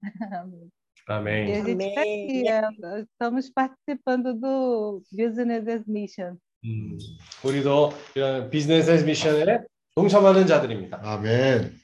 Amém. 1.09 1.49
E 1.49 1.51
a 1.53 1.63
gente 1.63 1.83
está 1.83 2.01
aqui, 2.01 2.47
é, 2.47 3.01
estamos 3.01 3.49
participando 3.49 4.33
do 4.33 5.03
Business 5.11 5.67
as 5.67 5.85
Mission. 5.85 6.37
음, 6.65 6.97
우리도 7.43 7.93
이런 8.15 8.49
비즈니스 8.49 8.89
as 8.89 9.03
미션에 9.03 9.59
동참하는 9.93 10.47
자들입니다. 10.47 10.99
아멘. 11.03 11.75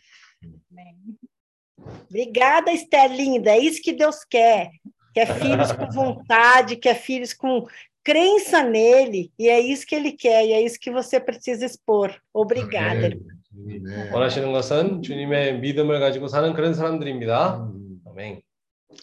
Obrigada, 2.09 2.72
Esther 2.72 3.11
linda. 3.11 3.51
É 3.51 3.59
isso 3.59 3.81
que 3.81 3.93
Deus 3.93 4.23
quer. 4.23 4.72
Quer 5.13 5.27
filhos 5.39 5.72
com 5.72 5.89
vontade, 5.89 6.76
quer 6.76 6.95
filhos 6.95 7.34
com 7.34 7.65
crença 8.03 8.63
nele, 8.63 9.31
e 9.38 9.49
é 9.49 9.59
isso 9.59 9.85
que 9.85 9.95
ele 9.95 10.13
quer, 10.13 10.45
e 10.45 10.53
é 10.53 10.61
isso 10.61 10.80
que 10.80 10.89
você 10.89 11.19
precisa 11.19 11.65
expor. 11.65 12.13
Obrigada. 12.34 13.11
아멘. 13.53 14.13
원하시는 14.13 14.51
것은 14.51 15.01
주님의 15.01 15.59
믿음을 15.59 15.99
가지고 15.99 16.27
사는 16.27 16.53
그런 16.53 16.73
사람들입니다. 16.73 17.69
아멘. 18.07 18.41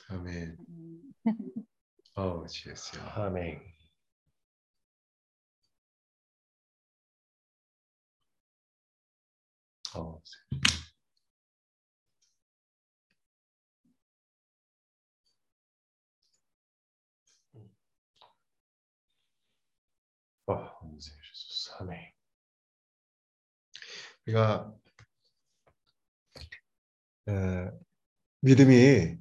아멘. 0.10 0.58
어, 2.16 2.46
주여. 2.48 2.74
아멘. 3.16 3.60
그러니까, 9.94 10.00
어. 10.00 10.22
와, 20.46 20.80
은세 20.84 21.12
예수 21.12 21.74
아멘. 21.80 22.12
우리가 24.26 24.74
에, 27.28 27.72
믿음이 28.42 29.18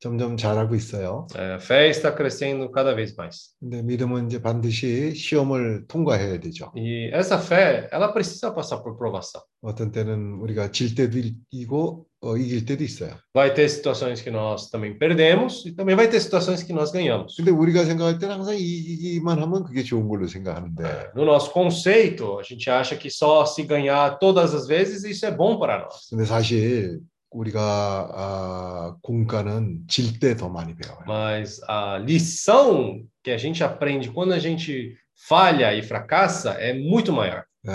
점점 0.00 0.36
자라고 0.36 0.74
있어요. 0.74 1.26
É, 1.34 1.54
a 1.54 1.58
fé 1.58 1.88
está 1.88 2.14
crescendo 2.14 2.70
cada 2.70 2.94
vez 2.94 3.14
mais. 3.16 3.54
근데 3.58 3.82
믿음은 3.82 4.26
이제 4.26 4.40
반드시 4.42 5.14
시험을 5.14 5.86
통과해야 5.88 6.38
되죠. 6.38 6.70
E 6.76 7.10
essa 7.14 7.38
fé, 7.40 7.88
ela 7.90 8.12
precisa 8.12 8.54
passar 8.54 8.82
por 8.82 8.96
provação. 8.98 9.40
어떤 9.62 9.90
때는 9.90 10.34
우리가 10.42 10.70
질 10.70 10.94
때도 10.94 11.18
이기고 11.18 12.06
어, 12.20 12.36
이길 12.36 12.66
때도 12.66 12.84
있어요. 12.84 13.16
Vai 13.34 13.54
ter 13.54 13.68
situações 13.70 14.20
que 14.22 14.30
nós 14.30 14.68
também 14.70 14.98
perdemos 14.98 15.64
e 15.64 15.72
também 15.74 15.96
vai 15.96 16.08
ter 16.10 16.20
situações 16.20 16.62
que 16.62 16.74
nós 16.74 16.92
ganhamos. 16.92 17.34
근데 17.36 17.50
우리가 17.50 17.84
생각할 17.86 18.18
때는 18.18 18.34
항상 18.36 18.54
이기기만 18.54 19.40
하면 19.42 19.64
그게 19.64 19.82
좋은 19.82 20.06
걸로 20.08 20.26
생각하는데 20.28 20.84
É, 20.84 21.10
No 21.16 21.24
nosso 21.24 21.50
conceito, 21.50 22.38
a 22.38 22.42
gente 22.42 22.68
acha 22.68 22.96
que 22.96 23.08
só 23.10 23.46
se 23.46 23.62
ganhar 23.64 24.18
todas 24.18 24.54
as 24.54 24.66
vezes 24.68 25.04
isso 25.04 25.24
é 25.24 25.30
bom 25.34 25.58
para 25.58 25.78
nós. 25.80 26.06
근데 26.10 26.24
사실 26.26 27.00
우리가 27.30 28.08
아, 28.14 28.96
공과는 29.02 29.86
질 29.88 30.18
때 30.20 30.36
더 30.36 30.48
많이 30.48 30.74
배워요. 30.76 31.04
Mas 31.06 31.60
a 31.68 31.98
lição 31.98 33.02
que 33.22 33.30
a 33.30 33.36
gente 33.38 33.62
aprende 33.64 34.10
quando 34.10 34.32
a 34.32 34.38
gente 34.38 34.96
falha 35.28 35.74
e 35.74 35.82
fracassa 35.82 36.52
é 36.60 36.72
muito 36.72 37.12
maior. 37.12 37.44
에, 37.66 37.70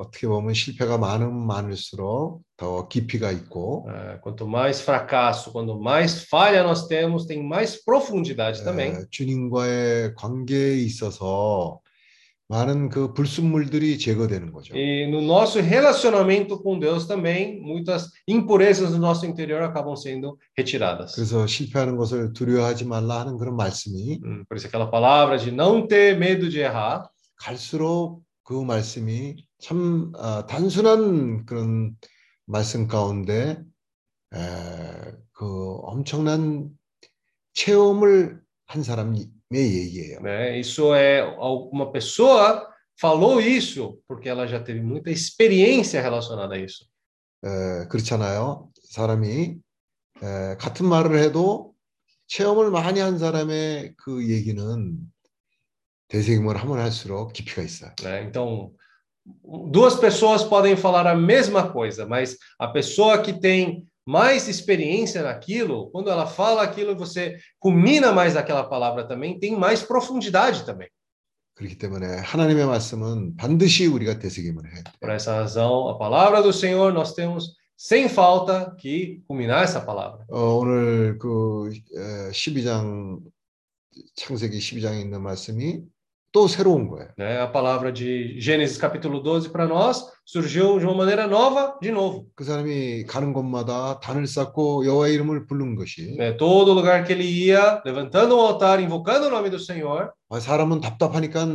어떻게 0.00 0.26
보면 0.26 0.54
실패가 0.54 0.96
많으면 0.96 1.46
많을수록 1.46 2.40
더 2.56 2.88
깊이가 2.88 3.30
있고 3.32 3.86
É, 3.90 4.18
quanto 4.22 4.46
mais 4.48 4.80
fracasso, 4.80 5.52
quanto 5.52 5.78
mais 5.78 6.24
falha 6.24 6.62
nós 6.62 6.86
temos, 6.88 7.26
tem 7.26 7.42
mais 7.46 7.76
profundidade 7.84 8.64
também. 8.64 8.92
에, 8.92 9.04
주님과의 9.10 10.14
관계에 10.14 10.76
있어서 10.76 11.80
많은 12.47 12.89
그 12.89 13.13
불순물들이 13.13 13.97
제거되는 13.97 14.51
거죠. 14.51 14.75
E 14.75 15.07
no 15.07 15.19
nosso 15.21 15.59
relacionamento 15.59 16.61
com 16.61 16.77
Deus 16.79 17.07
também, 17.07 17.59
muitas 17.61 18.11
impurezas 18.27 18.91
do 18.91 18.97
nosso 18.99 19.25
interior 19.25 19.63
acabam 19.63 19.95
sendo 19.95 20.37
retiradas. 20.57 21.15
그래서 21.15 21.47
실패하는 21.47 21.97
것을 21.97 22.33
두려워하지 22.33 22.85
말라 22.85 23.21
하는 23.21 23.37
그런 23.37 23.55
말씀이 23.55 24.19
Hum, 24.23 24.45
Por 24.47 24.57
isso 24.57 24.67
aquela 24.67 24.89
palavra 24.89 25.37
de 25.37 25.51
não 25.51 25.87
ter 25.87 26.17
medo 26.17 26.49
de 26.49 26.59
errar, 26.61 27.09
갈수록 27.37 28.21
그 28.43 28.53
말씀이 28.53 29.35
참 29.59 30.11
아, 30.15 30.45
단순한 30.45 31.45
그런 31.47 31.95
말씀 32.45 32.85
가운데 32.87 33.57
에, 34.33 34.37
그 35.33 35.77
엄청난 35.81 36.69
체험을 37.53 38.39
한 38.67 38.81
얘기예요. 38.81 39.34
né? 40.20 40.58
Isso 40.58 40.94
é 40.94 41.24
uma 41.24 41.90
pessoa 41.90 42.68
falou 42.98 43.40
isso 43.40 43.98
porque 44.06 44.28
ela 44.28 44.46
já 44.46 44.60
teve 44.60 44.80
muita 44.80 45.10
experiência 45.10 46.00
relacionada 46.02 46.54
a 46.54 46.58
isso. 46.58 46.86
에, 47.42 47.86
그렇잖아요. 47.88 48.68
사람이 48.90 49.56
에, 50.22 50.56
같은 50.58 50.86
말을 50.86 51.18
해도 51.18 51.72
체험을 52.26 52.70
많이 52.70 53.00
한 53.00 53.18
사람의 53.18 53.94
그 53.96 54.28
얘기는 54.28 54.98
대세임을 56.08 56.56
하면 56.56 56.78
할수록 56.78 57.32
깊이가 57.32 57.62
있어요. 57.62 57.92
né? 58.02 58.22
Então, 58.24 58.72
duas 59.70 59.96
pessoas 59.98 60.44
podem 60.44 60.76
falar 60.76 61.06
a 61.06 61.14
mesma 61.14 61.72
coisa, 61.72 62.04
mas 62.06 62.36
a 62.58 62.68
pessoa 62.68 63.22
que 63.22 63.32
tem 63.32 63.86
mais 64.06 64.48
experiência 64.48 65.22
naquilo, 65.22 65.90
quando 65.90 66.10
ela 66.10 66.26
fala 66.26 66.62
aquilo, 66.62 66.96
você 66.96 67.36
culmina 67.58 68.12
mais 68.12 68.36
aquela 68.36 68.64
palavra 68.64 69.06
também, 69.06 69.38
tem 69.38 69.56
mais 69.56 69.82
profundidade 69.82 70.64
também. 70.64 70.88
그렇기 71.54 71.76
때문에 71.76 72.06
하나님의 72.20 72.66
말씀은 72.66 73.36
반드시 73.36 73.86
우리가 73.86 74.18
되새김을 74.18 74.64
해야 74.64 74.82
돼요. 74.82 74.94
Por 74.98 75.10
essa 75.10 75.34
razão, 75.34 75.88
a 75.88 75.98
palavra 75.98 76.42
do 76.42 76.52
Senhor, 76.52 76.90
nós 76.92 77.12
temos 77.14 77.54
sem 77.76 78.08
falta 78.08 78.74
que 78.78 79.22
culminar 79.28 79.62
essa 79.62 79.80
palavra. 79.84 80.24
어, 80.30 80.58
오늘 80.58 81.18
그 81.18 81.70
에, 81.94 82.30
12장 82.30 83.20
창세기 84.16 84.58
12장에 84.58 85.00
있는 85.02 85.22
말씀이 85.22 85.82
또 85.82 85.82
새로운 85.82 85.84
거예요. 85.84 85.93
Né? 87.18 87.40
A 87.40 87.48
palavra 87.48 87.90
de 87.90 88.40
Gênesis 88.40 88.78
capítulo 88.78 89.20
12 89.20 89.48
para 89.50 89.66
nós 89.66 90.04
surgiu 90.24 90.78
de 90.78 90.84
uma 90.84 90.94
maneira 90.94 91.26
nova, 91.26 91.76
de 91.82 91.90
novo. 91.90 92.24
그 92.36 92.44
사람이 92.44 93.04
가는 93.06 93.32
곳마다 93.32 93.98
단을 93.98 94.28
쌓고 94.28 94.86
여호와의 94.86 95.14
이름을 95.14 95.46
부른 95.46 95.74
것이 95.74 96.16
Né? 96.16 96.36
Todo 96.36 96.72
lugar 96.72 97.04
que 97.04 97.12
ele 97.12 97.24
ia, 97.24 97.82
levantando 97.84 98.36
um 98.36 98.40
altar, 98.40 98.80
invocando 98.80 99.26
o 99.26 99.30
nome 99.30 99.50
do 99.50 99.58
Senhor, 99.58 100.12
아, 100.30 100.38
사람은 100.38 100.80
답답하니까 100.80 101.48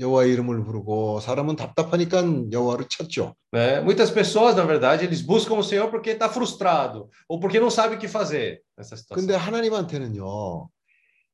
여호와의 0.00 0.32
이름을 0.32 0.64
부르고 0.64 1.20
사람은 1.20 1.56
답답하니까 1.56 2.24
여호와를 2.50 2.86
찾죠. 2.88 3.34
Né? 3.52 3.82
Muitas 3.82 4.10
pessoas, 4.10 4.56
na 4.56 4.64
verdade, 4.64 5.04
eles 5.04 5.20
buscam 5.20 5.58
o 5.58 5.62
Senhor 5.62 5.90
porque 5.90 6.12
está 6.12 6.30
frustrado 6.30 7.10
ou 7.28 7.38
porque 7.38 7.60
não 7.60 7.68
sabe 7.68 7.96
o 7.96 7.98
que 7.98 8.08
fazer 8.08 8.62
nessa 8.78 8.96
situação. 8.96 9.20
근데 9.20 9.34
하나님한테는요 9.34 10.68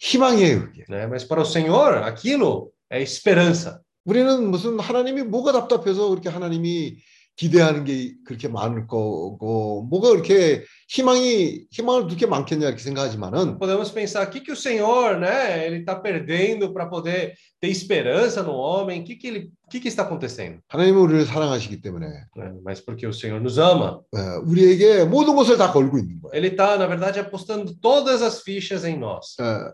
희망이에요 0.01 0.61
그게. 0.63 0.85
Né? 0.89 1.07
Mas 1.07 1.23
para 1.23 1.41
o 1.41 1.45
Senhor, 1.45 2.03
aquilo 2.03 2.73
é 2.94 3.02
esperança. 3.02 3.80
우리는 4.06 4.52
무슨 4.52 4.80
하나님이 4.80 5.24
뭐가 5.24 5.52
답답해서 5.54 6.10
그렇게 6.10 6.30
하나님이 6.30 6.98
기대하는 7.36 7.84
게 7.84 8.14
그렇게 8.26 8.48
많을 8.48 8.86
거고 8.86 9.88
뭐가 9.90 10.10
그렇게 10.10 10.64
희망이 10.90 11.66
희망을 11.72 12.06
그렇게 12.06 12.28
많겠냐 12.28 12.68
이렇게 12.68 12.84
생각하지만은 12.84 13.58
Podemos 13.58 13.92
pensar 13.92 14.28
o 14.28 14.30
que, 14.30 14.42
que 14.42 14.52
o 14.52 14.56
Senhor, 14.56 15.18
né? 15.18 15.66
Ele 15.66 15.80
está 15.80 15.96
perdendo 16.00 16.72
para 16.72 16.86
poder 16.86 17.34
ter 17.60 17.70
esperança 17.70 18.44
no 18.44 18.54
homem. 18.54 19.02
O 19.02 19.04
que, 19.04 19.16
que, 19.16 19.28
ele, 19.28 19.52
que, 19.72 19.80
que 19.80 19.88
está 19.88 20.04
acontecendo? 20.04 20.60
하나님은 20.68 21.02
우리를 21.02 21.26
사랑하시기 21.26 21.82
때문에 21.82 22.06
Né? 22.38 22.54
Mas 22.64 22.80
porque 22.86 23.08
o 23.08 23.14
Senhor 23.14 23.42
nos 23.42 23.58
ama. 23.58 24.02
에, 24.14 24.20
우리에게 24.46 25.06
모든 25.06 25.36
것을 25.36 25.58
다 25.58 25.72
걸고 25.72 25.98
있는 25.98 26.22
거예요. 26.22 26.34
Ele 26.36 26.50
está, 26.50 26.78
na 26.78 26.86
verdade, 26.86 27.20
apostando 27.20 27.74
todas 27.82 28.22
as 28.22 28.44
fichas 28.44 28.86
em 28.86 29.00
nós. 29.00 29.36
에, 29.40 29.74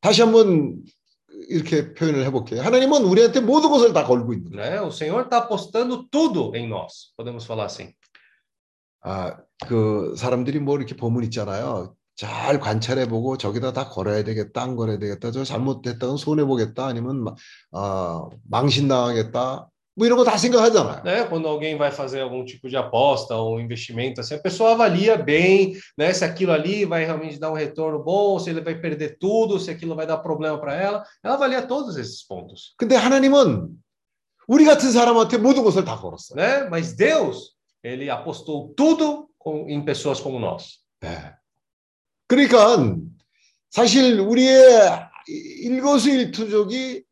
다시 0.00 0.22
한번 0.22 0.82
이렇게 1.48 1.94
표현을 1.94 2.24
해볼게요. 2.26 2.62
하나님은 2.62 3.04
우리한테 3.04 3.40
모든 3.40 3.70
것을 3.70 3.92
다 3.92 4.04
걸고 4.04 4.32
있는 4.34 4.50
거예요. 4.52 4.64
Né? 4.64 4.80
O 4.82 4.88
Senhor 4.90 5.24
está 5.24 5.46
apostando 5.46 6.08
tudo 6.10 6.52
em 6.54 6.68
nós. 6.68 7.12
Podemos 7.16 7.44
falar 7.46 7.66
assim. 7.66 7.92
아, 9.02 9.36
그 9.66 10.14
사람들이 10.16 10.58
뭐 10.58 10.76
이렇게 10.76 10.96
보문 10.96 11.22
있잖아요. 11.24 11.94
잘 12.16 12.58
관찰해보고 12.58 13.36
저기다 13.36 13.72
다 13.72 13.88
걸어야 13.90 14.24
되겠다, 14.24 14.62
안 14.62 14.74
걸어야 14.74 14.98
되겠다, 14.98 15.30
저 15.30 15.44
잘못했다면 15.44 16.16
손해보겠다, 16.16 16.86
아니면 16.86 17.22
마- 17.22 17.34
아, 17.72 18.24
망신당하겠다, 18.48 19.68
뭐 19.95 20.07
이런 20.07 20.17
거 20.17 20.23
다 20.23 20.37
생각하잖아요. 20.37 21.03
né? 21.03 21.25
Quando 21.27 21.47
alguém 21.47 21.77
vai 21.77 21.91
fazer 21.91 22.21
algum 22.21 22.45
tipo 22.45 22.69
de 22.69 22.77
aposta 22.77 23.35
ou 23.35 23.59
investimento, 23.59 24.21
assim, 24.21 24.35
a 24.35 24.39
pessoa 24.39 24.71
avalia 24.71 25.17
bem, 25.17 25.75
né? 25.97 26.13
Se 26.13 26.23
aquilo 26.23 26.53
ali 26.53 26.85
vai 26.85 27.03
realmente 27.03 27.37
dar 27.37 27.51
um 27.51 27.55
retorno 27.55 28.01
bom, 28.01 28.39
se 28.39 28.49
ele 28.49 28.61
vai 28.61 28.75
perder 28.79 29.17
tudo, 29.19 29.59
se 29.59 29.69
aquilo 29.69 29.93
vai 29.95 30.07
dar 30.07 30.17
problema 30.19 30.57
para 30.59 30.75
ela. 30.75 31.03
Ela 31.23 31.33
avalia 31.35 31.61
todos 31.67 31.97
esses 31.97 32.25
pontos, 32.25 32.73
근데 32.77 32.95
하나님은 32.95 33.67
우리 34.47 34.63
같은 34.65 34.91
사람한테 34.91 35.37
모든 35.37 35.61
것을 35.63 35.83
다 35.83 35.97
걸었어요. 35.97 36.35
né? 36.37 36.69
Mas 36.69 36.95
Deus, 36.95 37.51
ele 37.83 38.09
apostou 38.09 38.73
tudo 38.75 39.27
com, 39.37 39.67
em 39.69 39.83
pessoas 39.83 40.19
como 40.21 40.39
nós. 40.39 40.79
네. 41.01 41.33
그러니까 42.27 42.95
사실 43.69 44.19
우리의 44.21 45.01
일거수일투족이 45.27 47.03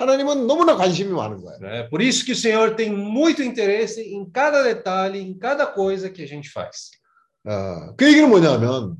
하- 0.00 0.02
하나님은 0.02 0.46
너무나 0.46 0.76
관심이 0.76 1.10
많은 1.12 1.42
거예요. 1.42 1.58
Né? 1.60 1.88
Por 1.90 2.00
isso 2.02 2.24
que 2.24 2.32
o 2.32 2.36
Senhor 2.36 2.74
tem 2.76 2.90
muito 2.92 3.42
interesse 3.42 4.00
em 4.02 4.28
cada 4.30 4.62
detalhe, 4.62 5.20
em 5.20 5.36
cada 5.38 5.66
coisa 5.66 6.08
que 6.10 6.22
a 6.22 6.26
gente 6.26 6.50
faz. 6.50 6.90
어, 7.46 7.94
그 7.96 8.06
얘기는 8.06 8.28
뭐냐면 8.28 8.96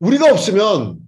우리가 0.00 0.30
없으면 0.32 0.98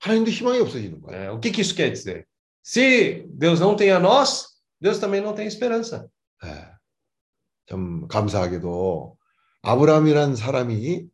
하나님도 0.00 0.30
희망이 0.30 0.60
없어지는 0.60 1.00
거예요. 1.02 1.18
né? 1.20 1.30
O 1.30 1.40
que, 1.40 1.50
que 1.50 1.60
isso 1.60 1.74
quer 1.74 1.90
dizer? 1.90 2.26
Se 2.62 3.24
Deus 3.28 3.60
não 3.60 3.74
tem 3.76 3.90
a 3.90 3.98
nós, 3.98 4.46
Deus 4.80 4.98
também 4.98 5.20
não 5.20 5.34
tem 5.34 5.46
esperança. 5.46 6.08
네. 6.42 6.68
참 7.68 8.06
감사하게도 8.08 9.16
아브라함이란 9.62 10.36
사람이 10.36 11.06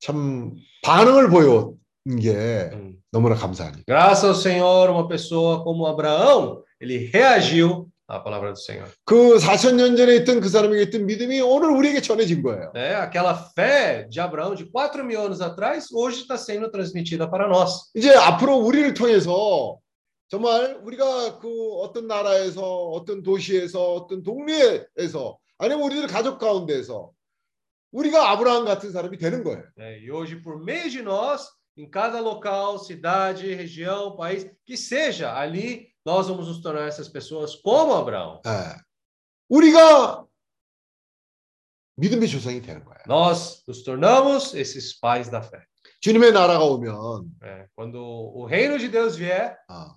참 0.00 0.54
반응을 0.84 1.30
보여온 1.30 1.76
게. 2.14 2.70
너무나 3.10 3.34
감사하니까. 3.34 3.82
Graças 3.86 4.24
ao 4.24 4.34
Senhor, 4.34 4.88
uma 4.90 5.08
pessoa 5.08 5.64
como 5.64 5.86
Abraão, 5.86 6.62
ele 6.80 7.10
reagiu 7.12 7.88
à 8.06 8.20
palavra 8.20 8.52
do 8.52 8.58
Senhor. 8.58 8.88
그 9.04 9.38
4천 9.38 9.74
년 9.74 9.96
전에 9.96 10.14
있던 10.16 10.40
그 10.40 10.48
사람에게 10.48 10.82
있던 10.84 11.06
믿음이 11.06 11.40
오늘 11.40 11.70
우리에게 11.70 12.00
전해진 12.00 12.42
거예요. 12.42 12.70
Né? 12.72 12.94
Aquela 12.94 13.34
fé 13.34 14.06
de 14.08 14.20
Abraão 14.20 14.54
de 14.54 14.64
4 14.64 15.02
mil 15.04 15.20
anos 15.20 15.40
atrás, 15.40 15.88
hoje 15.92 16.20
está 16.20 16.36
sendo 16.36 16.70
transmitida 16.70 17.28
para 17.28 17.48
nós. 17.48 17.90
이제 17.96 18.14
앞으로 18.14 18.56
우리를 18.58 18.94
통해서 18.94 19.78
정말 20.28 20.78
우리가 20.84 21.38
그 21.38 21.74
어떤 21.80 22.06
나라에서 22.06 22.62
어떤 22.62 23.22
도시에서 23.22 23.94
어떤 23.94 24.22
동네에서 24.22 25.38
아니면 25.58 25.84
우리들 25.84 26.06
가족 26.08 26.38
가운데에서 26.38 27.10
우리가 27.92 28.30
아브라함 28.32 28.64
같은 28.64 28.92
사람이 28.92 29.18
되는 29.18 29.42
거예요. 29.42 29.62
E 29.78 30.10
hoje, 30.10 30.42
por 30.42 30.62
meio 30.62 30.90
de 30.90 31.02
nós, 31.02 31.48
em 31.77 31.89
cada 31.89 32.19
local, 32.19 32.77
cidade, 32.79 33.53
região, 33.53 34.15
país, 34.15 34.45
que 34.65 34.75
seja, 34.77 35.33
ali 35.33 35.89
nós 36.05 36.27
vamos 36.27 36.47
nos 36.47 36.61
tornar 36.61 36.87
essas 36.87 37.07
pessoas 37.07 37.55
como 37.55 37.93
Abraão. 37.93 38.41
예. 38.45 38.75
우리가 39.49 40.25
믿음의 41.97 42.27
조상이 42.29 42.61
되는 42.61 42.83
거예요. 42.83 43.03
Nós 43.07 43.63
nos 43.67 43.83
tornamos 43.83 44.53
esses 44.53 44.93
pais 44.99 45.29
da 45.29 45.41
fé. 45.41 45.63
주님의 45.99 46.31
나라가 46.31 46.63
오면 46.63 47.37
né? 47.41 47.67
Quando 47.75 47.99
o 48.01 48.45
reino 48.45 48.77
de 48.79 48.87
Deus 48.89 49.15
vier, 49.17 49.55
아, 49.67 49.93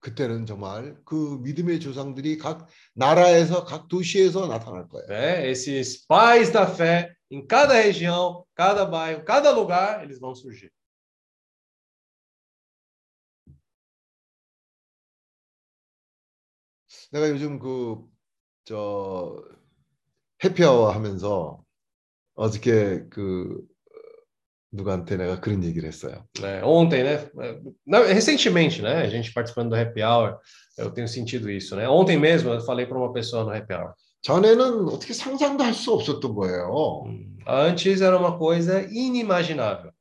그때는 0.00 0.46
정말 0.46 0.96
그 1.04 1.38
믿음의 1.42 1.80
조상들이 1.80 2.38
각 2.38 2.68
나라에서 2.94 3.64
각 3.64 3.88
도시에서 3.88 4.46
나타날 4.46 4.88
거예요. 4.88 5.06
né? 5.08 5.48
esses 5.50 6.06
pais 6.06 6.50
da 6.50 6.66
fé, 6.66 7.12
em 7.30 7.44
cada 7.44 7.74
região, 7.74 8.44
cada 8.54 8.84
bairro, 8.84 9.24
cada 9.24 9.50
lugar, 9.50 10.04
eles 10.04 10.20
vão 10.20 10.34
surgir. 10.34 10.70
내가 17.11 17.29
요즘 17.29 17.59
그 17.59 18.05
저 18.65 19.41
해피아워 20.43 20.91
하면서 20.91 21.63
어저께 22.35 23.05
그 23.09 23.61
누구한테 24.73 25.15
내가 25.15 25.39
그런 25.39 25.63
얘기를 25.63 25.87
했어요. 25.87 26.25
né? 26.41 26.61
Ontem, 26.63 27.03
né? 27.03 27.29
Não, 27.85 28.03
recentemente, 28.05 28.81
né? 28.81 29.03
A 29.03 29.09
gente 29.09 29.33
participando 29.33 29.69
do 29.69 29.75
Happy 29.77 30.03
Hour, 30.03 30.37
eu 30.77 30.91
tenho 30.91 31.07
sentido 31.07 31.49
isso, 31.49 31.77
né? 31.77 31.87
Ontem 31.87 32.17
mesmo 32.19 32.51
eu 32.51 32.59
falei 32.59 32.85
para 32.85 32.97
uma 32.97 33.13
pessoa 33.13 33.45
no 33.45 33.51
Happy 33.55 33.73
Hour. 33.73 33.93
전에는 34.23 34.89
어떻게 34.89 35.13
상상도 35.13 35.63
할 35.63 35.73
수 35.73 35.93
없었던 35.93 36.35
거예요. 36.35 37.05
Antes 37.47 38.01
era 38.01 38.17
uma 38.19 38.37
coisa 38.37 38.81
inimaginável. 38.81 39.91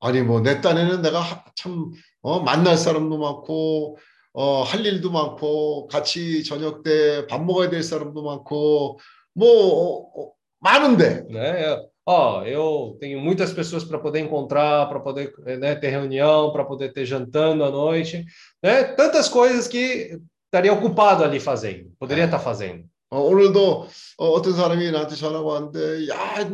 아니 0.00 0.22
뭐 0.22 0.40
내 0.40 0.62
딴에는 0.62 1.02
내가 1.02 1.20
하- 1.20 1.44
참 1.54 1.90
어, 2.22 2.40
만날 2.40 2.78
사람도 2.78 3.18
많고 3.18 3.98
어, 4.34 4.62
할 4.62 4.84
일도 4.84 5.10
많고 5.10 5.86
같이 5.86 6.42
저녁 6.44 6.82
때 6.82 7.26
밥 7.28 7.42
먹어야 7.44 7.70
될 7.70 7.82
사람도 7.82 8.22
많고 8.22 8.98
뭐 9.34 9.48
어, 9.48 10.22
어, 10.28 10.32
많은데? 10.60 11.24
Eu- 11.30 11.88
Ó, 12.06 12.42
eu 12.44 12.98
tenho 13.00 13.18
muitas 13.18 13.50
pessoas 13.54 13.82
para 13.82 13.98
poder 13.98 14.20
encontrar, 14.20 14.86
para 14.90 15.00
poder 15.00 15.32
né, 15.58 15.74
ter 15.74 15.88
reunião, 15.88 16.52
para 16.52 16.62
poder 16.62 16.92
ter 16.92 17.06
jantando 17.06 17.64
à 17.64 17.70
noite, 17.70 18.26
né? 18.62 18.84
Tantas 18.94 19.26
coisas 19.26 19.66
que 19.66 20.18
estaria 20.44 20.70
ocupado 20.74 21.24
ali 21.24 21.40
fazendo, 21.40 21.90
poderia 21.98 22.26
estar 22.26 22.38
fazendo. 22.40 22.84
어, 23.10 23.20
오늘도 23.22 23.86
어, 24.18 24.28
어떤 24.32 24.52
사람이 24.52 24.90
나한테 24.90 25.14
전화가 25.14 25.46
왔는데 25.46 26.06
야, 26.10 26.46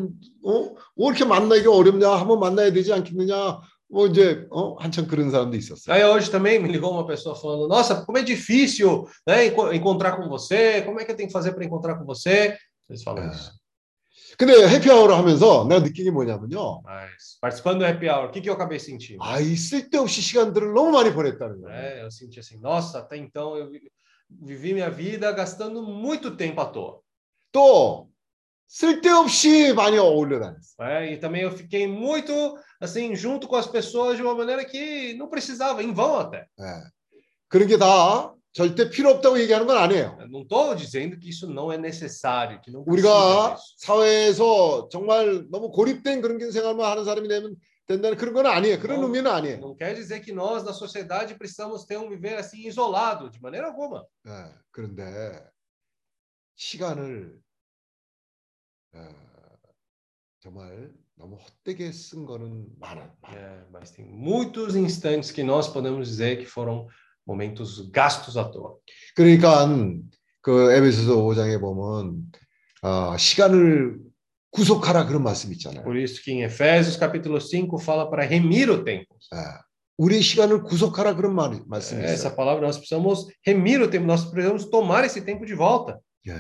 어? 0.45 0.75
왜 0.95 1.07
이렇게 1.09 1.25
만나기 1.25 1.67
어렵냐? 1.67 2.09
한번 2.11 2.39
만나야 2.39 2.71
되지 2.73 2.93
않겠느냐? 2.93 3.59
뭐 3.90 4.08
이제 4.08 4.48
어, 4.52 4.74
한참 4.82 5.08
그런 5.08 5.30
사람도 5.32 5.56
있었어요. 5.56 5.94
Aí 5.96 6.04
hoje 6.04 6.30
também 6.32 6.60
me 6.60 6.68
ligou 6.72 6.92
uma 6.92 7.06
pessoa 7.06 7.36
falando: 7.36 7.68
Nossa, 7.68 8.04
como 8.06 8.18
é 8.18 8.24
difícil 8.24 9.08
né, 9.28 9.46
enco- 9.48 9.72
encontrar 9.74 10.18
com 10.18 10.28
você, 10.28 10.82
como 10.82 11.00
é 11.00 11.06
que 11.06 11.12
eu 11.12 11.16
tenho 11.16 11.28
que 11.30 11.34
fazer 11.34 11.54
para 11.54 11.64
encontrar 11.64 11.96
com 11.98 12.06
você? 12.06 12.58
Eles 12.90 13.04
falam 13.04 13.24
É. 13.24 13.32
isso. 13.32 13.52
근데 14.38 14.54
해피아워를 14.68 15.16
하면서 15.16 15.66
내가 15.68 15.82
느낀 15.84 16.04
게 16.06 16.12
뭐냐면요. 16.12 16.82
Mas 16.84 17.38
participando 17.40 17.80
do 17.80 17.86
happy 17.86 18.10
hour, 18.10 18.26
o 18.28 18.32
que, 18.32 18.42
que 18.42 18.50
eu 18.50 18.54
acabei 18.54 18.80
sentindo? 18.80 19.20
아, 19.24 19.40
이 19.40 19.56
쓸데없이 19.56 20.20
시간들을 20.22 20.74
너무 20.74 20.92
많이 20.92 21.14
보냈다는 21.14 21.62
거예요. 21.62 21.70
Né? 21.70 22.02
Eu 22.04 22.10
senti 22.12 22.40
assim: 22.40 22.60
Nossa, 22.60 23.00
até 23.00 23.18
então 23.18 23.56
eu 23.56 23.70
vi- 23.72 23.90
vivi 24.30 24.74
minha 24.74 24.90
vida 24.90 25.32
gastando 25.32 25.82
muito 25.84 26.36
tempo 26.36 26.60
à 26.60 26.66
toa. 26.66 27.00
또 27.52 28.09
쓸데없이 28.70 29.74
많이 29.74 29.98
어울려 29.98 30.40
다녔어. 30.40 30.76
né? 30.80 31.14
E 31.14 31.18
também 31.20 31.44
eu 31.44 31.52
fiquei 31.52 31.88
muito 31.88 32.32
assim 32.82 33.16
junto 33.16 33.48
com 33.48 33.56
as 33.56 33.68
pessoas 33.68 34.18
de 34.18 34.24
uma 34.24 34.36
maneira 34.36 34.66
que 34.66 35.14
não 35.16 35.30
precisava, 35.30 35.82
em 35.84 35.94
vão 35.94 36.18
até. 36.20 36.48
예. 36.60 36.84
그런 37.48 37.68
게 37.68 37.78
다 37.78 38.34
절대 38.54 38.90
필요 38.90 39.10
없다고 39.12 39.40
얘기하는 39.40 39.68
건 39.68 39.78
아니에요. 39.78 40.18
Eu 40.20 40.28
Não 40.30 40.42
estou 40.42 40.74
dizendo 40.76 41.18
que 41.18 41.30
isso 41.30 41.48
não 41.50 41.72
é 41.72 41.78
necessário, 41.78 42.60
que 42.62 42.72
não 42.72 42.84
precisa 42.84 43.08
우리가 43.08 43.56
disso. 43.56 43.76
사회에서 43.78 44.90
정말 44.90 45.46
너무 45.52 45.72
고립된 45.72 46.22
그런 46.22 46.40
생활만 46.52 46.90
하는 46.90 47.06
사람이 47.06 47.28
되면 47.28 47.56
된다는 47.86 48.18
그런 48.18 48.34
건 48.34 48.46
아니에요. 48.48 48.80
그런 48.80 48.98
Não, 49.00 49.04
의미는 49.08 49.30
아니에요. 49.32 49.60
não 49.60 49.76
quer 49.76 49.94
dizer 49.94 50.22
que 50.22 50.32
nós, 50.34 50.64
na 50.64 50.74
sociedade, 50.74 51.36
precisamos 51.36 51.86
ter 51.86 51.98
um 51.98 52.10
viver 52.10 52.36
assim 52.40 52.66
isolado, 52.68 53.30
de 53.30 53.40
maneira 53.42 53.68
alguma. 53.68 54.04
예. 54.28 54.50
그런데 54.72 55.44
시간을 56.56 57.38
어, 57.38 57.46
정말 60.42 60.92
너무 61.16 61.38
헛되게 61.38 61.92
쓴 61.92 62.26
거는 62.26 62.68
많아. 62.80 63.10
많아. 63.22 63.38
É, 63.38 63.66
mas 63.72 63.92
tem 63.92 64.06
muitos 64.06 64.76
instantes 64.76 65.32
que 65.32 65.44
nós 65.44 65.68
podemos 65.68 66.08
dizer 66.08 66.38
que 66.38 66.46
foram 66.46 66.88
momentos 67.26 67.90
gastos 67.92 68.38
à 68.38 68.44
toa. 68.46 68.78
그러니까 69.16 69.66
그 70.42 70.72
에베소서 70.72 71.16
5장에 71.24 71.60
보면 71.60 72.32
어, 72.84 73.18
시간을 73.18 74.00
구속하라 74.52 75.08
그런 75.08 75.24
말씀 75.24 75.52
있잖아요. 75.54 75.84
Por 75.84 75.98
isso 75.98 76.22
que 76.22 76.32
em 76.32 76.44
Efésios 76.44 76.96
capítulo 76.96 77.42
5 77.42 77.80
fala 77.80 78.10
para 78.10 78.24
remir 78.24 78.70
o 78.70 78.84
tempo. 78.84 79.18
예. 79.34 79.38
우리 79.98 80.22
시간을 80.22 80.62
구속하라 80.64 81.16
그런 81.16 81.34
말, 81.34 81.64
말씀이 81.66 82.04
Essa 82.04 82.28
있어요. 82.30 82.36
palavra 82.36 82.68
nós 82.68 82.78
precisamos 82.78 83.26
remir 83.46 83.82
o 83.82 83.90
tempo, 83.90 84.06
nós 84.06 84.26
precisamos 84.30 84.70
tomar 84.70 85.04
esse 85.06 85.22
tempo 85.22 85.46
de 85.46 85.56
volta. 85.56 86.00
예. 86.28 86.34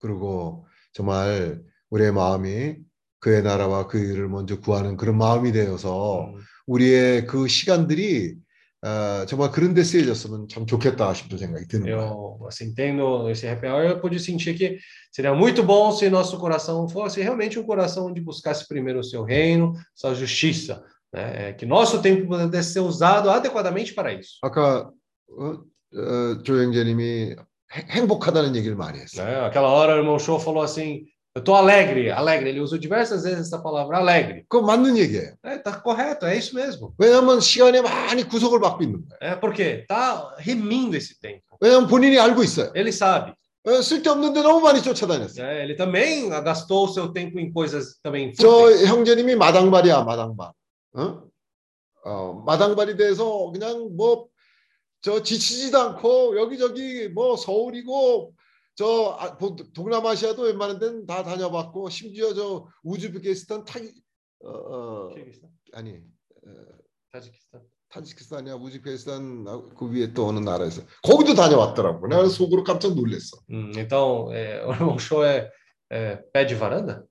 그리고 0.00 0.66
정말 0.92 1.60
우리의 1.90 2.12
마음이 2.12 2.76
그의 3.20 3.42
나라와 3.42 3.86
그 3.86 3.98
일을 3.98 4.28
먼저 4.28 4.60
구하는 4.60 4.96
그런 4.96 5.18
마음이 5.18 5.52
되어서 5.52 6.26
Hum, 6.26 6.40
우리의 6.66 7.26
그 7.26 7.48
시간들이 7.48 8.36
어, 8.82 9.24
정말 9.26 9.50
그런 9.50 9.74
데 9.74 9.82
쓰여졌으면 9.82 10.48
참 10.48 10.66
좋겠다 10.66 11.12
싶은 11.14 11.38
생각이 11.38 11.66
드는 11.66 11.86
거예요. 11.86 12.38
Eu, 12.40 12.46
assim, 12.46 12.74
tendo 12.74 13.28
esse 13.30 13.46
happy 13.46 13.66
hour, 13.66 13.84
eu 13.84 14.00
pude 14.00 14.20
sentir 14.20 14.54
que 14.54 14.78
seria 15.10 15.34
muito 15.34 15.62
bom 15.64 15.90
se 15.90 16.08
nosso 16.08 16.38
coração 16.38 16.88
fosse 16.88 17.20
realmente 17.20 17.58
um 17.58 17.64
coração 17.64 18.12
de 18.12 18.20
buscasse 18.20 18.68
primeiro 18.68 19.00
o 19.00 19.04
seu 19.04 19.24
reino, 19.24 19.72
sua 19.94 20.14
justiça, 20.14 20.84
né? 21.12 21.48
É, 21.48 21.52
Que 21.54 21.66
nosso 21.66 22.00
tempo 22.00 22.28
pudesse 22.28 22.74
ser 22.74 22.80
usado 22.80 23.28
adequadamente 23.30 23.92
para 23.94 24.12
isso. 24.12 24.38
아까 24.42 24.88
어, 25.30 25.64
어, 25.94 26.42
조영재님이 26.44 27.34
행- 27.74 27.86
행복하다는 27.90 28.54
얘기를 28.56 28.76
많이 28.76 28.98
했어요. 28.98 29.26
Né? 29.26 29.46
Aquela 29.46 29.68
hora 29.68 29.94
o 29.94 29.98
irmão 29.98 30.18
Show 30.18 30.38
falou 30.38 30.62
assim: 30.62 31.04
Eu 31.34 31.42
tô 31.44 31.54
alegre, 31.54 32.10
alegre. 32.10 32.48
Ele 32.50 32.60
usou 32.60 32.78
diversas 32.78 33.24
vezes 33.24 33.46
essa 33.48 33.58
palavra, 33.62 33.98
alegre. 33.98 34.44
그거 34.48 34.64
맞는 34.64 34.96
얘기예요. 34.96 35.34
É, 35.44 35.58
tá 35.58 35.72
correto, 35.82 36.24
é 36.26 36.36
isso 36.36 36.54
mesmo. 36.54 36.94
왜냐하면 36.98 37.40
시간에 37.40 37.82
많이 37.82 38.22
구속을 38.24 38.58
받고 38.60 38.82
있는 38.84 39.04
거예요. 39.06 39.18
É 39.20 39.36
porque 39.38 39.84
tá 39.86 40.34
remindo 40.38 40.96
esse 40.96 41.20
tempo. 41.20 41.42
왜냐하면 41.60 41.88
본인이 41.88 42.18
알고 42.18 42.42
있어요. 42.42 42.72
Ele 42.74 42.88
sabe. 42.90 43.32
어, 43.66 43.82
쓸데없는데 43.82 44.42
너무 44.42 44.60
많이 44.60 44.80
쫓아다녔어요. 44.80 45.44
né? 45.44 45.64
Ele 45.64 45.74
também 45.76 46.28
gastou 46.30 46.84
o 46.84 46.88
seu 46.88 47.12
tempo 47.12 47.38
em 47.40 47.52
coisas 47.52 47.98
também 48.02 48.32
저 48.32 48.48
fúteis. 48.48 48.86
형제님이 48.86 49.34
마당발이야 49.36 50.04
마당발. 50.04 50.52
어? 50.94 51.22
어, 52.04 52.42
마당발이 52.46 52.96
돼서 52.96 53.50
그냥 53.52 53.90
뭐 53.96 54.28
저 55.01 55.23
지치지도 55.23 55.77
않고 55.79 56.37
여기저기 56.39 57.07
뭐 57.09 57.35
서울이고 57.35 58.33
저 58.75 59.17
아, 59.19 59.37
보- 59.37 59.55
동남아시아도 59.55 60.43
웬만한 60.43 60.79
데는 60.79 61.05
다 61.05 61.23
다녀봤고 61.23 61.89
심지어 61.89 62.33
저 62.33 62.67
우즈베키스탄 62.83 63.65
타 63.65 63.79
어, 64.43 64.49
어, 64.49 65.09
아니 65.73 65.97
어, 66.45 66.51
Tajiquistão. 67.11 67.61
타지키스탄이야 67.89 68.55
우즈베키스탄 68.55 69.45
아, 69.47 69.61
그 69.77 69.91
위에 69.91 70.13
또 70.13 70.27
어느 70.27 70.39
나라에서 70.39 70.81
거기도 71.03 71.33
다녀왔더라고. 71.35 72.07
내가 72.07 72.27
속으로 72.29 72.63
깜짝 72.63 72.95
놀랐어. 72.95 73.37
Hum, 73.49 73.71
então, 73.75 74.31
é, 74.31 74.63
o 74.63 74.97
show 74.97 75.23
é, 75.25 75.51
é 75.91 76.15
pé 76.31 76.45
de 76.45 76.55
varanda? 76.55 77.03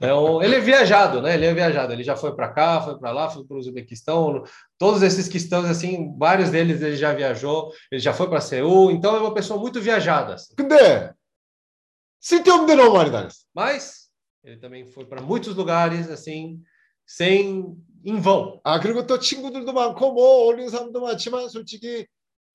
É 0.00 0.12
um- 0.14 0.42
ele 0.42 0.56
é 0.56 0.60
viajado, 0.60 1.20
né? 1.22 1.34
Ele 1.34 1.46
é 1.46 1.54
viajado. 1.54 1.92
Ele 1.92 2.02
já 2.02 2.16
foi 2.16 2.34
para 2.34 2.48
cá, 2.52 2.80
foi 2.80 2.98
para 2.98 3.10
lá, 3.12 3.28
foi 3.28 3.44
para 3.44 3.56
o 3.56 3.60
Uzbequistão. 3.60 4.42
Todos 4.78 5.02
esses 5.02 5.28
que 5.28 5.36
estão 5.36 5.60
assim, 5.64 6.14
vários 6.18 6.50
deles 6.50 6.80
ele 6.82 6.96
já 6.96 7.12
viajou. 7.12 7.70
Ele 7.90 8.00
já 8.00 8.12
foi 8.12 8.28
para 8.28 8.40
Seul. 8.40 8.90
Então 8.90 9.14
é 9.16 9.20
uma 9.20 9.34
pessoa 9.34 9.58
muito 9.60 9.80
viajada. 9.80 10.34
assim. 10.34 10.54
근데 10.56 11.12
쓸데없는 12.20 12.66
데 12.66 12.74
너무 12.74 12.94
많이 12.96 13.10
다녔어. 13.10 13.44
Mas 13.54 14.08
ele 14.42 14.56
também 14.58 14.86
foi 14.86 15.04
para 15.04 15.20
muitos 15.20 15.54
lugares 15.54 16.10
assim, 16.10 16.60
sem 17.06 17.76
em 18.04 18.20
vão. 18.20 18.60
아 18.64 18.80
그리고 18.80 19.06
또 19.06 19.18
친구들도 19.18 19.72
많고 19.72 20.12
뭐 20.12 20.44
어울리는 20.44 20.68
사람도 20.70 21.00
많지만 21.00 21.48
솔직히 21.48 22.06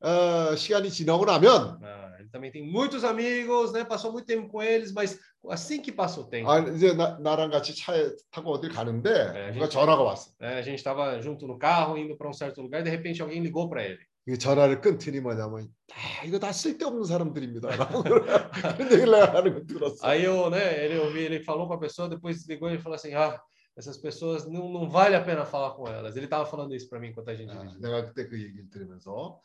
어, 0.01 0.55
시간이 0.55 0.89
지나고 0.89 1.25
나면 1.25 1.77
Ah, 1.83 2.15
ele 2.19 2.29
também 2.31 2.51
tem 2.51 2.63
muitos 2.63 3.03
amigos, 3.03 3.71
né? 3.71 3.83
Passou 3.83 4.11
muito 4.11 4.25
tempo 4.25 4.47
com 4.49 4.61
eles, 4.61 4.91
mas 4.93 5.19
assim 5.49 5.81
que 5.81 5.91
passa 5.91 6.19
o 6.21 6.29
tempo, 6.29 6.49
아 6.49 6.59
이제 6.59 6.93
나, 6.93 7.17
나랑 7.19 7.49
같이 7.49 7.73
차에 7.75 8.11
타고 8.31 8.51
어딜 8.53 8.69
가는데 8.71 9.09
네, 9.31 9.51
누가 9.53 9.65
gente- 9.67 9.71
전화가 9.71 10.03
왔어. 10.03 10.31
né, 10.39 10.55
a 10.55 10.61
gente 10.61 10.77
estava 10.79 11.21
junto 11.21 11.47
no 11.47 11.57
carro, 11.57 11.97
indo 11.97 12.17
para 12.17 12.27
um 12.29 12.33
certo 12.33 12.61
lugar, 12.61 12.81
e 12.81 12.83
de 12.83 12.89
repente 12.89 13.21
alguém 13.21 13.41
ligou 13.41 13.69
para 13.69 13.83
ele. 13.83 13.99
이 14.27 14.37
전화를 14.37 14.81
끊더니 14.81 15.21
뭐냐면 15.21 15.69
다 15.87 16.23
이거 16.23 16.37
다 16.37 16.51
쓸데없는 16.51 17.03
사람들입니다. 17.05 17.69
라고 17.77 18.03
그런 18.03 18.27
얘기를 18.91 19.11
내가 19.11 19.33
하는 19.33 19.53
거 19.55 19.65
들었어. 19.65 20.05
Aí 20.07 20.23
eu, 20.25 20.49
né, 20.51 20.85
ele 20.85 20.99
ouvi, 20.99 21.21
ele 21.23 21.39
falou 21.41 21.65
com 21.67 21.73
a 21.73 21.79
pessoa, 21.79 22.07
depois 22.09 22.45
ligou 22.47 22.69
e 22.69 22.77
falou 22.77 22.93
assim: 22.95 23.15
"Ah, 23.15 23.39
essas 23.75 23.97
pessoas 23.97 24.45
não, 24.45 24.69
não 24.69 24.87
vale 24.89 25.15
a 25.15 25.21
pena 25.23 25.45
falar 25.45 25.71
com 25.71 25.87
elas". 25.87 26.15
Ele 26.15 26.25
estava 26.25 26.45
falando 26.45 26.75
isso 26.75 26.87
para 26.89 26.99
mim 26.99 27.07
enquanto 27.07 27.29
a 27.29 27.33
gente 27.35 27.49
아, 27.49 27.57
dirigia. 27.57 27.79
내가 27.79 28.05
그때 28.13 28.27
그 28.27 28.37
얘기를 28.37 28.69
들으면서 28.69 29.39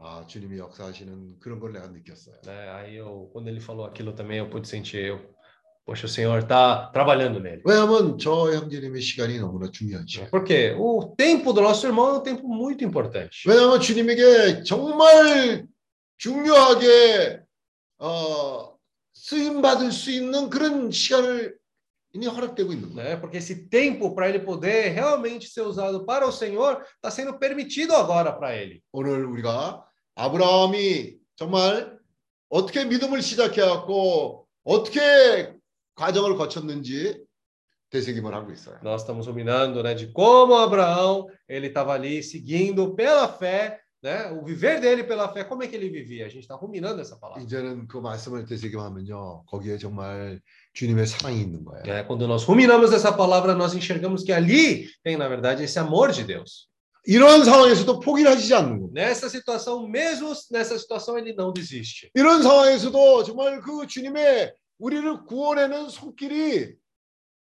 아 0.00 0.26
주님이 0.26 0.58
역사하시는 0.58 1.38
그런 1.38 1.60
걸 1.60 1.72
내가 1.72 1.86
느꼈어요. 1.86 2.34
né? 2.44 2.70
Aí 2.72 2.96
eu, 2.96 3.30
quando 3.32 3.46
ele 3.48 3.60
falou 3.60 3.86
aquilo 3.86 4.14
também, 4.14 4.38
eu 4.38 4.48
pude 4.50 4.66
sentir 4.66 5.04
eu, 5.04 5.20
poxa, 5.89 6.05
o 6.05 6.09
Senhor 6.09 6.39
está 6.39 6.91
trabalhando 6.93 7.39
nele. 7.39 7.63
왜냐하면 7.65 8.19
저 8.19 8.53
형제님의 8.53 9.01
시간이 9.01 9.39
너무나 9.39 9.71
시간. 9.73 10.29
Porque 10.29 10.75
o 10.77 11.15
tempo 11.17 11.51
do 11.51 11.61
nosso 11.61 11.87
irmão 11.87 12.09
é 12.09 12.13
um 12.19 12.21
tempo 12.21 12.47
muito 12.47 12.83
importante. 12.83 13.47
왜냐하면 13.47 13.79
주님에게 13.81 14.63
정말 14.63 15.65
중요하게 16.17 17.41
어, 17.97 18.75
쓰임 19.13 19.63
받을 19.63 19.91
수 19.91 20.11
있는 20.11 20.51
그런 20.51 20.91
시간을 20.91 21.57
이미 22.13 22.27
허락되고 22.27 22.71
있는 22.71 22.93
거예요. 22.93 23.09
Né? 23.09 23.19
Porque 23.19 23.37
esse 23.37 23.67
tempo 23.67 24.13
para 24.13 24.29
ele 24.29 24.39
poder 24.39 24.93
realmente 24.93 25.49
ser 25.49 25.61
usado 25.61 26.05
para 26.05 26.27
o 26.27 26.31
Senhor 26.31 26.85
está 26.95 27.09
sendo 27.09 27.39
permitido 27.39 27.95
agora 27.95 28.31
para 28.37 28.55
ele. 28.55 28.83
오늘 28.91 29.25
우리가 29.25 29.83
아브라함이 30.13 31.15
정말 31.35 31.97
어떻게 32.49 32.85
믿음을 32.85 33.23
시작해 33.23 33.61
갖고 33.61 34.47
어떻게 34.63 35.58
과정을 35.98 36.36
거쳤는지 36.36 37.24
되새김을 37.90 38.34
하고 38.34 38.52
있어요. 38.52 38.78
Nós 38.82 39.02
estamos 39.02 39.26
ruminando, 39.26 39.82
né, 39.82 39.94
de 39.94 40.08
como 40.12 40.54
Abraão 40.56 41.26
ele 41.48 41.68
estava 41.68 41.94
ali 41.94 42.22
seguindo 42.22 42.94
pela 42.94 43.28
fé, 43.28 43.80
né, 44.02 44.30
o 44.32 44.44
viver 44.44 44.80
dele 44.80 45.04
pela 45.04 45.32
fé. 45.32 45.44
Como 45.44 45.62
é 45.62 45.68
que 45.68 45.76
ele 45.76 45.88
vivia? 45.88 46.26
A 46.26 46.28
gente 46.28 46.42
está 46.42 46.56
ruminando 46.56 47.00
essa 47.00 47.16
palavra. 47.16 47.42
이제는 47.42 47.86
그 47.86 47.98
말씀을 47.98 48.46
되새김하면요 48.46 49.44
거기에 49.46 49.78
정말 49.78 50.40
주님의 50.72 51.06
사랑이 51.06 51.40
있는 51.40 51.64
거예요. 51.64 51.84
É, 51.86 52.02
quando 52.02 52.26
nós 52.26 52.44
ruminamos 52.44 52.92
essa 52.92 53.12
palavra, 53.12 53.54
nós 53.54 53.74
enxergamos 53.74 54.24
que 54.24 54.32
ali 54.32 54.88
tem, 55.04 55.16
na 55.16 55.28
verdade, 55.28 55.62
esse 55.62 55.78
amor 55.78 56.10
de 56.10 56.24
Deus. 56.24 56.68
이런 57.06 57.44
상황에서도 57.44 58.00
포기를 58.00 58.30
하시지 58.30 58.54
않는 58.54 58.80
거예요. 58.80 58.90
Nessa 58.92 59.28
situação, 59.28 59.86
mesmo 59.86 60.32
nessa 60.50 60.76
situação, 60.78 61.16
ele 61.18 61.34
não 61.34 61.52
desiste. 61.52 62.10
이런 62.14 62.42
상황에서도 62.42 63.22
정말 63.24 63.60
그 63.60 63.86
주님의 63.86 64.52
우리를 64.79 65.25
구원해낸 65.25 65.89
손길이 65.89 66.75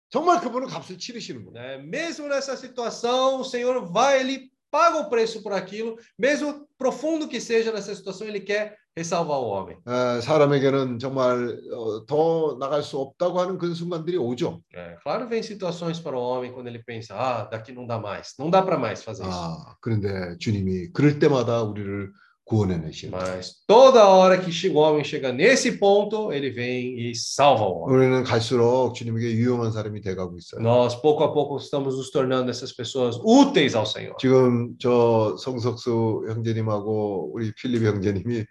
정말 0.10 0.40
그분은 0.40 0.68
값을 0.68 0.98
치르시는 0.98 1.46
거예요. 1.46 1.80
Mesmo 1.84 2.28
nessa 2.28 2.56
situação, 2.56 3.42
o 3.42 3.44
Senhor 3.44 3.92
vai, 3.92 4.22
ele 4.22 4.50
paga 4.72 5.00
o 5.00 5.10
preço 5.10 5.42
por 5.42 5.52
aquilo, 5.52 5.98
mesmo 6.18 6.68
profundo 6.78 7.28
que 7.28 7.42
seja 7.42 7.72
nessa 7.72 7.94
situação, 7.96 8.28
ele 8.28 8.40
quer 8.40 8.78
ressalvar 8.96 9.40
o 9.40 9.48
homem. 9.48 9.78
에, 9.88 10.22
사람에게는 10.22 11.00
정말 11.00 11.60
어, 11.74 12.06
더 12.06 12.58
나갈 12.60 12.82
수 12.84 12.98
없다고 12.98 13.40
하는 13.42 13.58
그런 13.58 13.74
순간들이 13.74 14.18
오죠. 14.18 14.62
É, 14.74 14.96
claro, 15.04 15.28
vem 15.28 15.42
situações 15.44 16.00
para 16.00 16.16
o 16.16 16.22
homem 16.22 16.54
quando 16.54 16.68
ele 16.68 16.82
pensa, 16.84 17.16
ah, 17.16 17.44
daqui 17.46 17.74
não 17.74 17.86
dá 17.86 17.98
mais, 18.00 18.34
não 18.40 18.50
dá 18.50 18.62
para 18.62 18.78
mais 18.78 19.04
fazer 19.04 19.24
isso. 19.24 19.34
아, 19.34 19.76
그런데 19.82 20.38
주님이 20.38 20.92
그럴 20.94 21.20
때마다 21.20 21.64
우리를 21.64 22.14
구원해내시는 22.45 23.17
거예요. 23.17 23.37
Mas 23.37 23.63
toda 23.67 24.09
hora 24.09 24.37
que 24.39 24.51
chega, 24.51 24.75
o 24.77 24.83
homem 24.83 25.05
chega 25.05 25.31
nesse 25.31 25.79
ponto, 25.79 26.33
ele 26.33 26.51
vem 26.51 26.99
e 26.99 27.15
salva 27.15 27.63
o 27.65 27.85
homem. 27.85 27.97
우리는 27.97 28.25
갈수록 28.25 28.93
주님에게 28.95 29.31
유용한 29.33 29.71
사람이 29.71 30.01
돼가고 30.01 30.37
있어요. 30.37 30.61
Nós, 30.61 31.01
pouco 31.01 31.23
a 31.23 31.33
pouco, 31.33 31.59
estamos 31.59 31.97
nos 31.97 32.11
tornando 32.11 32.51
essas 32.51 32.73
pessoas 32.73 33.17
úteis 33.23 33.77
ao 33.77 33.87
Senhor. 33.87 34.17
지금 34.19 34.75
저 34.81 35.37
성석수 35.39 36.27
형제님하고 36.29 37.31
우리 37.33 37.53
필립 37.55 37.85
형제님이 37.85 38.45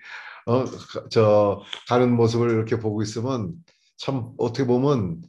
어, 0.47 0.65
저 1.11 1.61
가는 1.89 2.10
모습을 2.15 2.51
이렇게 2.51 2.80
보고 2.80 3.01
있으면 3.01 3.53
참 3.97 4.31
어떻게 4.38 4.65
보면 4.65 5.22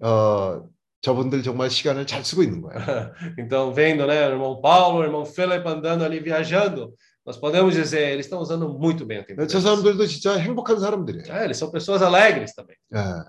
어, 0.00 0.62
저분들 1.00 1.42
정말 1.42 1.68
시간을 1.68 2.06
잘 2.06 2.24
쓰고 2.24 2.44
있는 2.44 2.62
거예요. 2.62 2.78
Então, 3.36 3.74
vendo, 3.74 4.06
né, 4.06 4.24
o 4.28 4.30
irmão 4.30 4.60
Paulo, 4.62 5.00
o 5.00 5.02
irmão 5.02 5.26
Philip 5.26 5.66
andando 5.66 6.04
ali 6.04 6.20
viajando, 6.20 6.94
nós 7.26 7.36
podemos 7.36 7.74
dizer, 7.74 8.10
eles 8.12 8.26
estão 8.26 8.40
usando 8.40 8.68
muito 8.68 9.06
bem 9.06 9.20
o 9.20 9.24
tempo. 9.24 9.40
저 9.46 9.58
deles. 9.58 9.62
사람들도 9.62 10.06
진짜 10.06 10.36
행복한 10.36 10.78
사람들이에요. 10.80 11.32
É, 11.32 11.44
eles 11.44 11.56
são 11.56 11.70
pessoas 11.70 12.02
alegres 12.02 12.52
também. 12.54 12.76
예. 12.94 13.24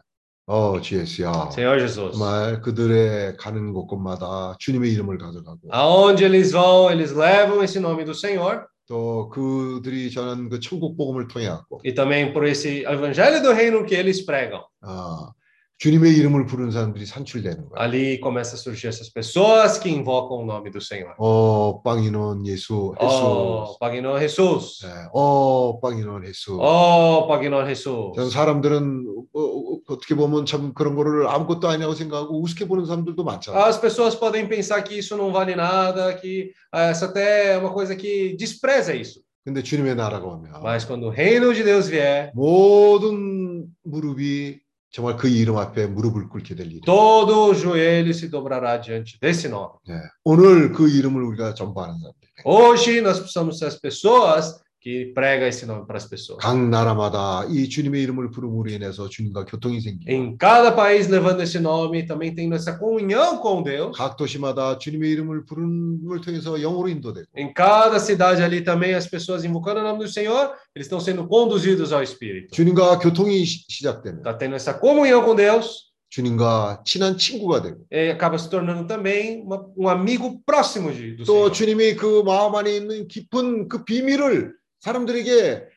어, 0.45 0.78
GS야. 0.82 1.52
Senhor 1.52 1.80
Jesus. 1.80 2.18
정말 2.18 2.60
그들의 2.62 3.38
가는 3.38 3.72
곳곳마다 3.72 4.56
주님의 4.60 4.91
이름을 4.91 5.18
가져가고 5.18 5.70
Aonde 5.72 6.26
eles 6.26 6.52
vão, 6.52 6.91
eles 6.91 7.14
levam 7.14 7.64
esse 7.64 7.80
nome 7.80 8.04
do 8.04 8.14
Senhor 8.14 8.66
또 8.86 9.30
그들이 9.30 10.12
전한 10.12 10.50
그 10.50 10.60
천국 10.60 10.98
복음을 10.98 11.28
통해 11.30 11.48
갖고 11.48 11.80
e 11.86 11.94
também 11.94 12.34
por 12.34 12.45
esse 12.45 12.84
evangelho 12.84 13.41
do 13.41 13.54
reino 13.54 13.86
que 13.86 13.95
eles 13.95 14.26
pregam. 14.26 14.62
아, 14.82 15.32
주님의 15.79 16.17
이름을 16.17 16.47
부르는 16.47 16.73
사람들이 16.73 17.07
산출되는 17.07 17.69
거야. 17.69 17.85
Ali 17.85 18.19
começa 18.21 18.57
a 18.57 18.59
surgir 18.59 18.89
essas 18.89 19.09
pessoas 19.09 19.79
que 19.79 19.89
invocam 19.89 20.39
o 20.39 20.45
nome 20.45 20.71
do 20.73 20.81
Senhor. 20.81 21.15
어, 21.19 21.81
빵이는 21.85 22.47
예수, 22.49 22.95
예수. 23.01 23.25
Oh, 23.25 23.79
Pagnon 23.79 24.19
Jesus. 24.19 24.85
예, 24.85 24.91
어, 25.13 25.79
빵이는 25.81 26.25
예수. 26.27 26.59
Oh, 26.61 27.29
Pagnon 27.29 27.65
Jesus. 27.65 28.13
전 28.17 28.29
사람들은 28.29 29.07
어, 29.33 29.41
어, 29.41 29.79
어떻게 29.89 30.17
보면 30.17 30.47
참 30.47 30.75
그런 30.75 30.97
거를 30.97 31.29
아무것도 31.29 31.69
아니라고 31.69 31.95
생각하고 31.95 32.43
우습게 32.43 32.67
보는 32.67 32.85
사람들도 32.85 33.23
많잖아. 33.23 33.57
As 33.65 33.81
pessoas 33.81 34.19
podem 34.19 34.49
pensar 34.49 34.83
que 34.83 34.99
isso 34.99 35.17
não 35.17 35.31
vale 35.31 35.55
nada, 35.55 36.13
que 36.15 36.51
ah, 36.73 36.91
essa 36.91 37.07
até 37.07 37.53
é 37.53 37.59
uma 37.59 37.73
coisa 37.73 37.95
que 37.95 38.37
despreza 38.37 38.93
isso. 38.95 39.23
근데 39.45 39.63
주님의 39.63 39.95
나라가 39.95 40.27
오면 40.27 40.61
Mas 40.61 40.85
quando 40.85 41.07
o 41.07 41.11
reino 41.11 41.55
de 41.55 41.63
Deus 41.63 41.89
vier, 41.89 42.33
모든 42.35 43.67
무릎이 43.85 44.59
정말 44.90 45.16
그 45.16 45.28
이름 45.28 45.59
앞에 45.59 45.86
무릎을 45.86 46.28
꿇게 46.28 46.55
될 46.55 46.66
일이에요. 46.66 46.81
todo 46.85 47.55
joelho 47.55 48.10
se 48.10 48.31
dobrará 48.31 48.81
diante 48.81 49.19
desse 49.20 49.48
nome. 49.48 49.77
예, 49.89 49.94
오늘 50.24 50.73
그 50.73 50.89
이름을 50.89 51.23
우리가 51.23 51.55
전파하는 51.55 51.98
사람들. 51.98 52.28
Hoje 52.44 53.01
nós 53.02 53.19
precisamos 53.20 53.59
ser 53.59 53.66
as 53.66 53.81
pessoas 53.81 54.60
que 54.81 55.13
pregam 55.13 55.49
esse 55.49 55.67
nome 55.67 55.85
para 55.87 55.97
as 55.97 56.07
pessoas. 56.09 56.39
각 56.41 56.57
나라마다 56.57 57.45
이 57.51 57.69
주님의 57.69 58.01
이름을 58.05 58.31
부름으로 58.31 58.71
인해서 58.71 59.09
주님과 59.09 59.45
교통이 59.47 59.81
생기고 59.81 60.09
Em 60.11 60.37
cada 60.39 60.75
país 60.77 61.09
levando 61.09 61.43
esse 61.43 61.59
nome, 61.59 62.07
também 62.07 62.33
tendo 62.35 62.55
essa 62.55 62.79
comunhão 62.79 63.41
com 63.43 63.63
Deus. 63.65 63.97
각 63.99 64.17
도시마다 64.17 64.79
주님의 64.79 65.11
이름을 65.11 65.47
부름을 65.47 66.21
통해서 66.21 66.57
영으로 66.59 66.89
인도되고 66.89 67.27
Em 67.37 67.53
cada 67.53 67.99
cidade 67.99 68.43
ali 68.43 68.63
também 68.63 68.95
as 68.95 69.09
pessoas 69.09 69.45
invocando 69.45 69.81
o 69.81 69.83
nome 69.83 69.99
do 70.05 70.09
Senhor, 70.09 70.53
eles 70.77 70.87
estão 70.87 71.01
sendo 71.01 71.27
conduzidos 71.27 71.93
ao 71.93 72.03
Espírito. 72.03 72.55
주님과 72.55 73.01
교통이 73.01 73.45
시- 73.45 73.65
시작되면 73.69 74.19
Está 74.23 74.39
tendo 74.39 74.55
essa 74.55 74.73
comunhão 74.79 75.25
com 75.25 75.35
Deus 75.35 75.89
주님과 76.11 76.85
친한 76.87 77.19
친구가 77.19 77.61
되고 77.61 77.85
e 77.93 78.09
acaba 78.11 78.39
se 78.39 78.49
tornando 78.49 78.87
também 78.87 79.43
uma- 79.43 79.67
um 79.77 79.89
amigo 79.89 80.41
próximo 80.47 80.91
de, 80.91 81.17
do 81.17 81.25
또 81.25 81.51
Senhor. 81.51 81.53
주님이 81.53 81.97
그 81.97 82.23
마음 82.25 82.55
안에 82.55 82.77
있는 82.77 83.09
깊은 83.09 83.69
그 83.69 83.85
비밀을 83.85 84.55
사람들에게 84.88 85.68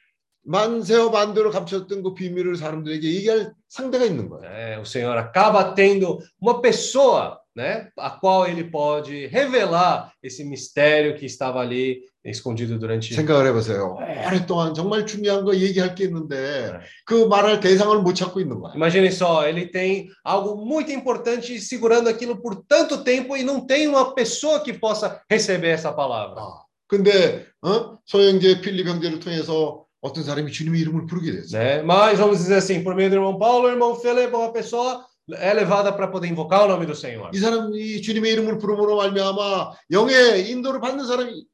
만세어 0.47 1.11
만대로 1.11 1.51
감췄던 1.51 2.03
그 2.03 2.15
비밀을 2.15 2.57
사람들에게 2.57 3.07
얘기할 3.15 3.53
상대가 3.69 4.05
있는 4.05 4.29
거예요. 4.29 4.49
É, 4.49 4.79
o 4.79 4.85
Senhor 4.85 5.19
acaba 5.19 5.75
tendo 5.75 6.21
uma 6.41 6.63
pessoa, 6.63 7.41
né, 7.57 7.89
a 7.99 8.11
qual 8.11 8.47
ele 8.47 8.71
pode 8.71 9.27
revelar 9.27 10.13
esse 10.23 10.45
mistério 10.45 11.17
que 11.17 11.27
estava 11.27 11.61
ali 11.61 12.03
escondido 12.25 12.79
durante 12.79 13.13
생각을 13.15 13.47
해보세요. 13.47 13.97
오랫동안 14.27 14.73
정말 14.75 15.05
중요한 15.07 15.45
거 15.45 15.55
얘기할 15.57 15.95
게 15.97 16.05
있는데 16.05 16.79
그 17.05 17.27
말할 17.27 17.59
대상을 17.61 17.99
못 18.03 18.15
찾고 18.15 18.41
있는 18.41 18.61
거야. 18.61 18.73
Imagine 18.77 19.09
só, 19.11 19.49
ele 19.49 19.71
tem 19.71 20.09
algo 20.23 20.57
muito 20.57 20.93
importante 20.93 21.59
segurando 21.61 22.09
aquilo 22.09 22.41
por 22.41 22.65
tanto 22.69 23.03
tempo 23.03 23.37
e 23.37 23.43
não 23.43 23.67
tem 23.67 23.89
uma 23.89 24.15
pessoa 24.15 24.61
que 24.61 24.73
possa 24.73 25.21
receber 25.29 25.71
essa 25.71 25.93
palavra. 25.93 26.41
아, 26.41 26.67
근데 26.92 27.48
어? 27.62 28.00
소형제 28.06 28.60
필립 28.60 28.86
형제를 28.86 29.22
통해서 29.22 29.86
어떤 30.02 30.26
사람이 30.26 30.52
주님의 30.52 30.82
이름을 30.82 31.06
부르게 31.06 31.32
됐어요. 31.32 31.62
Né? 31.62 31.84
Mas 31.84 32.20
vamos 32.20 32.40
dizer 32.40 32.56
assim, 32.58 32.84
por 32.84 32.96
meio 32.96 33.10
do 33.10 33.16
irmão 33.16 33.40
Paulo, 33.40 33.68
o 33.68 33.72
irmão 33.72 33.96
Felipe, 33.96 34.36
uma 34.36 34.52
pessoa 34.52 35.06
é 35.32 35.54
levada 35.54 35.94
para 35.94 36.10
poder 36.10 36.28
invocar 36.28 36.66
o 36.66 36.68
nome 36.68 36.86
do 36.86 36.94
Senhor. 36.94 37.32
이 37.34 37.40
사람이 37.40 38.02
주님의 38.02 38.34
이름을 38.34 38.58
부름으로 38.58 38.98
말미암아 38.98 39.72
영의 39.92 40.52
인도를 40.52 40.82
받는 40.82 41.08
사람이. 41.08 41.46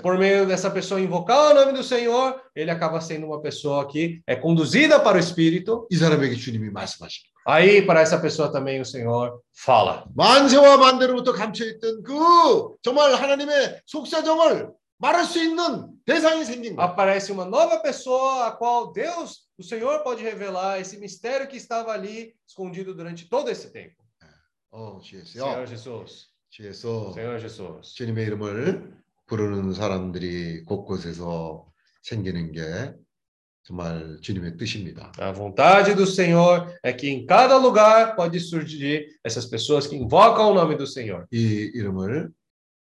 Por 0.00 0.16
meio 0.16 0.46
dessa 0.46 0.70
pessoa 0.70 0.98
invocar 0.98 1.50
o 1.50 1.54
nome 1.54 1.72
do 1.72 1.82
Senhor, 1.82 2.40
ele 2.56 2.70
acaba 2.70 3.02
sendo 3.02 3.26
uma 3.26 3.42
pessoa 3.42 3.86
que 3.86 4.22
é 4.26 4.34
conduzida 4.34 4.98
para 4.98 5.18
o 5.18 5.20
Espírito. 5.20 5.86
이 5.90 5.96
사람에게 5.96 6.36
주님이 6.36 6.70
말씀하시는 6.70 7.28
거예요. 7.28 7.32
Aí, 7.44 7.84
para 7.84 8.00
essa 8.00 8.18
pessoa 8.18 8.50
também, 8.50 8.80
o 8.80 8.84
Senhor 8.84 9.42
fala. 9.52 10.06
만세와 10.14 10.78
만대로부터 10.78 11.32
감춰있던 11.32 12.02
그 12.02 12.76
정말 12.80 13.14
하나님의 13.14 13.82
속사정을 13.84 14.70
말할 14.96 15.24
수 15.26 15.38
있는 15.42 15.90
대상이 16.06 16.46
생긴 16.46 16.76
거예요. 16.76 16.88
Aparece 16.88 17.30
uma 17.32 17.44
nova 17.44 17.82
pessoa 17.82 18.46
a 18.46 18.52
qual 18.56 18.90
Deus, 18.90 19.48
o 19.58 19.62
Senhor 19.62 20.02
pode 20.02 20.22
revelar 20.22 20.80
esse 20.80 20.96
mistério 20.96 21.46
que 21.46 21.58
estava 21.58 21.92
ali 21.92 22.34
escondido 22.48 22.94
durante 22.94 23.28
todo 23.28 23.50
esse 23.50 23.70
tempo. 23.70 24.00
어, 24.70 24.98
주에서요. 25.02 25.44
Senhor 25.44 25.66
Jesus. 25.66 26.28
주에서 26.48 27.12
Senhor 27.12 27.38
Jesus. 27.38 27.92
주님의 27.94 28.24
이름을 28.28 29.02
부르는 29.27 29.73
사람들이 29.73 30.63
곳곳에서 30.63 31.67
생기는 32.01 32.51
게 32.51 32.93
정말 33.63 34.17
주님의 34.21 34.55
뜻입니다. 34.57 35.11
A 35.19 35.33
vontade 35.33 35.93
do 35.93 36.07
Senhor 36.07 36.73
é 36.81 36.93
que 36.93 37.09
em 37.09 37.25
cada 37.25 37.57
lugar 37.57 38.15
pode 38.15 38.39
surgir 38.39 39.05
essas 39.23 39.45
pessoas 39.45 39.85
que 39.85 39.95
invocam 39.95 40.51
o 40.51 40.53
nome 40.53 40.77
do 40.77 40.87
Senhor. 40.87 41.25
이 41.31 41.71
이름을 41.75 42.31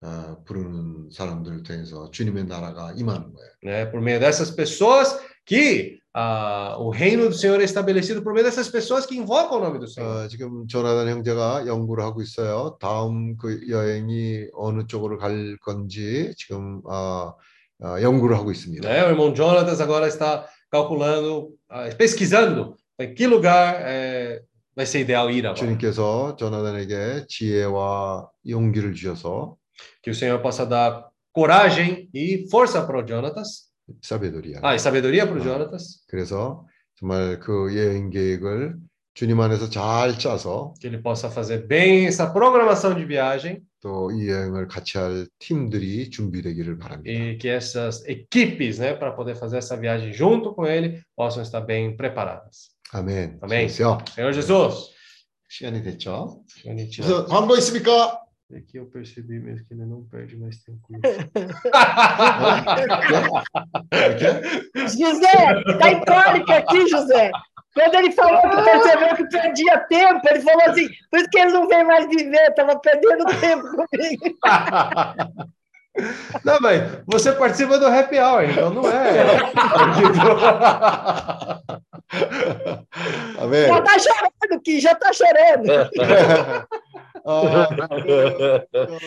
어, 0.03 0.45
부르는 0.45 1.09
사람들을 1.11 1.63
통해서 1.63 2.11
주님의 2.11 2.45
나라가 2.45 2.93
임하는 2.93 3.33
거예요. 3.33 3.51
Né? 3.63 3.91
Por 3.91 4.03
meio 4.03 4.21
dessas 4.21 4.51
pessoas 4.51 5.19
que 5.47 5.99
ah, 6.14 6.76
o 6.80 6.90
reino 6.90 7.30
do 7.30 7.34
Senhor 7.34 7.60
é 7.62 7.64
estabelecido 7.64 8.22
por 8.22 8.34
meio 8.34 8.46
dessas 8.46 8.68
pessoas 8.70 9.06
que 9.06 9.16
invocam 9.18 9.58
o 9.58 9.64
nome 9.64 9.80
do 9.80 9.88
Senhor. 9.88 10.26
어, 10.26 10.28
지금 10.28 10.68
조나단 10.68 11.08
형제가 11.08 11.66
연구를 11.68 12.04
하고 12.04 12.22
있어요. 12.22 12.78
다음 12.80 13.38
그 13.38 13.68
여행이 13.70 14.48
어느 14.54 14.86
쪽으로 14.88 15.18
갈 15.18 15.58
건지 15.62 16.34
지금 16.38 16.82
어, 16.86 17.34
어, 17.82 18.02
연구를 18.02 18.36
하고 18.38 18.52
있습니다. 18.52 18.88
Né? 18.88 19.04
O 19.06 19.10
irmão 19.10 19.34
Jonatas 19.34 19.80
agora 19.82 20.08
está 20.08 20.46
calculando, 20.72 21.50
ah, 21.70 21.90
pesquisando 21.98 22.76
em 23.00 23.14
que 23.14 23.26
lugar 23.26 23.76
eh, 23.80 24.42
vai 24.76 24.86
ser 24.86 25.00
ideal 25.02 25.30
ir 25.32 25.48
agora. 25.48 25.56
주님께서 25.56 26.36
조나단에게 26.36 27.26
지혜와 27.28 28.30
용기를 28.48 28.94
주셔서 28.94 29.56
Que 30.04 30.12
o 30.12 30.14
Senhor 30.14 30.40
possa 30.42 30.66
dar 30.66 31.08
coragem 31.32 32.10
e 32.14 32.46
força 32.52 32.82
para 32.86 33.00
o 33.00 33.08
Jonatas. 33.08 33.70
사베도리아. 34.02 34.60
Ah, 34.64 34.76
e 34.76 34.80
sabedoria 34.80 35.26
para 35.26 35.38
o 35.38 35.42
Ah. 35.42 35.44
Jonatas. 35.44 36.06
그래서 36.08 36.66
정말 36.96 37.40
그 37.40 37.76
여행 37.76 38.10
계획을 38.10 38.76
주님 39.16 39.40
안에서 39.42 39.70
잘 39.70 40.18
짜서 40.20 40.74
Que 40.80 40.88
ele 40.88 41.02
possa 41.02 41.30
fazer 41.30 41.68
bem 41.68 42.06
essa 42.06 42.32
programação 42.32 42.94
de 42.96 43.04
viagem 43.06 43.62
또 43.82 44.12
이 44.12 44.30
여행을 44.30 44.68
같이 44.68 44.98
할 44.98 45.28
팀들이 45.40 46.10
준비되기를 46.10 46.78
바랍니다. 46.78 47.10
e 47.10 47.38
que 47.38 47.48
essas 47.50 48.04
equipes, 48.08 48.78
né, 48.80 48.94
para 48.94 49.12
poder 49.16 49.36
fazer 49.36 49.58
essa 49.58 49.76
viagem 49.76 50.14
junto 50.14 50.54
com 50.54 50.66
ele, 50.68 51.02
possam 51.16 51.42
estar 51.42 51.62
bem 51.62 51.96
preparadas. 51.98 52.70
아멘. 52.94 53.40
아멘. 53.42 53.68
주여. 53.70 53.98
Senhor 54.16 54.34
Jesus. 54.34 54.92
시간이 55.50 55.82
됐죠? 55.84 56.44
시간이 56.48 56.90
지났- 56.90 57.08
무슨 57.10 57.26
광고 57.26 57.56
있습니까? 57.58 58.22
Aqui 58.57 58.77
eu 58.77 58.87
percebi 58.87 59.41
mesmo 59.41 59.67
que 59.67 59.75
ele 59.75 59.85
não 59.85 60.05
perde 60.05 60.37
mais 60.37 60.63
tempo. 60.63 60.87
José, 64.97 65.65
tá 65.79 65.91
em 65.91 66.05
cólica 66.05 66.59
aqui, 66.59 66.87
José. 66.89 67.33
Quando 67.75 67.95
ele 67.97 68.13
falou 68.13 68.41
que 68.43 68.63
percebeu 68.63 69.17
que 69.17 69.29
perdia 69.29 69.81
tempo, 69.89 70.21
ele 70.29 70.41
falou 70.41 70.63
assim, 70.71 70.87
por 71.11 71.19
isso 71.19 71.29
que 71.31 71.41
ele 71.41 71.51
não 71.51 71.67
vem 71.67 71.83
mais 71.85 72.07
viver, 72.07 72.49
estava 72.49 72.79
perdendo 72.79 73.25
tempo 73.41 73.67
comigo. 73.67 74.39
Não, 76.45 76.59
mas 76.61 76.83
você 77.07 77.33
participa 77.33 77.79
do 77.79 77.87
happy 77.87 78.19
hour, 78.19 78.51
então 78.51 78.69
não 78.71 78.83
é. 78.91 79.27
아멘. 83.39 83.69
Já 83.69 83.81
tá 83.81 83.97
chorando, 84.01 84.61
Kim, 84.65 84.81
já 84.81 84.93
tá 84.97 85.13
chorando. 85.13 85.71
어, 87.25 87.69
그, 88.05 88.67
그, 88.71 88.99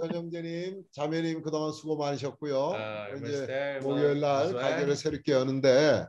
전영재님, 0.00 0.82
자매님 0.92 1.42
그동안 1.42 1.72
수고 1.72 1.96
많으셨고요. 1.96 2.72
아, 2.74 3.08
이제 3.16 3.26
Esther, 3.26 3.80
목요일 3.80 4.20
날. 4.20 4.52
가게를 4.52 4.96
새롭게 4.96 5.32
여는데 5.32 6.04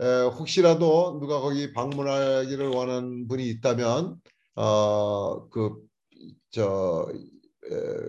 에, 0.00 0.22
혹시라도 0.36 1.18
누가 1.20 1.40
거기 1.40 1.72
방문하기를 1.72 2.68
원하는 2.68 3.28
분이 3.28 3.48
있다면 3.50 4.16
어, 4.56 5.46
어그저 5.46 7.06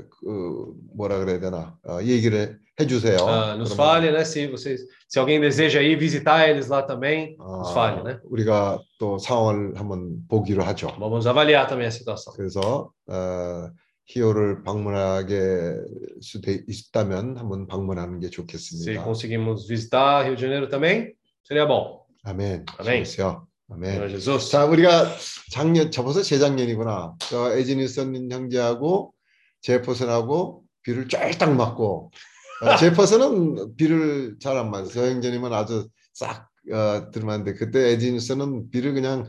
그 0.09 0.73
뭐라 0.95 1.19
그래야 1.19 1.39
되나 1.39 1.77
어, 1.87 1.99
얘기를 2.01 2.59
해주세요. 2.79 3.17
Ah, 3.27 3.55
nos 3.55 3.73
fale, 3.73 4.11
né? 4.11 4.23
Se 4.25 4.47
vocês, 4.47 4.81
se 5.07 5.19
alguém 5.19 5.39
deseja 5.39 5.81
ir 5.81 5.95
visitar 5.97 6.49
eles 6.49 6.67
lá 6.69 6.81
também, 6.81 7.35
nos 7.37 7.69
어, 7.69 7.73
fale, 7.73 8.03
né? 8.03 8.19
우리가 8.25 8.79
또 8.97 9.17
상황을 9.19 9.77
한번 9.79 10.25
보기로 10.27 10.63
하죠. 10.63 10.87
Vamos 10.97 11.27
avaliar 11.27 11.67
também 11.67 11.85
a 11.85 11.91
situação. 11.91 12.33
그래서 12.35 12.91
어, 13.07 13.69
히오를 14.05 14.63
방문하게 14.63 15.75
수도 16.21 16.51
있다면 16.51 17.37
한번 17.37 17.67
방문하는 17.67 18.19
게 18.19 18.27
Se 18.27 18.31
좋겠습니다. 18.31 19.03
conseguimos 19.03 19.67
visitar 19.67 20.23
Rio 20.25 20.35
de 20.35 20.41
Janeiro 20.41 20.67
também, 20.67 21.13
seria 21.47 21.65
bom. 21.67 22.01
아멘. 22.23 22.65
아멘. 22.79 23.03
주여. 23.03 23.45
아멘. 23.69 24.09
Jesus. 24.09 24.49
자, 24.51 24.65
우리가 24.65 25.15
작년, 25.51 25.91
저번에 25.91 26.21
재작년이구나. 26.23 27.15
저 27.19 27.55
에지니슨 27.55 28.31
형제하고 28.31 29.13
제퍼슨하고 29.61 30.63
비를 30.83 31.07
쫄딱 31.07 31.55
맞고 31.55 32.11
어, 32.11 32.17
제퍼슨은 32.77 33.75
비를 33.75 34.37
잘 34.39 34.57
안 34.57 34.71
맞아요. 34.71 34.87
저 34.87 35.05
형제님은 35.07 35.51
아주 35.53 35.87
싹 36.13 36.49
어, 36.71 37.11
들만데 37.11 37.53
그때 37.55 37.89
에지니슨은 37.91 38.69
비를 38.71 38.93
그냥 38.93 39.27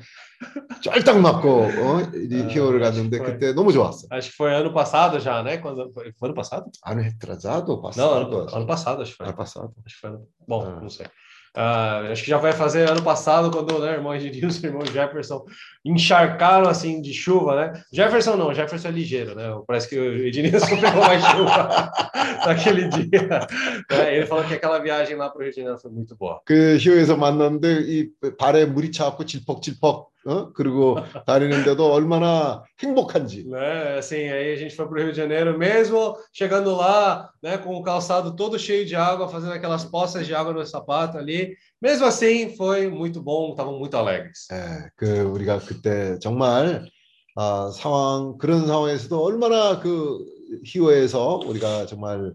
쫄딱 0.82 1.18
맞고 1.20 1.48
어, 1.50 2.00
이 2.30 2.42
아, 2.42 2.48
히어를 2.48 2.80
갔는데. 2.80 3.18
그때 3.18 3.52
너무 3.54 3.72
좋았어. 3.72 4.06
Acho 4.10 4.30
que 4.30 4.36
foi 4.36 4.54
ano 4.54 4.72
passado 4.72 5.18
já, 5.18 5.42
né? 5.42 5.58
Quando, 5.58 5.90
foi, 5.92 6.12
ano 6.22 6.34
passado? 6.34 6.66
안 6.82 7.00
했더라도 7.02 7.76
Não, 7.76 7.82
봤어. 7.82 8.14
ano, 8.20 8.46
ano 8.52 8.66
passado, 8.66 9.02
acho 9.02 9.12
que 9.12 9.16
foi. 9.18 9.26
안 9.26 9.34
봤어. 9.34 9.62
Acho 9.84 9.94
que 9.94 10.00
foi 10.00 10.10
ano... 10.10 10.26
Bom, 10.46 10.62
Ah. 10.64 10.80
não 10.80 10.88
sei. 10.90 11.06
Ah, 11.55 12.01
acho 12.11 12.23
que 12.23 12.29
já 12.29 12.37
vai 12.37 12.53
fazer 12.53 12.87
ano 12.87 13.01
passado, 13.01 13.49
quando 13.51 13.79
né, 13.79 13.89
o 13.89 13.93
irmão 13.93 14.15
Edilson 14.15 14.59
e 14.61 14.67
o 14.67 14.69
irmão 14.69 14.85
Jefferson 14.85 15.43
encharcaram 15.83 16.69
assim 16.69 17.01
de 17.01 17.11
chuva, 17.11 17.55
né? 17.55 17.81
Jefferson 17.91 18.35
não, 18.37 18.53
Jefferson 18.53 18.89
é 18.89 18.91
ligeiro, 18.91 19.35
né? 19.35 19.51
Parece 19.67 19.89
que 19.89 19.97
o 19.97 20.27
Edilson 20.27 20.79
pegou 20.79 21.01
mais 21.01 21.23
chuva 21.25 21.91
naquele 22.45 22.87
dia. 22.87 23.47
né? 23.89 24.15
Ele 24.15 24.25
falou 24.27 24.43
que 24.43 24.53
aquela 24.53 24.79
viagem 24.79 25.15
lá 25.15 25.29
para 25.29 25.39
o 25.39 25.43
Rio 25.43 25.51
de 25.51 25.57
Janeiro 25.57 25.79
foi 25.79 25.91
muito 25.91 26.15
boa. 26.15 26.39
그 26.45 26.77
히오에서 26.79 27.17
만났는데 27.17 27.81
이 27.81 28.09
발에 28.37 28.65
물이 28.65 28.91
차갖고 28.91 29.25
질퍽질퍽 29.25 30.09
어? 30.26 30.50
그리고 30.52 30.96
다니는데도 31.26 31.92
얼마나 31.92 32.62
행복한지. 32.82 33.44
Né? 33.46 33.98
Assim, 33.98 34.28
aí 34.28 34.52
a 34.52 34.56
gente 34.56 34.74
foi 34.74 34.86
para 34.86 34.94
o 34.94 35.02
Rio 35.02 35.12
de 35.12 35.18
Janeiro, 35.18 35.58
mesmo 35.58 36.16
chegando 36.32 36.74
lá, 36.74 37.30
né, 37.42 37.58
com 37.58 37.74
o 37.74 37.82
calçado 37.82 38.34
todo 38.34 38.58
cheio 38.58 38.86
de 38.86 38.96
água, 38.96 39.28
fazendo 39.28 39.52
aquelas 39.52 39.84
poças 39.84 40.26
de 40.26 40.34
água 40.34 40.52
no 40.52 40.66
sapato 40.66 41.18
ali. 41.18 41.54
Mesmo 41.80 42.06
assim, 42.06 42.56
foi 42.56 42.88
muito 42.88 43.22
bom, 43.22 43.50
estavam 43.50 43.78
muito 43.78 43.96
alegres. 43.96 44.48
예, 44.50 44.88
그 44.96 45.20
우리가 45.22 45.58
그때 45.58 46.18
정말 46.20 46.88
아, 47.36 47.70
상황 47.74 48.38
그런 48.38 48.66
상황에서도 48.66 49.22
얼마나 49.22 49.80
그 49.80 50.24
히오에서 50.64 51.40
우리가 51.46 51.86
정말 51.86 52.32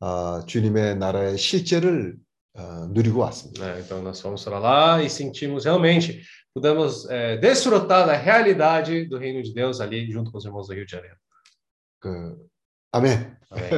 아, 0.00 0.42
주님의 0.46 0.96
나라의 0.96 1.38
실제를 1.38 2.16
어, 2.54 2.88
누리고 2.90 3.20
왔습니다. 3.20 3.64
né? 3.64 3.80
Então 3.80 4.02
nós 4.02 4.20
fomos 4.20 4.42
para 4.44 4.58
lá 4.58 5.02
e 5.02 5.08
sentimos 5.08 5.64
realmente, 5.64 6.20
pudemos 6.54 7.08
é, 7.08 7.36
desfrutar 7.36 8.06
da 8.06 8.14
realidade 8.14 9.04
do 9.06 9.18
reino 9.18 9.42
de 9.42 9.52
Deus 9.52 9.80
ali 9.80 10.10
junto 10.10 10.30
com 10.30 10.38
os 10.38 10.44
irmãos 10.44 10.66
do 10.66 10.74
Rio 10.74 10.86
de 10.86 10.92
Janeiro. 10.92 11.16
É, 12.04 12.36
amém. 12.92 13.36
Amém. 13.50 13.70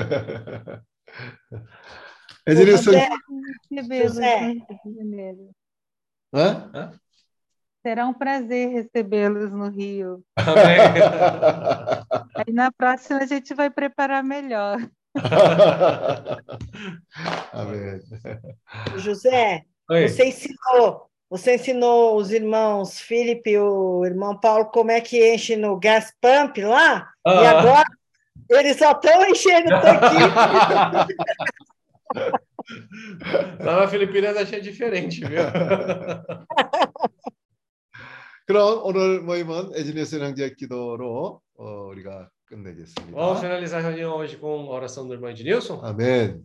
Edilson. 2.47 2.93
José, 3.71 4.03
José. 4.03 4.55
Hã? 6.35 6.71
Hã? 6.75 6.93
Será 7.85 8.07
um 8.07 8.15
prazer 8.15 8.71
recebê-los 8.71 9.53
no 9.53 9.69
Rio. 9.69 10.25
Amém. 10.37 10.79
Aí 12.37 12.53
na 12.53 12.71
próxima 12.71 13.19
a 13.19 13.27
gente 13.27 13.53
vai 13.55 13.71
preparar 13.71 14.23
melhor. 14.23 14.79
Amém. 17.53 18.01
José, 18.99 19.65
Oi. 19.91 20.09
você 20.09 20.29
ensinou 20.29 21.11
você 21.32 21.56
ensinou 21.56 22.16
os 22.18 22.32
irmãos 22.32 23.00
Felipe 23.00 23.52
e 23.52 23.60
o 23.60 24.06
irmão 24.06 24.40
Paulo 24.40 24.66
como 24.66 24.92
é 24.92 25.02
que 25.02 25.34
enche 25.34 25.56
no 25.56 25.78
gas 25.80 26.14
pump 26.22 26.62
lá? 26.64 27.10
E 27.26 27.30
Ah. 27.30 27.60
agora 27.60 27.84
eles 28.50 28.78
só 28.78 28.92
estão 28.92 29.26
enchendo 29.30 29.68
o 29.76 29.82
tanquinho. 29.82 30.30
Lá 33.60 33.82
na 33.82 33.88
Filipinas 33.88 34.38
achei 34.38 34.62
diferente, 34.62 35.20
viu? 35.22 35.42
그럼 38.46 38.80
오늘 38.84 39.22
모임은 39.22 39.72
에즈니스 39.76 40.20
형제 40.20 40.54
기도로 40.56 41.42
어, 41.58 41.66
우리가 41.92 42.30
끝내겠습니다. 42.41 42.41
Vamos 43.11 43.41
finalizar 43.41 43.81
a 43.81 43.89
reunião 43.89 44.17
hoje 44.17 44.37
com 44.37 44.71
a 44.71 44.75
oração 44.75 45.07
do 45.07 45.15
irmão 45.15 45.31
Ednilson. 45.31 45.81
Amém. 45.83 46.43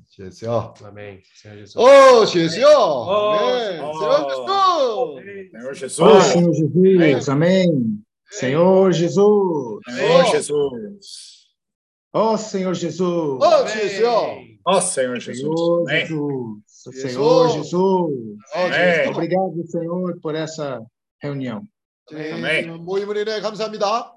Amém. 0.84 1.21
Senhor 1.34 1.57
Jesus. 1.57 1.75
Oh, 1.75 2.25
Amém. 5.17 5.51
Senhor 5.51 5.73
Jesus. 5.73 5.99
Oh, 5.99 6.21
Senhor 6.21 6.53
Jesus. 6.53 7.29
Amém. 7.29 8.01
Senhor 8.29 8.91
Jesus. 8.91 9.84
Senhor 9.89 10.25
Jesus. 10.25 11.38
Oh, 12.13 12.38
Senhor 12.38 12.73
Jesus. 12.73 13.39
Oh, 13.41 13.67
Jesus. 13.67 14.57
Ó 14.65 14.77
oh, 14.77 14.81
Senhor 14.81 15.19
Jesus. 15.19 15.49
Senhor 16.67 17.49
Jesus. 17.49 17.53
Jesus. 17.53 19.09
Obrigado, 19.09 19.67
Senhor, 19.67 20.19
por 20.21 20.35
essa 20.35 20.81
reunião. 21.21 21.63
Amém. 22.09 22.34
Amém. 22.34 24.16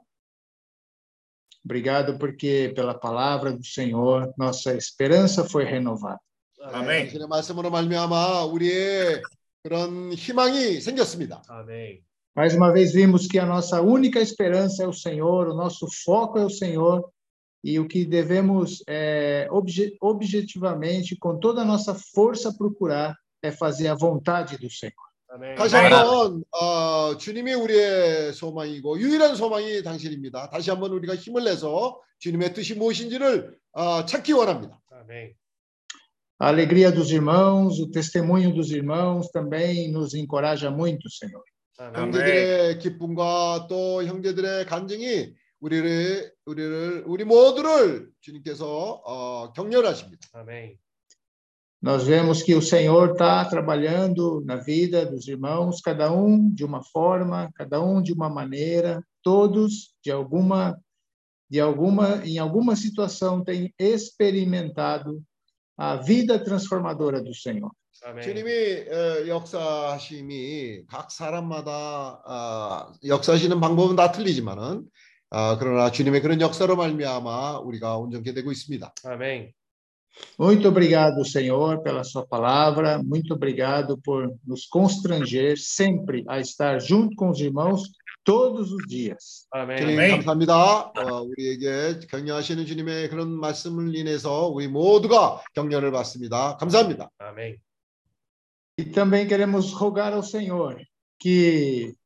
Obrigado 1.64 2.18
porque 2.20 2.72
pela 2.76 2.94
palavra 2.94 3.52
do 3.52 3.66
Senhor 3.66 4.32
nossa 4.38 4.74
esperança 4.76 5.44
foi 5.44 5.64
renovada. 5.66 6.20
아멘. 6.62 7.06
당신의 7.08 7.28
말씀으로 7.28 7.70
말미암아 7.70 8.46
우리의 8.46 9.22
그런 9.64 10.14
희망이 10.14 10.80
생겼습니다. 10.82 11.42
아멘. 11.48 12.02
Mais 12.36 12.54
uma 12.54 12.72
vez 12.72 12.92
vimos 12.94 13.28
que 13.28 13.40
a 13.40 13.46
nossa 13.46 13.82
única 13.82 14.20
esperança 14.20 14.84
é 14.84 14.88
o 14.88 14.94
Senhor, 14.94 15.48
o 15.48 15.56
nosso 15.56 15.88
foco 16.04 16.38
é 16.38 16.44
o 16.44 16.50
Senhor 16.50 17.10
e 17.64 17.80
o 17.80 17.88
que 17.88 18.06
devemos 18.06 18.84
é, 18.88 19.48
obje- 19.50 19.96
objetivamente, 20.02 21.16
com 21.16 21.40
toda 21.40 21.62
a 21.62 21.66
nossa 21.66 21.96
força, 21.96 22.54
procurar 22.54 23.16
é 23.42 23.52
fazer 23.52 23.88
a 23.88 23.96
vontade 23.96 24.58
do 24.58 24.70
Senhor. 24.70 24.94
아멘. 25.32 25.55
다시 25.55 25.77
한번 25.77 26.43
어, 26.51 27.16
주님이 27.16 27.55
우리의 27.55 28.32
소망이고 28.32 28.98
유일한 28.98 29.36
소망이 29.36 29.82
당신입니다. 29.82 30.51
다시 30.51 30.70
한번 30.70 30.90
우리가 30.93 31.15
힘을 31.15 31.44
내서 31.44 32.01
주님의 32.19 32.52
뜻이 32.52 32.74
무엇인지를 32.74 33.57
어, 33.73 34.05
찾기 34.05 34.32
원합니다. 34.32 34.81
아멘. 34.90 35.35
A 36.43 36.48
alegria 36.48 36.90
dos 36.90 37.12
irmãos, 37.12 37.78
o 37.81 37.90
testemunho 37.90 38.55
dos 38.55 38.70
irmãos 38.70 39.31
também 39.31 39.93
nos 39.93 40.15
encoraja 40.15 40.70
muito, 40.70 41.09
Senhor. 41.11 41.43
아멘. 41.78 41.94
형제들의 41.94 42.78
기쁨과 42.78 43.66
또 43.69 44.02
형제들의 44.05 44.66
간증이 44.66 45.35
우리를 45.61 46.32
우리를 46.47 47.05
우리 47.07 47.24
모두를 47.24 48.11
주님께서 48.20 49.02
어, 49.05 49.52
격려하십니다. 49.52 50.28
아멘. 50.32 50.77
Nós 51.82 52.04
vemos 52.04 52.42
que 52.42 52.56
o 52.56 52.62
Senhor 52.62 53.12
está 53.12 53.46
trabalhando 53.46 54.42
na 54.46 54.56
vida 54.56 55.06
dos 55.06 55.28
irmãos, 55.28 55.82
cada 55.82 56.12
um 56.12 56.50
de 56.50 56.66
uma 56.66 56.84
forma, 56.84 57.52
cada 57.54 57.82
um 57.82 58.02
de 58.02 58.12
uma 58.12 58.30
maneira, 58.30 59.04
todos 59.22 59.94
de 60.04 60.12
alguma, 60.12 60.80
de 61.50 61.60
alguma, 61.60 62.26
em 62.26 62.40
alguma 62.40 62.76
situação 62.76 63.44
têm 63.44 63.74
experimentado 63.78 65.22
a 65.78 65.98
vida 65.98 66.40
transformadora 66.44 67.22
do 67.22 67.34
Senhor. 67.34 67.72
아멘. 68.04 68.24
주님이 68.24 68.52
어, 68.92 69.28
역사하심이 69.28 70.86
각 70.88 71.12
사람마다 71.12 72.22
어, 72.26 72.94
역사하시는 73.06 73.60
방법은 73.60 73.96
다 73.96 74.12
틀리지만은 74.12 74.84
어, 75.30 75.58
그러나 75.58 75.92
주님의 75.92 76.22
그런 76.22 76.42
역사로 76.42 76.76
말미암아 76.76 77.60
우리가 77.60 77.98
온전케 77.98 78.34
되고 78.34 78.52
있습니다. 78.52 78.94
아멘. 79.06 79.54
Muito 80.40 80.68
obrigado, 80.68 81.26
Senhor, 81.26 81.82
pela 81.82 82.04
sua 82.04 82.26
palavra. 82.26 83.02
Muito 83.04 83.34
obrigado 83.34 83.98
por 83.98 84.34
nos 84.46 84.66
constranger 84.66 85.58
sempre 85.58 86.24
a 86.28 86.40
estar 86.40 86.80
junto 86.80 87.16
com 87.16 87.30
os 87.30 87.40
irmãos 87.40 87.92
todos 88.24 88.72
os 88.72 88.88
dias. 88.88 89.48
아멘. 89.52 89.78
주님 89.78 90.00
아멘. 90.00 90.12
감사합니다. 90.12 90.92
어, 90.98 91.22
우리에게 91.22 92.08
격려하시는 92.10 92.66
주님의 92.66 93.10
그런 93.10 93.30
말씀을 93.30 93.96
인해서 93.96 94.48
우리 94.48 94.68
모두가 94.68 95.42
격려를 95.54 95.92
받습니다. 95.92 96.58
감사합니다. 96.58 97.10
아멘. 97.20 97.58
E 98.78 98.84
também 98.84 99.26
queremos 99.26 99.72
rogar 99.72 100.12
ao 100.12 100.22
Senhor 100.22 100.76
que 101.18 101.94
ó, 101.94 101.99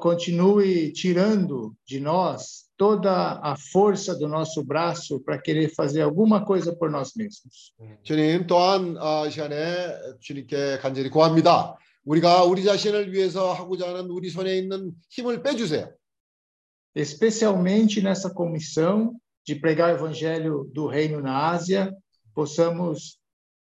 continue 0.00 0.92
tirando 0.92 1.74
de 1.86 2.00
nós 2.00 2.68
toda 2.76 3.40
a 3.42 3.56
força 3.56 4.14
do 4.14 4.28
nosso 4.28 4.62
braço 4.62 5.20
para 5.20 5.38
querer 5.38 5.68
fazer 5.74 6.02
alguma 6.02 6.44
coisa 6.44 6.74
por 6.74 6.90
nós 6.90 7.12
mesmos. 7.14 7.74
주님 8.02 8.46
또한 8.46 8.96
어, 8.98 9.26
이 9.26 9.30
시간에 9.30 9.56
주님께 10.20 10.78
간절히 10.78 11.08
구합니다. 11.08 11.76
우리가 12.04 12.44
우리 12.44 12.64
자신을 12.64 13.12
위해서 13.12 13.52
하고자 13.52 13.88
하는 13.88 14.10
우리 14.10 14.30
손에 14.30 14.56
있는 14.56 14.92
힘을 15.10 15.42
빼주세요. 15.42 15.90
Especialmente 16.94 18.00
nessa 18.02 18.30
comissão 18.30 19.14
de 19.46 19.54
pregar 19.54 19.92
o 19.92 19.96
evangelho 19.96 20.68
do 20.72 20.86
reino 20.86 21.20
na 21.20 21.50
Ásia, 21.50 21.94
possamos 22.34 23.18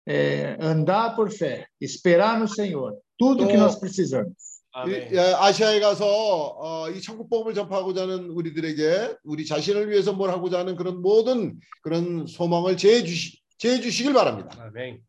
eh, 0.06 0.56
andar 0.60 1.14
por 1.14 1.30
fé, 1.30 1.66
esperar 1.80 2.38
no 2.38 2.48
Senhor, 2.48 2.96
tudo 3.18 3.46
que 3.46 3.54
Tô. 3.54 3.60
nós 3.60 3.76
precisamos. 3.76 4.53
이. 4.83 4.91
예, 4.91 5.19
아시아에 5.19 5.79
가서 5.79 6.05
어, 6.05 6.89
이 6.89 7.01
천국 7.01 7.29
복음을 7.29 7.53
전파하고자 7.53 8.03
하는 8.03 8.29
우리들에게 8.29 9.15
우리 9.23 9.45
자신을 9.45 9.89
위해서 9.89 10.11
뭘 10.11 10.29
하고자 10.31 10.59
하는 10.59 10.75
그런 10.75 11.01
모든 11.01 11.57
그런 11.81 12.27
소망을 12.27 12.75
제해 12.75 13.03
주시 13.03 13.39
제해 13.57 13.79
주시길 13.79 14.13
바랍니다. 14.13 14.49
아멘. 14.59 15.01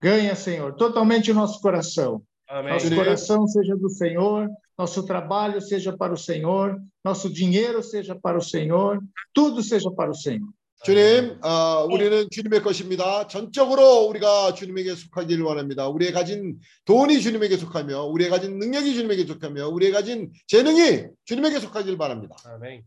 Ganha, 0.00 0.36
Senhor, 0.36 0.76
totalmente 0.76 1.32
o 1.32 1.34
nosso 1.34 1.60
coração. 1.60 2.22
아멘. 2.48 2.74
Nosso 2.74 2.86
Amém. 2.86 2.98
coração 2.98 3.46
seja 3.48 3.74
do 3.74 3.88
Senhor, 3.88 4.48
nosso 4.78 5.04
trabalho 5.04 5.60
seja 5.60 5.96
para 5.96 6.12
o 6.12 6.16
Senhor, 6.16 6.80
nosso 7.04 7.28
dinheiro 7.28 7.82
seja 7.82 8.14
para 8.14 8.38
o 8.38 8.42
Senhor, 8.42 9.02
tudo 9.32 9.62
seja 9.62 9.90
para 9.90 10.10
o 10.10 10.14
Senhor. 10.14 10.48
주님, 10.86 11.40
어, 11.42 11.84
우리는 11.90 12.28
주님의 12.30 12.62
것입니다. 12.62 13.26
전적으로 13.26 14.06
우리가 14.06 14.54
주님에게 14.54 14.94
속하기를 14.94 15.42
원합니다. 15.42 15.88
우리의 15.88 16.12
가진 16.12 16.60
돈이 16.84 17.20
주님에게 17.20 17.56
속하며, 17.56 18.04
우리의 18.04 18.30
가진 18.30 18.60
능력이 18.60 18.94
주님에게 18.94 19.26
속하며, 19.26 19.66
우리의 19.66 19.90
가진 19.90 20.30
재능이 20.46 21.06
주님에게 21.24 21.58
속하기를 21.58 21.98
바랍니다. 21.98 22.36
아멘. 22.44 22.84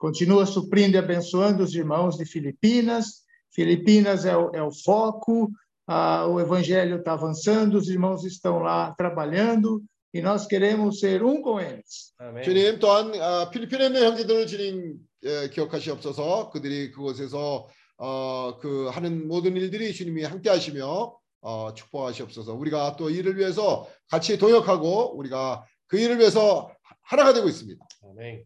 Continua 0.00 0.44
suprindo 0.44 0.96
e 0.96 0.98
abençoando 0.98 1.62
os 1.62 1.72
irmãos 1.74 2.18
de 2.18 2.26
Filipinas. 2.26 3.22
Filipinas 3.54 4.26
é 4.26 4.36
o, 4.36 4.50
é 4.52 4.62
o 4.62 4.72
foco, 4.72 5.48
ah, 5.86 6.26
o 6.26 6.40
evangelho 6.40 6.96
está 6.96 7.12
avançando, 7.12 7.78
os 7.78 7.88
irmãos 7.88 8.24
estão 8.24 8.58
lá 8.58 8.92
trabalhando 8.98 9.82
e 10.12 10.20
nós 10.20 10.46
queremos 10.46 10.98
ser 10.98 11.22
um 11.22 11.40
com 11.40 11.60
eles. 11.60 12.12
아멘. 12.18 12.42
주님 12.42 12.78
또한 12.80 13.14
어, 13.14 13.50
필리핀에 13.50 13.86
있는 13.86 14.02
형제들을 14.02 14.46
주님 14.48 15.05
예, 15.26 15.48
기억하시옵소서. 15.50 16.50
그들이 16.50 16.92
그곳에서 16.92 17.66
어, 17.98 18.58
그 18.60 18.88
하는 18.88 19.26
모든 19.26 19.56
일들이 19.56 19.92
주님이 19.92 20.24
함께 20.24 20.50
하시며 20.50 21.16
어, 21.40 21.74
축복하시옵소서. 21.74 22.54
우리가 22.54 22.96
또 22.96 23.10
이를 23.10 23.36
위해서 23.36 23.88
같이 24.08 24.38
동역하고 24.38 25.16
우리가 25.16 25.64
그 25.86 25.98
일을 25.98 26.18
위해서 26.18 26.70
하나가 27.02 27.32
되고 27.32 27.48
있습니다. 27.48 27.84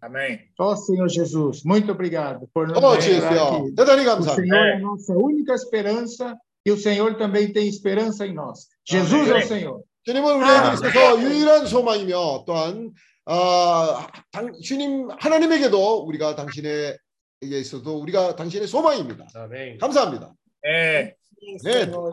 아멘. 0.00 0.40
Ó 0.58 0.74
Senhor 0.74 1.08
Jesus, 1.08 1.64
muito 1.64 1.92
obrigado 1.92 2.46
por 2.52 2.66
nos 2.66 2.76
어, 2.82 2.92
lembrar 2.92 3.00
주여, 3.00 3.64
que 3.64 3.74
대단히 3.74 4.02
o 4.02 4.04
감사합니다. 4.04 4.56
é 4.56 4.76
a 4.76 4.78
nossa 4.80 5.12
única 5.14 5.54
esperança 5.54 6.36
e 6.66 6.70
o 6.70 6.76
Senhor 6.76 7.16
também 7.16 7.52
tem 7.52 7.68
esperança 7.68 8.26
em 8.26 8.34
nós. 8.34 8.68
Jesus 8.84 9.28
é 9.28 9.36
o. 9.36 9.42
Senhor. 9.42 9.82
주님은 10.04 10.36
우리에게 10.36 10.74
있어서 10.74 11.22
유일한 11.22 11.66
소망이며 11.66 12.44
또한 12.46 12.90
어, 13.30 14.08
당, 14.32 14.52
주님 14.60 15.08
하나님에게도 15.08 15.98
우리가 16.04 16.34
당신에게 16.34 16.98
있어도 17.40 18.00
우리가 18.00 18.34
당신의 18.34 18.66
소망입니다. 18.66 19.28
아멘. 19.34 19.78
감사합니다. 19.78 20.32
É. 20.66 21.14
네. 21.62 21.70
Senhor. 21.70 22.12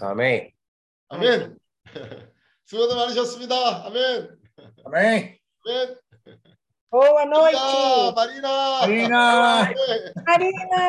아멘. 0.00 0.50
아멘. 1.08 1.58
수고도 2.64 2.96
많으셨습니다. 2.96 3.86
아멘. 3.86 4.30
아멘. 4.86 5.38
Boa 6.90 7.22
자, 7.22 7.28
noite, 7.28 8.14
마리나. 8.16 8.80
Marina. 8.82 9.64
네. 9.68 10.12
Marina. 10.26 10.80